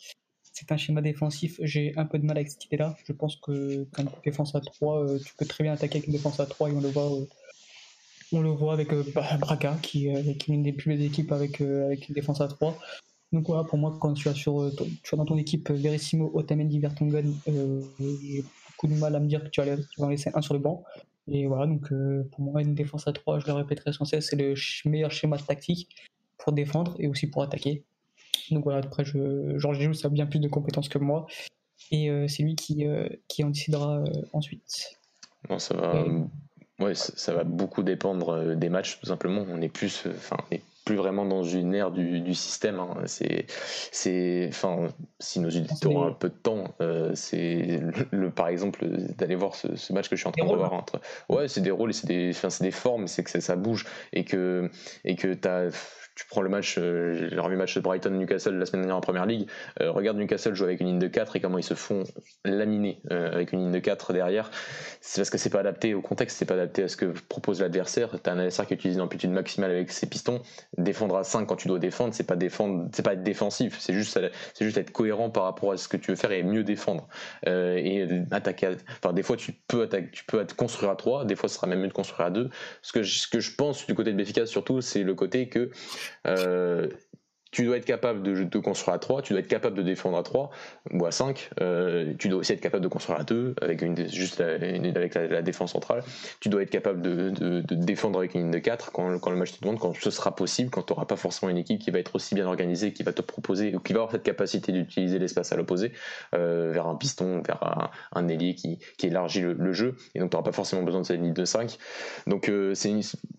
c'est 0.58 0.72
un 0.72 0.78
schéma 0.78 1.02
défensif, 1.02 1.60
j'ai 1.62 1.94
un 1.98 2.06
peu 2.06 2.18
de 2.18 2.26
mal 2.26 2.38
avec 2.38 2.50
cette 2.50 2.66
idée-là. 2.66 2.96
Je 3.06 3.14
pense 3.14 3.36
que 3.36 3.84
qu'une 3.94 4.10
défense 4.24 4.56
à 4.56 4.60
3, 4.62 5.20
tu 5.20 5.34
peux 5.38 5.46
très 5.46 5.64
bien 5.64 5.74
attaquer 5.74 5.98
avec 5.98 6.08
une 6.08 6.14
défense 6.14 6.40
à 6.40 6.46
3 6.46 6.70
et 6.70 6.74
on 6.74 6.82
le 6.82 6.90
voit 6.90 7.10
on 8.32 8.42
le 8.42 8.50
voit 8.50 8.74
avec 8.74 8.92
euh, 8.94 9.04
Braga, 9.40 9.78
qui, 9.82 10.10
euh, 10.10 10.22
est 10.24 10.48
une 10.48 10.64
des 10.64 10.74
plus 10.74 10.90
belles 10.90 11.02
équipes 11.04 11.32
avec, 11.32 11.62
euh, 11.62 11.86
avec 11.86 12.10
une 12.10 12.16
défense 12.16 12.42
à 12.42 12.48
3. 12.48 12.78
Donc 13.32 13.48
voilà, 13.48 13.64
pour 13.64 13.78
moi, 13.78 13.98
quand 14.00 14.14
tu 14.14 14.30
as, 14.30 14.34
sur, 14.34 14.72
tu 15.04 15.16
as 15.16 15.18
dans 15.18 15.26
ton 15.26 15.38
équipe 15.38 15.70
Verissimo, 15.70 16.32
Otamendi, 16.34 16.80
Vertonghen, 16.80 17.36
j'ai 17.46 18.44
beaucoup 18.68 18.88
de 18.88 18.98
mal 18.98 19.16
à 19.16 19.20
me 19.20 19.28
dire 19.28 19.44
que 19.44 19.50
tu, 19.50 19.62
vas, 19.62 19.76
tu 19.76 20.00
vas 20.00 20.08
en 20.08 20.10
laisser 20.10 20.32
un 20.34 20.42
sur 20.42 20.54
le 20.54 20.62
banc. 20.62 20.84
Et 21.30 21.46
voilà, 21.46 21.68
donc 21.68 21.90
pour 22.32 22.40
moi, 22.40 22.62
une 22.62 22.74
défense 22.74 23.06
à 23.06 23.12
3, 23.12 23.40
je 23.40 23.48
le 23.48 23.54
répéterai 23.54 23.92
sans 23.92 24.06
cesse, 24.06 24.30
c'est 24.30 24.38
le 24.38 24.56
meilleur 24.90 25.12
schéma 25.12 25.38
tactique 25.38 25.90
pour 26.38 26.54
défendre 26.54 26.96
et 27.00 27.08
aussi 27.08 27.28
pour 27.28 27.44
attaquer. 27.44 27.84
Donc 28.52 28.64
voilà, 28.64 28.80
après, 28.80 29.06
je, 29.06 29.58
Georges 29.58 29.80
Giroud 29.80 29.98
a 30.04 30.10
bien 30.10 30.26
plus 30.26 30.40
de 30.40 30.48
compétences 30.48 30.90
que 30.90 30.98
moi. 30.98 31.28
Et 31.92 32.10
c'est 32.28 32.44
lui 32.44 32.56
qui, 32.56 32.86
qui 33.30 33.44
en 33.46 33.50
décidera 33.50 34.04
ensuite. 34.34 34.98
Bon, 35.48 35.58
ça 35.58 35.74
va. 35.74 36.04
Ouais, 36.80 36.94
ça, 36.94 37.34
va 37.34 37.44
beaucoup 37.44 37.82
dépendre 37.82 38.30
euh, 38.30 38.56
des 38.56 38.70
matchs, 38.70 39.00
tout 39.00 39.08
simplement. 39.08 39.44
On 39.50 39.62
est 39.62 39.70
plus, 39.70 40.06
euh, 40.06 40.14
enfin, 40.16 40.38
plus 40.86 40.96
vraiment 40.96 41.26
dans 41.26 41.42
une 41.42 41.74
ère 41.74 41.90
du, 41.90 42.22
du 42.22 42.36
système. 42.36 42.80
Hein. 42.80 43.02
C'est, 43.08 43.48
c'est, 43.92 44.46
enfin, 44.50 44.90
si 45.20 45.40
nos 45.40 45.48
auditeurs 45.48 45.92
ont 45.92 46.06
un 46.06 46.12
peu 46.12 46.30
de 46.30 46.36
temps, 46.36 46.76
euh, 46.80 47.14
c'est 47.16 47.82
le, 48.12 48.30
par 48.30 48.48
exemple 48.48 48.86
d'aller 49.18 49.34
voir 49.34 49.56
ce, 49.56 49.76
ce, 49.76 49.92
match 49.92 50.08
que 50.08 50.16
je 50.16 50.22
suis 50.22 50.28
en 50.28 50.32
train 50.32 50.46
de 50.46 50.52
entre. 50.52 51.02
Ouais, 51.30 51.48
c'est 51.48 51.62
des 51.62 51.72
rôles 51.72 51.90
et 51.90 51.94
c'est 51.94 52.08
des, 52.08 52.32
c'est 52.32 52.62
des 52.62 52.72
formes, 52.72 53.08
c'est 53.08 53.24
que 53.24 53.32
ça, 53.32 53.42
ça, 53.42 53.56
bouge 53.56 53.88
et 54.14 54.24
que 54.24 54.70
et 55.04 55.16
que 55.16 55.34
t'as 55.34 55.72
tu 56.18 56.26
prends 56.26 56.42
le 56.42 56.50
match, 56.50 56.78
euh, 56.80 57.30
j'ai 57.30 57.40
revu 57.40 57.54
le 57.54 57.60
match 57.60 57.76
de 57.76 57.80
Brighton-Newcastle 57.80 58.56
la 58.56 58.66
semaine 58.66 58.82
dernière 58.82 58.98
en 58.98 59.02
première 59.02 59.28
ligue. 59.28 59.48
Euh, 59.82 59.92
regarde 59.92 60.18
Newcastle 60.18 60.56
jouer 60.56 60.70
avec 60.70 60.82
une 60.82 60.88
ligne 60.88 61.00
de 61.00 61.08
4 61.08 61.36
et 61.36 61.40
comment 61.40 61.60
ils 61.60 61.64
se 61.64 61.76
font 61.76 62.06
laminer 62.44 63.00
euh, 63.12 63.32
avec 63.32 63.54
une 63.54 63.60
ligne 63.60 63.72
de 63.72 63.78
4 63.78 64.14
derrière. 64.14 64.50
C'est 65.00 65.22
parce 65.22 65.30
que 65.30 65.38
c'est 65.38 65.52
pas 65.52 65.60
adapté 65.60 65.94
au 65.94 66.02
contexte, 66.02 66.38
c'est 66.38 66.46
pas 66.46 66.56
adapté 66.56 66.82
à 66.82 66.88
ce 66.88 66.98
que 66.98 67.14
propose 67.30 67.62
l'adversaire. 67.62 68.10
Tu 68.24 68.30
as 68.32 68.34
un 68.34 68.38
adversaire 68.40 68.66
qui 68.66 68.74
utilise 68.74 68.98
une 68.98 69.04
amplitude 69.04 69.30
maximale 69.30 69.70
avec 69.70 69.92
ses 69.92 70.08
pistons. 70.10 70.42
Défendre 70.80 71.18
à 71.18 71.24
5 71.24 71.46
quand 71.46 71.56
tu 71.56 71.68
dois 71.68 71.78
défendre, 71.78 72.16
c'est 72.16 72.26
pas 72.26 72.36
défendre, 72.36 72.90
c'est 72.94 73.04
pas 73.04 73.14
être 73.14 73.24
défensif, 73.24 73.78
c'est 73.80 73.94
juste, 73.94 74.20
juste 74.60 74.78
être 74.78 74.92
cohérent 74.92 75.30
par 75.30 75.44
rapport 75.44 75.72
à 75.72 75.78
ce 75.78 75.88
que 75.88 75.98
tu 75.98 76.10
veux 76.10 76.18
faire 76.18 76.32
et 76.32 76.42
mieux 76.42 76.64
défendre. 76.64 77.08
et 77.46 78.08
attaquer, 78.32 78.72
enfin, 79.04 79.14
des 79.14 79.22
fois 79.22 79.38
tu 79.38 79.54
peux 79.68 79.84
attaquer, 79.84 80.10
tu 80.12 80.24
peux 80.26 80.44
construire 80.58 80.92
à 80.92 80.96
3, 80.96 81.26
des 81.26 81.36
fois 81.36 81.48
ce 81.48 81.56
sera 81.56 81.68
même 81.68 81.82
mieux 81.82 81.88
de 81.90 81.94
construire 81.94 82.26
à 82.28 82.32
2. 82.32 82.50
Ce 82.82 82.92
que 82.92 83.04
ce 83.04 83.28
que 83.28 83.40
je 83.40 83.54
pense 83.54 83.86
du 83.86 83.94
côté 83.94 84.12
de 84.12 84.18
Béfica 84.18 84.48
surtout, 84.48 84.82
c'est 84.82 85.04
le 85.04 85.14
côté 85.14 85.48
que 85.48 85.70
euh, 86.26 86.90
tu 87.58 87.66
dois 87.66 87.78
être 87.78 87.86
capable 87.86 88.22
de, 88.22 88.60
construire 88.60 88.94
à 88.94 89.00
3, 89.00 89.24
tu 89.24 89.34
dois 89.34 89.40
être 89.40 89.48
capable 89.48 89.76
de 89.76 89.82
défendre 89.82 90.16
à 90.16 90.22
3 90.22 90.52
ou 90.92 91.08
à 91.08 91.12
5, 91.12 91.50
euh, 91.60 92.14
tu 92.20 92.30
dois 92.30 92.42
aussi 92.42 92.54
être 92.54 92.62
capable 92.62 92.84
de 92.84 92.88
construire 92.88 93.20
à 93.20 93.24
2 93.24 93.56
avec 93.60 93.84
juste 94.12 94.40
la, 94.40 94.54
avec 94.54 95.16
la, 95.16 95.42
défense 95.42 95.72
centrale, 95.72 96.04
tu 96.40 96.50
dois 96.50 96.62
être 96.62 96.70
capable 96.70 97.02
de, 97.02 97.64
défendre 97.72 98.20
avec 98.20 98.36
une 98.36 98.42
ligne 98.42 98.52
de 98.52 98.60
4 98.60 98.92
quand, 98.92 99.10
le 99.10 99.36
match 99.36 99.54
te 99.54 99.62
demande, 99.62 99.80
quand 99.80 99.96
ce 99.96 100.12
sera 100.12 100.36
possible, 100.36 100.70
quand 100.70 100.84
tu 100.84 100.94
n'auras 100.94 101.06
pas 101.06 101.16
forcément 101.16 101.50
une 101.50 101.58
équipe 101.58 101.80
qui 101.80 101.90
va 101.90 101.98
être 101.98 102.14
aussi 102.14 102.36
bien 102.36 102.46
organisée, 102.46 102.94
qui 102.94 103.02
va 103.02 103.12
te 103.12 103.24
proposer, 103.24 103.74
ou 103.74 103.80
qui 103.80 103.92
va 103.92 104.02
avoir 104.02 104.12
cette 104.12 104.22
capacité 104.22 104.72
d'utiliser 104.72 105.18
l'espace 105.18 105.52
à 105.52 105.56
l'opposé, 105.56 105.94
euh, 106.36 106.70
vers 106.72 106.86
un 106.86 106.96
piston, 106.96 107.42
vers 107.42 107.64
un, 107.64 107.90
un 108.14 108.28
ailier 108.28 108.54
qui, 108.54 108.78
élargit 109.02 109.42
le, 109.42 109.74
jeu, 109.74 109.96
et 110.14 110.20
donc 110.20 110.30
tu 110.30 110.36
n'auras 110.36 110.46
pas 110.46 110.52
forcément 110.52 110.84
besoin 110.84 111.02
de 111.02 111.08
cette 111.08 111.20
ligne 111.20 111.34
de 111.34 111.46
5. 111.46 111.76
Donc 112.28 112.50
euh, 112.50 112.76
c'est 112.76 112.94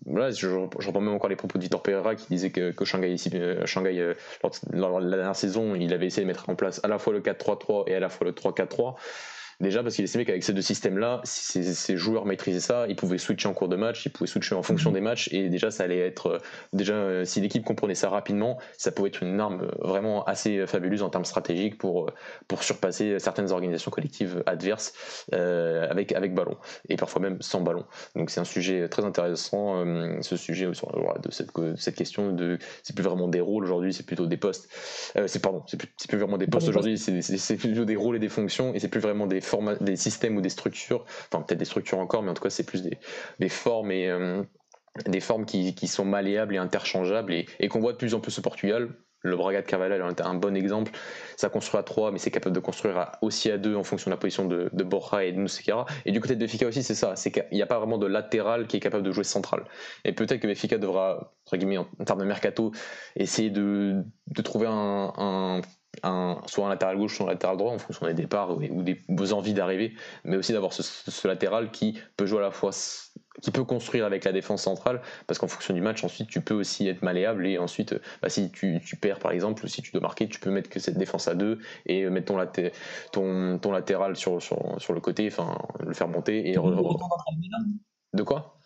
voilà, 0.05 0.31
je, 0.31 0.49
je, 0.49 0.87
reprends 0.87 0.99
même 0.99 1.13
encore 1.13 1.29
les 1.29 1.37
propos 1.37 1.57
de 1.57 1.63
Vitor 1.63 1.81
Pereira 1.81 2.15
qui 2.15 2.25
disait 2.29 2.49
que, 2.49 2.71
que 2.71 2.83
Shanghai, 2.83 3.13
ici, 3.13 3.31
Shanghai 3.65 4.08
euh, 4.09 4.49
lors, 4.71 5.01
de 5.01 5.09
la 5.09 5.17
dernière 5.17 5.35
saison, 5.35 5.75
il 5.75 5.93
avait 5.93 6.07
essayé 6.07 6.23
de 6.23 6.27
mettre 6.27 6.49
en 6.49 6.55
place 6.55 6.79
à 6.83 6.87
la 6.87 6.97
fois 6.97 7.13
le 7.13 7.21
4-3-3 7.21 7.83
et 7.87 7.95
à 7.95 7.99
la 7.99 8.09
fois 8.09 8.27
le 8.27 8.33
3-4-3. 8.33 8.95
Déjà 9.61 9.83
parce 9.83 9.95
qu'il 9.95 10.05
estimait 10.05 10.23
qu'avec 10.23 10.41
ces 10.41 10.53
deux 10.53 10.61
systèmes-là, 10.61 11.19
si 11.25 11.63
ces, 11.75 11.97
joueurs 11.97 12.25
maîtrisaient 12.25 12.61
ça, 12.61 12.85
ils 12.87 12.95
pouvaient 12.95 13.17
switcher 13.17 13.49
en 13.49 13.53
cours 13.53 13.67
de 13.67 13.75
match, 13.75 14.05
ils 14.05 14.09
pouvaient 14.09 14.29
switcher 14.29 14.55
en 14.55 14.63
fonction 14.63 14.89
mhm. 14.89 14.93
des 14.93 15.01
matchs, 15.01 15.33
et 15.33 15.49
déjà 15.49 15.69
ça 15.69 15.83
allait 15.83 15.99
être, 15.99 16.27
euh, 16.27 16.37
déjà 16.71 16.93
euh, 16.93 17.25
si 17.25 17.41
l'équipe 17.41 17.65
comprenait 17.65 17.95
ça 17.95 18.09
rapidement, 18.09 18.57
ça 18.77 18.93
pouvait 18.93 19.09
être 19.09 19.21
une 19.21 19.37
arme 19.37 19.63
euh, 19.63 19.71
vraiment 19.79 20.23
assez 20.23 20.65
fabuleuse 20.65 21.03
en 21.03 21.09
termes 21.09 21.25
stratégiques 21.25 21.77
pour 21.77 22.09
pour 22.47 22.63
surpasser 22.63 23.19
certaines 23.19 23.51
organisations 23.51 23.91
collectives 23.91 24.43
adverses 24.45 24.93
avec 25.31 26.13
avec 26.13 26.33
ballon 26.33 26.57
et 26.87 26.95
parfois 26.95 27.21
même 27.21 27.41
sans 27.41 27.61
ballon. 27.61 27.85
Donc 28.15 28.29
c'est 28.29 28.39
un 28.39 28.45
sujet 28.45 28.87
très 28.87 29.03
intéressant, 29.03 29.83
ce 30.21 30.37
sujet 30.37 30.67
de 30.67 31.31
cette 31.31 31.49
cette 31.75 31.95
question 31.95 32.31
de 32.31 32.57
c'est 32.83 32.95
plus 32.95 33.03
vraiment 33.03 33.27
des 33.27 33.41
rôles 33.41 33.63
aujourd'hui, 33.63 33.93
c'est 33.93 34.05
plutôt 34.05 34.25
des 34.25 34.37
postes. 34.37 34.69
c'est 35.27 35.41
pardon, 35.41 35.63
c'est 35.67 35.77
plus, 35.77 35.89
plus, 36.07 36.17
vraiment 36.17 36.37
des 36.37 36.47
postes 36.47 36.69
aujourd'hui, 36.69 36.97
c'est 36.97 37.57
plutôt 37.57 37.85
des 37.85 37.95
rôles 37.95 38.15
et 38.15 38.19
des 38.19 38.29
fonctions, 38.29 38.73
et 38.73 38.79
c'est 38.79 38.87
plus 38.87 39.01
vraiment 39.01 39.27
des 39.27 39.41
des 39.81 39.95
systèmes 39.95 40.37
ou 40.37 40.41
des 40.41 40.49
structures, 40.49 41.05
enfin 41.31 41.41
peut-être 41.41 41.59
des 41.59 41.65
structures 41.65 41.99
encore, 41.99 42.23
mais 42.23 42.31
en 42.31 42.33
tout 42.33 42.43
cas 42.43 42.49
c'est 42.49 42.65
plus 42.65 42.83
des, 42.83 43.49
formes 43.49 43.91
et 43.91 44.09
des 45.07 45.19
formes 45.19 45.45
qui, 45.45 45.87
sont 45.87 46.05
malléables 46.05 46.55
et 46.55 46.57
interchangeables 46.57 47.33
et, 47.33 47.67
qu'on 47.67 47.79
voit 47.79 47.93
de 47.93 47.97
plus 47.97 48.13
en 48.13 48.19
plus 48.19 48.37
au 48.39 48.41
Portugal. 48.41 48.89
Le 49.21 49.35
Braga 49.35 49.61
de 49.61 49.67
Carvalhal 49.67 50.01
est 50.09 50.21
un 50.21 50.33
bon 50.33 50.55
exemple. 50.55 50.93
Ça 51.35 51.49
construit 51.49 51.77
à 51.77 51.83
3, 51.83 52.13
mais 52.13 52.19
c'est 52.19 52.31
capable 52.31 52.55
de 52.55 52.61
construire 52.61 53.11
aussi 53.21 53.51
à 53.51 53.57
2 53.57 53.75
en 53.75 53.83
fonction 53.83 54.09
de 54.09 54.15
la 54.15 54.17
position 54.17 54.45
de, 54.45 54.69
Borja 54.83 55.25
et 55.25 55.33
de 55.33 55.37
Nusekera. 55.37 55.85
Et 56.05 56.13
du 56.13 56.21
côté 56.21 56.35
de 56.35 56.39
Benfica 56.39 56.65
aussi, 56.65 56.83
c'est 56.83 56.95
ça. 56.95 57.17
C'est 57.17 57.29
qu'il 57.29 57.45
n'y 57.51 57.61
a 57.61 57.65
pas 57.65 57.79
vraiment 57.79 57.97
de 57.97 58.07
latéral 58.07 58.65
qui 58.67 58.77
est 58.77 58.79
capable 58.79 59.03
de 59.03 59.11
jouer 59.11 59.25
central. 59.25 59.65
Et 60.05 60.13
peut-être 60.13 60.39
que 60.39 60.47
Benfica 60.47 60.77
devra, 60.77 61.33
entre 61.45 61.57
guillemets, 61.57 61.79
en, 61.79 61.85
termes 62.05 62.21
de 62.21 62.25
mercato, 62.25 62.71
essayer 63.17 63.49
de, 63.49 64.05
trouver 64.41 64.67
un, 64.69 65.59
soit 66.03 66.65
un 66.65 66.69
latéral 66.69 66.97
gauche, 66.97 67.17
soit 67.17 67.27
un 67.27 67.29
latéral 67.29 67.57
droit 67.57 67.73
en 67.73 67.79
fonction 67.79 68.05
des 68.05 68.13
départs 68.13 68.57
ou, 68.57 68.83
des 68.83 69.01
vos 69.09 69.33
envies 69.33 69.53
d'arriver, 69.53 69.93
mais 70.23 70.37
aussi 70.37 70.53
d'avoir 70.53 70.73
ce, 70.73 70.83
ce, 70.83 71.27
latéral 71.27 71.71
qui 71.71 71.99
peut 72.15 72.25
jouer 72.25 72.39
à 72.39 72.43
la 72.43 72.51
fois 72.51 72.71
qui 73.41 73.51
peut 73.51 73.63
construire 73.63 74.05
avec 74.05 74.25
la 74.25 74.31
défense 74.31 74.63
centrale, 74.63 75.01
parce 75.27 75.39
qu'en 75.39 75.47
fonction 75.47 75.73
du 75.73 75.81
match, 75.81 76.03
ensuite, 76.03 76.29
tu 76.29 76.41
peux 76.41 76.53
aussi 76.53 76.87
être 76.87 77.01
malléable, 77.01 77.47
et 77.47 77.57
ensuite, 77.57 77.95
bah, 78.21 78.29
si 78.29 78.51
tu, 78.51 78.81
tu, 78.85 78.95
perds, 78.95 79.19
par 79.19 79.31
exemple, 79.31 79.63
ou 79.63 79.67
si 79.67 79.81
tu 79.81 79.91
dois 79.91 80.01
marquer, 80.01 80.27
tu 80.27 80.39
peux 80.39 80.51
mettre 80.51 80.69
que 80.69 80.79
cette 80.79 80.97
défense 80.97 81.27
à 81.27 81.35
deux, 81.35 81.59
et 81.85 82.09
mettre 82.09 82.27
ton, 82.27 82.37
laté 82.37 82.71
ton, 83.11 83.57
ton 83.59 83.71
latéral 83.71 84.15
sur, 84.15 84.41
sur, 84.41 84.75
sur, 84.79 84.93
le 84.93 84.99
côté, 84.99 85.27
enfin, 85.27 85.57
le 85.79 85.93
faire 85.93 86.07
monter, 86.07 86.49
et... 86.49 86.57
De 88.13 88.23
quoi? 88.23 88.58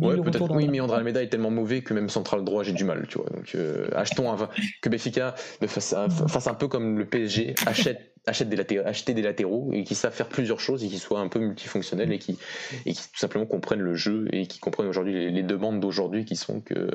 Ouais, 0.00 0.16
peut-être. 0.20 0.50
oui, 0.54 0.68
mais 0.68 0.80
André 0.80 0.98
Almeida 0.98 1.22
est 1.22 1.28
tellement 1.28 1.50
mauvais 1.50 1.82
que 1.82 1.94
même 1.94 2.08
central 2.08 2.44
droit, 2.44 2.62
j'ai 2.62 2.72
du 2.72 2.84
mal, 2.84 3.06
tu 3.08 3.18
vois. 3.18 3.28
Donc, 3.30 3.54
euh, 3.54 3.88
achetons 3.94 4.32
un, 4.32 4.48
que 4.82 4.88
Béfica 4.88 5.34
fasse, 5.66 5.94
fasse 6.28 6.46
un 6.46 6.54
peu 6.54 6.68
comme 6.68 6.98
le 6.98 7.06
PSG, 7.06 7.54
achète 7.66 8.13
achète 8.26 8.48
des 8.48 8.78
acheter 8.78 9.14
des 9.14 9.22
latéraux 9.22 9.70
et 9.72 9.84
qui 9.84 9.94
savent 9.94 10.14
faire 10.14 10.28
plusieurs 10.28 10.60
choses 10.60 10.82
et 10.84 10.88
qui 10.88 10.98
soient 10.98 11.20
un 11.20 11.28
peu 11.28 11.38
multifonctionnels 11.38 12.12
et 12.12 12.18
qui, 12.18 12.38
et 12.86 12.92
qui 12.92 13.02
tout 13.02 13.18
simplement 13.18 13.46
comprennent 13.46 13.80
le 13.80 13.94
jeu 13.94 14.26
et 14.32 14.46
qui 14.46 14.58
comprennent 14.58 14.88
aujourd'hui 14.88 15.30
les, 15.30 15.42
demandes 15.42 15.80
d'aujourd'hui 15.80 16.24
qui 16.24 16.36
sont 16.36 16.60
que 16.60 16.90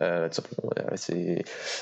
euh, 0.00 0.28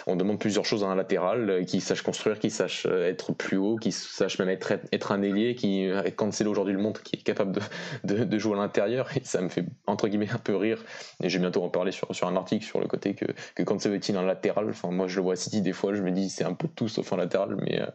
on 0.06 0.16
demande 0.16 0.38
plusieurs 0.38 0.66
choses 0.66 0.84
à 0.84 0.88
un 0.88 0.94
latéral 0.94 1.64
qui 1.66 1.80
sache 1.80 2.02
construire, 2.02 2.38
qui 2.38 2.50
sache 2.50 2.86
être 2.86 3.32
plus 3.32 3.56
haut, 3.56 3.76
qui 3.76 3.92
sache 3.92 4.38
même 4.38 4.50
être, 4.50 4.74
être 4.92 5.12
un 5.12 5.22
ailier, 5.22 5.54
qui 5.54 5.88
c'est 6.30 6.46
aujourd'hui 6.46 6.74
le 6.74 6.80
monde 6.80 6.98
qui 6.98 7.16
est 7.16 7.22
capable 7.22 7.58
de, 8.04 8.24
de, 8.24 8.38
jouer 8.38 8.54
à 8.54 8.56
l'intérieur 8.56 9.08
et 9.16 9.22
ça 9.24 9.40
me 9.40 9.48
fait 9.48 9.64
entre 9.86 10.08
guillemets 10.08 10.30
un 10.30 10.38
peu 10.38 10.56
rire. 10.56 10.84
Et 11.22 11.28
je 11.28 11.38
vais 11.38 11.42
bientôt 11.42 11.62
en 11.62 11.68
parler 11.68 11.92
sur, 11.92 12.14
sur 12.14 12.28
un 12.28 12.36
article 12.36 12.64
sur 12.64 12.80
le 12.80 12.86
côté 12.86 13.14
que, 13.14 13.26
que 13.54 13.62
quand 13.62 13.80
c'est 13.80 14.10
un 14.10 14.22
latéral, 14.22 14.68
enfin 14.70 14.90
moi 14.90 15.06
je 15.06 15.16
le 15.16 15.22
vois 15.22 15.34
à 15.34 15.36
City 15.36 15.62
des 15.62 15.72
fois 15.72 15.94
je 15.94 16.02
me 16.02 16.10
dis 16.10 16.28
c'est 16.28 16.44
un 16.44 16.54
peu 16.54 16.68
tout 16.68 16.88
sauf 16.88 17.12
un 17.12 17.16
latéral 17.16 17.56
mais 17.56 17.80
euh, 17.80 17.86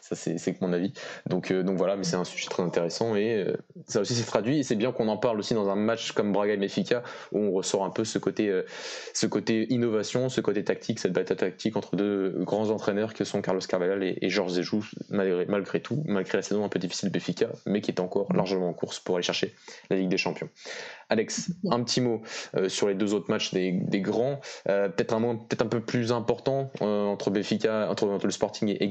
ça 0.00 0.14
c'est 0.16 0.53
mon 0.60 0.72
avis. 0.72 0.92
Donc, 1.26 1.50
euh, 1.50 1.62
donc 1.62 1.76
voilà, 1.76 1.96
mais 1.96 2.04
c'est 2.04 2.16
un 2.16 2.24
sujet 2.24 2.48
très 2.48 2.62
intéressant 2.62 3.14
et 3.14 3.34
euh, 3.34 3.56
ça 3.86 4.00
aussi 4.00 4.14
s'est 4.14 4.24
traduit. 4.24 4.58
Et 4.58 4.62
c'est 4.62 4.74
bien 4.74 4.92
qu'on 4.92 5.08
en 5.08 5.16
parle 5.16 5.38
aussi 5.38 5.54
dans 5.54 5.68
un 5.68 5.76
match 5.76 6.12
comme 6.12 6.32
Braga 6.32 6.54
et 6.54 6.56
Mefica 6.56 7.02
où 7.32 7.38
on 7.38 7.52
ressort 7.52 7.84
un 7.84 7.90
peu 7.90 8.04
ce 8.04 8.18
côté, 8.18 8.48
euh, 8.48 8.62
ce 9.12 9.26
côté 9.26 9.72
innovation, 9.72 10.28
ce 10.28 10.40
côté 10.40 10.64
tactique, 10.64 10.98
cette 10.98 11.12
bataille 11.12 11.36
tactique 11.36 11.76
entre 11.76 11.96
deux 11.96 12.34
grands 12.40 12.70
entraîneurs 12.70 13.14
que 13.14 13.24
sont 13.24 13.42
Carlos 13.42 13.60
Carvalhal 13.60 14.02
et, 14.02 14.18
et 14.20 14.30
Georges 14.30 14.52
Zejou, 14.52 14.84
malgré, 15.10 15.46
malgré 15.46 15.80
tout, 15.80 16.02
malgré 16.06 16.38
la 16.38 16.42
saison 16.42 16.64
un 16.64 16.68
peu 16.68 16.78
difficile 16.78 17.10
de 17.10 17.14
Mefica, 17.14 17.48
mais 17.66 17.80
qui 17.80 17.90
est 17.90 18.00
encore 18.00 18.32
largement 18.32 18.68
en 18.68 18.74
course 18.74 18.98
pour 18.98 19.16
aller 19.16 19.24
chercher 19.24 19.54
la 19.90 19.96
Ligue 19.96 20.08
des 20.08 20.16
Champions. 20.16 20.48
Alex, 21.10 21.50
un 21.70 21.82
petit 21.82 22.00
mot 22.00 22.22
sur 22.68 22.88
les 22.88 22.94
deux 22.94 23.12
autres 23.12 23.30
matchs 23.30 23.52
des, 23.52 23.72
des 23.72 24.00
grands, 24.00 24.40
peut-être 24.64 25.12
un, 25.12 25.36
peut 25.36 25.56
un 25.60 25.66
peu 25.66 25.80
plus 25.80 26.12
important 26.12 26.72
entre 26.80 27.30
Benfica, 27.30 27.90
entre, 27.90 28.18
le 28.24 28.30
Sporting 28.30 28.70
et, 28.70 28.82
et 28.82 28.88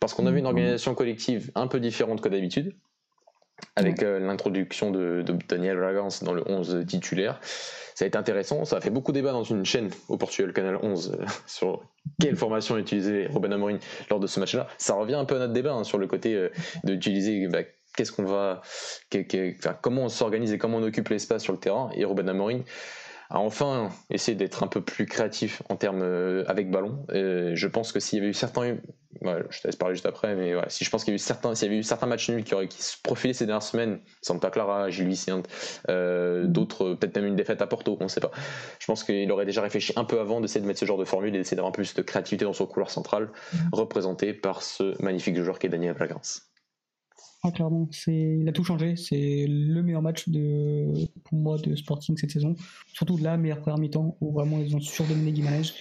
parce 0.00 0.14
qu'on 0.14 0.26
a 0.26 0.30
vu 0.30 0.38
une 0.38 0.46
organisation 0.46 0.71
collective 0.94 1.50
un 1.54 1.66
peu 1.66 1.80
différente 1.80 2.20
que 2.20 2.28
d'habitude, 2.28 2.74
avec 3.76 4.02
euh, 4.02 4.18
l'introduction 4.18 4.90
de, 4.90 5.24
Daniel 5.48 5.82
Ragans 5.82 6.08
dans 6.22 6.32
le 6.32 6.42
11 6.46 6.84
titulaire. 6.86 7.40
Ça 7.94 8.04
a 8.04 8.08
été 8.08 8.16
intéressant, 8.16 8.64
ça 8.64 8.76
a 8.76 8.80
fait 8.80 8.90
beaucoup 8.90 9.12
débat 9.12 9.32
dans 9.32 9.44
une 9.44 9.64
chaîne 9.64 9.90
au 10.08 10.16
Portugal, 10.16 10.52
Canal 10.52 10.78
11, 10.82 11.18
euh, 11.20 11.24
sur 11.46 11.82
quelle 12.20 12.36
formation 12.36 12.76
utiliser 12.78 13.26
Robin 13.28 13.52
Amorim 13.52 13.78
lors 14.10 14.20
de 14.20 14.26
ce 14.26 14.40
match-là. 14.40 14.66
Ça 14.78 14.94
revient 14.94 15.14
un 15.14 15.24
peu 15.24 15.36
à 15.36 15.38
notre 15.38 15.52
débat 15.52 15.74
hein, 15.74 15.84
sur 15.84 15.98
le 15.98 16.06
côté 16.06 16.34
euh, 16.34 16.48
d'utiliser 16.84 17.46
bah, 17.48 17.60
qu'est-ce 17.96 18.12
qu'on 18.12 18.24
va, 18.24 18.62
comment 19.82 20.04
on 20.04 20.08
s'organise 20.08 20.52
et 20.52 20.58
comment 20.58 20.78
on 20.78 20.82
occupe 20.82 21.08
l'espace 21.08 21.42
sur 21.42 21.52
le 21.52 21.58
terrain. 21.58 21.90
Et 21.94 22.04
Robin 22.04 22.26
Amorim 22.28 22.62
a 23.32 23.38
enfin 23.38 23.90
essayé 24.10 24.36
d'être 24.36 24.62
un 24.62 24.66
peu 24.66 24.80
plus 24.80 25.06
créatif 25.06 25.62
en 25.68 25.76
termes 25.76 26.02
avec 26.46 26.70
ballon. 26.70 27.04
je 27.08 27.66
pense 27.66 27.92
que 27.92 28.00
s'il 28.00 28.18
y 28.18 28.22
avait 28.22 28.30
eu 28.30 28.34
certains 28.34 28.76
je 29.50 29.60
te 29.60 29.68
laisse 29.68 29.76
parler 29.76 29.94
juste 29.94 30.06
après, 30.06 30.34
mais 30.34 30.54
si 30.68 30.84
je 30.84 30.90
pense 30.90 31.04
qu'il 31.04 31.12
y 31.12 31.14
a 31.14 31.16
eu 31.16 31.18
certains, 31.18 31.54
s'il 31.54 31.68
y 31.68 31.70
avait 31.70 31.78
eu 31.78 31.82
certains 31.82 32.06
matchs 32.06 32.30
nuls 32.30 32.44
qui 32.44 32.54
auraient 32.54 32.68
qui 32.68 32.82
se 32.82 32.96
profilaient 33.02 33.34
ces 33.34 33.46
dernières 33.46 33.62
semaines, 33.62 34.00
Santa 34.20 34.50
Clara, 34.50 34.90
Gilles 34.90 35.12
euh, 35.88 36.46
d'autres, 36.46 36.94
peut-être 36.94 37.16
même 37.16 37.26
une 37.26 37.36
défaite 37.36 37.62
à 37.62 37.66
Porto, 37.66 37.96
on 38.00 38.04
ne 38.04 38.08
sait 38.08 38.20
pas. 38.20 38.30
Je 38.78 38.86
pense 38.86 39.04
qu'il 39.04 39.30
aurait 39.30 39.46
déjà 39.46 39.62
réfléchi 39.62 39.92
un 39.96 40.04
peu 40.04 40.20
avant 40.20 40.40
d'essayer 40.40 40.60
de 40.60 40.66
mettre 40.66 40.80
ce 40.80 40.86
genre 40.86 40.98
de 40.98 41.04
formule 41.04 41.34
et 41.34 41.38
d'essayer 41.38 41.56
d'avoir 41.56 41.70
un 41.70 41.72
peu 41.72 41.82
plus 41.82 41.94
de 41.94 42.02
créativité 42.02 42.44
dans 42.44 42.52
son 42.52 42.66
couloir 42.66 42.90
central, 42.90 43.30
mm. 43.52 43.56
représenté 43.72 44.32
par 44.32 44.62
ce 44.62 45.00
magnifique 45.02 45.40
joueur 45.40 45.58
qui 45.58 45.66
est 45.66 45.70
Daniel 45.70 45.94
Bragança. 45.94 46.40
Ah, 47.44 47.50
clairement, 47.50 47.88
il 48.06 48.48
a 48.48 48.52
tout 48.52 48.62
changé. 48.62 48.94
C'est 48.96 49.46
le 49.48 49.82
meilleur 49.82 50.02
match 50.02 50.28
de, 50.28 50.92
pour 51.24 51.38
moi 51.38 51.58
de 51.58 51.74
Sporting 51.74 52.16
cette 52.16 52.30
saison. 52.30 52.54
Surtout 52.92 53.16
la 53.18 53.36
meilleure 53.36 53.60
première 53.60 53.78
mi-temps 53.78 54.16
où 54.20 54.32
vraiment 54.32 54.60
ils 54.60 54.76
ont 54.76 54.80
surdominé 54.80 55.32
Guimarães 55.32 55.72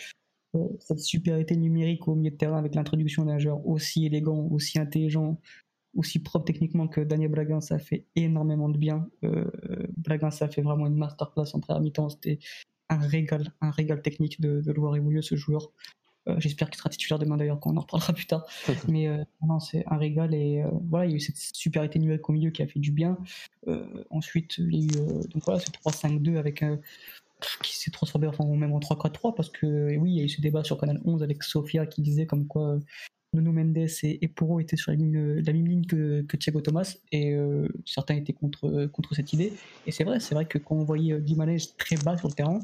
cette 0.80 1.00
supériorité 1.00 1.56
numérique 1.56 2.08
au 2.08 2.16
milieu 2.16 2.32
de 2.32 2.36
terrain 2.36 2.58
avec 2.58 2.76
l'introduction 2.76 3.26
d'un 3.26 3.40
joueur 3.40 3.66
aussi 3.66 4.06
élégant, 4.06 4.48
aussi 4.52 4.80
intelligent, 4.80 5.40
aussi 5.96 6.20
propre 6.20 6.46
techniquement 6.46 6.88
que 6.88 7.02
Daniel 7.02 7.32
Bragan, 7.32 7.62
ça 7.62 7.80
fait 7.80 8.06
énormément 8.16 8.70
de 8.70 8.78
bien. 8.78 9.08
Euh, 9.24 9.50
ça 10.32 10.48
fait 10.48 10.62
vraiment 10.62 10.88
une 10.88 10.98
masterclass 10.98 11.52
en 11.54 11.60
première 11.60 11.82
mi-temps. 11.82 12.10
C'était 12.10 12.40
un 12.90 12.98
régal, 12.98 13.54
un 13.62 13.72
régal 13.72 14.02
technique 14.02 14.42
de, 14.42 14.62
de 14.62 14.72
le 14.72 14.80
voir 14.80 14.96
évoluer 14.96 15.22
ce 15.22 15.36
joueur. 15.36 15.72
Euh, 16.28 16.36
j'espère 16.38 16.70
qu'il 16.70 16.78
sera 16.78 16.90
titulaire 16.90 17.20
demain 17.20 17.38
d'ailleurs, 17.38 17.60
quand 17.60 17.72
on 17.72 17.78
en 17.78 17.82
reparlera 17.82 18.14
plus 18.14 18.28
tard. 18.28 18.46
Mais 18.88 19.08
euh, 19.08 19.24
non, 19.46 19.60
c'est 19.60 19.84
un 19.88 19.98
régal 19.98 20.34
et 20.34 20.62
euh, 20.62 20.70
voilà, 20.90 21.06
il 21.06 21.12
y 21.12 21.14
a 21.14 21.18
eu 21.18 21.20
cette 21.20 21.38
supériorité 21.38 22.00
numérique 22.00 22.30
au 22.30 22.34
milieu 22.34 22.52
qui 22.52 22.62
a 22.62 22.68
fait 22.68 22.80
du 22.80 22.92
bien. 22.92 23.18
ensuite, 24.10 24.58
il 24.58 24.76
y 24.76 24.98
a 24.98 25.02
eu 25.02 25.28
donc 25.30 25.44
voilà, 25.46 25.60
ce 25.60 25.70
3-5-2 25.72 26.38
avec 26.38 26.64
qui 27.64 27.76
s'est 27.76 27.92
transformé 27.92 28.28
enfin, 28.28 28.46
même 28.46 28.72
en 28.72 28.80
3-4-3 28.80 29.34
parce 29.36 29.50
que 29.50 29.98
oui, 29.98 30.12
il 30.12 30.18
y 30.18 30.22
a 30.22 30.24
eu 30.24 30.30
ce 30.30 30.42
débat 30.42 30.64
sur 30.64 30.78
Canal 30.78 31.02
11 31.06 31.24
avec 31.24 31.44
Sofia 31.44 31.88
qui 31.88 32.02
disait 32.02 32.28
comme 32.28 32.46
quoi 32.46 32.78
Nuno 33.34 33.52
Mendes 33.52 33.78
et, 33.78 34.24
et 34.24 34.28
Poro 34.28 34.60
étaient 34.60 34.76
sur 34.76 34.92
la, 34.92 34.98
ligne, 34.98 35.36
la 35.40 35.54
même 35.54 35.66
ligne 35.66 35.86
que, 35.86 36.22
que 36.24 36.38
Thiago 36.38 36.62
Thomas 36.62 36.98
et 37.12 37.34
euh, 37.34 37.68
certains 37.86 38.16
étaient 38.16 38.34
contre, 38.34 38.88
contre 38.88 39.16
cette 39.16 39.32
idée. 39.34 39.54
Et 39.88 39.92
c'est 39.92 40.04
vrai, 40.04 40.20
c'est 40.20 40.36
vrai 40.36 40.46
que 40.46 40.58
quand 40.58 40.76
on 40.76 40.84
voyait 40.84 41.20
Guimaraes 41.20 41.74
très 41.78 41.96
bas 41.96 42.18
sur 42.18 42.28
le 42.28 42.34
terrain, 42.34 42.60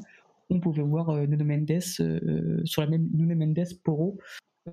on 0.50 0.60
pouvait 0.60 0.82
voir 0.82 1.14
Nuno 1.26 1.44
Mendes 1.44 1.80
sur 2.64 2.82
la 2.82 2.88
même 2.88 3.54
Poro 3.82 4.18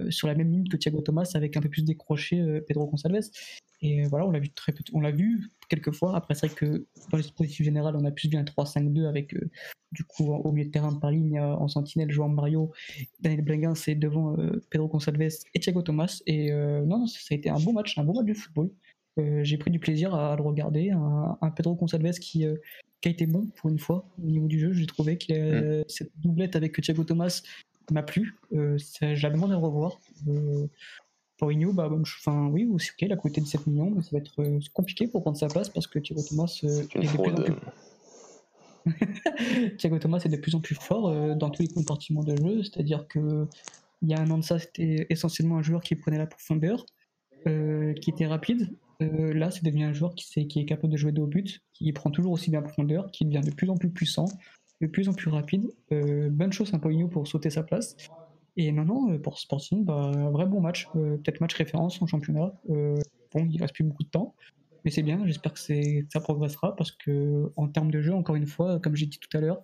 sur 0.09 0.27
la 0.27 0.35
même 0.35 0.51
ligne 0.51 0.67
que 0.67 0.75
Thiago 0.75 1.01
Thomas 1.01 1.31
avec 1.35 1.55
un 1.55 1.61
peu 1.61 1.69
plus 1.69 1.83
décroché 1.83 2.61
Pedro 2.67 2.87
Gonçalves. 2.87 3.29
Et 3.81 4.03
voilà, 4.03 4.25
on 4.25 4.31
l'a 4.31 4.39
vu 4.39 4.49
très 4.49 4.73
on 4.93 5.01
l'a 5.01 5.11
vu 5.11 5.49
quelques 5.69 5.91
fois. 5.91 6.15
Après, 6.15 6.33
c'est 6.33 6.47
vrai 6.47 6.55
que 6.55 6.85
dans 7.11 7.17
les 7.17 7.23
dispositifs 7.23 7.65
général, 7.65 7.95
on 7.95 8.05
a 8.05 8.11
plus 8.11 8.29
vu 8.29 8.37
un 8.37 8.43
3-5-2 8.43 9.05
avec 9.07 9.35
euh, 9.35 9.49
du 9.91 10.03
coup 10.03 10.31
au 10.31 10.51
milieu 10.51 10.65
de 10.65 10.71
terrain 10.71 10.93
par 10.93 11.11
ligne 11.11 11.39
en 11.39 11.67
sentinelle 11.67 12.11
jouant 12.11 12.29
Mario, 12.29 12.71
Daniel 13.21 13.43
Blinguin, 13.43 13.75
c'est 13.75 13.95
devant 13.95 14.37
euh, 14.37 14.63
Pedro 14.69 14.87
Gonçalves 14.87 15.29
et 15.53 15.59
Thiago 15.59 15.81
Thomas. 15.81 16.21
Et 16.25 16.51
euh, 16.51 16.81
non, 16.85 17.05
ça 17.07 17.19
a 17.31 17.35
été 17.35 17.49
un 17.49 17.59
beau 17.59 17.73
match, 17.73 17.97
un 17.97 18.03
beau 18.03 18.13
match 18.13 18.25
de 18.25 18.33
football. 18.33 18.71
J'ai 19.17 19.57
pris 19.57 19.71
du 19.71 19.79
plaisir 19.79 20.13
à, 20.13 20.35
le 20.35 20.41
regarder. 20.41 20.91
Un, 20.91 21.49
Pedro 21.51 21.75
Gonçalves 21.75 22.19
qui, 22.19 22.45
qui, 23.01 23.07
a 23.07 23.11
été 23.11 23.25
bon 23.25 23.47
pour 23.55 23.69
une 23.69 23.79
fois 23.79 24.05
au 24.21 24.29
niveau 24.29 24.47
du 24.47 24.59
jeu. 24.59 24.73
J'ai 24.73 24.85
trouvé 24.85 25.17
que 25.17 25.81
mm. 25.81 25.85
cette 25.87 26.11
doublette 26.17 26.55
avec 26.55 26.79
Thiago 26.81 27.03
Thomas 27.05 27.41
m'a 27.91 28.03
plu. 28.03 28.35
J'avais 28.51 29.37
envie 29.37 29.51
de 29.51 29.55
revoir. 29.55 29.99
Paulinho, 31.37 31.73
bah, 31.73 31.89
enfin, 31.91 32.47
oui, 32.47 32.65
aussi, 32.65 32.91
ok, 32.91 33.01
il 33.01 33.13
a 33.13 33.17
coûté 33.17 33.41
17 33.41 33.67
millions, 33.67 33.91
mais 33.91 34.01
ça 34.01 34.09
va 34.13 34.19
être 34.19 34.41
euh, 34.41 34.59
compliqué 34.73 35.07
pour 35.07 35.21
prendre 35.21 35.37
sa 35.37 35.47
place 35.47 35.69
parce 35.69 35.87
que 35.87 35.99
Thiago 35.99 36.21
Thomas 36.23 36.59
euh, 36.63 36.83
est 36.95 37.01
de 37.01 37.17
plus 37.17 37.31
en 37.31 37.35
plus... 37.35 37.53
Thiago 39.77 39.99
Thomas 39.99 40.21
est 40.23 40.29
de 40.29 40.37
plus 40.37 40.55
en 40.55 40.61
plus 40.61 40.75
fort 40.75 41.09
euh, 41.09 41.33
dans 41.35 41.49
tous 41.49 41.63
les 41.63 41.67
compartiments 41.67 42.23
de 42.23 42.35
jeu, 42.37 42.63
c'est-à-dire 42.63 43.07
que 43.07 43.47
il 44.01 44.09
y 44.09 44.13
a 44.13 44.21
un 44.21 44.29
an 44.29 44.37
de 44.37 44.43
ça, 44.43 44.59
c'était 44.59 45.07
essentiellement 45.09 45.57
un 45.57 45.63
joueur 45.63 45.81
qui 45.81 45.95
prenait 45.95 46.17
la 46.17 46.27
profondeur, 46.27 46.85
qui 47.45 48.09
était 48.09 48.27
rapide. 48.27 48.69
Là, 48.99 49.51
c'est 49.51 49.63
devenu 49.63 49.85
un 49.85 49.93
joueur 49.93 50.15
qui, 50.15 50.39
est, 50.39 50.65
capable 50.65 50.91
de 50.91 50.97
jouer 50.97 51.11
de 51.11 51.21
haut 51.21 51.27
but, 51.27 51.61
qui 51.73 51.91
prend 51.93 52.11
toujours 52.11 52.33
aussi 52.33 52.51
bien 52.51 52.61
profondeur, 52.61 53.11
qui 53.11 53.25
devient 53.25 53.41
de 53.43 53.53
plus 53.53 53.69
en 53.69 53.75
plus 53.75 53.89
puissant, 53.89 54.25
de 54.81 54.87
plus 54.87 55.09
en 55.09 55.13
plus 55.13 55.29
rapide. 55.29 55.67
bonne 55.89 56.51
chose 56.51 56.73
à 56.73 56.79
Paulinho 56.79 57.07
pour 57.07 57.27
sauter 57.27 57.49
sa 57.49 57.63
place. 57.63 57.95
Et 58.57 58.71
non, 58.71 59.11
euh, 59.11 59.17
pour 59.17 59.39
Sporting, 59.39 59.83
bah, 59.83 60.11
un 60.15 60.29
vrai 60.31 60.45
bon 60.45 60.61
match. 60.61 60.87
Euh, 60.95 61.17
peut-être 61.17 61.41
match 61.41 61.53
référence 61.55 62.01
en 62.01 62.07
championnat. 62.07 62.53
Euh, 62.69 62.97
bon, 63.33 63.47
il 63.49 63.59
reste 63.59 63.73
plus 63.73 63.83
beaucoup 63.83 64.03
de 64.03 64.09
temps. 64.09 64.35
Mais 64.83 64.91
c'est 64.91 65.03
bien, 65.03 65.25
j'espère 65.25 65.53
que, 65.53 65.59
ça 65.59 66.19
progressera 66.19 66.75
parce 66.75 66.91
que 66.91 67.51
en 67.55 67.67
termes 67.67 67.89
de 67.89 68.01
jeu, 68.01 68.13
encore 68.13 68.35
une 68.35 68.45
fois, 68.45 68.79
comme 68.79 68.95
j'ai 68.95 69.07
dit 69.07 69.19
tout 69.19 69.35
à 69.35 69.41
l'heure, 69.41 69.63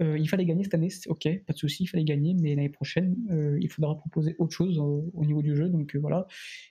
Euh, 0.00 0.18
il 0.18 0.28
fallait 0.28 0.44
gagner 0.44 0.64
cette 0.64 0.74
année, 0.74 0.88
ok, 1.06 1.28
pas 1.46 1.52
de 1.52 1.58
souci, 1.58 1.84
il 1.84 1.86
fallait 1.86 2.04
gagner, 2.04 2.34
mais 2.34 2.54
l'année 2.54 2.68
prochaine, 2.68 3.16
euh, 3.30 3.58
il 3.60 3.70
faudra 3.70 3.96
proposer 3.96 4.36
autre 4.38 4.52
chose 4.52 4.78
au, 4.78 5.24
niveau 5.24 5.42
du 5.42 5.56
jeu. 5.56 5.68
Donc 5.68 5.94
voilà. 5.96 6.26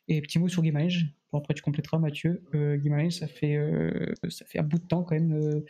Et 0.08 0.22
petit 0.22 0.40
mot 0.40 0.48
sur 0.48 0.62
Guimarães. 0.62 1.06
après, 1.34 1.54
tu 1.54 1.62
compléteras, 1.62 2.00
Mathieu. 2.00 2.44
Euh, 2.54 2.78
ça 3.10 3.28
fait, 3.28 3.58
ça 4.30 4.46
fait 4.46 4.60
un 4.60 4.64
bout 4.64 4.80
de 4.80 4.88
temps 4.88 5.04
quand 5.04 5.16
même 5.16 5.64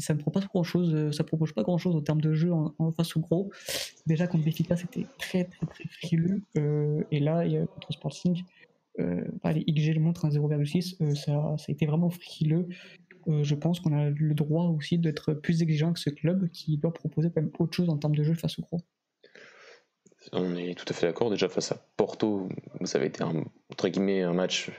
ça 0.00 0.14
ne 0.14 0.18
propose 0.18 0.42
pas 0.42 0.48
grand 0.48 0.64
chose. 0.64 1.12
Ça 1.16 1.22
propose 1.22 1.52
pas 1.52 1.62
grand 1.62 1.78
chose 1.78 1.94
en 1.94 2.00
termes 2.00 2.20
de 2.20 2.34
jeu 2.34 2.52
en, 2.52 2.92
face 2.92 3.16
au 3.16 3.20
gros. 3.20 3.52
Déjà 4.04 4.26
contre 4.26 4.44
Béfica, 4.44 4.76
c'était 4.76 5.06
très 5.16 5.44
très 5.44 5.64
très 5.64 5.84
frileux. 5.88 6.42
et 7.10 7.20
là, 7.20 7.44
contre 7.66 7.92
Sporting. 7.92 8.42
Bah, 8.98 9.52
les 9.52 9.64
XG 9.64 9.94
le 9.94 10.00
montre 10.00 10.24
un 10.24 10.30
0,6, 10.30 11.14
ça, 11.14 11.56
ça 11.56 11.64
a 11.68 11.72
été 11.72 11.86
vraiment 11.86 12.10
frileux. 12.10 12.66
Euh, 13.28 13.42
je 13.42 13.54
pense 13.54 13.80
qu'on 13.80 13.96
a 13.96 14.10
le 14.10 14.34
droit 14.34 14.64
aussi 14.66 14.98
d'être 14.98 15.32
plus 15.34 15.62
exigeant 15.62 15.92
que 15.92 16.00
ce 16.00 16.10
club 16.10 16.48
qui 16.50 16.78
doit 16.78 16.92
proposer 16.92 17.30
quand 17.30 17.42
même 17.42 17.50
autre 17.58 17.74
chose 17.74 17.88
en 17.88 17.96
termes 17.96 18.14
de 18.14 18.22
jeu 18.22 18.34
face 18.34 18.58
au 18.58 18.62
gros. 18.62 18.80
On 20.32 20.56
est 20.56 20.74
tout 20.74 20.84
à 20.88 20.92
fait 20.92 21.06
d'accord. 21.06 21.30
Déjà 21.30 21.48
face 21.48 21.72
à 21.72 21.86
Porto, 21.96 22.48
ça 22.84 22.98
avait 22.98 23.08
été 23.08 23.22
entre 23.22 23.88
guillemets 23.88 24.22
un 24.22 24.32
match 24.32 24.70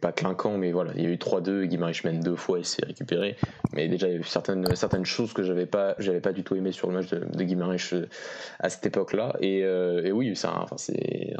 pas 0.00 0.12
clinquant, 0.12 0.58
mais 0.58 0.72
voilà, 0.72 0.92
il 0.94 1.02
y 1.02 1.06
a 1.06 1.08
eu 1.08 1.16
3-2, 1.16 1.64
Guimarães 1.64 2.04
mène 2.04 2.20
deux 2.20 2.36
fois 2.36 2.58
et 2.58 2.64
s'est 2.64 2.84
récupéré. 2.84 3.36
Mais 3.72 3.88
déjà, 3.88 4.08
il 4.08 4.14
y 4.14 4.16
a 4.16 4.18
eu 4.20 4.24
certaines, 4.24 4.74
certaines 4.76 5.04
choses 5.04 5.32
que 5.32 5.42
j'avais 5.42 5.66
pas, 5.66 5.94
j'avais 5.98 6.20
pas 6.20 6.32
du 6.32 6.44
tout 6.44 6.54
aimé 6.54 6.72
sur 6.72 6.88
le 6.88 6.94
match 6.94 7.08
de, 7.10 7.24
de 7.24 7.44
Guimarães 7.44 7.92
euh, 7.92 8.06
à 8.60 8.68
cette 8.68 8.86
époque-là. 8.86 9.36
Et, 9.40 9.64
euh, 9.64 10.04
et, 10.04 10.12
oui, 10.12 10.34
ça, 10.36 10.54
enfin, 10.62 10.76
c'est, 10.76 11.34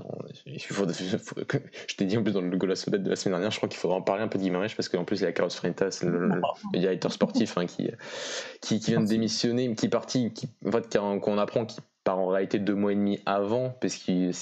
je 0.46 1.96
t'ai 1.96 2.04
dit 2.04 2.16
en 2.16 2.22
plus 2.22 2.32
dans 2.32 2.40
le 2.40 2.56
goal 2.56 2.70
de 2.70 3.08
la 3.08 3.16
semaine 3.16 3.34
dernière, 3.34 3.50
je 3.50 3.56
crois 3.56 3.68
qu'il 3.68 3.78
faudra 3.78 3.96
en 3.96 4.02
parler 4.02 4.22
un 4.22 4.28
peu 4.28 4.38
de 4.38 4.42
Guimarães 4.42 4.74
parce 4.76 4.88
qu'en 4.88 5.04
plus, 5.04 5.20
il 5.20 5.24
y 5.24 5.26
a 5.26 5.32
Carlos 5.32 5.50
Freitas, 5.50 6.00
le, 6.02 6.40
directeur 6.78 7.12
sportif, 7.12 7.56
hein, 7.58 7.66
qui, 7.66 7.90
qui, 8.60 8.80
qui, 8.80 8.90
vient 8.90 9.00
de 9.00 9.06
démissionner, 9.06 9.74
qui 9.74 9.86
est 9.86 9.90
parti, 9.90 10.32
qui, 10.32 10.48
en 10.66 10.72
fait, 10.72 10.98
qu'on 11.20 11.38
apprend 11.38 11.64
qui 11.64 11.78
en 12.14 12.28
réalité 12.28 12.58
deux 12.58 12.74
mois 12.74 12.92
et 12.92 12.94
demi 12.94 13.20
avant, 13.26 13.70
parce 13.80 13.96
qu'il 13.96 14.32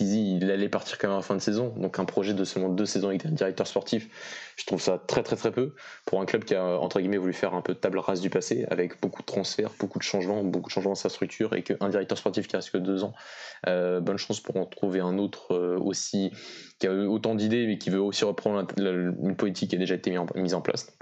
il 0.00 0.50
allait 0.50 0.68
partir 0.68 0.98
quand 0.98 1.08
même 1.08 1.16
en 1.16 1.22
fin 1.22 1.34
de 1.34 1.40
saison. 1.40 1.74
Donc 1.76 1.98
un 1.98 2.04
projet 2.04 2.34
de 2.34 2.44
seulement 2.44 2.68
deux 2.68 2.86
saisons 2.86 3.08
avec 3.08 3.26
un 3.26 3.30
directeur 3.30 3.66
sportif, 3.66 4.08
je 4.56 4.64
trouve 4.66 4.80
ça 4.80 4.98
très 4.98 5.22
très 5.22 5.36
très 5.36 5.50
peu 5.50 5.74
pour 6.04 6.20
un 6.20 6.26
club 6.26 6.44
qui 6.44 6.54
a 6.54 6.64
entre 6.64 7.00
guillemets 7.00 7.16
voulu 7.16 7.32
faire 7.32 7.54
un 7.54 7.60
peu 7.60 7.74
de 7.74 7.78
table 7.78 7.98
rase 7.98 8.20
du 8.20 8.30
passé, 8.30 8.66
avec 8.70 9.00
beaucoup 9.00 9.22
de 9.22 9.26
transferts, 9.26 9.70
beaucoup 9.78 9.98
de 9.98 10.04
changements, 10.04 10.42
beaucoup 10.44 10.68
de 10.68 10.72
changements 10.72 10.92
dans 10.92 10.94
sa 10.94 11.08
structure, 11.08 11.54
et 11.54 11.62
qu'un 11.62 11.88
directeur 11.88 12.18
sportif 12.18 12.48
qui 12.48 12.56
reste 12.56 12.70
que 12.70 12.78
deux 12.78 13.04
ans, 13.04 13.14
euh, 13.66 14.00
bonne 14.00 14.18
chance 14.18 14.40
pour 14.40 14.56
en 14.56 14.66
trouver 14.66 15.00
un 15.00 15.18
autre 15.18 15.54
euh, 15.54 15.78
aussi 15.78 16.32
qui 16.78 16.86
a 16.86 16.92
autant 16.92 17.34
d'idées, 17.34 17.66
mais 17.66 17.78
qui 17.78 17.90
veut 17.90 18.00
aussi 18.00 18.24
reprendre 18.24 18.66
une 18.78 19.36
politique 19.36 19.70
qui 19.70 19.76
a 19.76 19.78
déjà 19.78 19.94
été 19.94 20.14
mise 20.34 20.54
en, 20.54 20.60
place. 20.60 20.92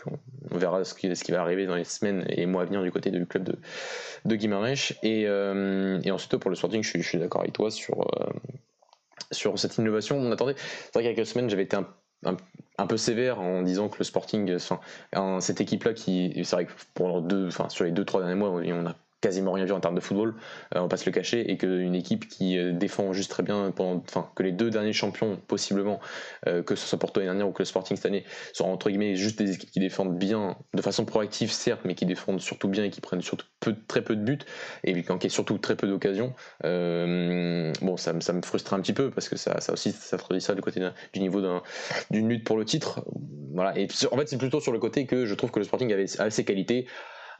on, 0.51 0.57
verra 0.57 0.85
ce 0.85 0.95
qui, 0.95 1.33
va 1.33 1.41
arriver 1.41 1.67
dans 1.67 1.75
les 1.75 1.85
semaines 1.85 2.25
et 2.29 2.47
mois 2.47 2.63
à 2.63 2.65
venir 2.65 2.83
du 2.83 2.93
côté 2.93 3.11
du 3.11 3.27
club 3.27 3.45
de, 3.45 3.59
de 4.25 4.39
euh, 5.05 6.01
et 6.05 6.11
ensuite, 6.11 6.37
pour 6.37 6.51
le 6.51 6.57
Sporting, 6.57 6.83
je 6.83 6.99
suis, 6.99 7.19
d'accord 7.19 7.41
avec 7.41 7.55
toi 7.55 7.71
sur, 7.71 8.03
euh, 8.03 8.31
sur 9.33 9.59
cette 9.59 9.77
innovation. 9.79 10.17
On 10.17 10.31
attendait. 10.31 10.55
C'est 10.57 10.95
vrai 10.95 11.03
qu'il 11.03 11.11
y 11.11 11.13
a 11.13 11.15
quelques 11.15 11.27
semaines, 11.27 11.51
j'avais 11.51 11.65
été 11.65 11.77
un, 11.77 12.87
peu 12.87 12.97
sévère 12.97 13.41
en 13.41 13.63
disant 13.63 13.89
que 13.89 13.99
le 13.99 14.05
Sporting, 14.05 14.55
enfin, 14.55 15.41
cette 15.41 15.61
équipe-là, 15.61 15.93
qui, 15.93 16.33
c'est 16.45 16.55
vrai 16.55 16.67
que 16.67 16.73
pour 16.95 17.21
deux, 17.21 17.51
sur 17.69 17.85
les 17.85 17.91
deux 17.91 18.05
trois 18.05 18.21
derniers 18.21 18.37
mois, 18.37 18.51
on 18.51 18.87
a 18.87 18.95
quasiment 19.25 19.53
rien 19.53 19.65
vu 19.65 19.73
en 19.73 19.81
termes 19.81 19.95
de 19.95 20.01
football, 20.01 20.35
euh, 20.75 20.81
on 20.81 20.89
passe 20.89 21.07
le 21.07 21.13
cacher, 21.13 21.51
et 21.51 21.57
qu'une 21.57 21.95
équipe 21.95 22.29
qui 22.29 22.59
euh, 22.59 22.73
défend 22.73 23.15
juste 23.15 23.31
très 23.31 23.43
bien, 23.43 23.73
enfin 23.79 24.29
que 24.37 24.43
les 24.43 24.53
deux 24.53 24.69
derniers 24.69 24.93
champions 24.93 25.39
possiblement, 25.49 25.99
euh, 26.47 26.63
que 26.63 26.75
ce 26.75 26.87
soit 26.87 26.99
Porto 26.99 27.21
l'année 27.21 27.31
dernière 27.31 27.49
ou 27.49 27.53
que 27.53 27.63
le 27.63 27.65
Sporting 27.65 27.97
cette 27.97 28.05
année, 28.05 28.25
sont 28.53 28.67
entre 28.67 28.91
guillemets 28.91 29.17
juste 29.17 29.39
des 29.39 29.55
équipes 29.55 29.71
qui 29.71 29.81
défendent 29.81 30.19
bien, 30.19 30.59
de 30.75 30.83
façon 30.83 31.07
proactive 31.07 31.51
certes, 31.51 31.81
mais 31.87 31.95
qui 31.95 32.05
défendent 32.05 32.43
surtout 32.43 32.69
bien 32.69 32.85
et 32.85 32.91
qui 32.91 33.01
prennent 33.01 33.23
surtout 33.23 33.47
peu, 33.61 33.75
très 33.89 34.03
peu 34.03 34.15
de 34.15 34.23
buts, 34.23 34.45
et 34.85 35.03
qui 35.03 35.11
enquêtent 35.11 35.31
surtout 35.31 35.57
très 35.57 35.75
peu 35.75 35.89
d'occasions. 35.89 36.35
bon, 36.63 37.97
ça, 37.97 38.13
ça, 38.21 38.33
me 38.35 38.43
frustre 38.43 38.75
un 38.75 38.81
petit 38.81 38.93
peu 38.93 39.11
parce 39.11 39.31
que 39.31 39.37
ça, 39.37 39.59
ça 39.63 39.73
aussi, 39.73 39.93
ça 39.93 40.19
traduit 40.19 40.43
ça 40.43 40.55
du 40.55 40.61
côté 40.61 40.83
du 41.15 41.21
niveau 41.21 41.41
d'une 42.11 42.29
lutte 42.29 42.45
pour 42.45 42.59
le 42.59 42.67
titre. 42.67 43.03
Voilà, 43.55 43.79
et 43.79 43.89
en 44.11 44.19
fait, 44.19 44.29
c'est 44.29 44.37
plutôt 44.37 44.61
sur 44.61 44.73
le 44.73 44.79
côté 44.79 45.07
que 45.07 45.25
je 45.25 45.35
trouve 45.35 45.51
que 45.51 45.61
le 45.61 45.65
Sporting 45.65 45.91
avait 45.95 46.21
assez 46.21 46.45
qualité 46.45 46.87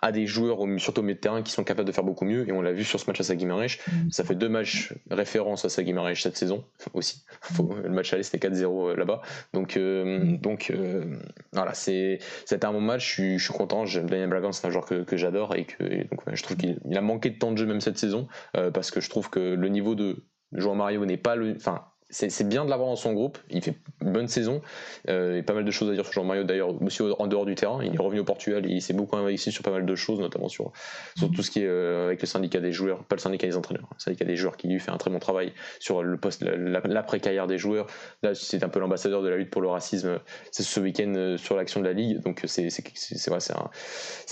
à 0.05 0.13
des 0.13 0.27
joueurs, 0.27 0.59
surtout 0.77 1.01
au 1.01 1.03
milieu 1.03 1.15
de 1.15 1.21
terrain, 1.21 1.43
qui 1.43 1.51
sont 1.51 1.65
capables 1.65 1.89
de 1.89 1.93
faire 1.93 2.05
beaucoup 2.05 2.27
mieux. 2.27 2.47
Et 2.47 2.53
on 2.53 2.61
l'a 2.61 2.75
vu 2.75 2.85
sur 2.85 3.01
ce 3.01 3.07
match 3.07 3.21
à 3.21 3.25
Saguimarèche. 3.25 3.81
Mm. 3.87 4.11
Ça 4.11 4.23
fait 4.23 4.35
deux 4.35 4.51
matchs 4.51 4.93
référence 5.11 5.65
à 5.65 5.71
Saguimarèche 5.71 6.23
cette 6.23 6.37
saison 6.37 6.63
aussi. 6.93 7.25
le 7.59 7.89
match 7.89 8.13
aller 8.13 8.23
c'était 8.23 8.47
4-0 8.49 8.91
euh, 8.91 8.97
là-bas. 8.97 9.23
Donc, 9.55 9.79
euh, 9.79 10.05
mm. 10.05 10.39
donc 10.43 10.71
euh, 10.71 11.17
voilà, 11.55 11.73
c'est, 11.73 12.19
c'était 12.45 12.67
un 12.67 12.73
bon 12.73 12.83
match. 12.83 13.17
Je 13.17 13.39
suis, 13.39 13.55
content. 13.55 13.87
J'aime 13.87 14.11
Daniel 14.11 14.29
Bragan, 14.29 14.53
c'est 14.53 14.67
un 14.67 14.71
joueur 14.71 14.85
que, 14.85 15.05
que 15.05 15.17
j'adore 15.17 15.55
et 15.55 15.65
que 15.65 16.07
donc, 16.11 16.21
je 16.31 16.43
trouve 16.43 16.59
qu'il 16.59 16.79
a 16.95 17.01
manqué 17.01 17.31
de 17.31 17.39
temps 17.39 17.53
de 17.53 17.57
jeu 17.57 17.65
même 17.65 17.81
cette 17.81 17.97
saison 17.97 18.29
parce 18.53 18.91
que 18.91 19.01
je 19.01 19.09
trouve 19.09 19.31
que 19.31 19.55
le 19.55 19.69
niveau 19.69 19.95
de 19.95 20.25
João 20.53 20.75
Mario 20.75 21.07
n'est 21.07 21.17
pas 21.17 21.35
le. 21.35 21.55
Enfin, 21.57 21.83
c'est 22.11 22.49
bien 22.49 22.65
de 22.65 22.71
l'avoir 22.71 22.89
dans 22.89 22.97
son 22.97 23.13
groupe. 23.13 23.39
Il 23.51 23.63
fait 23.63 23.77
bonne 24.01 24.29
saison. 24.29 24.61
Euh, 25.09 25.41
a 25.41 25.43
pas 25.43 25.55
mal 25.55 25.65
de 25.65 25.71
choses 25.71 25.91
à 25.91 25.95
dire 25.95 26.05
sur 26.05 26.13
Jean-Mario 26.13 26.45
d'ailleurs, 26.45 26.81
aussi 26.83 27.03
en 27.03 27.27
dehors 27.27 27.47
du 27.47 27.55
terrain. 27.55 27.83
Il 27.83 27.95
est 27.95 27.99
revenu 27.99 28.21
au 28.21 28.25
Portugal 28.25 28.67
et 28.67 28.71
il 28.71 28.83
s'est 28.83 28.93
beaucoup 28.93 29.17
investi 29.17 29.51
sur 29.51 29.63
pas 29.63 29.71
mal 29.71 29.85
de 29.85 29.95
choses, 29.95 30.21
notamment 30.21 30.49
sur, 30.49 30.73
sur 31.17 31.31
tout 31.31 31.43
ce 31.43 31.51
qui 31.51 31.61
est 31.61 31.67
euh, 31.67 32.07
avec 32.07 32.21
le 32.21 32.27
syndicat 32.27 32.61
des 32.61 32.73
joueurs, 32.73 33.05
pas 33.05 33.17
le 33.17 33.21
syndicat 33.21 33.47
des 33.47 33.57
entraîneurs, 33.57 33.89
le 33.93 34.01
syndicat 34.01 34.25
des 34.25 34.37
joueurs 34.37 34.57
qui 34.57 34.69
lui 34.69 34.79
fait 34.79 34.91
un 34.91 34.99
très 34.99 35.11
bon 35.11 35.19
travail 35.19 35.53
sur 35.81 36.03
le 36.03 36.17
poste, 36.17 36.43
l'après-carrière 36.43 37.47
des 37.47 37.59
joueurs. 37.59 37.87
Là, 38.23 38.35
c'est 38.35 38.63
un 38.63 38.69
peu 38.69 38.81
l'ambassadeur 38.81 39.23
de 39.23 39.29
la 39.29 39.37
lutte 39.37 39.51
pour 39.51 39.63
le 39.63 39.69
racisme. 39.69 40.21
C'est 40.53 40.63
ce 40.63 40.81
week-end 40.81 41.13
euh, 41.17 41.37
sur 41.37 41.57
l'action 41.57 41.81
de 41.81 41.87
la 41.87 41.93
Ligue. 41.93 42.21
Donc 42.23 42.43
c'est 42.47 42.69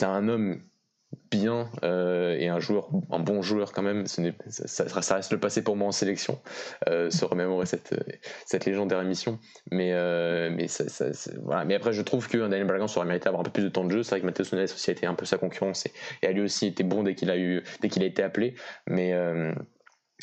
un, 0.01 0.09
un 0.09 0.29
homme 0.29 0.61
bien 1.31 1.71
euh, 1.83 2.37
et 2.39 2.49
un 2.49 2.61
joueur, 2.61 2.89
un 3.11 3.19
bon 3.19 3.43
joueur 3.43 3.73
quand 3.73 3.83
même. 3.83 4.07
Ce 4.07 4.23
ça, 4.49 4.89
ça, 4.89 5.15
reste 5.17 5.33
le 5.33 5.41
passé 5.41 5.63
pour 5.63 5.77
moi 5.77 5.89
en 5.89 5.93
sélection, 5.93 6.41
euh, 6.89 7.11
se 7.11 7.25
remémorer 7.25 7.67
cette, 7.67 7.95
cette 8.47 8.65
légendaire 8.65 9.01
émission. 9.01 9.39
Mais, 9.71 9.93
euh, 9.93 10.51
mais, 10.55 10.69
ça, 10.69 10.85
voilà. 11.43 11.65
mais 11.65 11.75
après, 11.75 11.93
je 11.93 12.03
trouve 12.03 12.29
que 12.29 12.39
Daniel 12.39 12.67
Balgan 12.67 12.87
aurait 12.95 13.07
mérité 13.07 13.25
d'avoir 13.25 13.41
un 13.41 13.45
peu 13.45 13.51
plus 13.51 13.65
de 13.65 13.69
temps 13.69 13.85
de 13.85 13.91
jeu. 13.91 14.03
C'est 14.03 14.11
vrai 14.11 14.21
que 14.21 14.27
Matheus 14.27 14.53
Nunes 14.53 14.65
aussi 14.65 14.91
a 14.91 14.93
été 14.93 15.07
un 15.07 15.15
peu 15.15 15.25
sa 15.25 15.39
concurrence 15.39 15.87
et, 15.87 15.93
et 16.23 16.27
a 16.27 16.33
lui 16.33 16.43
aussi 16.43 16.67
été 16.67 16.85
bon 16.85 17.03
dès 17.03 17.15
qu'il 17.15 17.31
a 17.31 17.39
eu, 17.39 17.63
dès 17.81 17.89
qu'il 17.89 18.03
a 18.03 18.07
été 18.07 18.23
appelé. 18.23 18.55
Mais 18.87 19.15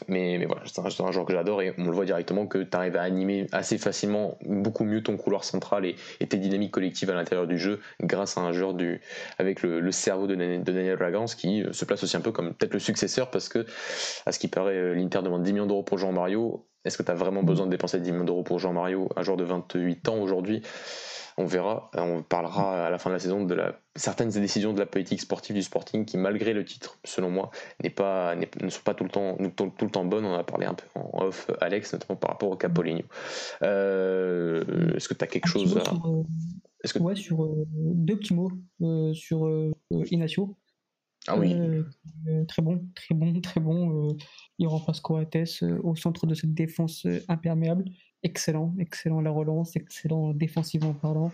mais, 0.08 0.38
mais 0.38 0.46
voilà, 0.46 0.62
c'est 0.66 1.02
un, 1.02 1.12
joueur 1.12 1.26
que 1.26 1.34
j'adore 1.34 1.62
et 1.62 1.74
on 1.78 1.86
le 1.86 1.92
voit 1.92 2.06
directement 2.06 2.48
que 2.48 2.60
tu 2.60 2.76
arrives 2.76 2.96
à 2.96 3.02
animer 3.02 3.48
assez 3.52 3.78
facilement 3.78 4.38
beaucoup 4.46 4.84
mieux 4.84 5.04
ton 5.04 5.18
couloir 5.18 5.44
central 5.44 5.86
et, 5.86 5.96
tes 6.28 6.38
dynamiques 6.38 6.72
collectives 6.72 7.10
à 7.10 7.16
l'intérieur 7.16 7.48
du 7.48 7.58
jeu 7.58 7.80
grâce 8.02 8.38
à 8.38 8.42
un 8.42 8.52
joueur 8.52 8.74
du, 8.74 9.02
avec 9.38 9.62
le, 9.62 9.92
cerveau 9.92 10.28
de, 10.28 10.36
Daniel 10.36 10.98
Ragans 10.98 11.26
qui 11.26 11.64
euh, 11.64 11.74
se 11.74 11.86
place 11.86 12.04
aussi 12.04 12.16
un 12.18 12.22
peu 12.22 12.32
comme 12.32 12.54
peut-être 12.54 12.74
le 12.74 12.80
successeur 12.80 13.32
parce 13.32 13.50
que, 13.50 13.66
à 14.26 14.32
ce 14.32 14.40
qui 14.40 14.48
paraît, 14.48 14.76
euh, 14.76 14.94
l'Inter 14.94 15.22
demande 15.24 15.44
10 15.44 15.54
millions 15.54 15.66
d'euros 15.66 15.84
pour 15.84 15.98
Jean 15.98 16.12
Mario. 16.12 16.66
Est-ce 16.86 16.98
que 16.98 17.04
tu 17.04 17.12
as 17.12 17.16
vraiment 17.16 17.44
besoin 17.44 17.66
de 17.66 17.72
dépenser 17.72 18.00
10 18.00 18.12
millions 18.12 18.26
d'euros 18.26 18.44
pour 18.44 18.60
Jean 18.60 18.74
Mario, 18.74 19.10
un 19.16 19.24
joueur 19.24 19.38
de 19.38 19.44
28 19.44 20.08
ans 20.10 20.20
aujourd'hui? 20.20 20.62
On 21.40 21.46
verra, 21.46 21.90
on 21.96 22.22
parlera 22.22 22.88
à 22.88 22.90
la 22.90 23.00
fin 23.00 23.10
de 23.10 23.16
la 23.16 23.20
saison 23.20 23.46
de 23.46 23.56
la, 23.56 23.80
certaines 23.96 24.30
décisions 24.30 24.74
de 24.74 24.80
la 24.80 24.86
politique 24.86 25.22
sportive 25.22 25.56
du 25.56 25.64
Sporting 25.64 26.04
qui, 26.04 26.18
malgré 26.18 26.52
le 26.52 26.66
titre, 26.66 27.00
selon 27.06 27.32
moi, 27.32 27.50
n'est 27.82 27.90
pas, 27.90 28.36
ne 28.36 28.70
sont 28.70 28.82
pas 28.84 28.94
tout 28.94 29.06
le, 29.06 29.10
temps, 29.10 29.38
tout, 29.56 29.72
le 29.86 29.90
temps 29.90 30.04
bonnes. 30.04 30.26
On 30.26 30.34
en 30.34 30.38
a 30.38 30.44
parlé 30.44 30.66
un 30.66 30.74
peu 30.74 30.86
en 30.96 31.24
off, 31.24 31.50
Alex, 31.62 31.94
notamment 31.94 32.18
par 32.18 32.32
rapport 32.32 32.50
au 32.50 32.58
Capoligno. 32.58 33.04
Euh, 33.64 34.94
est-ce 34.96 35.08
que 35.08 35.14
tu 35.14 35.24
as 35.24 35.28
quelque 35.28 35.48
chose 35.48 35.78
à... 35.78 35.94
Euh, 35.94 36.24
est-ce 36.84 36.94
que... 36.94 37.00
Ouais, 37.00 37.16
sur 37.16 37.46
euh, 37.46 37.66
deux 37.74 38.18
petits 38.18 38.34
mots 38.34 38.52
sur 39.14 39.50
Inacio. 40.12 40.58
Ah 41.28 41.38
oui. 41.38 41.56
très 42.50 42.62
bon, 42.62 42.86
très 42.96 43.16
bon, 43.16 43.40
très 43.40 43.62
bon. 43.62 44.18
il 44.58 44.68
remplace 44.68 45.00
Coates 45.00 45.64
au 45.84 45.96
centre 45.96 46.26
de 46.26 46.34
cette 46.34 46.54
défense 46.54 47.08
imperméable 47.30 47.86
excellent, 48.24 48.74
excellent 48.80 49.22
la 49.22 49.32
relance, 49.32 49.76
excellent 49.76 50.34
défensivement 50.34 50.94
parlant. 50.94 51.32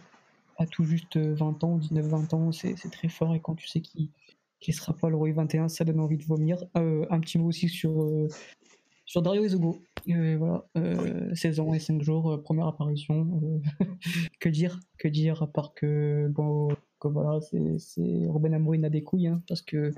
À 0.57 0.65
tout 0.65 0.85
juste 0.85 1.17
20 1.17 1.63
ans, 1.63 1.79
19-20 1.79 2.35
ans, 2.35 2.51
c'est 2.51 2.75
très 2.91 3.09
fort. 3.09 3.35
Et 3.35 3.41
quand 3.41 3.55
tu 3.55 3.67
sais 3.67 3.81
qu'il 3.81 4.09
ne 4.67 4.73
sera 4.73 4.93
pas 4.93 5.09
le 5.09 5.17
Roi 5.17 5.31
21, 5.33 5.67
ça 5.67 5.83
donne 5.83 5.99
envie 5.99 6.17
de 6.17 6.23
vomir. 6.23 6.63
Euh, 6.77 7.05
un 7.09 7.19
petit 7.19 7.37
mot 7.37 7.47
aussi 7.47 7.67
sur, 7.67 8.03
euh, 8.03 8.29
sur 9.05 9.21
Dario 9.21 9.43
Ezogo. 9.43 9.81
Euh, 10.07 10.37
voilà, 10.37 10.65
16 11.35 11.59
ans 11.59 11.73
et 11.73 11.79
5 11.79 12.01
jours, 12.01 12.41
première 12.41 12.67
apparition. 12.67 13.61
que 14.39 14.47
dire 14.47 14.79
Que 14.97 15.09
dire 15.09 15.43
à 15.43 15.47
part 15.47 15.73
que, 15.73 16.27
bon, 16.29 16.69
que 17.01 17.09
voilà, 17.09 17.39
c'est 17.41 18.27
Robin 18.27 18.53
Amorim 18.53 18.85
a 18.85 18.89
des 18.89 19.03
couilles, 19.03 19.27
hein, 19.27 19.41
parce 19.49 19.61
que 19.61 19.91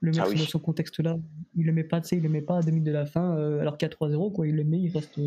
le 0.00 0.10
mec, 0.12 0.20
ah 0.24 0.30
dans 0.30 0.36
son 0.44 0.58
contexte-là, 0.60 1.18
il 1.56 1.64
le 1.64 1.72
met 1.72 1.82
pas, 1.82 2.00
tu 2.00 2.08
sais, 2.08 2.16
il 2.18 2.22
le 2.22 2.28
met 2.28 2.42
pas 2.42 2.58
à 2.58 2.62
2 2.62 2.70
minutes 2.70 2.84
de 2.84 2.92
la 2.92 3.06
fin, 3.06 3.32
alors 3.58 3.74
a 3.74 3.88
3-0, 3.88 4.30
quoi. 4.32 4.46
Il 4.46 4.54
le 4.54 4.62
met, 4.62 4.78
il 4.78 4.90
reste, 4.90 5.18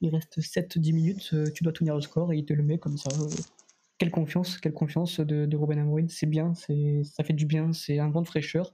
il 0.00 0.14
reste 0.14 0.40
7-10 0.40 0.92
minutes, 0.92 1.30
euh, 1.32 1.50
tu 1.52 1.64
dois 1.64 1.72
tenir 1.72 1.94
le 1.94 2.00
score 2.00 2.32
et 2.32 2.36
il 2.36 2.44
te 2.44 2.52
le 2.52 2.62
met 2.62 2.78
comme 2.78 2.96
ça. 2.96 3.10
Euh. 3.20 3.28
Quelle 3.98 4.10
confiance, 4.10 4.58
quelle 4.58 4.72
confiance 4.72 5.18
de, 5.18 5.44
de 5.44 5.56
Robin 5.56 5.78
Amorim, 5.78 6.08
c'est 6.08 6.26
bien, 6.26 6.54
ça 6.54 7.24
fait 7.24 7.32
du 7.32 7.46
bien, 7.46 7.72
c'est 7.72 7.98
un 7.98 8.10
vent 8.10 8.22
de 8.22 8.28
fraîcheur. 8.28 8.72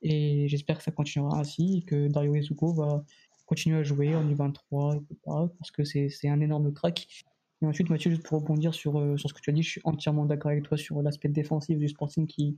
Et 0.00 0.48
j'espère 0.48 0.78
que 0.78 0.84
ça 0.84 0.92
continuera 0.92 1.38
ainsi, 1.38 1.78
et 1.78 1.82
que 1.82 2.08
Dario 2.08 2.34
Ezuko 2.34 2.72
va 2.72 3.04
continuer 3.44 3.76
à 3.76 3.82
jouer 3.82 4.14
en 4.14 4.26
U23, 4.26 5.02
parce 5.24 5.70
que 5.70 5.84
c'est 5.84 6.28
un 6.28 6.40
énorme 6.40 6.72
crack. 6.72 7.06
Et 7.60 7.66
ensuite, 7.66 7.90
Mathieu, 7.90 8.10
juste 8.10 8.22
pour 8.22 8.40
rebondir 8.40 8.72
sur, 8.72 8.98
euh, 8.98 9.18
sur 9.18 9.28
ce 9.28 9.34
que 9.34 9.40
tu 9.40 9.50
as 9.50 9.52
dit, 9.52 9.62
je 9.62 9.70
suis 9.72 9.80
entièrement 9.84 10.24
d'accord 10.24 10.50
avec 10.52 10.64
toi 10.64 10.78
sur 10.78 11.02
l'aspect 11.02 11.28
défensif 11.28 11.76
du 11.76 11.88
Sporting 11.88 12.26
qui, 12.26 12.56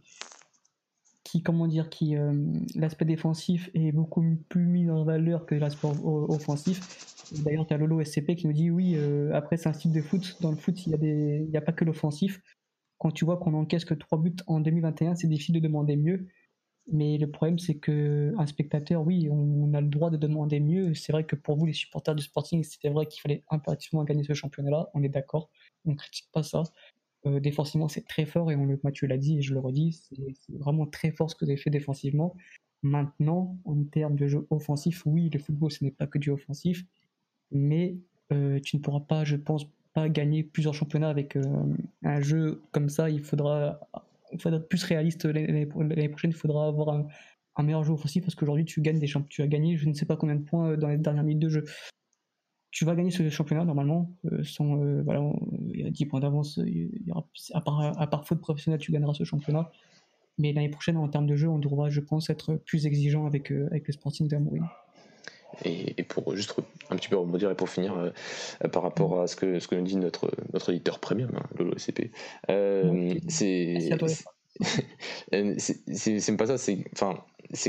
qui 1.25 1.43
comment 1.43 1.67
dire, 1.67 1.91
qui 1.91 2.15
l'aspect 2.77 3.05
défensif 3.07 3.71
est 3.75 3.91
beaucoup 3.91 4.25
plus 4.49 4.67
mis 4.67 4.89
en 4.89 5.03
valeur 5.03 5.47
que 5.47 5.57
l'aspect 5.57 5.89
offensif. 6.05 7.18
D'ailleurs, 7.33 7.67
tu 7.67 7.75
as 7.75 7.77
Lolo 7.77 8.03
SCP 8.03 8.37
qui 8.37 8.47
nous 8.47 8.53
dit 8.53 8.71
oui, 8.71 8.97
après 9.33 9.57
c'est 9.57 9.69
un 9.69 9.73
style 9.73 9.93
de 9.93 10.01
foot. 10.01 10.37
Dans 10.41 10.51
le 10.51 10.57
foot, 10.57 10.87
il 10.87 10.97
n'y 10.99 11.57
a, 11.57 11.59
a 11.59 11.63
pas 11.63 11.73
que 11.73 11.85
l'offensif. 11.85 12.41
Quand 12.99 13.11
tu 13.11 13.25
vois 13.25 13.37
qu'on 13.37 13.55
encaisse 13.55 13.85
que 13.85 13.95
3 13.95 14.19
buts 14.19 14.37
en 14.47 14.61
2021, 14.61 15.15
c'est 15.15 15.29
difficile 15.29 15.55
de 15.55 15.61
demander 15.61 15.97
mieux. 15.97 16.27
Mais 16.91 17.19
le 17.19 17.31
problème, 17.31 17.59
c'est 17.59 17.77
que 17.77 18.33
un 18.39 18.47
spectateur, 18.47 19.07
oui, 19.07 19.29
on, 19.31 19.75
a 19.75 19.81
le 19.81 19.89
droit 19.89 20.11
de 20.11 20.17
demander 20.17 20.59
mieux. 20.59 20.95
C'est 20.95 21.13
vrai 21.13 21.25
que 21.25 21.37
pour 21.37 21.57
vous, 21.57 21.67
les 21.67 21.75
supporters 21.75 22.15
du 22.15 22.23
Sporting, 22.23 22.65
c'était 22.65 22.89
vrai 22.89 23.07
qu'il 23.07 23.21
fallait 23.21 23.45
impérativement 23.51 24.05
gagner 24.05 24.25
ce 24.25 24.33
championnat-là. 24.33 24.89
On 24.95 25.03
est 25.03 25.11
d'accord, 25.11 25.51
on 25.85 25.91
ne 25.91 25.97
critique 25.97 26.29
pas 26.33 26.43
ça. 26.43 26.63
Euh, 27.27 27.41
défensivement, 27.41 27.89
c'est 27.89 28.07
très 28.07 28.25
fort 28.25 28.51
et 28.51 28.57
on, 28.57 28.79
Mathieu 28.83 29.07
l'a 29.07 29.19
dit 29.19 29.39
et 29.39 29.43
je 29.43 29.53
le 29.53 29.61
redis, 29.61 29.93
c'est 29.93 30.57
vraiment 30.59 30.87
très 30.87 31.11
fort 31.11 31.31
ce 31.31 31.35
que 31.35 31.45
vous 31.45 31.51
avez 31.51 31.61
fait 31.61 31.71
défensivement. 31.71 32.35
Maintenant, 32.83 33.59
en 33.65 33.85
termes 33.85 34.17
de 34.17 34.27
jeu 34.29 34.47
offensif, 34.51 35.03
oui, 35.05 35.29
le 35.31 35.39
football, 35.39 35.71
ce 35.71 35.85
n'est 35.85 35.91
pas 35.91 36.07
que 36.07 36.19
du 36.19 36.31
offensif, 36.31 36.85
mais 37.51 37.97
euh, 38.33 38.61
tu 38.61 38.77
ne 38.77 38.83
pourras 38.83 39.01
pas, 39.01 39.25
je 39.25 39.37
pense, 39.37 39.67
pas 39.95 40.09
gagner 40.09 40.43
plusieurs 40.43 40.75
championnats 40.75 41.09
avec 41.09 41.37
euh, 41.37 41.43
un 42.05 42.21
jeu 42.21 42.63
comme 42.73 42.89
ça. 42.89 43.11
Il 43.11 43.21
faudra 43.21 43.81
il 44.33 44.41
faudra 44.41 44.59
être 44.59 44.69
plus 44.69 44.85
réaliste 44.85 45.25
l'année 45.25 45.67
prochaine. 45.67 46.31
Il 46.31 46.37
faudra 46.37 46.67
avoir 46.67 47.07
un, 47.57 47.63
meilleur 47.63 47.83
jeu 47.83 47.93
offensif 47.93 48.23
parce 48.23 48.35
qu'aujourd'hui 48.35 48.65
tu 48.65 48.81
gagnes 48.81 48.99
des 48.99 49.07
championnats. 49.07 49.29
Tu 49.31 49.43
as 49.43 49.49
gagné 49.49 49.77
je 49.77 49.89
ne 49.89 49.95
sais 49.95 50.07
pas 50.07 50.17
combien 50.17 50.37
de 50.37 50.45
points 50.45 50.71
euh, 50.71 50.77
dans 50.77 50.89
les 50.89 50.99
dernières 50.99 51.25
minutes 51.25 51.43
de 51.43 51.49
jeu. 51.49 51.65
Tu 52.71 52.85
vas 52.85 52.95
gagner 52.95 53.11
ce 53.11 53.29
championnat 53.31 53.65
normalement. 53.65 54.13
Sans, 54.43 54.77
voilà, 55.03 55.33
il 55.73 55.81
y 55.81 55.87
a 55.87 55.91
10 55.91 56.05
points 56.05 56.21
d'avance. 56.21 56.61
À 57.55 57.63
part, 57.63 57.99
à 57.99 58.07
part 58.07 58.27
faute 58.27 58.41
professionnelle, 58.41 58.79
tu 58.79 58.93
gagneras 58.93 59.15
ce 59.15 59.25
championnat. 59.25 59.73
Mais 60.37 60.53
l'année 60.53 60.69
prochaine, 60.69 60.99
en 60.99 61.09
termes 61.09 61.27
de 61.27 61.35
jeu, 61.35 61.49
on 61.49 61.59
devra, 61.59 61.89
je 61.89 62.01
pense, 62.01 62.29
être 62.29 62.57
plus 62.57 62.87
exigeant 62.87 63.25
avec, 63.25 63.51
avec 63.51 63.87
le 63.87 63.93
Sporting 63.95 64.29
d'Amoury. 64.29 64.61
Et, 65.65 66.03
pour 66.05 66.37
juste 66.37 66.55
un 66.91 66.97
petit 66.97 67.09
peu 67.09 67.17
rebondir 67.17 67.51
et 67.51 67.55
pour 67.55 67.69
finir 67.69 67.97
euh, 67.97 68.69
par 68.69 68.83
rapport 68.83 69.21
à 69.21 69.27
ce 69.27 69.37
que, 69.37 69.59
ce 69.59 69.67
que 69.69 69.75
nous 69.75 69.83
dit 69.83 69.97
notre, 69.97 70.31
notre 70.53 70.71
éditeur 70.71 70.99
premium, 70.99 71.31
hein, 71.35 71.47
le 71.59 71.73
euh, 72.51 73.15
c'est 73.29 73.91
c'est 75.33 76.37
pas 76.37 76.47
ça, 76.47 76.59
c'est 76.59 76.85
enfin 76.93 77.19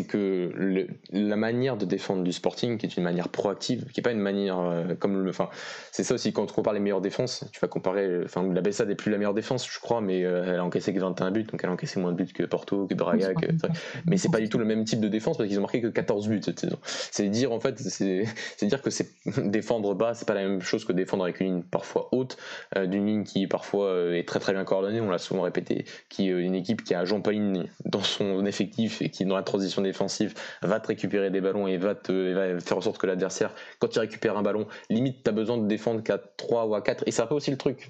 que 0.08 0.52
le, 0.54 0.88
la 1.12 1.36
manière 1.36 1.78
de 1.78 1.86
défendre 1.86 2.24
du 2.24 2.34
Sporting, 2.34 2.78
qui 2.78 2.86
est 2.86 2.98
une 2.98 3.04
manière 3.04 3.30
proactive, 3.30 3.86
qui 3.94 4.00
est 4.02 4.04
pas 4.04 4.12
une 4.12 4.20
manière 4.20 4.60
euh, 4.60 4.96
comme 4.96 5.24
le, 5.24 5.30
enfin 5.30 5.50
c'est 5.92 6.04
ça 6.04 6.14
aussi 6.14 6.34
quand 6.34 6.44
on 6.44 6.54
compare 6.54 6.74
les 6.74 6.80
meilleures 6.80 7.02
défenses, 7.02 7.46
tu 7.52 7.60
vas 7.60 7.68
comparer, 7.68 8.24
enfin 8.26 8.44
la 8.52 8.62
Bessade 8.62 8.90
n'est 8.90 8.96
plus 8.96 9.12
la 9.12 9.18
meilleure 9.18 9.34
défense, 9.34 9.70
je 9.70 9.80
crois, 9.80 10.02
mais 10.02 10.24
euh, 10.26 10.44
elle 10.48 10.60
a 10.60 10.66
encaissé 10.66 10.94
que 10.94 11.00
21 11.00 11.32
buts, 11.32 11.44
donc 11.44 11.62
elle 11.64 11.70
a 11.70 11.74
encaissé 11.74 12.00
moins 12.00 12.12
de 12.12 12.18
buts 12.18 12.34
que 12.34 12.44
Porto, 12.44 12.88
que 12.88 12.94
Braga, 12.94 13.34
que, 13.34 13.48
mais 14.06 14.18
c'est 14.18 14.32
pas 14.32 14.40
du 14.40 14.50
tout 14.50 14.58
le 14.58 14.66
même 14.66 14.84
type 14.84 15.00
de 15.00 15.08
défense 15.08 15.38
parce 15.38 15.48
qu'ils 15.48 15.58
ont 15.60 15.64
marqué 15.64 15.82
que 15.82 15.88
14 15.88 16.28
buts 16.28 16.42
cette 16.44 16.60
saison. 16.60 16.78
C'est 16.84 17.30
dire 17.30 17.52
en 17.52 17.60
fait, 17.60 17.80
c'est 17.80 18.26
dire 18.64 18.82
que 18.82 18.90
défendre 19.48 19.96
bas, 19.96 20.14
c'est 20.14 20.28
pas 20.28 20.34
la 20.34 20.44
même 20.44 20.62
chose 20.62 20.84
que 20.84 20.92
défendre 20.92 21.24
avec 21.24 21.40
une 21.40 21.48
ligne 21.48 21.64
parfois 21.64 22.10
haute, 22.12 22.38
euh, 22.76 22.86
d'une 22.86 23.06
ligne 23.06 23.24
qui 23.24 23.48
parfois 23.48 24.16
est 24.16 24.28
très 24.28 24.40
très 24.40 24.54
bien 24.54 24.66
coordonnée, 24.66 25.00
on 25.00 25.10
l'a 25.10 25.18
souvent 25.18 25.44
répété, 25.44 25.86
qui 26.10 26.30
est 26.30 26.32
une 26.32 26.56
équipe 26.56 26.69
qui 26.78 26.94
a 26.94 27.04
Pauline 27.24 27.66
dans 27.86 28.02
son 28.02 28.46
effectif 28.46 29.02
et 29.02 29.10
qui 29.10 29.26
dans 29.26 29.36
la 29.36 29.44
transition 29.44 29.82
défensive 29.82 30.34
va 30.62 30.80
te 30.80 30.88
récupérer 30.88 31.30
des 31.30 31.42
ballons 31.42 31.68
et 31.68 31.78
va, 31.78 31.96
te, 31.96 32.58
faire 32.64 32.78
en 32.78 32.82
sorte 32.82 32.98
que 32.98 33.08
l'adversaire, 33.08 33.54
quand 33.80 33.96
il 33.96 34.00
récupère 34.00 34.38
un 34.38 34.42
ballon, 34.42 34.68
limite, 34.90 35.24
tu 35.24 35.30
as 35.30 35.34
besoin 35.34 35.58
de 35.58 35.68
défendre 35.68 36.02
qu'à 36.04 36.18
3 36.18 36.66
ou 36.68 36.76
à 36.76 36.82
4. 36.82 37.04
Et 37.08 37.12
c'est 37.12 37.22
un 37.22 37.28
peu 37.28 37.36
aussi 37.36 37.52
le 37.52 37.58
truc 37.58 37.90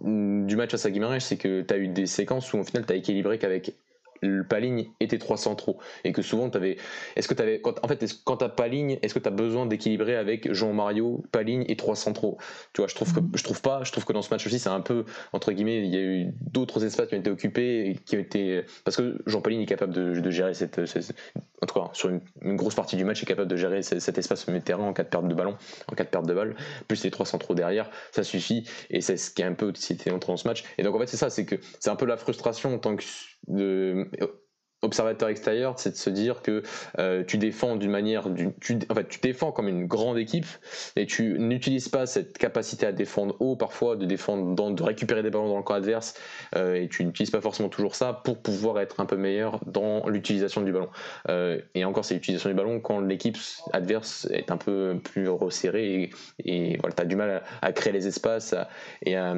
du 0.00 0.56
match 0.56 0.74
à 0.74 0.78
Saguimarães, 0.78 1.20
c'est 1.20 1.36
que 1.36 1.62
tu 1.62 1.74
as 1.74 1.78
eu 1.78 1.88
des 1.88 2.06
séquences 2.06 2.52
où 2.52 2.58
au 2.58 2.64
final 2.64 2.84
tu 2.86 2.92
as 2.92 2.96
équilibré 2.96 3.38
qu'avec 3.38 3.74
le 4.22 4.44
Paligne 4.44 4.90
était 5.00 5.18
300 5.18 5.54
trop. 5.54 5.78
Et 6.04 6.12
que 6.12 6.22
souvent 6.22 6.50
tu 6.50 6.56
avais 6.56 6.76
est-ce 7.16 7.28
que 7.28 7.34
tu 7.34 7.42
avais 7.42 7.60
en 7.64 7.88
fait 7.88 8.04
quand 8.24 8.38
tu 8.38 8.48
pas 8.48 8.68
ligne 8.68 8.98
est-ce 9.02 9.14
que 9.14 9.18
tu 9.18 9.28
as 9.28 9.32
besoin 9.32 9.66
d'équilibrer 9.66 10.16
avec 10.16 10.52
Jean 10.52 10.72
Mario 10.72 11.24
Paligne 11.32 11.64
et 11.68 11.76
300 11.76 12.12
trop? 12.12 12.38
Tu 12.72 12.80
vois 12.80 12.88
je 12.88 12.94
trouve 12.94 13.12
que 13.12 13.20
mm-hmm. 13.20 13.36
je 13.36 13.44
trouve 13.44 13.60
pas 13.60 13.84
je 13.84 13.92
trouve 13.92 14.04
que 14.04 14.12
dans 14.12 14.22
ce 14.22 14.30
match 14.30 14.46
aussi 14.46 14.58
c'est 14.58 14.68
un 14.68 14.80
peu 14.80 15.04
entre 15.32 15.52
guillemets 15.52 15.78
il 15.78 15.94
y 15.94 15.96
a 15.96 16.00
eu 16.00 16.26
d'autres 16.40 16.84
espaces 16.84 17.08
qui 17.08 17.14
ont 17.14 17.18
été 17.18 17.30
occupés 17.30 17.90
et 17.90 17.94
qui 17.94 18.16
ont 18.16 18.20
été 18.20 18.64
parce 18.84 18.96
que 18.96 19.18
Jean 19.26 19.40
Paligne 19.40 19.62
est 19.62 19.66
capable 19.66 19.92
de, 19.92 20.30
gérer 20.30 20.54
cette, 20.54 20.78
en 20.78 21.66
tout 21.66 21.74
cas 21.74 21.90
sur 21.92 22.08
une, 22.08 22.56
grosse 22.56 22.74
partie 22.74 22.96
du 22.96 23.04
match 23.04 23.22
est 23.22 23.26
capable 23.26 23.48
de 23.48 23.56
gérer 23.56 23.82
cet, 23.82 24.18
espace 24.18 24.42
sur 24.42 24.52
le 24.52 24.60
terrain 24.60 24.84
en 24.84 24.92
cas 24.92 25.04
de 25.04 25.08
perte 25.08 25.28
de 25.28 25.34
ballon 25.34 25.56
en 25.90 25.94
cas 25.94 26.04
de 26.04 26.08
perte 26.08 26.26
de 26.26 26.34
balle 26.34 26.56
plus 26.86 27.04
les 27.04 27.10
300 27.10 27.38
trop 27.38 27.54
derrière 27.54 27.90
ça 28.12 28.24
suffit. 28.24 28.68
Et 28.90 29.00
c'est 29.00 29.16
ce 29.16 29.30
qui 29.30 29.42
est 29.42 29.46
un 29.46 29.54
peu 29.54 29.70
aussi 29.70 29.94
été 29.94 30.10
entré 30.10 30.32
dans 30.32 30.36
ce 30.36 30.48
match. 30.48 30.64
Et 30.76 30.82
donc 30.82 30.94
en 30.94 30.98
fait 30.98 31.06
c'est 31.06 31.16
ça 31.16 31.30
c'est 31.30 31.44
que 31.44 31.56
c'est 31.80 31.90
un 31.90 31.96
peu 31.96 32.06
la 32.06 32.16
frustration 32.16 32.74
en 32.74 32.78
tant 32.78 32.96
que 32.96 33.04
de 33.48 34.08
observateur 34.82 35.28
extérieur, 35.28 35.78
c'est 35.78 35.90
de 35.90 35.96
se 35.96 36.10
dire 36.10 36.40
que 36.42 36.62
euh, 36.98 37.24
tu 37.24 37.36
défends 37.36 37.76
d'une 37.76 37.90
manière, 37.90 38.28
tu, 38.60 38.78
en 38.88 38.94
fait, 38.94 39.08
tu 39.08 39.18
défends 39.20 39.50
comme 39.50 39.66
une 39.66 39.86
grande 39.86 40.18
équipe 40.18 40.46
et 40.94 41.06
tu 41.06 41.36
n'utilises 41.38 41.88
pas 41.88 42.06
cette 42.06 42.38
capacité 42.38 42.86
à 42.86 42.92
défendre 42.92 43.34
haut 43.40 43.56
parfois, 43.56 43.96
de 43.96 44.06
défendre, 44.06 44.54
de 44.72 44.82
récupérer 44.82 45.22
des 45.22 45.30
ballons 45.30 45.48
dans 45.48 45.56
le 45.56 45.64
camp 45.64 45.74
adverse 45.74 46.14
euh, 46.54 46.74
et 46.74 46.88
tu 46.88 47.04
n'utilises 47.04 47.30
pas 47.30 47.40
forcément 47.40 47.68
toujours 47.68 47.96
ça 47.96 48.12
pour 48.12 48.40
pouvoir 48.40 48.78
être 48.78 49.00
un 49.00 49.06
peu 49.06 49.16
meilleur 49.16 49.60
dans 49.66 50.08
l'utilisation 50.08 50.62
du 50.62 50.72
ballon. 50.72 50.90
Euh, 51.28 51.60
et 51.74 51.84
encore, 51.84 52.04
c'est 52.04 52.14
l'utilisation 52.14 52.48
du 52.48 52.54
ballon 52.56 52.80
quand 52.80 53.00
l'équipe 53.00 53.36
adverse 53.72 54.28
est 54.30 54.52
un 54.52 54.56
peu 54.56 54.96
plus 55.02 55.28
resserrée 55.28 56.10
et, 56.44 56.76
voilà, 56.78 56.94
tu 56.94 57.02
as 57.02 57.06
du 57.06 57.16
mal 57.16 57.42
à, 57.62 57.72
créer 57.72 57.92
les 57.92 58.06
espaces 58.06 58.54
et 59.02 59.16
à, 59.16 59.34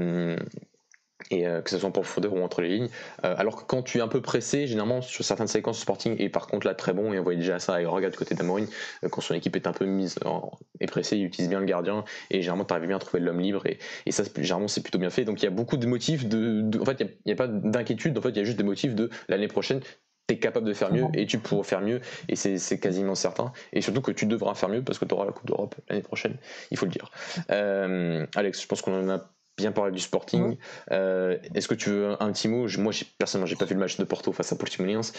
et 1.30 1.46
euh, 1.46 1.60
que 1.60 1.70
ce 1.70 1.78
soit 1.78 1.90
pour 1.90 2.02
le 2.02 2.08
faudeur 2.08 2.34
ou 2.34 2.42
entre 2.42 2.60
les 2.60 2.68
lignes. 2.68 2.88
Euh, 3.24 3.34
alors 3.36 3.56
que 3.56 3.64
quand 3.64 3.82
tu 3.82 3.98
es 3.98 4.00
un 4.00 4.08
peu 4.08 4.20
pressé, 4.20 4.66
généralement 4.66 5.02
sur 5.02 5.24
certaines 5.24 5.46
séquences 5.46 5.80
Sporting, 5.80 6.16
et 6.18 6.28
par 6.28 6.46
contre 6.46 6.66
là 6.66 6.74
très 6.74 6.92
bon, 6.92 7.12
et 7.12 7.18
on 7.18 7.22
voit 7.22 7.34
déjà 7.34 7.58
ça 7.58 7.74
avec 7.74 7.86
Regarde 7.86 8.16
côté 8.16 8.34
d'Amorine, 8.34 8.66
euh, 9.04 9.08
quand 9.08 9.20
son 9.20 9.34
équipe 9.34 9.56
est 9.56 9.66
un 9.66 9.72
peu 9.72 9.84
mise 9.84 10.18
en, 10.24 10.50
et 10.80 10.86
pressée, 10.86 11.16
il 11.16 11.24
utilise 11.24 11.48
bien 11.48 11.60
le 11.60 11.66
gardien, 11.66 12.04
et 12.30 12.40
généralement 12.40 12.64
tu 12.64 12.74
arrives 12.74 12.88
bien 12.88 12.96
à 12.96 13.00
trouver 13.00 13.22
l'homme 13.22 13.40
libre, 13.40 13.66
et, 13.66 13.78
et 14.06 14.12
ça 14.12 14.24
généralement 14.36 14.68
c'est 14.68 14.82
plutôt 14.82 14.98
bien 14.98 15.10
fait. 15.10 15.24
Donc 15.24 15.40
il 15.42 15.44
y 15.44 15.48
a 15.48 15.52
beaucoup 15.52 15.76
de 15.76 15.86
motifs, 15.86 16.26
de, 16.26 16.70
en 16.80 16.84
fait 16.84 17.00
il 17.00 17.08
n'y 17.26 17.32
a, 17.32 17.36
pas 17.36 17.48
d'inquiétude, 17.48 18.16
en 18.16 18.22
fait 18.22 18.30
il 18.30 18.36
y 18.36 18.40
a 18.40 18.44
juste 18.44 18.58
des 18.58 18.64
motifs 18.64 18.94
de 18.94 19.10
l'année 19.28 19.48
prochaine, 19.48 19.80
tu 20.28 20.34
es 20.34 20.38
capable 20.38 20.66
de 20.66 20.74
faire 20.74 20.92
mieux 20.92 21.06
et 21.14 21.26
tu 21.26 21.38
pourras 21.38 21.64
faire 21.64 21.80
mieux 21.80 22.00
et 22.28 22.36
c'est 22.36 22.78
quasiment 22.78 23.16
certain 23.16 23.52
et 23.72 23.80
surtout 23.80 24.00
que 24.00 24.12
tu 24.12 24.26
devras 24.26 24.54
faire 24.54 24.68
mieux 24.68 24.82
parce 24.82 24.98
que 24.98 25.04
tu 25.04 25.14
auras 25.14 25.24
la 25.24 25.32
Coupe 25.32 25.46
d'Europe 25.46 25.74
l'année 25.88 26.02
prochaine 26.02 26.36
il 26.70 26.76
faut 26.76 26.86
le 26.86 26.92
dire 26.92 27.10
Alex 27.48 28.62
je 28.62 28.66
pense 28.68 28.80
qu'on 28.80 28.94
en 28.94 29.10
a 29.10 29.28
bien 29.60 29.72
parler 29.72 29.92
du 29.92 30.00
Sporting. 30.00 30.56
Euh, 30.90 31.38
est-ce 31.54 31.68
que 31.68 31.74
tu 31.74 31.90
veux 31.90 32.22
un, 32.22 32.32
petit 32.32 32.48
mot? 32.48 32.66
Moi, 32.78 32.92
personnellement, 33.18 33.46
j'ai 33.46 33.56
pas 33.56 33.64
vu 33.64 33.74
le 33.74 33.80
match 33.80 33.96
de 33.96 34.04
Porto 34.04 34.32
face 34.32 34.52
à 34.52 34.56
Portimonense. 34.56 35.12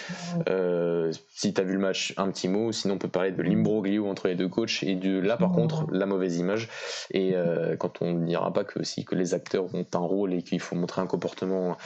Euh, 0.49 1.11
si 1.29 1.53
tu 1.53 1.61
as 1.61 1.63
vu 1.63 1.73
le 1.73 1.79
match, 1.79 2.13
un 2.17 2.29
petit 2.31 2.47
mot. 2.47 2.71
Sinon, 2.71 2.95
on 2.95 2.97
peut 2.97 3.07
parler 3.07 3.31
de 3.31 3.41
l'imbroglio 3.41 4.07
entre 4.07 4.27
les 4.27 4.35
deux 4.35 4.49
coachs 4.49 4.83
et 4.83 4.95
de 4.95 5.19
là, 5.19 5.37
par 5.37 5.51
contre, 5.51 5.85
la 5.91 6.05
mauvaise 6.05 6.37
image. 6.37 6.69
Et 7.11 7.35
euh, 7.35 7.75
quand 7.75 8.01
on 8.01 8.13
dira 8.13 8.51
pas 8.51 8.63
que 8.63 8.79
aussi 8.79 9.05
que 9.05 9.15
les 9.15 9.33
acteurs 9.33 9.73
ont 9.73 9.85
un 9.93 9.99
rôle 9.99 10.33
et 10.33 10.41
qu'il 10.41 10.59
faut 10.59 10.75
montrer 10.75 11.01
un 11.01 11.07
comportement 11.07 11.77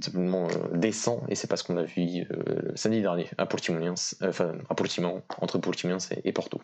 simplement 0.00 0.48
décent. 0.72 1.22
Et 1.28 1.34
c'est 1.34 1.48
pas 1.48 1.56
ce 1.56 1.64
qu'on 1.64 1.76
a 1.76 1.82
vu 1.82 2.26
samedi 2.74 3.00
dernier 3.00 3.28
à 3.38 3.46
Portimonense, 3.46 4.16
enfin 4.22 4.52
à 4.68 4.74
Portimão, 4.74 5.22
entre 5.40 5.58
Portimonense 5.58 6.10
et 6.24 6.32
Porto. 6.32 6.60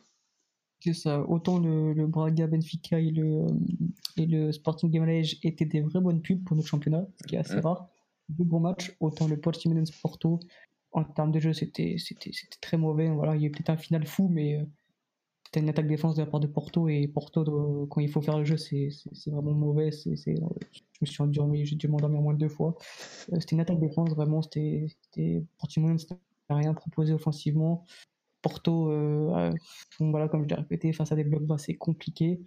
C'est 0.81 0.95
ça. 0.95 1.21
Autant 1.29 1.59
le, 1.59 2.07
Braga, 2.07 2.47
Benfica 2.47 3.01
et 3.01 3.11
le, 3.11 3.47
et 4.17 4.27
le 4.27 4.53
Sporting 4.53 4.91
Guimarães 4.91 5.37
étaient 5.43 5.65
des 5.65 5.81
vraies 5.81 6.01
bonnes 6.01 6.23
pubs 6.23 6.43
pour 6.45 6.57
notre 6.57 6.69
championnat, 6.69 7.07
ce 7.21 7.27
qui 7.27 7.35
est 7.35 7.39
assez 7.39 7.59
rare. 7.61 7.89
Deux 8.29 8.45
bons 8.45 8.61
matchs. 8.61 8.95
Autant 9.01 9.27
le 9.27 9.39
Portimonense 9.39 9.91
Porto, 9.91 10.39
en 10.93 11.05
termes 11.05 11.33
de 11.33 11.41
jeu, 11.41 11.53
c'était 11.53 11.97
très 12.61 12.77
mauvais. 12.77 13.09
Voilà, 13.09 13.35
il 13.37 13.43
y 13.43 13.47
a 13.47 13.51
peut-être 13.51 13.71
un 13.71 13.77
final 13.77 14.07
fou, 14.07 14.29
mais 14.29 14.57
euh, 14.57 14.65
c'était 15.45 15.61
une 15.61 15.69
attaque 15.69 15.89
défense 15.89 16.15
de 16.15 16.21
la 16.21 16.27
part 16.27 16.41
de 16.41 16.47
Porto. 16.47 16.89
Et 16.89 17.09
Porto, 17.09 17.87
quand 17.91 18.01
il 18.01 18.11
faut 18.11 18.21
faire 18.21 18.39
le 18.39 18.45
jeu, 18.45 18.57
c'est 18.57 18.91
vraiment 19.27 19.53
mauvais. 19.53 19.91
c'est 19.91 20.15
je 20.17 20.99
me 21.01 21.07
suis 21.07 21.23
endormi, 21.23 21.65
j'ai 21.65 21.77
dû 21.77 21.89
m'endormir 21.89 22.21
moins 22.21 22.35
de 22.35 22.39
deux 22.39 22.49
fois. 22.49 22.77
Euh, 23.33 23.41
c'était 23.41 23.55
une 23.55 23.61
attaque 23.61 23.81
défense, 23.81 24.11
vraiment. 24.11 24.43
C'était 24.43 24.87
Portimonense 25.59 26.07
n'a 26.51 26.57
rien 26.57 26.75
proposé 26.75 27.13
offensivement. 27.13 27.87
Porto, 28.43 28.91
euh, 28.91 29.51
voilà, 30.01 30.29
comme 30.29 30.45
je 30.45 30.49
l'ai 30.49 30.55
répété, 30.55 30.93
face 30.93 31.13
à 31.13 31.17
des 31.17 31.25
blocs 31.25 31.61
c'est 31.61 31.75
compliqué. 31.75 32.41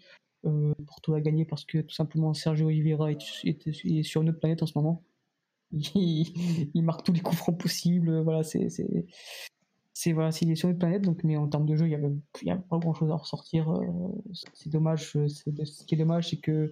Euh, 0.45 0.73
Porto 0.87 1.13
a 1.13 1.21
gagné 1.21 1.45
parce 1.45 1.65
que 1.65 1.79
tout 1.79 1.93
simplement 1.93 2.33
Sergio 2.33 2.67
Oliveira 2.67 3.11
est, 3.11 4.03
sur 4.03 4.21
une 4.21 4.29
autre 4.29 4.39
planète 4.39 4.63
en 4.63 4.65
ce 4.65 4.77
moment. 4.77 5.03
Il, 5.71 6.81
marque 6.83 7.03
tous 7.03 7.13
les 7.13 7.21
coups 7.21 7.37
francs 7.37 7.59
possibles. 7.59 8.21
Voilà, 8.21 8.43
c'est 8.43 8.69
c'est 9.93 10.13
voilà, 10.13 10.31
il 10.41 10.49
est 10.49 10.55
sur 10.55 10.69
une 10.69 10.77
planète. 10.77 11.03
Donc, 11.03 11.23
mais 11.23 11.37
en 11.37 11.47
termes 11.47 11.65
de 11.65 11.75
jeu, 11.75 11.87
il 11.87 12.13
n'y 12.43 12.51
a, 12.51 12.55
pas 12.55 12.77
grand 12.79 12.93
chose 12.93 13.11
à 13.11 13.15
ressortir. 13.15 13.69
Euh, 13.69 13.85
c'est 14.53 14.69
dommage. 14.69 15.11
Ce 15.11 15.85
qui 15.85 15.95
est 15.95 15.97
dommage, 15.97 16.29
c'est 16.29 16.39
que 16.39 16.71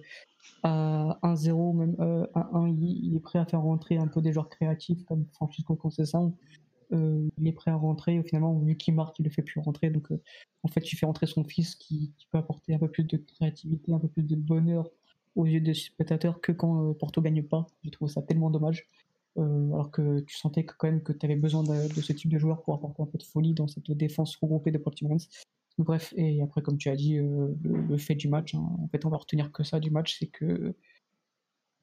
à 0.62 1.18
1-0, 1.22 1.76
même 1.76 1.94
1-1, 2.34 2.76
il, 2.80 3.16
est 3.16 3.20
prêt 3.20 3.38
à 3.38 3.46
faire 3.46 3.62
rentrer 3.62 3.98
un 3.98 4.08
peu 4.08 4.20
des 4.20 4.32
joueurs 4.32 4.48
créatifs 4.48 5.04
comme 5.04 5.26
Francisco 5.32 5.76
Conceição 5.76 6.34
euh, 6.92 7.28
il 7.38 7.46
est 7.46 7.52
prêt 7.52 7.70
à 7.70 7.76
rentrer. 7.76 8.16
Et 8.16 8.22
finalement, 8.22 8.58
vu 8.58 8.76
qu'il 8.76 8.94
marque, 8.94 9.18
il 9.18 9.24
le 9.24 9.30
fait 9.30 9.42
plus 9.42 9.60
rentrer. 9.60 9.90
Donc, 9.90 10.10
euh, 10.10 10.20
en 10.62 10.68
fait, 10.68 10.92
il 10.92 10.96
fait 10.96 11.06
rentrer 11.06 11.26
son 11.26 11.44
fils 11.44 11.74
qui, 11.74 12.12
peut 12.30 12.38
apporter 12.38 12.74
un 12.74 12.78
peu 12.78 12.88
plus 12.88 13.04
de 13.04 13.16
créativité, 13.16 13.92
un 13.92 13.98
peu 13.98 14.08
plus 14.08 14.22
de 14.22 14.36
bonheur 14.36 14.90
aux 15.36 15.46
yeux 15.46 15.60
des 15.60 15.74
spectateurs 15.74 16.40
que 16.40 16.52
quand 16.52 16.90
euh, 16.90 16.92
Porto 16.92 17.20
gagne 17.20 17.42
pas. 17.42 17.66
Je 17.84 17.90
trouve 17.90 18.08
ça 18.08 18.22
tellement 18.22 18.50
dommage. 18.50 18.86
alors 19.36 19.90
que 19.90 20.20
tu 20.20 20.36
sentais 20.36 20.64
que, 20.64 20.74
quand 20.76 20.88
même 20.88 21.02
que 21.02 21.12
tu 21.12 21.24
avais 21.24 21.36
besoin 21.36 21.62
de, 21.62 21.88
ce 21.88 22.12
type 22.12 22.30
de 22.30 22.38
joueur 22.38 22.62
pour 22.62 22.74
apporter 22.74 23.02
un 23.02 23.06
peu 23.06 23.18
de 23.18 23.22
folie 23.22 23.54
dans 23.54 23.68
cette 23.68 23.90
défense 23.92 24.36
regroupée 24.36 24.72
de 24.72 24.78
Portimans. 24.78 25.18
Bref, 25.78 26.12
et 26.16 26.42
après, 26.42 26.62
comme 26.62 26.76
tu 26.76 26.90
as 26.90 26.96
dit, 26.96 27.16
le, 27.16 27.96
fait 27.96 28.14
du 28.16 28.28
match, 28.28 28.54
hein, 28.54 28.68
en 28.82 28.88
fait, 28.88 29.04
on 29.06 29.08
va 29.08 29.16
retenir 29.16 29.50
que 29.52 29.62
ça 29.64 29.80
du 29.80 29.90
match, 29.90 30.18
c'est 30.18 30.26
que 30.26 30.74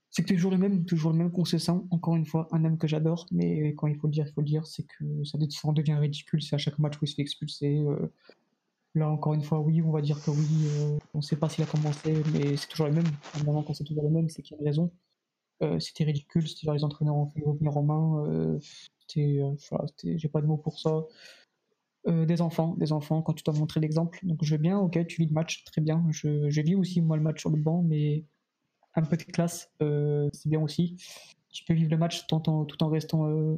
c'est 0.09 0.25
toujours 0.25 0.51
le 0.51 0.57
même, 0.57 0.85
toujours 0.85 1.11
le 1.11 1.17
même 1.17 1.31
concession. 1.31 1.87
Encore 1.91 2.15
une 2.15 2.25
fois, 2.25 2.47
un 2.51 2.63
homme 2.65 2.77
que 2.77 2.87
j'adore, 2.87 3.25
mais 3.31 3.73
quand 3.75 3.87
il 3.87 3.95
faut 3.97 4.07
le 4.07 4.13
dire, 4.13 4.25
il 4.27 4.33
faut 4.33 4.41
le 4.41 4.47
dire, 4.47 4.65
c'est 4.65 4.83
que 4.83 5.23
ça 5.23 5.37
devient 5.37 5.95
ridicule. 5.95 6.41
C'est 6.41 6.55
à 6.55 6.57
chaque 6.57 6.79
match 6.79 6.95
où 6.95 7.05
il 7.05 7.07
se 7.07 7.15
fait 7.15 7.21
expulser. 7.21 7.83
Là, 8.97 9.09
encore 9.09 9.35
une 9.35 9.43
fois, 9.43 9.59
oui, 9.59 9.81
on 9.81 9.91
va 9.91 10.01
dire 10.01 10.19
que 10.23 10.31
oui, 10.31 10.47
euh, 10.65 10.97
on 11.13 11.19
ne 11.19 11.23
sait 11.23 11.35
pas 11.35 11.49
s'il 11.49 11.63
a 11.63 11.67
commencé, 11.67 12.23
mais 12.33 12.57
c'est 12.57 12.67
toujours 12.67 12.87
le 12.87 12.93
même. 12.93 13.05
Normalement, 13.35 13.61
quand 13.61 13.75
c'est 13.75 13.83
toujours 13.83 14.03
le 14.03 14.09
même, 14.09 14.27
c'est 14.29 14.41
qu'il 14.41 14.55
y 14.55 14.59
a 14.59 14.61
une 14.61 14.67
raison. 14.67 14.91
Euh, 15.61 15.79
c'était 15.79 16.03
ridicule, 16.03 16.47
c'était 16.47 16.71
les 16.73 16.83
entraîneurs 16.83 17.15
ont 17.15 17.27
fait 17.27 17.43
revenir 17.45 17.77
en 17.77 17.83
main. 17.83 18.25
Euh, 18.27 18.59
j'ai 19.13 20.29
pas 20.29 20.41
de 20.41 20.47
mots 20.47 20.57
pour 20.57 20.79
ça. 20.79 21.05
des 22.07 22.41
enfants, 22.41 22.75
des 22.77 22.91
enfants, 22.91 23.21
quand 23.21 23.33
tu 23.33 23.43
dois 23.43 23.53
montrer 23.53 23.79
l'exemple. 23.81 24.19
Donc 24.23 24.43
je 24.43 24.55
vais 24.55 24.61
bien, 24.61 24.79
ok, 24.79 25.05
tu 25.07 25.21
vis 25.21 25.27
le 25.27 25.33
match, 25.33 25.63
très 25.65 25.81
bien. 25.81 26.05
Je, 26.09 26.49
je 26.49 26.61
vis 26.61 26.75
aussi 26.75 27.01
moi 27.01 27.17
le 27.17 27.23
match 27.23 27.41
sur 27.41 27.49
le 27.51 27.57
banc, 27.57 27.83
mais 27.83 28.25
un 28.97 29.03
peu 29.03 29.17
de 29.17 29.23
classe, 29.23 29.71
c'est 29.79 30.49
bien 30.49 30.61
aussi. 30.61 30.97
Tu 31.49 31.63
peux 31.63 31.73
vivre 31.73 31.91
le 31.91 31.97
match 31.97 32.27
tout 32.27 32.49
en, 32.49 32.89
restant 32.89 33.57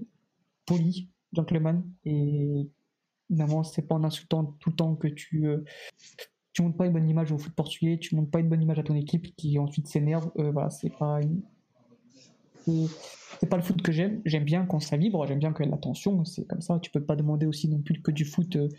poli, 0.65 1.09
gentleman, 1.33 1.83
et 2.05 2.69
Évidemment, 3.29 3.63
c'est 3.63 3.83
pas 3.83 3.95
en 3.95 4.03
insultant 4.03 4.57
tout 4.59 4.71
le 4.71 4.75
temps 4.75 4.95
que 4.95 5.07
tu, 5.07 5.47
euh, 5.47 5.63
tu 6.53 6.63
montres 6.63 6.77
pas 6.77 6.87
une 6.87 6.93
bonne 6.93 7.07
image 7.07 7.31
au 7.31 7.37
foot 7.37 7.53
portugais, 7.53 7.99
tu 7.99 8.15
montres 8.15 8.31
pas 8.31 8.39
une 8.39 8.49
bonne 8.49 8.61
image 8.61 8.79
à 8.79 8.83
ton 8.83 8.95
équipe 8.95 9.35
qui 9.35 9.59
ensuite 9.59 9.87
s'énerve. 9.87 10.31
Euh, 10.39 10.51
voilà, 10.51 10.69
c'est 10.71 10.89
pas 10.89 11.19
c'est 12.65 13.49
pas 13.49 13.57
le 13.57 13.63
foot 13.63 13.81
que 13.81 13.91
j'aime. 13.91 14.21
J'aime 14.25 14.43
bien 14.43 14.65
quand 14.65 14.79
ça 14.79 14.97
vibre, 14.97 15.25
j'aime 15.27 15.39
bien 15.39 15.51
quand 15.53 15.63
il 15.63 15.67
y 15.67 15.69
a 15.69 15.71
de 15.71 15.75
la 15.75 15.81
tension. 15.81 16.25
C'est 16.25 16.45
comme 16.45 16.61
ça. 16.61 16.79
Tu 16.79 16.89
peux 16.91 17.03
pas 17.03 17.15
demander 17.15 17.45
aussi 17.45 17.67
non 17.67 17.79
plus 17.79 18.01
que 18.01 18.11
du 18.11 18.25
foot. 18.25 18.55
Euh, 18.55 18.69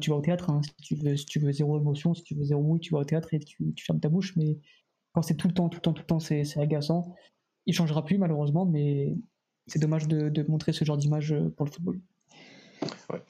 tu 0.00 0.10
vas 0.10 0.16
au 0.16 0.20
théâtre. 0.20 0.50
Hein. 0.50 0.60
Si, 0.82 1.26
tu 1.26 1.38
veux, 1.38 1.52
zéro 1.52 1.78
émotion, 1.78 2.14
si 2.14 2.22
tu 2.22 2.34
veux 2.34 2.44
zéro 2.44 2.62
mouille, 2.62 2.80
tu 2.80 2.92
vas 2.92 3.00
au 3.00 3.04
théâtre 3.04 3.32
et 3.32 3.38
tu, 3.38 3.72
tu 3.74 3.84
fermes 3.84 4.00
ta 4.00 4.08
bouche. 4.08 4.36
Mais 4.36 4.58
quand 5.12 5.22
c'est 5.22 5.34
tout 5.34 5.48
le 5.48 5.54
temps, 5.54 5.68
tout 5.68 5.78
le 5.78 5.82
temps, 5.82 5.92
tout 5.92 6.02
le 6.02 6.06
temps, 6.06 6.20
c'est 6.20 6.58
agaçant. 6.58 7.14
Il 7.66 7.74
changera 7.74 8.04
plus 8.04 8.18
malheureusement, 8.18 8.64
mais 8.64 9.14
c'est 9.66 9.78
dommage 9.78 10.08
de, 10.08 10.28
de 10.28 10.42
montrer 10.48 10.72
ce 10.72 10.84
genre 10.84 10.96
d'image 10.96 11.34
pour 11.56 11.66
le 11.66 11.70
football. 11.70 12.00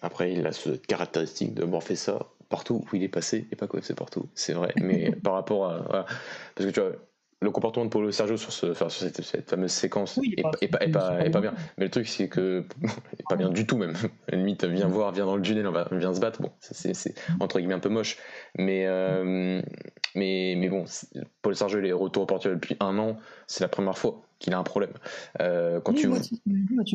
Après, 0.02 0.32
il 0.32 0.46
a 0.46 0.52
cette 0.52 0.86
caractéristique 0.86 1.54
de 1.54 1.80
fait 1.80 1.96
ça 1.96 2.26
partout 2.48 2.84
où 2.90 2.96
il 2.96 3.02
est 3.02 3.08
passé 3.08 3.46
et 3.52 3.56
pas 3.56 3.66
quoi 3.66 3.80
c'est 3.82 3.94
partout, 3.94 4.28
c'est 4.34 4.54
vrai. 4.54 4.72
Mais 4.80 5.12
par 5.12 5.34
rapport 5.34 5.66
à. 5.70 6.06
Parce 6.54 6.68
que 6.68 6.70
tu 6.70 6.80
vois, 6.80 6.92
le 7.40 7.50
comportement 7.50 7.84
de 7.84 7.90
Paulo 7.90 8.10
Sergio 8.10 8.36
sur, 8.36 8.52
ce, 8.52 8.74
sur 8.74 8.90
cette, 8.90 9.48
fameuse 9.48 9.70
séquence 9.70 10.18
est, 10.18 10.42
pas, 10.42 10.50
est, 10.60 11.30
pas, 11.30 11.40
bien. 11.40 11.54
Mais 11.76 11.84
le 11.84 11.90
truc, 11.90 12.08
c'est 12.08 12.28
que. 12.28 12.64
est 13.18 13.28
pas 13.28 13.36
bien 13.36 13.50
du 13.50 13.66
tout, 13.66 13.76
même. 13.76 13.94
limite, 14.32 14.64
viens 14.64 14.88
voir, 14.88 15.12
viens 15.12 15.26
dans 15.26 15.36
le 15.36 15.42
tunnel, 15.42 15.66
on 15.66 15.98
vient 15.98 16.14
se 16.14 16.20
battre. 16.20 16.42
Bon, 16.42 16.50
c'est 16.60 17.14
entre 17.38 17.58
guillemets 17.58 17.74
un 17.74 17.80
peu 17.80 17.88
moche. 17.88 18.18
Mais, 18.56 18.86
euh, 18.86 19.62
mais, 20.16 20.54
mais 20.56 20.68
bon, 20.68 20.84
Paul 21.42 21.54
Sergio, 21.54 21.78
il 21.78 21.86
est 21.86 21.92
retour 21.92 22.24
au 22.24 22.26
Portugal 22.26 22.58
depuis 22.58 22.76
un 22.80 22.98
an. 22.98 23.16
C'est 23.46 23.62
la 23.62 23.68
première 23.68 23.96
fois 23.96 24.22
qu'il 24.40 24.52
a 24.52 24.58
un 24.58 24.64
problème. 24.64 24.92
Euh, 25.40 25.80
quand, 25.80 25.92
tu... 25.94 26.08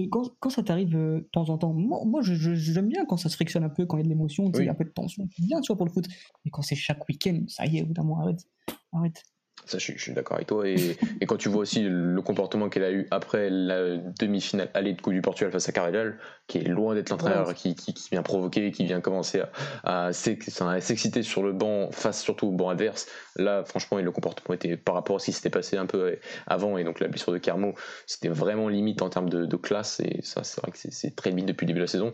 quand, 0.10 0.50
ça 0.50 0.64
t'arrive 0.64 0.96
euh, 0.96 1.20
de 1.20 1.30
temps 1.32 1.50
en 1.50 1.58
temps, 1.58 1.74
moi, 1.74 2.22
j'aime 2.22 2.88
bien 2.88 3.06
quand 3.06 3.18
ça 3.18 3.30
se 3.30 3.36
frictionne 3.36 3.64
un 3.64 3.70
peu, 3.70 3.86
quand 3.86 3.98
il 3.98 4.02
y 4.02 4.04
a 4.04 4.06
de 4.06 4.10
l'émotion, 4.10 4.52
oui. 4.54 4.68
un 4.68 4.74
peu 4.74 4.86
de 4.86 4.90
tension. 4.90 5.28
bien, 5.40 5.62
tu 5.62 5.68
vois, 5.68 5.78
pour 5.78 5.86
le 5.86 5.92
foot. 5.92 6.08
Mais 6.44 6.52
quand 6.52 6.62
c'est 6.62 6.76
chaque 6.76 7.08
week-end, 7.08 7.44
ça 7.48 7.66
y 7.66 7.78
est, 7.78 7.82
évidemment, 7.82 8.20
arrête. 8.22 8.46
Arrête. 8.92 9.24
Ça, 9.66 9.78
je, 9.78 9.98
suis 9.98 10.12
d'accord 10.12 10.36
avec 10.36 10.48
toi. 10.48 10.68
Et, 10.68 10.98
et, 11.22 11.26
quand 11.26 11.38
tu 11.38 11.50
vois 11.50 11.62
aussi 11.62 11.84
le 11.84 12.22
comportement 12.22 12.70
qu'elle 12.70 12.84
a 12.84 12.92
eu 12.92 13.08
après 13.12 13.50
la 13.50 13.98
demi-finale 14.20 14.70
aller 14.74 14.94
de 14.94 15.02
Coupe 15.02 15.14
du 15.14 15.22
Portugal 15.22 15.52
face 15.52 15.70
à 15.70 15.72
Carrigal, 15.72 16.18
qui 16.48 16.58
est 16.58 16.64
loin 16.64 16.96
d'être 16.96 17.10
l'entraîneur 17.10 17.54
qui, 17.54 17.76
qui, 17.76 17.94
vient 18.12 18.24
provoquer, 18.24 18.72
qui 18.72 18.84
vient 18.84 19.00
commencer 19.00 19.42
à, 19.84 20.08
à 20.08 20.14
s'exciter 20.14 21.24
sur 21.24 21.44
le 21.44 21.54
banc 21.54 21.92
face 21.92 22.22
surtout 22.22 22.48
au 22.48 22.52
banc 22.52 22.70
adverse, 22.70 23.08
là, 23.38 23.64
franchement, 23.64 24.00
le 24.00 24.12
comportement 24.12 24.54
était 24.54 24.76
par 24.76 24.96
rapport 24.96 25.16
à 25.16 25.20
ce 25.20 25.26
qui 25.26 25.32
s'était 25.32 25.50
passé 25.50 25.78
un 25.78 25.86
peu 25.86 26.18
avant. 26.46 26.78
Et 26.78 26.84
donc 26.84 27.00
la 27.00 27.08
blessure 27.08 27.32
de 27.32 27.38
Carmo, 27.38 27.74
c'était 28.06 28.30
vraiment 28.30 28.68
limite 28.68 29.02
en 29.02 29.10
termes 29.10 29.30
de, 29.30 29.46
de 29.46 29.56
classe. 29.56 30.02
Et 30.02 30.20
ça, 30.24 30.44
c'est 30.44 30.60
vrai 30.62 30.72
que 30.72 30.78
c'est 30.78 31.16
très 31.16 31.30
limite 31.30 31.46
depuis 31.46 31.66
le 31.66 31.68
début 31.68 31.80
de 31.80 31.86
la 31.86 31.92
saison 31.92 32.12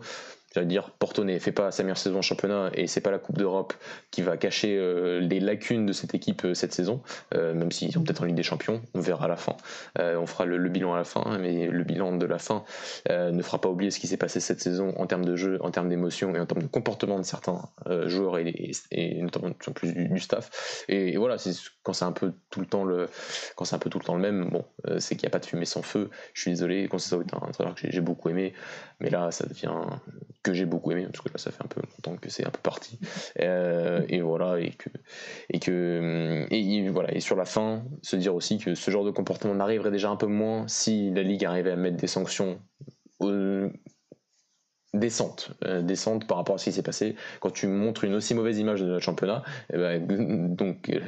j'allais 0.54 0.66
dire, 0.66 0.90
Porto 0.90 1.24
ne 1.24 1.38
fait 1.38 1.52
pas 1.52 1.70
sa 1.70 1.82
meilleure 1.82 1.98
saison 1.98 2.18
en 2.18 2.22
championnat 2.22 2.70
et 2.74 2.86
c'est 2.86 3.00
pas 3.00 3.10
la 3.10 3.18
Coupe 3.18 3.38
d'Europe 3.38 3.74
qui 4.10 4.22
va 4.22 4.36
cacher 4.36 4.76
euh, 4.76 5.20
les 5.20 5.40
lacunes 5.40 5.86
de 5.86 5.92
cette 5.92 6.14
équipe 6.14 6.44
euh, 6.44 6.54
cette 6.54 6.72
saison, 6.72 7.02
euh, 7.34 7.54
même 7.54 7.70
s'ils 7.70 7.92
sont 7.92 8.02
peut-être 8.02 8.22
en 8.22 8.24
Ligue 8.24 8.36
des 8.36 8.42
Champions, 8.42 8.82
on 8.94 9.00
verra 9.00 9.26
à 9.26 9.28
la 9.28 9.36
fin. 9.36 9.56
on 9.98 10.26
fera 10.26 10.44
le, 10.44 10.68
bilan 10.68 10.94
à 10.94 10.96
la 10.96 11.04
fin, 11.04 11.38
mais 11.38 11.66
le 11.66 11.84
bilan 11.84 12.16
de 12.16 12.26
la 12.26 12.38
fin 12.38 12.64
ne 13.08 13.42
fera 13.42 13.60
pas 13.60 13.68
oublier 13.68 13.90
ce 13.90 13.98
qui 13.98 14.06
s'est 14.06 14.16
passé 14.16 14.40
cette 14.40 14.60
saison 14.60 14.94
en 14.96 15.06
termes 15.06 15.24
de 15.24 15.36
jeu, 15.36 15.58
en 15.62 15.70
termes 15.70 15.88
d'émotion 15.88 16.34
et 16.34 16.40
en 16.40 16.46
termes 16.46 16.62
de 16.62 16.68
comportement 16.68 17.18
de 17.18 17.24
certains 17.24 17.62
joueurs 18.06 18.38
et, 18.38 18.72
notamment 19.20 19.52
plus 19.74 19.92
du, 19.92 20.18
staff. 20.18 20.84
Et, 20.88 21.16
voilà, 21.16 21.36
quand 21.82 21.92
c'est 21.92 22.04
un 22.04 22.12
peu 22.12 22.32
tout 22.50 22.60
le 22.60 22.66
temps 22.66 22.84
le, 22.84 23.08
quand 23.56 23.64
c'est 23.64 23.76
un 23.76 23.78
peu 23.78 23.90
tout 23.90 23.98
le 23.98 24.04
temps 24.04 24.16
le 24.16 24.22
même, 24.22 24.50
bon, 24.50 24.64
c'est 24.98 25.16
qu'il 25.16 25.26
n'y 25.26 25.30
a 25.30 25.32
pas 25.32 25.38
de 25.38 25.46
fumée 25.46 25.64
sans 25.64 25.82
feu. 25.82 26.10
Je 26.34 26.42
suis 26.42 26.50
désolé, 26.50 26.88
quand 26.88 26.98
c'est 26.98 27.10
ça, 27.10 27.16
un 27.16 27.48
entraîneur 27.48 27.74
que 27.74 27.90
j'ai 27.90 28.00
beaucoup 28.00 28.28
aimé, 28.28 28.52
mais 29.00 29.10
là, 29.10 29.30
ça 29.30 29.46
devient 29.46 29.72
que 30.42 30.52
j'ai 30.54 30.66
beaucoup 30.66 30.92
aimé. 30.92 31.06
Parce 31.06 31.20
que 31.20 31.28
là 31.28 31.38
ça 31.38 31.50
fait 31.50 31.62
un 31.62 31.68
peu 31.68 31.80
longtemps 31.80 32.16
que 32.16 32.30
c'est 32.30 32.46
un 32.46 32.50
peu 32.50 32.60
parti. 32.62 32.98
Euh, 33.40 34.04
et 34.08 34.20
voilà 34.20 34.58
et 34.60 34.70
que 34.70 34.90
et 35.50 35.58
que 35.58 36.46
et, 36.50 36.88
voilà. 36.88 37.14
Et 37.14 37.20
sur 37.20 37.36
la 37.36 37.44
fin 37.44 37.84
se 38.02 38.16
dire 38.16 38.34
aussi 38.34 38.58
que 38.58 38.74
ce 38.74 38.90
genre 38.90 39.04
de 39.04 39.10
comportement 39.10 39.54
n'arriverait 39.54 39.90
déjà 39.90 40.10
un 40.10 40.16
peu 40.16 40.26
moins 40.26 40.66
si 40.68 41.10
la 41.10 41.22
ligue 41.22 41.44
arrivait 41.44 41.72
à 41.72 41.76
mettre 41.76 41.96
des 41.96 42.06
sanctions 42.06 42.60
descente, 44.92 45.52
euh, 45.64 45.82
par 46.26 46.38
rapport 46.38 46.56
à 46.56 46.58
ce 46.58 46.64
qui 46.64 46.72
s'est 46.72 46.82
passé. 46.82 47.14
Quand 47.40 47.50
tu 47.50 47.66
montres 47.66 48.04
une 48.04 48.14
aussi 48.14 48.34
mauvaise 48.34 48.58
image 48.58 48.80
de 48.80 48.86
notre 48.86 49.04
championnat, 49.04 49.42
eh 49.72 49.76
ben, 49.76 50.54
donc 50.54 50.90
euh, 50.90 51.00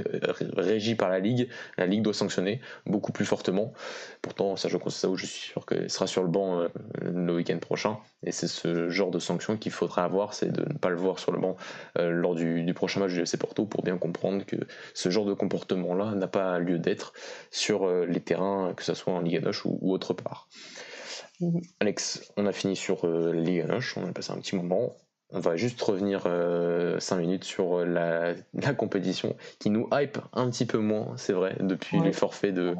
régi 0.57 0.95
par 0.95 1.09
la 1.09 1.19
Ligue, 1.19 1.49
la 1.79 1.87
Ligue 1.87 2.03
doit 2.03 2.15
sanctionner 2.15 2.61
beaucoup 2.87 3.13
plus 3.13 3.25
fortement. 3.25 3.73
Pourtant, 4.21 4.57
ça 4.57 4.69
où 5.09 5.17
je 5.17 5.27
suis 5.27 5.51
sûr 5.51 5.67
qu'il 5.67 5.91
sera 5.91 6.07
sur 6.07 6.23
le 6.23 6.29
banc 6.29 6.61
euh, 6.61 6.69
le 7.01 7.35
week-end 7.35 7.59
prochain. 7.59 7.99
Et 8.25 8.31
c'est 8.31 8.47
ce 8.47 8.89
genre 8.89 9.11
de 9.11 9.19
sanction 9.19 9.57
qu'il 9.57 9.73
faudra 9.73 10.05
avoir, 10.05 10.35
c'est 10.35 10.53
de 10.53 10.63
ne 10.63 10.79
pas 10.79 10.91
le 10.91 10.97
voir 10.97 11.19
sur 11.19 11.33
le 11.33 11.41
banc 11.41 11.57
lors 11.99 12.37
du, 12.37 12.73
prochain 12.73 13.01
match 13.01 13.13
du 13.13 13.21
FC 13.21 13.37
Porto 13.37 13.67
pour 13.67 13.83
bien 13.83 13.99
comprendre 13.99 14.47
que 14.47 14.57
ce 14.95 15.11
genre 15.11 15.25
de 15.25 15.35
comportement-là 15.35 16.13
n'a 16.15 16.29
pas 16.29 16.61
lieu 16.61 16.79
d'être 16.79 17.15
sur 17.51 17.89
les 18.05 18.21
terrains, 18.21 18.75
que 18.77 18.85
ce 18.85 18.95
soit 18.95 19.13
en 19.13 19.21
Ligue 19.21 19.43
1 19.45 19.51
ou, 19.65 19.79
ou 19.81 19.93
autre 19.93 20.15
part. 20.15 20.47
Mhm. 21.43 21.60
Alex, 21.81 22.32
on 22.36 22.47
a 22.47 22.52
fini 22.52 22.77
sur 22.77 23.05
euh, 23.05 23.32
Ligue 23.32 23.66
1, 23.69 23.78
on 23.97 24.06
a 24.06 24.12
passé 24.12 24.32
un 24.32 24.39
petit 24.39 24.55
moment. 24.55 24.97
On 25.31 25.40
va 25.40 25.56
juste 25.56 25.81
revenir 25.81 26.23
5 26.23 26.28
euh, 26.28 26.98
minutes 27.19 27.44
sur 27.44 27.78
euh, 27.78 28.36
la, 28.52 28.74
compétition 28.74 29.35
qui 29.59 29.70
nous 29.70 29.89
hype 29.93 30.19
un 30.32 30.48
petit 30.51 30.66
peu 30.66 30.78
moins, 30.78 31.16
c'est 31.16 31.32
vrai, 31.32 31.56
depuis 31.60 32.01
les 32.01 32.12
forfaits 32.12 32.55
de, 32.55 32.77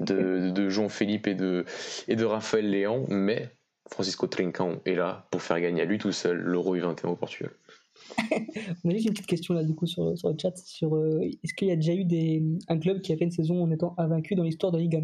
de, 0.00 0.68
Jean-Philippe 0.68 1.26
et 1.26 1.34
de, 1.34 1.64
et 2.08 2.16
de 2.16 2.24
Raphaël 2.24 2.68
Léon, 2.68 3.06
mais 3.08 3.50
Francisco 3.88 4.26
Trincão 4.26 4.80
est 4.84 4.96
là 4.96 5.26
pour 5.30 5.42
faire 5.42 5.60
gagner 5.60 5.82
à 5.82 5.84
lui 5.84 5.98
tout 5.98 6.12
seul 6.12 6.38
l'Euro 6.38 6.76
U21 6.76 7.06
au 7.06 7.16
Portugal. 7.16 7.52
on 8.84 8.90
a 8.90 8.92
juste 8.92 9.06
une 9.06 9.12
petite 9.12 9.26
question 9.26 9.54
là 9.54 9.62
du 9.62 9.74
coup 9.74 9.86
sur, 9.86 10.18
sur 10.18 10.28
le 10.28 10.34
chat 10.36 10.54
sur 10.58 11.00
est-ce 11.42 11.54
qu'il 11.54 11.68
y 11.68 11.70
a 11.70 11.76
déjà 11.76 11.94
eu 11.94 12.04
des, 12.04 12.42
un 12.68 12.78
club 12.78 13.00
qui 13.00 13.12
a 13.12 13.16
fait 13.16 13.24
une 13.24 13.30
saison 13.30 13.62
en 13.62 13.70
étant 13.70 13.94
invaincu 13.96 14.34
dans 14.34 14.42
l'histoire 14.42 14.72
de 14.72 14.78
Ligue 14.78 14.96
1 14.96 15.02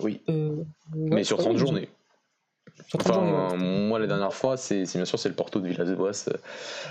oui. 0.00 0.20
Euh, 0.28 0.62
mais 0.94 1.24
sur 1.24 1.38
30 1.38 1.56
journées. 1.56 1.88
Enfin, 2.94 3.56
moi, 3.56 3.98
la 3.98 4.06
dernière 4.06 4.32
fois, 4.32 4.56
c'est 4.56 4.84
bien 4.94 5.04
sûr 5.04 5.18
c'est 5.18 5.28
le 5.28 5.34
Porto 5.34 5.60
de 5.60 5.68
Villas-Boas 5.68 6.28
euh, 6.28 6.36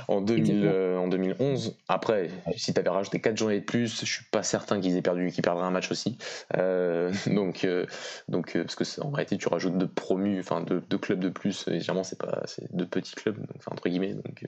en, 0.07 0.21
2000, 0.21 0.65
euh, 0.65 0.97
en 0.97 1.07
2011. 1.07 1.75
Après, 1.87 2.29
si 2.55 2.73
tu 2.73 2.79
avais 2.79 2.89
rajouté 2.89 3.19
4 3.19 3.37
journées 3.37 3.59
de 3.59 3.65
plus, 3.65 3.99
je 4.01 4.05
suis 4.05 4.25
pas 4.25 4.43
certain 4.43 4.79
qu'ils 4.79 4.95
aient 4.97 5.01
perdu, 5.01 5.31
qu'ils 5.31 5.43
perdraient 5.43 5.65
un 5.65 5.71
match 5.71 5.91
aussi. 5.91 6.17
donc, 7.27 7.67
donc 8.27 8.57
parce 8.57 8.75
que 8.75 9.01
en 9.01 9.09
réalité, 9.09 9.37
tu 9.37 9.47
rajoutes 9.47 9.77
deux 9.77 9.87
promus, 9.87 10.39
enfin 10.39 10.61
deux, 10.61 10.97
clubs 10.97 11.19
de 11.19 11.29
plus. 11.29 11.67
Et 11.67 11.79
généralement, 11.79 12.03
c'est 12.03 12.19
pas, 12.19 12.43
deux 12.71 12.87
petits 12.87 13.15
clubs, 13.15 13.37
enfin, 13.57 13.71
entre 13.71 13.89
guillemets. 13.89 14.13
Donc, 14.13 14.43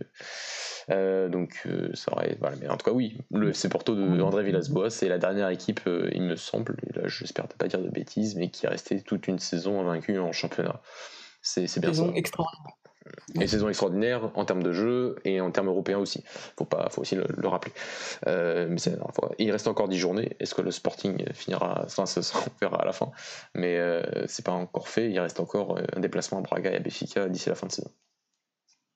euh, 0.89 1.30
donc 1.30 1.61
euh, 1.65 1.89
ça 1.93 2.11
aurait, 2.13 2.38
voilà. 2.39 2.55
Mais 2.61 2.68
en 2.68 2.77
tout 2.77 2.85
cas, 2.85 2.91
oui, 2.95 3.18
le 3.31 3.49
FC 3.49 3.69
Porto 3.69 3.95
de 3.95 4.22
André 4.22 4.43
Villas-Boas, 4.43 4.89
c'est 4.89 5.07
la 5.07 5.18
dernière 5.18 5.49
équipe, 5.49 5.81
euh, 5.88 6.09
il 6.13 6.23
me 6.23 6.35
semble, 6.35 6.77
et 6.89 6.99
là 6.99 7.07
j'espère 7.07 7.45
ne 7.45 7.53
pas 7.53 7.68
dire 7.68 7.80
de 7.80 7.89
bêtises, 7.89 8.35
mais 8.35 8.49
qui 8.49 8.65
est 8.65 8.69
restée 8.69 9.01
toute 9.01 9.27
une 9.27 9.39
saison 9.39 9.81
invaincue 9.81 10.19
en 10.19 10.31
championnat. 10.31 10.81
C'est 11.41 11.80
bien 11.80 11.89
saison 11.89 12.13
extraordinaire. 12.13 12.76
Et 13.39 13.47
saison 13.47 13.68
extraordinaire 13.68 14.31
en 14.35 14.45
termes 14.45 14.61
de 14.61 14.72
jeu 14.72 15.15
et 15.26 15.41
en 15.41 15.49
termes 15.51 15.68
européens 15.68 15.97
aussi. 15.97 16.23
Faut 16.57 16.65
pas, 16.65 16.88
faut 16.89 17.01
aussi 17.01 17.15
le, 17.15 17.47
rappeler. 17.47 17.73
mais 18.26 18.77
il 19.39 19.51
reste 19.51 19.68
encore 19.68 19.88
10 19.88 19.97
journées. 19.97 20.35
Est-ce 20.39 20.53
que 20.53 20.61
le 20.61 20.72
Sporting 20.72 21.26
finira 21.34 21.81
Enfin, 21.85 22.05
ça, 22.05 22.22
on 22.38 22.51
verra 22.61 22.81
à 22.81 22.85
la 22.85 22.93
fin? 22.93 23.11
Mais 23.55 23.80
c'est 24.27 24.45
pas 24.45 24.51
encore 24.51 24.88
fait. 24.88 25.09
Il 25.09 25.19
reste 25.19 25.39
encore 25.39 25.80
un 25.95 25.99
déplacement 25.99 26.39
à 26.39 26.41
Braga 26.41 26.72
et 26.72 26.76
à 26.76 26.80
Béfica 26.80 27.27
d'ici 27.27 27.49
la 27.49 27.55
fin 27.55 27.68
de 27.68 27.72
saison. 27.72 27.91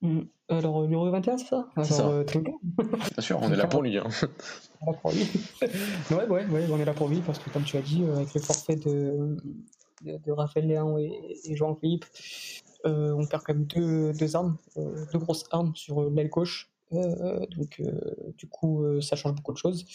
Mm. 0.02 0.20
Alors, 0.48 0.82
euh, 0.82 0.86
l'Euro 0.86 1.10
21, 1.10 1.38
c'est 1.38 1.46
ça? 1.46 1.68
Ça. 1.82 2.08
Euh, 2.08 2.24
Bien 2.24 3.20
sûr, 3.20 3.38
on 3.42 3.52
est 3.52 3.56
là 3.56 3.66
pour 3.66 3.82
lui. 3.82 3.98
Hein. 3.98 4.04
On 4.82 4.92
est 4.92 4.92
là 4.92 4.98
pour 5.00 5.10
lui. 5.10 5.26
ouais, 6.10 6.26
ouais, 6.28 6.46
ouais, 6.46 6.66
on 6.70 6.78
est 6.78 6.84
là 6.84 6.92
pour 6.92 7.08
lui 7.08 7.20
parce 7.20 7.38
que, 7.38 7.48
comme 7.48 7.64
tu 7.64 7.78
as 7.78 7.80
dit, 7.80 8.04
euh, 8.04 8.16
avec 8.16 8.34
le 8.34 8.40
forfait 8.42 8.76
de, 8.76 9.38
de, 10.02 10.32
Raphaël 10.32 10.66
Léon 10.66 10.98
et, 10.98 11.56
Jean-Philippe, 11.56 12.04
on 12.84 13.26
perd 13.26 13.42
quand 13.42 13.54
même 13.54 13.64
deux, 13.64 14.36
armes, 14.36 14.56
deux 14.76 15.18
grosses 15.18 15.44
armes 15.50 15.74
sur 15.74 16.08
l'aile 16.10 16.28
gauche. 16.28 16.70
donc, 16.92 17.82
du 18.36 18.46
coup, 18.48 18.84
ça 19.00 19.16
change 19.16 19.34
beaucoup 19.34 19.52
de 19.52 19.58
choses. 19.58 19.86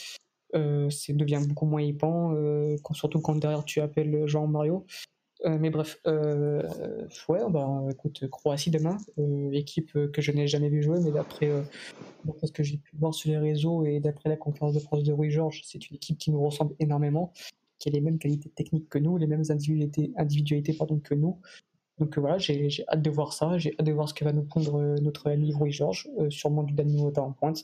ça 0.54 1.14
devient 1.14 1.42
beaucoup 1.48 1.66
moins 1.66 1.82
hypant, 1.82 2.36
surtout 2.94 3.22
quand 3.22 3.36
derrière 3.36 3.64
tu 3.64 3.80
appelles 3.82 4.28
Jean-Mario. 4.28 4.86
Euh, 5.46 5.58
mais 5.60 5.72
bref, 5.72 5.98
euh, 6.06 6.62
ouais, 7.28 7.40
bah, 7.50 7.84
écoute, 7.90 8.28
Croatie 8.30 8.70
demain, 8.70 8.98
euh, 9.18 9.52
équipe 9.54 9.92
que 10.12 10.22
je 10.22 10.32
n'ai 10.32 10.48
jamais 10.48 10.70
vu 10.70 10.84
jouer, 10.84 11.00
mais 11.04 11.12
d'après 11.12 11.50
ce 12.44 12.52
que 12.52 12.62
j'ai 12.64 12.78
pu 12.78 12.96
voir 12.98 13.14
sur 13.14 13.32
les 13.32 13.38
réseaux 13.38 13.84
et 13.86 14.00
d'après 14.00 14.30
la 14.30 14.38
conférence 14.38 14.74
de 14.74 14.80
presse 14.80 15.04
de 15.04 15.12
Rui 15.12 15.32
Georges, 15.32 15.62
c'est 15.66 15.90
une 15.90 15.96
équipe 15.96 16.20
qui 16.20 16.30
nous 16.30 16.44
ressemble 16.44 16.76
énormément, 16.80 17.34
qui 17.82 17.90
a 17.90 17.92
les 17.92 18.02
mêmes 18.02 18.20
qualités 18.20 18.50
techniques 18.50 18.88
que 18.90 19.00
nous, 19.00 19.18
les 19.18 19.28
mêmes 19.28 19.44
individualités, 19.50 20.14
que 21.04 21.16
nous. 21.16 21.40
Donc 21.98 22.18
voilà, 22.18 22.38
j'ai 22.38 22.70
hâte 22.88 23.02
de 23.02 23.10
voir 23.10 23.34
ça, 23.34 23.58
j'ai 23.58 23.76
hâte 23.80 23.86
de 23.86 23.92
voir 23.92 24.08
ce 24.08 24.14
que 24.14 24.24
va 24.24 24.32
nous 24.32 24.44
prendre 24.44 25.00
notre 25.02 25.30
ami 25.30 25.54
Rui 25.54 25.72
Georges, 25.72 26.08
sûrement 26.30 26.64
du 26.64 26.74
Dani 26.74 26.96
Mota 27.02 27.22
en 27.22 27.32
pointe. 27.32 27.64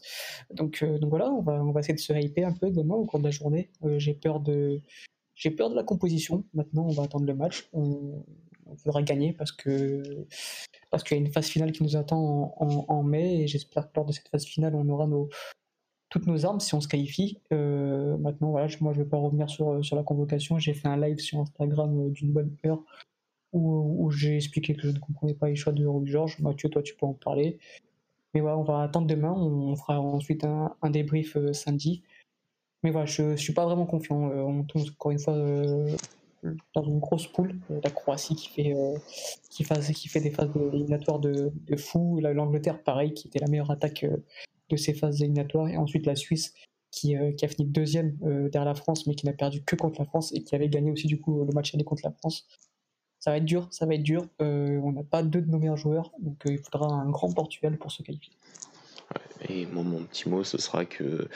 Donc, 0.52 0.84
voilà, 1.04 1.32
on 1.32 1.42
va, 1.42 1.64
on 1.64 1.78
essayer 1.78 1.94
de 1.94 2.00
se 2.00 2.14
hyper 2.14 2.48
un 2.48 2.54
peu 2.54 2.70
demain 2.72 2.96
au 2.96 3.06
cours 3.06 3.20
de 3.20 3.26
la 3.26 3.32
journée. 3.32 3.70
j'ai 3.98 4.14
peur 4.14 4.40
de 4.42 4.82
la 5.76 5.84
composition. 5.84 6.44
Maintenant, 6.54 6.86
on 6.88 6.92
va 6.92 7.04
attendre 7.04 7.26
le 7.26 7.36
match. 7.36 7.70
On, 7.74 8.24
voudra 8.84 9.02
gagner 9.02 9.32
parce 9.32 9.54
qu'il 9.54 10.18
y 11.12 11.14
a 11.14 11.16
une 11.16 11.32
phase 11.32 11.48
finale 11.48 11.72
qui 11.72 11.84
nous 11.84 11.96
attend 11.96 12.54
en, 12.58 13.02
mai 13.02 13.42
et 13.42 13.48
j'espère 13.48 13.88
que 13.88 13.94
lors 13.96 14.06
de 14.06 14.12
cette 14.12 14.28
phase 14.28 14.44
finale, 14.44 14.76
on 14.76 14.90
aura 14.90 15.08
nos, 15.08 15.30
toutes 16.10 16.28
nos 16.28 16.46
armes 16.46 16.60
si 16.60 16.74
on 16.74 16.82
se 16.82 16.88
qualifie. 16.88 17.40
Euh, 17.52 18.18
maintenant, 18.18 18.52
voilà, 18.52 18.68
moi, 18.82 18.94
je 18.94 19.00
ne 19.00 19.04
vais 19.04 19.10
pas 19.10 19.18
revenir 19.18 19.50
sur, 19.50 19.84
sur 19.84 19.96
la 19.96 20.04
convocation. 20.04 20.60
J'ai 20.60 20.74
fait 20.74 20.88
un 20.88 20.98
live 20.98 21.20
sur 21.20 21.40
Instagram 21.40 22.08
euh, 22.08 22.10
d'une 22.10 22.32
bonne 22.32 22.56
heure 22.66 22.82
où, 23.54 24.12
j'ai 24.12 24.36
expliqué 24.36 24.76
que 24.76 24.84
je 24.84 24.92
ne 24.92 25.00
comprenais 25.00 25.34
pas 25.34 25.50
les 25.50 25.56
choix 25.56 25.74
de 25.74 25.84
Georges. 26.06 26.40
Mathieu, 26.40 26.70
toi, 26.70 26.84
tu 26.84 26.96
peux 26.96 27.06
en 27.06 27.14
parler. 27.14 27.58
Mais 28.34 28.42
voilà, 28.42 28.58
on 28.58 28.64
va 28.64 28.82
attendre 28.82 29.08
demain. 29.08 29.32
On 29.32 29.76
fera 29.76 30.00
ensuite 30.00 30.44
un, 30.44 30.76
un 30.82 30.90
débrief 30.90 31.38
euh, 31.38 31.54
samedi. 31.54 32.04
Mais 32.84 32.92
voilà, 32.92 33.06
je, 33.06 33.22
ne 33.24 33.36
suis 33.36 33.54
pas 33.54 33.66
vraiment 33.66 33.86
confiant. 33.86 34.30
Euh, 34.30 34.42
on 34.44 34.64
tombe 34.64 34.84
encore 34.90 35.12
une 35.12 35.20
fois 35.20 35.34
euh, 35.34 35.96
dans 36.76 36.84
une 36.84 37.00
grosse 37.00 37.28
poule. 37.28 37.60
Euh, 37.72 37.80
la 37.84 37.90
Croatie 37.90 38.36
qui 38.36 38.50
fait, 38.50 38.76
qui, 39.50 39.64
fait, 39.64 40.22
des 40.22 40.32
phases 40.32 40.50
éliminatoires 40.56 41.20
de, 41.20 41.52
de 41.54 41.76
fou. 41.76 42.20
L'Angleterre, 42.22 42.84
pareil, 42.84 43.14
qui 43.14 43.28
était 43.28 43.40
la 43.40 43.48
meilleure 43.48 43.72
attaque 43.72 44.06
de 44.70 44.78
ces 44.78 44.94
phases 44.94 45.22
éliminatoires. 45.22 45.68
Et 45.70 45.78
ensuite 45.78 46.06
la 46.06 46.16
Suisse, 46.16 46.54
qui, 46.92 47.16
qui, 47.38 47.46
a 47.46 47.48
fini 47.48 47.68
deuxième 47.68 48.16
derrière 48.50 48.66
la 48.66 48.76
France, 48.76 49.08
mais 49.08 49.16
qui 49.16 49.26
n'a 49.26 49.34
perdu 49.34 49.64
que 49.64 49.76
contre 49.76 50.00
la 50.00 50.06
France 50.06 50.34
et 50.34 50.44
qui 50.44 50.56
avait 50.56 50.70
gagné 50.70 50.92
aussi 50.92 51.06
du 51.06 51.20
coup 51.20 51.44
le 51.44 51.54
match 51.54 51.74
aller 51.76 51.84
contre 51.84 52.02
la 52.06 52.12
France. 52.12 52.48
Ça 53.20 53.32
va 53.32 53.38
être 53.38 53.46
dur, 53.46 53.68
ça 53.72 53.86
va 53.86 53.96
être 53.96 54.04
dur. 54.04 54.26
on 54.40 54.92
n'a 54.94 55.04
pas 55.04 55.22
deux 55.22 55.42
de 55.42 55.50
nos 55.52 55.60
meilleurs 55.60 55.78
joueurs, 55.78 56.12
donc 56.20 56.42
il 56.46 56.60
faudra 56.60 56.88
un 56.88 57.10
grand 57.10 57.32
Portugal 57.34 57.78
pour 57.78 57.92
se 57.92 58.04
qualifier. 58.04 58.34
Et 59.50 59.66
mon 59.66 60.04
petit 60.04 60.30
mot, 60.30 60.44
ce 60.44 60.58
sera 60.58 60.86
que 60.86 61.28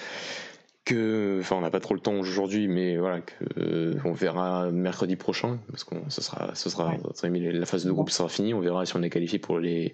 que, 0.84 1.38
enfin, 1.42 1.58
on 1.58 1.62
n'a 1.62 1.70
pas 1.70 1.80
trop 1.80 1.94
le 1.94 2.00
temps 2.00 2.16
aujourd'hui, 2.16 2.68
mais 2.68 2.98
voilà, 2.98 3.22
que 3.22 3.34
euh, 3.58 4.00
on 4.04 4.14
verra 4.14 4.72
mercredi 4.72 5.16
prochain, 5.16 5.60
parce 5.70 5.84
qu'on, 5.84 6.10
ce 6.10 6.22
sera, 6.22 6.56
ce 6.56 6.70
sera, 6.70 6.96
la 7.24 7.66
phase 7.66 7.86
de 7.86 7.92
groupe 7.92 8.10
sera 8.10 8.30
finie, 8.30 8.54
on 8.54 8.62
verra 8.62 8.86
si 8.86 8.96
on 8.96 9.04
est 9.04 9.12
qualifié 9.12 9.38
pour 9.38 9.60
les, 9.60 9.94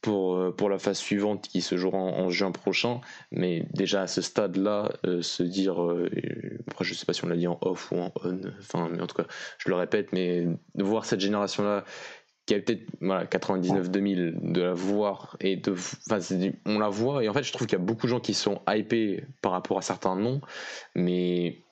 pour, 0.00 0.36
euh, 0.36 0.50
pour 0.50 0.70
la 0.70 0.78
phase 0.78 0.98
suivante 0.98 1.48
qui 1.48 1.60
se 1.60 1.76
jouera 1.76 1.98
en, 1.98 2.30
juin 2.30 2.50
prochain. 2.50 3.00
Mais 3.30 3.66
déjà 3.74 4.02
à 4.02 4.06
ce 4.06 4.22
stade-là, 4.22 4.90
euh, 5.06 5.20
se 5.20 5.42
dire, 5.42 5.76
après 6.68 6.84
je 6.84 6.94
sais 6.94 7.04
pas 7.04 7.12
si 7.12 7.24
on 7.24 7.28
l'a 7.28 7.36
dit 7.36 7.46
en 7.46 7.58
off 7.60 7.92
ou 7.92 7.96
en 7.96 8.10
on, 8.24 8.40
enfin, 8.58 8.88
mais 8.90 9.02
en 9.02 9.06
tout 9.06 9.16
cas, 9.16 9.26
je 9.58 9.68
le 9.68 9.74
répète, 9.74 10.12
mais 10.12 10.46
de 10.74 10.82
voir 10.82 11.04
cette 11.04 11.20
génération-là 11.20 11.84
qui 12.46 12.54
a 12.54 12.60
peut-être 12.60 12.82
voilà, 13.00 13.24
99-2000 13.24 14.52
de 14.52 14.60
la 14.60 14.74
voir 14.74 15.36
et 15.40 15.56
de 15.56 15.74
on 16.66 16.78
la 16.78 16.88
voit 16.88 17.22
et 17.22 17.28
en 17.28 17.32
fait 17.32 17.42
je 17.42 17.52
trouve 17.52 17.66
qu'il 17.66 17.78
y 17.78 17.82
a 17.82 17.84
beaucoup 17.84 18.06
de 18.06 18.10
gens 18.10 18.20
qui 18.20 18.34
sont 18.34 18.60
hypés 18.68 19.24
par 19.40 19.52
rapport 19.52 19.78
à 19.78 19.82
certains 19.82 20.16
noms 20.16 20.40
mais 20.94 21.62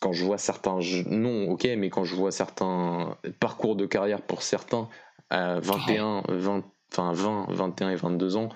quand 0.00 0.12
je 0.12 0.24
vois 0.24 0.38
certains 0.38 0.80
noms 1.06 1.50
ok 1.50 1.68
mais 1.76 1.90
quand 1.90 2.04
je 2.04 2.14
vois 2.16 2.32
certains 2.32 3.16
parcours 3.38 3.76
de 3.76 3.86
carrière 3.86 4.22
pour 4.22 4.42
certains 4.42 4.88
à 5.30 5.60
21 5.60 6.24
20 6.28 6.64
enfin 6.92 7.12
20 7.12 7.46
21 7.50 7.90
et 7.90 7.96
22 7.96 8.36
ans 8.36 8.48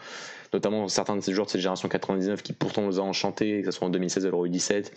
notamment 0.52 0.88
certains 0.88 1.16
de 1.16 1.20
ces 1.22 1.32
joueurs 1.32 1.46
de 1.46 1.50
cette 1.50 1.60
génération 1.60 1.88
99 1.88 2.42
qui 2.42 2.52
pourtant 2.52 2.82
nous 2.82 2.98
a 3.00 3.02
enchantés 3.02 3.62
que 3.62 3.70
ce 3.70 3.78
soit 3.78 3.86
en 3.86 3.90
2016 3.90 4.26
à 4.26 4.30
l'Euro 4.30 4.46
17 4.48 4.92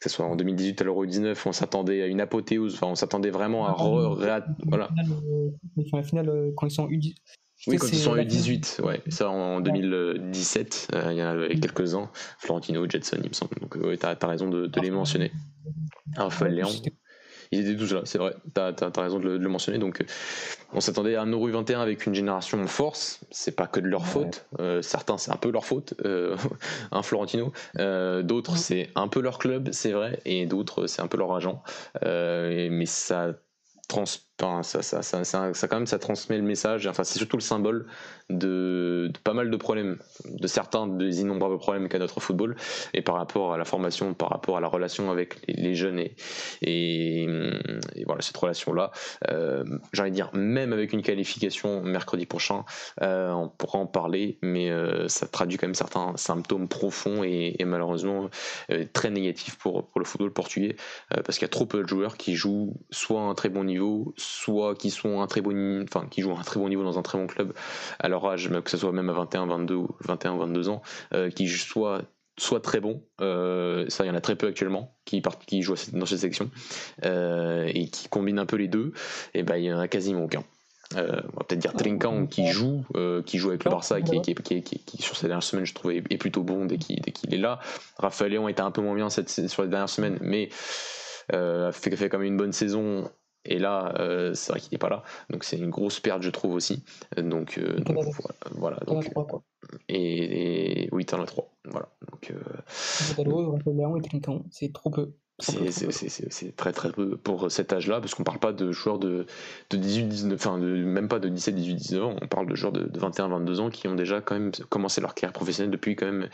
que 0.00 0.08
ce 0.08 0.16
soit 0.16 0.24
en 0.24 0.34
2018 0.34 0.80
à 0.80 0.84
l'Euro 0.84 1.04
19, 1.04 1.46
on 1.46 1.52
s'attendait 1.52 2.02
à 2.02 2.06
une 2.06 2.22
apothéose, 2.22 2.74
enfin, 2.74 2.86
on 2.86 2.94
s'attendait 2.94 3.30
vraiment 3.30 3.66
à. 3.66 3.74
voilà. 4.64 4.88
la 5.92 6.02
finale, 6.02 6.28
euh, 6.30 6.50
quand 6.56 6.66
ils 6.66 6.70
sont 6.70 6.88
U18. 6.88 7.14
Oui, 7.66 7.76
quand 7.76 7.88
ils 7.88 7.98
sont 7.98 8.16
U18, 8.16 8.80
ouais. 8.80 9.02
Ça 9.08 9.28
en 9.28 9.60
2017, 9.60 10.88
euh, 10.94 11.08
il 11.10 11.18
y 11.18 11.20
a 11.20 11.48
quelques-uns, 11.48 12.10
Florentino, 12.38 12.88
Jetson, 12.88 13.18
il 13.22 13.28
me 13.28 13.34
semble. 13.34 13.56
Donc, 13.60 13.74
ouais, 13.74 13.98
t'as 13.98 14.16
as 14.18 14.26
raison 14.26 14.48
de, 14.48 14.66
de 14.66 14.80
les 14.80 14.90
mentionner. 14.90 15.30
Raphaël 16.16 16.54
Léon 16.54 16.70
ils 17.52 17.68
étaient 17.68 17.78
tous 17.78 17.92
là, 17.92 18.02
c'est 18.04 18.18
vrai, 18.18 18.34
tu 18.54 18.60
as, 18.60 19.00
raison 19.00 19.18
de 19.18 19.28
le, 19.28 19.48
mentionner. 19.48 19.78
Donc, 19.78 20.00
euh, 20.00 20.04
on 20.72 20.80
s'attendait 20.80 21.16
à 21.16 21.22
un 21.22 21.26
Euro 21.26 21.48
21 21.48 21.80
avec 21.80 22.06
une 22.06 22.14
génération 22.14 22.62
en 22.62 22.66
force, 22.66 23.20
c'est 23.30 23.56
pas 23.56 23.66
que 23.66 23.80
de 23.80 23.88
leur 23.88 24.06
faute, 24.06 24.46
euh, 24.60 24.82
certains 24.82 25.18
c'est 25.18 25.32
un 25.32 25.36
peu 25.36 25.50
leur 25.50 25.64
faute, 25.64 25.94
euh, 26.04 26.36
un 26.92 27.02
Florentino, 27.02 27.52
d'autres 27.74 28.56
c'est 28.56 28.90
un 28.94 29.08
peu 29.08 29.20
leur 29.20 29.38
club, 29.38 29.70
c'est 29.72 29.92
vrai, 29.92 30.20
et 30.24 30.46
d'autres 30.46 30.86
c'est 30.86 31.02
un 31.02 31.08
peu 31.08 31.18
leur 31.18 31.34
agent, 31.34 31.62
mais 32.02 32.86
ça 32.86 33.34
ça, 34.62 35.68
quand 35.68 35.76
même 35.76 35.86
ça 35.86 35.98
transmet 35.98 36.36
le 36.36 36.42
message. 36.42 36.86
Enfin 36.86 37.04
c'est 37.04 37.18
surtout 37.18 37.36
le 37.36 37.42
symbole 37.42 37.86
de, 38.28 39.10
pas 39.24 39.34
mal 39.34 39.50
de 39.50 39.56
problèmes. 39.56 39.98
De 40.24 40.46
certains 40.46 40.86
des 40.86 41.20
innombrables 41.20 41.58
problèmes 41.58 41.88
qu'a 41.88 41.98
notre 41.98 42.20
football. 42.20 42.56
Et 42.94 43.02
par 43.02 43.16
rapport 43.16 43.52
à 43.52 43.58
la 43.58 43.64
formation 43.64 44.14
par 44.14 44.30
rapport 44.30 44.56
à 44.56 44.60
la 44.60 44.68
relation 44.68 45.10
avec 45.10 45.36
les, 45.48 45.74
jeunes 45.74 46.00
et, 46.62 47.26
voilà 48.06 48.22
cette 48.22 48.36
relation 48.36 48.72
là 48.72 48.90
euh, 49.30 49.64
j'ai 49.92 50.02
envie 50.02 50.10
de 50.10 50.14
dire 50.14 50.30
même 50.32 50.72
avec 50.72 50.92
une 50.92 51.02
qualification 51.02 51.82
mercredi 51.82 52.26
prochain 52.26 52.64
euh, 53.02 53.30
on 53.30 53.48
pourra 53.48 53.78
en 53.78 53.86
parler. 53.86 54.38
Mais 54.42 54.70
euh, 54.70 55.08
ça 55.08 55.26
traduit 55.26 55.58
quand 55.58 55.66
même 55.66 55.74
certains 55.74 56.16
symptômes 56.16 56.68
profonds 56.68 57.22
et, 57.24 57.56
malheureusement 57.64 58.28
euh, 58.70 58.84
très 58.92 59.10
négatifs 59.10 59.56
pour, 59.56 59.86
pour 59.86 60.00
le 60.00 60.04
football 60.04 60.32
portugais 60.32 60.76
parce 61.10 61.38
qu'il 61.38 61.42
y 61.42 61.44
a 61.46 61.48
trop 61.48 61.66
peu 61.66 61.82
de 61.82 61.88
joueurs 61.88 62.16
qui 62.16 62.34
jouent 62.34 62.74
soit 62.90 63.20
à 63.20 63.24
un 63.24 63.34
très 63.34 63.48
bon 63.48 63.64
niveau 63.64 64.12
qui 64.78 64.90
sont 64.90 65.20
un 65.20 65.26
très 65.26 65.40
bon, 65.40 65.82
enfin 65.82 66.06
qui 66.10 66.22
jouent 66.22 66.32
à 66.32 66.40
un 66.40 66.42
très 66.42 66.60
bon 66.60 66.68
niveau 66.68 66.82
dans 66.82 66.98
un 66.98 67.02
très 67.02 67.18
bon 67.18 67.26
club 67.26 67.52
à 67.98 68.08
leur 68.08 68.26
âge, 68.26 68.50
que 68.64 68.70
ce 68.70 68.76
soit 68.76 68.92
même 68.92 69.10
à 69.10 69.12
21, 69.12 69.46
22 69.46 69.74
ou 69.74 69.88
21, 70.00 70.36
22 70.36 70.68
ans, 70.68 70.82
euh, 71.14 71.30
qui 71.30 71.48
soient 71.48 72.02
soit 72.38 72.60
très 72.60 72.80
bons, 72.80 73.02
euh, 73.20 73.84
ça 73.88 74.04
il 74.04 74.08
y 74.08 74.10
en 74.10 74.14
a 74.14 74.20
très 74.22 74.34
peu 74.34 74.46
actuellement 74.46 74.96
qui, 75.04 75.22
qui 75.46 75.60
jouent 75.60 75.74
dans 75.92 76.06
cette 76.06 76.20
section 76.20 76.50
euh, 77.04 77.70
et 77.74 77.88
qui 77.88 78.08
combinent 78.08 78.38
un 78.38 78.46
peu 78.46 78.56
les 78.56 78.68
deux, 78.68 78.92
et 79.34 79.42
ben 79.42 79.56
il 79.56 79.64
y 79.64 79.72
en 79.72 79.78
a 79.78 79.88
quasiment 79.88 80.24
aucun. 80.24 80.42
on 80.94 81.00
va 81.00 81.44
peut-être 81.46 81.58
dire 81.58 81.74
Trinkan 81.74 82.26
qui 82.26 82.46
joue, 82.46 82.84
qui 83.26 83.36
joue 83.36 83.50
avec 83.50 83.64
le 83.64 83.70
Barça, 83.70 84.00
qui, 84.00 84.22
qui, 84.22 84.34
qui, 84.34 84.62
qui, 84.62 85.02
sur 85.02 85.16
ces 85.16 85.26
dernières 85.26 85.42
semaines 85.42 85.66
je 85.66 85.74
trouvais 85.74 85.96
est, 85.96 86.16
plutôt 86.16 86.42
bon 86.42 86.64
dès 86.64 86.78
qu'il 86.78 87.34
est 87.34 87.38
là. 87.38 87.60
Raphaël 87.98 88.32
Léon 88.32 88.48
était 88.48 88.62
un 88.62 88.70
peu 88.70 88.80
moins 88.80 88.94
bien 88.94 89.10
cette, 89.10 89.28
sur 89.28 89.62
les 89.62 89.68
dernières 89.68 89.90
semaines, 89.90 90.18
mais 90.22 90.48
fait, 91.30 91.94
fait 91.94 92.08
quand 92.08 92.18
même 92.18 92.28
une 92.28 92.38
bonne 92.38 92.52
saison 92.52 93.10
et 93.44 93.58
là, 93.58 93.94
euh, 93.98 94.34
c'est 94.34 94.52
vrai 94.52 94.60
qu'il 94.60 94.70
n'est 94.72 94.78
pas 94.78 94.88
là. 94.88 95.02
Donc 95.30 95.44
c'est 95.44 95.56
une 95.56 95.70
grosse 95.70 96.00
perte, 96.00 96.22
je 96.22 96.30
trouve 96.30 96.54
aussi. 96.54 96.84
Donc, 97.16 97.58
euh, 97.58 97.78
voilà. 98.52 98.78
Donc, 98.86 99.10
et, 99.88 100.84
et, 100.84 100.88
oui, 100.92 101.04
t'en 101.06 101.20
as 101.22 101.26
3. 101.26 101.50
Voilà. 101.64 101.88
Donc, 102.10 102.30
euh, 102.30 102.40
c'est 104.50 104.72
trop 104.72 104.90
peu. 104.90 105.12
C'est 105.38 106.54
très 106.54 106.72
très 106.72 106.92
peu 106.92 107.16
pour 107.16 107.50
cet 107.50 107.72
âge-là, 107.72 108.00
parce 108.00 108.14
qu'on 108.14 108.24
parle 108.24 108.40
pas 108.40 108.52
de 108.52 108.72
joueurs 108.72 108.98
de, 108.98 109.24
de 109.70 109.76
18, 109.78 110.04
19, 110.04 110.34
enfin 110.34 110.58
de, 110.58 110.84
même 110.84 111.08
pas 111.08 111.18
de 111.18 111.28
17, 111.30 111.54
18, 111.54 111.74
19 111.76 112.04
ans, 112.04 112.16
on 112.20 112.26
parle 112.26 112.46
de 112.46 112.54
joueurs 112.54 112.72
de, 112.72 112.84
de 112.84 112.98
21, 112.98 113.28
22 113.28 113.60
ans 113.60 113.70
qui 113.70 113.88
ont 113.88 113.94
déjà 113.94 114.20
quand 114.20 114.34
même 114.34 114.52
commencé 114.68 115.00
leur 115.00 115.14
carrière 115.14 115.32
professionnelle 115.32 115.70
depuis 115.70 115.96
quand 115.96 116.06
même 116.06 116.28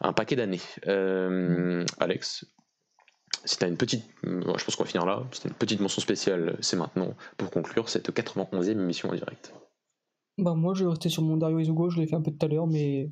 un 0.00 0.12
paquet 0.12 0.36
d'années. 0.36 0.60
Euh, 0.86 1.84
Alex, 1.98 2.46
si 3.44 3.64
une 3.64 3.76
petite, 3.76 4.04
je 4.24 4.64
pense 4.64 4.76
qu'on 4.76 4.84
va 4.84 4.88
finir 4.88 5.06
là, 5.06 5.22
c'était 5.32 5.48
une 5.48 5.54
petite 5.54 5.80
mention 5.80 6.00
spéciale, 6.00 6.56
c'est 6.60 6.76
maintenant, 6.76 7.14
pour 7.36 7.50
conclure 7.50 7.88
cette 7.88 8.10
91e 8.10 8.70
émission 8.70 9.10
en 9.10 9.14
direct. 9.14 9.52
Bah 10.38 10.54
moi 10.54 10.74
je 10.74 10.84
vais 10.84 10.90
rester 10.90 11.08
sur 11.08 11.22
mon 11.22 11.36
Dario 11.36 11.58
Izugo, 11.58 11.88
je 11.88 11.98
l'ai 11.98 12.06
fait 12.06 12.16
un 12.16 12.20
peu 12.20 12.30
tout 12.30 12.44
à 12.44 12.48
l'heure, 12.48 12.66
mais 12.66 13.10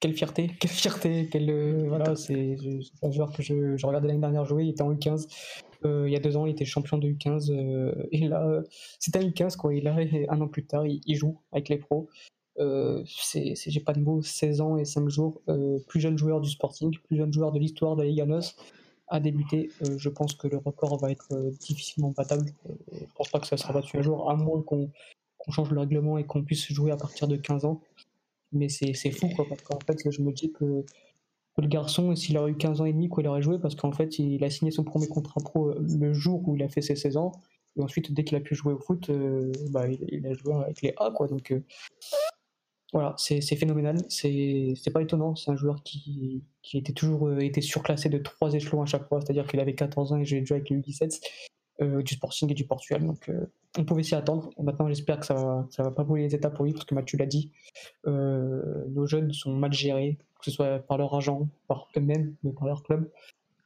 quelle 0.00 0.12
fierté, 0.12 0.50
quelle 0.60 0.70
fierté, 0.70 1.28
quelle, 1.30 1.50
euh, 1.50 1.84
voilà, 1.88 2.16
c'est 2.16 2.56
un 3.02 3.10
joueur 3.10 3.32
que 3.32 3.42
je, 3.42 3.76
je 3.76 3.86
regardais 3.86 4.08
l'année 4.08 4.20
dernière 4.20 4.44
jouer, 4.44 4.64
il 4.64 4.70
était 4.70 4.82
en 4.82 4.92
U15, 4.92 5.28
euh, 5.84 6.08
il 6.08 6.12
y 6.12 6.16
a 6.16 6.20
deux 6.20 6.36
ans 6.36 6.46
il 6.46 6.52
était 6.52 6.64
champion 6.64 6.98
de 6.98 7.08
U15, 7.08 7.52
euh, 7.52 7.94
et 8.10 8.28
là 8.28 8.62
c'était 8.98 9.20
un 9.20 9.28
U15 9.28 9.56
quoi, 9.56 9.74
il 9.74 9.86
arrive 9.86 10.26
un 10.28 10.40
an 10.40 10.48
plus 10.48 10.66
tard, 10.66 10.84
il, 10.86 11.14
joue 11.14 11.40
avec 11.52 11.68
les 11.68 11.78
pros, 11.78 12.08
c'est 12.56 13.54
j'ai 13.54 13.80
pas 13.80 13.92
de 13.92 14.00
mots, 14.00 14.20
16 14.20 14.60
ans 14.60 14.76
et 14.76 14.84
5 14.84 15.08
jours, 15.08 15.42
plus 15.86 16.00
jeune 16.00 16.18
joueur 16.18 16.40
du 16.40 16.50
Sporting, 16.50 16.92
plus 17.04 17.16
jeune 17.16 17.32
joueur 17.32 17.52
de 17.52 17.60
l'histoire 17.60 17.94
de 17.94 18.02
la 18.02 18.08
Liga 18.08 18.26
NOS, 18.26 18.56
à 19.08 19.20
débuter. 19.20 19.70
je 19.96 20.08
pense 20.08 20.34
que 20.34 20.48
le 20.48 20.58
record 20.58 20.98
va 20.98 21.10
être 21.10 21.28
difficilement 21.60 22.10
battable. 22.10 22.46
je 22.92 23.04
pense 23.14 23.28
pas 23.28 23.38
que 23.38 23.46
ça 23.46 23.56
sera 23.56 23.72
battu 23.72 23.98
un 23.98 24.02
jour, 24.02 24.30
à 24.30 24.34
moins 24.34 24.62
qu'on 24.62 24.90
change 25.50 25.70
le 25.70 25.80
règlement 25.80 26.18
et 26.18 26.24
qu'on 26.24 26.42
puisse 26.42 26.72
jouer 26.72 26.90
à 26.90 26.96
partir 26.96 27.28
de 27.28 27.36
15 27.36 27.64
ans. 27.64 27.80
Mais 28.52 28.68
c'est 28.68 29.10
fou, 29.10 29.28
quoi, 29.34 29.46
parce 29.48 29.62
qu'en 29.62 29.78
fait, 29.86 30.10
je 30.10 30.22
me 30.22 30.32
dis 30.32 30.52
que 30.52 30.84
le 31.62 31.68
garçon, 31.68 32.14
s'il 32.16 32.36
aurait 32.36 32.50
eu 32.50 32.56
15 32.56 32.80
ans 32.80 32.84
et 32.84 32.92
demi, 32.92 33.08
il 33.18 33.28
aurait 33.28 33.42
joué 33.42 33.58
parce 33.58 33.74
qu'en 33.74 33.92
fait, 33.92 34.18
il 34.18 34.42
a 34.42 34.50
signé 34.50 34.70
son 34.70 34.84
premier 34.84 35.06
contrat 35.06 35.40
pro 35.40 35.70
euh, 35.70 35.78
le 35.80 36.12
jour 36.12 36.46
où 36.48 36.56
il 36.56 36.62
a 36.62 36.68
fait 36.68 36.82
ses 36.82 36.96
16 36.96 37.16
ans. 37.16 37.32
Et 37.76 37.82
ensuite, 37.82 38.12
dès 38.12 38.24
qu'il 38.24 38.36
a 38.36 38.40
pu 38.40 38.54
jouer 38.54 38.72
au 38.72 38.78
foot, 38.78 39.10
euh, 39.10 39.52
bah, 39.70 39.86
il, 39.88 40.26
a 40.26 40.34
joué 40.34 40.54
avec 40.54 40.82
les 40.82 40.94
A, 40.98 41.10
quoi. 41.10 41.26
Donc, 41.26 41.52
euh, 41.52 41.60
voilà, 42.94 43.14
c'est 43.18 43.40
phénoménal. 43.56 43.98
C'est 44.08 44.92
pas 44.92 45.02
étonnant. 45.02 45.34
C'est 45.34 45.50
un 45.50 45.56
joueur 45.56 45.82
qui, 45.82 46.42
était 46.72 46.92
toujours 46.92 47.38
été 47.40 47.60
surclassé 47.60 48.08
de 48.08 48.18
trois 48.18 48.54
échelons 48.54 48.82
à 48.82 48.86
chaque 48.86 49.06
fois. 49.08 49.20
C'est-à-dire 49.20 49.46
qu'il 49.46 49.60
avait 49.60 49.74
14 49.74 50.12
ans 50.12 50.18
et 50.18 50.24
j'ai 50.24 50.44
joué 50.46 50.56
avec 50.58 50.70
les 50.70 50.76
U17 50.78 51.20
du 52.02 52.14
Sporting 52.14 52.50
et 52.50 52.54
du 52.54 52.64
Portugal. 52.64 53.04
Donc, 53.04 53.30
on 53.76 53.84
pouvait 53.84 54.04
s'y 54.04 54.14
attendre. 54.14 54.50
Maintenant, 54.58 54.88
j'espère 54.88 55.18
que 55.18 55.26
ça 55.26 55.34
va, 55.34 55.68
va 55.76 55.90
pas 55.90 56.04
brûler 56.04 56.28
les 56.28 56.34
étapes 56.34 56.54
pour 56.54 56.64
lui 56.64 56.72
parce 56.72 56.84
que 56.86 56.94
Mathieu 56.94 57.18
l'a 57.18 57.26
dit. 57.26 57.50
nos 58.06 59.06
jeunes 59.06 59.32
sont 59.32 59.52
mal 59.52 59.72
gérés 59.72 60.16
que 60.44 60.50
ce 60.50 60.56
soit 60.56 60.78
par 60.80 60.98
leur 60.98 61.14
agent, 61.14 61.48
par 61.68 61.88
eux-mêmes, 61.96 62.34
mais 62.42 62.52
par 62.52 62.66
leur 62.66 62.82
club. 62.82 63.10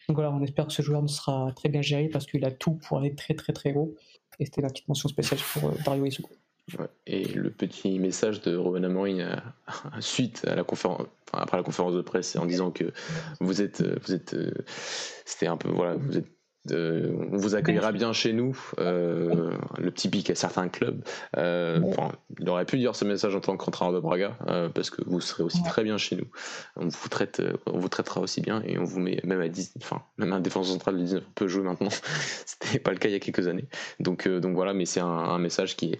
Donc 0.09 0.17
voilà, 0.17 0.31
on 0.31 0.43
espère 0.43 0.67
que 0.67 0.73
ce 0.73 0.83
joueur 0.83 1.09
sera 1.11 1.53
très 1.57 1.69
bien 1.69 1.83
géré 1.83 2.09
parce 2.09 2.27
qu'il 2.27 2.45
a 2.45 2.51
tout 2.51 2.75
pour 2.75 2.99
aller 2.99 3.15
très 3.15 3.35
très 3.35 3.53
très 3.53 3.75
haut. 3.75 3.95
Et 4.39 4.45
c'était 4.45 4.63
la 4.63 4.69
petite 4.69 4.89
mention 4.89 5.09
spéciale 5.09 5.41
pour 5.53 5.71
euh, 5.71 5.75
Dario 5.85 6.07
Et 7.07 7.24
le 7.24 7.51
petit 7.51 7.99
message 7.99 8.40
de 8.43 8.57
Robin 8.57 8.85
Amorim 8.85 9.20
euh, 9.20 9.36
suite 10.01 10.45
à 10.47 10.55
la 10.55 10.65
conférence, 10.65 11.07
après 11.32 11.57
la 11.57 11.62
conférence 11.62 11.95
de 11.95 12.03
presse, 12.03 12.36
en 12.36 12.47
disant 12.47 12.70
que 12.70 12.93
vous 13.40 13.62
êtes, 13.62 13.81
euh, 13.81 13.97
vous 14.05 14.15
êtes, 14.15 14.36
c'était 15.24 15.47
un 15.47 15.57
peu 15.57 15.69
voilà, 15.69 15.95
vous 15.95 16.19
êtes 16.19 16.38
on 16.71 17.37
vous 17.37 17.55
accueillera 17.55 17.93
bien 17.93 18.13
chez 18.13 18.33
nous, 18.33 18.59
euh, 18.79 19.53
le 19.79 19.93
typique 19.93 20.31
à 20.31 20.35
certains 20.35 20.69
clubs. 20.69 21.03
Euh, 21.37 21.81
il 22.39 22.49
aurait 22.49 22.65
pu 22.65 22.79
dire 22.79 22.95
ce 22.95 23.05
message 23.05 23.35
en 23.35 23.41
tant 23.41 23.57
qu'entraîneur 23.57 23.95
de 23.95 24.01
Braga, 24.01 24.37
euh, 24.49 24.69
parce 24.69 24.91
que 24.91 25.03
vous 25.07 25.21
serez 25.21 25.43
aussi 25.43 25.63
très 25.63 25.83
bien 25.83 25.99
chez 25.99 26.17
nous. 26.17 26.27
On 26.77 26.89
vous, 26.89 27.09
traite, 27.09 27.43
on 27.67 27.79
vous 27.79 27.89
traitera 27.89 28.21
aussi 28.21 28.41
bien 28.41 28.63
et 28.67 28.79
on 28.79 28.85
vous 28.85 29.01
met 29.01 29.21
même 29.25 29.41
à 29.41 29.49
10, 29.49 29.75
enfin, 29.79 30.03
même 30.19 30.33
un 30.33 30.41
défenseur 30.41 30.73
central 30.73 30.97
de 30.97 31.03
19 31.03 31.25
peut 31.35 31.49
jouer 31.49 31.63
maintenant. 31.63 31.91
C'était 32.47 32.79
pas 32.79 32.91
le 32.91 32.99
cas 32.99 33.09
il 33.09 33.13
y 33.13 33.17
a 33.17 33.21
quelques 33.21 33.49
années. 33.49 33.69
Donc, 34.01 34.29
donc 34.29 34.55
voilà, 34.55 34.75
mais 34.75 34.85
c'est 34.85 35.01
un, 35.01 35.39
message 35.39 35.77
qui 35.77 35.93
est, 35.93 35.99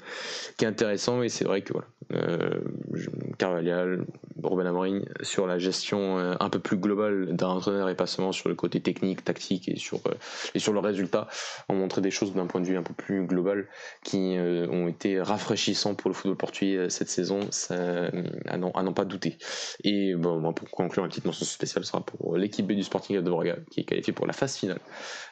qui 0.57 0.65
est 0.65 0.69
intéressant 0.69 1.23
et 1.23 1.29
c'est 1.29 1.45
vrai 1.45 1.63
que 1.63 1.73
voilà, 1.73 1.87
Carvalhal, 3.39 4.05
Robin 4.43 4.67
Amorim, 4.67 5.05
sur 5.23 5.47
la 5.47 5.59
gestion 5.59 6.19
un 6.19 6.51
peu 6.51 6.59
plus 6.59 6.77
globale 6.77 7.37
d'un 7.37 7.49
entraîneur 7.49 7.89
et 7.89 7.95
pas 7.95 8.07
seulement 8.07 8.33
sur 8.33 8.49
le 8.49 8.55
côté 8.55 8.81
technique, 8.81 9.25
tactique 9.25 9.69
et 9.69 9.77
sur 9.77 10.01
et 10.55 10.59
sur 10.59 10.73
le 10.73 10.81
résultat, 10.81 11.29
ont 11.69 11.75
montré 11.75 12.01
des 12.01 12.11
choses 12.11 12.33
d'un 12.35 12.47
point 12.47 12.61
de 12.61 12.67
vue 12.67 12.77
un 12.77 12.83
peu 12.83 12.95
plus 12.95 13.25
global 13.25 13.67
qui 14.05 14.37
euh, 14.37 14.67
ont 14.69 14.89
été 14.89 15.21
rafraîchissants 15.21 15.95
pour 15.95 16.11
le 16.11 16.15
football 16.15 16.37
portugais 16.37 16.77
euh, 16.77 16.89
cette 16.89 17.09
saison, 17.09 17.41
ça, 17.51 18.11
à 18.47 18.57
n'en 18.57 18.93
pas 18.93 19.05
douter. 19.05 19.39
Et 19.85 20.15
bon, 20.15 20.53
pour 20.53 20.71
conclure, 20.71 21.05
une 21.05 21.11
petite 21.11 21.25
mention 21.25 21.45
spéciale 21.45 21.85
sera 21.85 22.01
pour 22.01 22.37
l'équipe 22.37 22.67
B 22.67 22.73
du 22.73 22.83
Sporting 22.83 23.21
de 23.21 23.31
Braga, 23.31 23.57
qui 23.71 23.81
est 23.81 23.85
qualifiée 23.85 24.13
pour 24.13 24.27
la 24.27 24.33
phase 24.33 24.57
finale 24.57 24.81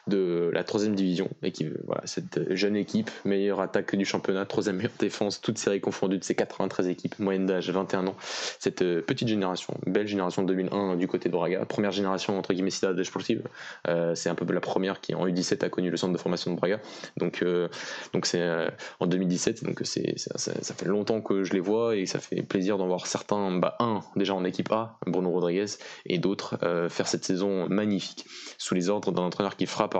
de 0.07 0.49
la 0.53 0.63
troisième 0.63 0.95
division. 0.95 1.29
Et 1.43 1.51
qui, 1.51 1.67
voilà, 1.85 2.01
cette 2.05 2.53
jeune 2.53 2.75
équipe, 2.75 3.11
meilleure 3.25 3.59
attaque 3.59 3.95
du 3.95 4.05
championnat, 4.05 4.45
troisième 4.45 4.77
meilleure 4.77 4.91
défense, 4.99 5.41
toutes 5.41 5.57
séries 5.57 5.81
confondues 5.81 6.17
de 6.17 6.23
ces 6.23 6.35
93 6.35 6.87
équipes, 6.87 7.19
moyenne 7.19 7.45
d'âge 7.45 7.69
21 7.69 8.07
ans. 8.07 8.15
Cette 8.59 8.81
euh, 8.81 9.01
petite 9.01 9.27
génération, 9.27 9.73
belle 9.85 10.07
génération 10.07 10.41
de 10.43 10.47
2001 10.47 10.95
du 10.95 11.07
côté 11.07 11.29
de 11.29 11.33
Braga, 11.33 11.65
première 11.65 11.91
génération 11.91 12.37
entre 12.37 12.53
guillemets 12.53 12.69
Cidade 12.69 13.01
Sportive, 13.03 13.43
euh, 13.87 14.15
c'est 14.15 14.29
un 14.29 14.35
peu 14.35 14.51
la 14.51 14.61
première 14.61 15.01
qui 15.01 15.06
en 15.15 15.27
U17 15.27 15.65
a 15.65 15.69
connu 15.69 15.89
le 15.89 15.97
centre 15.97 16.13
de 16.13 16.17
formation 16.17 16.51
de 16.51 16.57
Braga. 16.57 16.79
Donc, 17.17 17.41
euh, 17.41 17.67
donc 18.13 18.25
c'est 18.25 18.67
en 18.99 19.07
2017, 19.07 19.63
donc 19.63 19.81
c'est, 19.83 20.15
ça, 20.17 20.73
fait 20.73 20.85
longtemps 20.85 21.21
que 21.21 21.43
je 21.43 21.53
les 21.53 21.59
vois 21.59 21.95
et 21.95 22.05
ça 22.05 22.19
fait 22.19 22.41
plaisir 22.43 22.77
d'en 22.77 22.87
voir 22.87 23.07
certains, 23.07 23.51
bah, 23.57 23.75
un 23.79 24.01
déjà 24.15 24.33
en 24.33 24.43
équipe 24.45 24.71
A, 24.71 24.97
Bruno 25.05 25.31
Rodriguez, 25.31 25.65
et 26.05 26.17
d'autres 26.17 26.57
faire 26.89 27.07
cette 27.07 27.25
saison 27.25 27.67
magnifique 27.69 28.25
sous 28.57 28.75
les 28.75 28.89
ordres 28.89 29.11
d'un 29.11 29.23
entraîneur 29.23 29.55
qui 29.55 29.65
frappe 29.65 29.95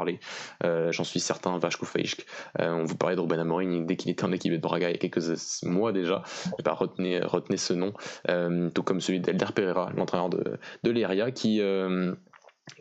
euh, 0.63 0.91
j'en 0.91 1.03
suis 1.03 1.19
certain, 1.19 1.57
Vachko 1.57 1.85
Faishk. 1.85 2.25
Euh, 2.59 2.71
on 2.71 2.83
vous 2.83 2.95
parlait 2.95 3.15
de 3.15 3.21
Ruben 3.21 3.39
Amorim 3.39 3.85
dès 3.85 3.95
qu'il 3.95 4.11
était 4.11 4.23
en 4.23 4.31
équipe 4.31 4.51
de 4.51 4.57
Braga 4.57 4.89
il 4.89 4.93
y 4.93 4.95
a 4.95 4.97
quelques 4.97 5.63
mois 5.63 5.91
déjà. 5.91 6.23
Bah, 6.63 6.73
retenez, 6.73 7.19
retenez 7.19 7.57
ce 7.57 7.73
nom, 7.73 7.93
euh, 8.29 8.69
tout 8.69 8.83
comme 8.83 9.01
celui 9.01 9.19
d'Elder 9.19 9.47
Pereira, 9.53 9.91
l'entraîneur 9.95 10.29
de, 10.29 10.57
de 10.83 10.91
l'Eria, 10.91 11.31
qui 11.31 11.61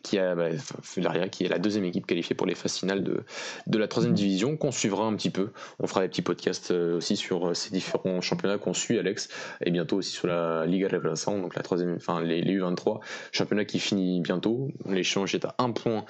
qui, 0.03 0.19
a, 0.19 0.35
bah, 0.35 0.49
qui 1.31 1.45
est 1.45 1.49
la 1.49 1.59
deuxième 1.59 1.85
équipe 1.85 2.07
qualifiée 2.07 2.37
pour 2.37 2.47
les 2.47 2.55
phases 2.55 2.77
finales 2.77 3.03
de, 3.03 3.25
de 3.67 3.79
la 3.79 3.89
troisième 3.89 4.15
division, 4.15 4.57
qu'on 4.57 4.71
suivra 4.71 5.05
un 5.05 5.15
petit 5.15 5.31
peu. 5.31 5.51
On 5.79 5.87
fera 5.87 6.03
des 6.03 6.09
petits 6.09 6.23
podcasts 6.23 6.71
euh, 6.71 6.97
aussi 6.97 7.17
sur 7.17 7.49
euh, 7.49 7.55
ces 7.55 7.71
différents 7.71 8.21
championnats 8.21 8.59
qu'on 8.59 8.75
suit, 8.75 8.99
Alex, 8.99 9.29
et 9.65 9.71
bientôt 9.71 9.97
aussi 9.97 10.13
sur 10.13 10.29
la 10.29 10.67
Liga 10.67 10.89
Revelação, 10.89 11.41
donc 11.41 11.55
la 11.57 11.63
troisième, 11.63 11.95
enfin 11.97 12.21
les, 12.21 12.43
U23, 12.43 13.01
championnat 13.33 13.65
qui 13.65 13.79
finit 13.79 14.21
bientôt. 14.21 14.69
L'échange 14.89 15.35
est 15.35 15.45
à 15.45 15.55
un 15.59 15.73
point 15.73 16.05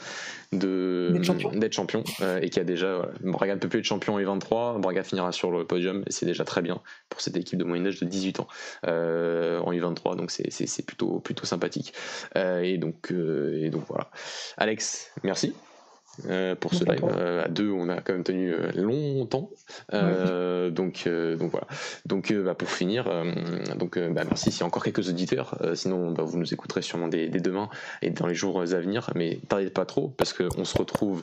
de 0.52 1.14
d'être 1.54 1.72
champion, 1.72 2.04
euh, 2.20 2.40
et 2.40 2.50
qui 2.50 2.60
a 2.60 2.64
déjà 2.64 2.96
voilà, 2.96 3.12
Braga 3.20 3.54
ne 3.54 3.60
peut 3.60 3.68
plus 3.68 3.80
être 3.80 3.84
champion 3.84 4.14
en 4.14 4.20
U23, 4.20 4.80
Braga 4.80 5.02
finira 5.02 5.32
sur 5.32 5.50
le 5.50 5.66
podium 5.66 6.02
et 6.06 6.12
c'est 6.12 6.26
déjà 6.26 6.44
très 6.44 6.62
bien 6.62 6.80
pour 7.08 7.20
cette 7.20 7.36
équipe 7.36 7.58
de 7.58 7.64
moyenne 7.64 7.86
âge 7.86 7.98
de 8.00 8.06
18 8.06 8.40
ans 8.40 8.48
en 8.84 9.72
U23, 9.72 10.16
donc 10.16 10.30
c'est 10.30 10.86
plutôt 10.86 11.18
plutôt 11.20 11.46
sympathique. 11.46 11.92
et 12.36 12.78
donc 12.78 13.10
et 13.10 13.65
donc 13.70 13.84
voilà. 13.88 14.08
Alex, 14.56 15.10
merci. 15.22 15.54
Euh, 16.28 16.54
pour 16.54 16.74
ce 16.74 16.84
live 16.84 17.04
euh, 17.04 17.44
à 17.44 17.48
deux 17.48 17.70
on 17.70 17.88
a 17.88 18.00
quand 18.00 18.14
même 18.14 18.24
tenu 18.24 18.52
euh, 18.52 18.70
longtemps. 18.74 19.50
Donc 19.92 21.08
donc 21.08 21.50
voilà. 21.50 21.66
Donc 22.06 22.32
bah, 22.32 22.54
pour 22.54 22.70
finir 22.70 23.08
donc 23.76 23.98
bah, 23.98 24.22
merci. 24.24 24.50
S'il 24.50 24.60
y 24.60 24.62
a 24.62 24.66
encore 24.66 24.82
quelques 24.82 25.08
auditeurs 25.08 25.58
sinon 25.74 26.12
bah, 26.12 26.22
vous 26.22 26.38
nous 26.38 26.52
écouterez 26.52 26.82
sûrement 26.82 27.08
dès, 27.08 27.28
demain 27.28 27.68
et 28.02 28.10
dans 28.10 28.26
les 28.26 28.34
jours 28.34 28.60
à 28.60 28.64
venir. 28.64 29.10
Mais 29.14 29.38
tardez 29.48 29.70
pas 29.70 29.84
trop 29.84 30.08
parce 30.08 30.32
qu'on 30.32 30.64
se 30.64 30.76
retrouve 30.76 31.22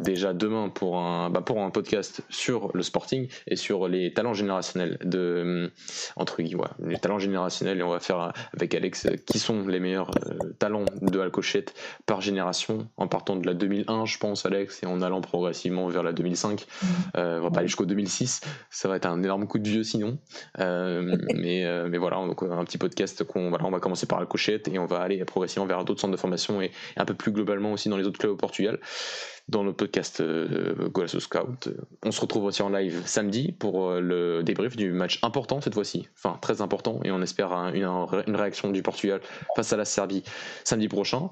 déjà 0.00 0.32
demain 0.32 0.68
pour 0.68 0.98
un 0.98 1.30
pour 1.30 1.62
un 1.62 1.70
podcast 1.70 2.22
sur 2.28 2.70
le 2.74 2.82
sporting 2.82 3.28
et 3.46 3.56
sur 3.56 3.88
les 3.88 4.12
talents 4.12 4.34
générationnels 4.34 4.98
de 5.04 5.70
entre 6.16 6.42
guillemets 6.42 6.62
les 6.84 6.98
talents 6.98 7.18
générationnels. 7.18 7.78
Et 7.78 7.82
on 7.82 7.90
va 7.90 8.00
faire 8.00 8.32
avec 8.54 8.74
Alex 8.74 9.08
qui 9.26 9.38
sont 9.38 9.66
les 9.66 9.80
meilleurs 9.80 10.10
talents 10.58 10.86
de 11.02 11.18
Alcochette 11.18 11.74
par 12.06 12.20
génération 12.20 12.88
en 12.96 13.08
partant 13.08 13.36
de 13.36 13.46
la 13.46 13.54
2000 13.54 13.84
je 14.04 14.18
pense, 14.18 14.46
Alex, 14.46 14.82
et 14.82 14.86
en 14.86 15.02
allant 15.02 15.20
progressivement 15.20 15.88
vers 15.88 16.02
la 16.02 16.12
2005. 16.12 16.60
Mm. 16.60 16.86
Euh, 17.16 17.38
on 17.40 17.44
va 17.44 17.50
pas 17.50 17.58
aller 17.60 17.68
jusqu'au 17.68 17.86
2006. 17.86 18.40
Ça 18.70 18.88
va 18.88 18.96
être 18.96 19.06
un 19.06 19.22
énorme 19.22 19.46
coup 19.46 19.58
de 19.58 19.68
vieux 19.68 19.84
sinon. 19.84 20.18
Euh, 20.58 21.16
mais, 21.34 21.64
euh, 21.64 21.88
mais 21.88 21.98
voilà, 21.98 22.16
donc 22.16 22.42
un 22.42 22.64
petit 22.64 22.78
podcast 22.78 23.24
qu'on 23.24 23.48
voilà, 23.50 23.64
on 23.64 23.70
va 23.70 23.80
commencer 23.80 24.06
par 24.06 24.20
la 24.20 24.26
cochette 24.26 24.68
et 24.68 24.78
on 24.78 24.86
va 24.86 24.98
aller 24.98 25.24
progressivement 25.24 25.66
vers 25.66 25.84
d'autres 25.84 26.00
centres 26.00 26.12
de 26.12 26.18
formation 26.18 26.60
et, 26.60 26.70
un 26.96 27.04
peu 27.04 27.14
plus 27.14 27.32
globalement 27.32 27.72
aussi 27.72 27.88
dans 27.88 27.96
les 27.96 28.06
autres 28.06 28.18
clubs 28.18 28.32
au 28.32 28.36
Portugal 28.36 28.78
dans 29.48 29.64
notre 29.64 29.76
podcast 29.78 30.20
euh, 30.20 30.74
Scout. 31.18 31.68
On 32.04 32.12
se 32.12 32.20
retrouve 32.20 32.44
aussi 32.44 32.62
en 32.62 32.68
live 32.68 33.02
samedi 33.06 33.52
pour 33.52 33.92
le 33.92 34.42
débrief 34.42 34.76
du 34.76 34.92
match 34.92 35.18
important 35.22 35.60
cette 35.60 35.74
fois-ci, 35.74 36.08
enfin 36.16 36.38
très 36.40 36.60
important, 36.60 37.00
et 37.04 37.10
on 37.10 37.22
espère 37.22 37.52
une, 37.52 38.36
réaction 38.36 38.70
du 38.70 38.82
Portugal 38.82 39.20
face 39.56 39.72
à 39.72 39.76
la 39.76 39.84
Serbie 39.84 40.22
samedi 40.64 40.88
prochain. 40.88 41.30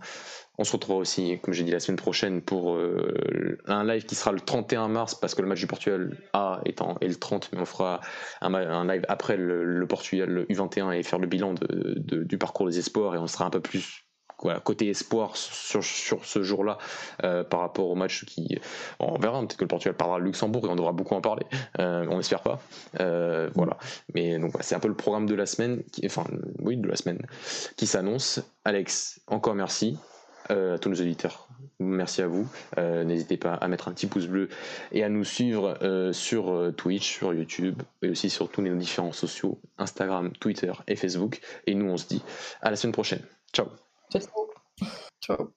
On 0.58 0.64
se 0.64 0.72
retrouvera 0.72 1.00
aussi, 1.00 1.38
comme 1.42 1.52
j'ai 1.52 1.64
dit, 1.64 1.70
la 1.70 1.80
semaine 1.80 1.98
prochaine 1.98 2.40
pour 2.40 2.74
euh, 2.74 3.58
un 3.66 3.84
live 3.84 4.06
qui 4.06 4.14
sera 4.14 4.32
le 4.32 4.40
31 4.40 4.88
mars 4.88 5.14
parce 5.14 5.34
que 5.34 5.42
le 5.42 5.48
match 5.48 5.60
du 5.60 5.66
Portugal 5.66 6.16
A 6.32 6.60
est 6.64 6.80
le 6.80 7.14
30, 7.14 7.50
mais 7.52 7.60
on 7.60 7.66
fera 7.66 8.00
un, 8.40 8.86
live 8.86 9.04
après 9.08 9.36
le, 9.36 9.86
Portugal 9.86 10.46
U21 10.48 10.92
et 10.92 11.02
faire 11.02 11.18
le 11.18 11.26
bilan 11.26 11.54
du 11.98 12.38
parcours 12.38 12.66
des 12.66 12.78
espoirs 12.78 13.14
et 13.14 13.18
on 13.18 13.26
sera 13.26 13.44
un 13.44 13.50
peu 13.50 13.60
plus 13.60 14.05
côté 14.36 14.88
espoir 14.88 15.36
sur, 15.36 15.82
ce 15.82 16.42
jour-là 16.42 16.78
euh, 17.24 17.44
par 17.44 17.60
rapport 17.60 17.88
au 17.88 17.94
match 17.94 18.24
qui. 18.24 18.58
on 18.98 19.18
verra, 19.18 19.40
peut-être 19.40 19.56
que 19.56 19.64
le 19.64 19.68
Portugal 19.68 19.94
parlera 19.94 20.18
le 20.18 20.26
Luxembourg 20.26 20.66
et 20.66 20.68
on 20.68 20.76
devra 20.76 20.92
beaucoup 20.92 21.14
en 21.14 21.20
parler. 21.20 21.46
Euh, 21.78 22.06
on 22.10 22.18
n'espère 22.18 22.42
pas. 22.42 22.60
voilà. 22.98 23.76
Mais 24.14 24.38
donc 24.38 24.52
c'est 24.60 24.74
un 24.74 24.80
peu 24.80 24.88
le 24.88 24.94
programme 24.94 25.26
de 25.26 25.34
la 25.34 25.46
semaine, 25.46 25.82
qui, 25.92 26.04
enfin 26.06 26.24
oui, 26.60 26.76
de 26.76 26.88
la 26.88 26.96
semaine 26.96 27.20
qui 27.76 27.86
s'annonce. 27.86 28.40
Alex, 28.64 29.20
encore 29.26 29.54
merci. 29.54 29.98
Euh, 30.50 30.74
à 30.74 30.78
tous 30.78 30.88
nos 30.88 31.00
auditeurs. 31.00 31.48
Merci 31.78 32.22
à 32.22 32.26
vous. 32.26 32.48
Euh, 32.78 33.04
n'hésitez 33.04 33.36
pas 33.36 33.54
à 33.54 33.68
mettre 33.68 33.88
un 33.88 33.92
petit 33.92 34.06
pouce 34.06 34.26
bleu 34.26 34.48
et 34.92 35.02
à 35.02 35.08
nous 35.08 35.24
suivre 35.24 35.76
euh, 35.82 36.12
sur 36.12 36.72
Twitch, 36.76 37.16
sur 37.16 37.34
YouTube 37.34 37.82
et 38.02 38.10
aussi 38.10 38.30
sur 38.30 38.48
tous 38.48 38.62
nos 38.62 38.76
différents 38.76 39.12
sociaux, 39.12 39.58
Instagram, 39.78 40.32
Twitter 40.38 40.72
et 40.86 40.96
Facebook. 40.96 41.40
Et 41.66 41.74
nous, 41.74 41.86
on 41.90 41.96
se 41.96 42.06
dit 42.06 42.22
à 42.62 42.70
la 42.70 42.76
semaine 42.76 42.92
prochaine. 42.92 43.22
Ciao. 43.52 43.66
Ciao. 44.10 44.48
Ciao. 45.20 45.52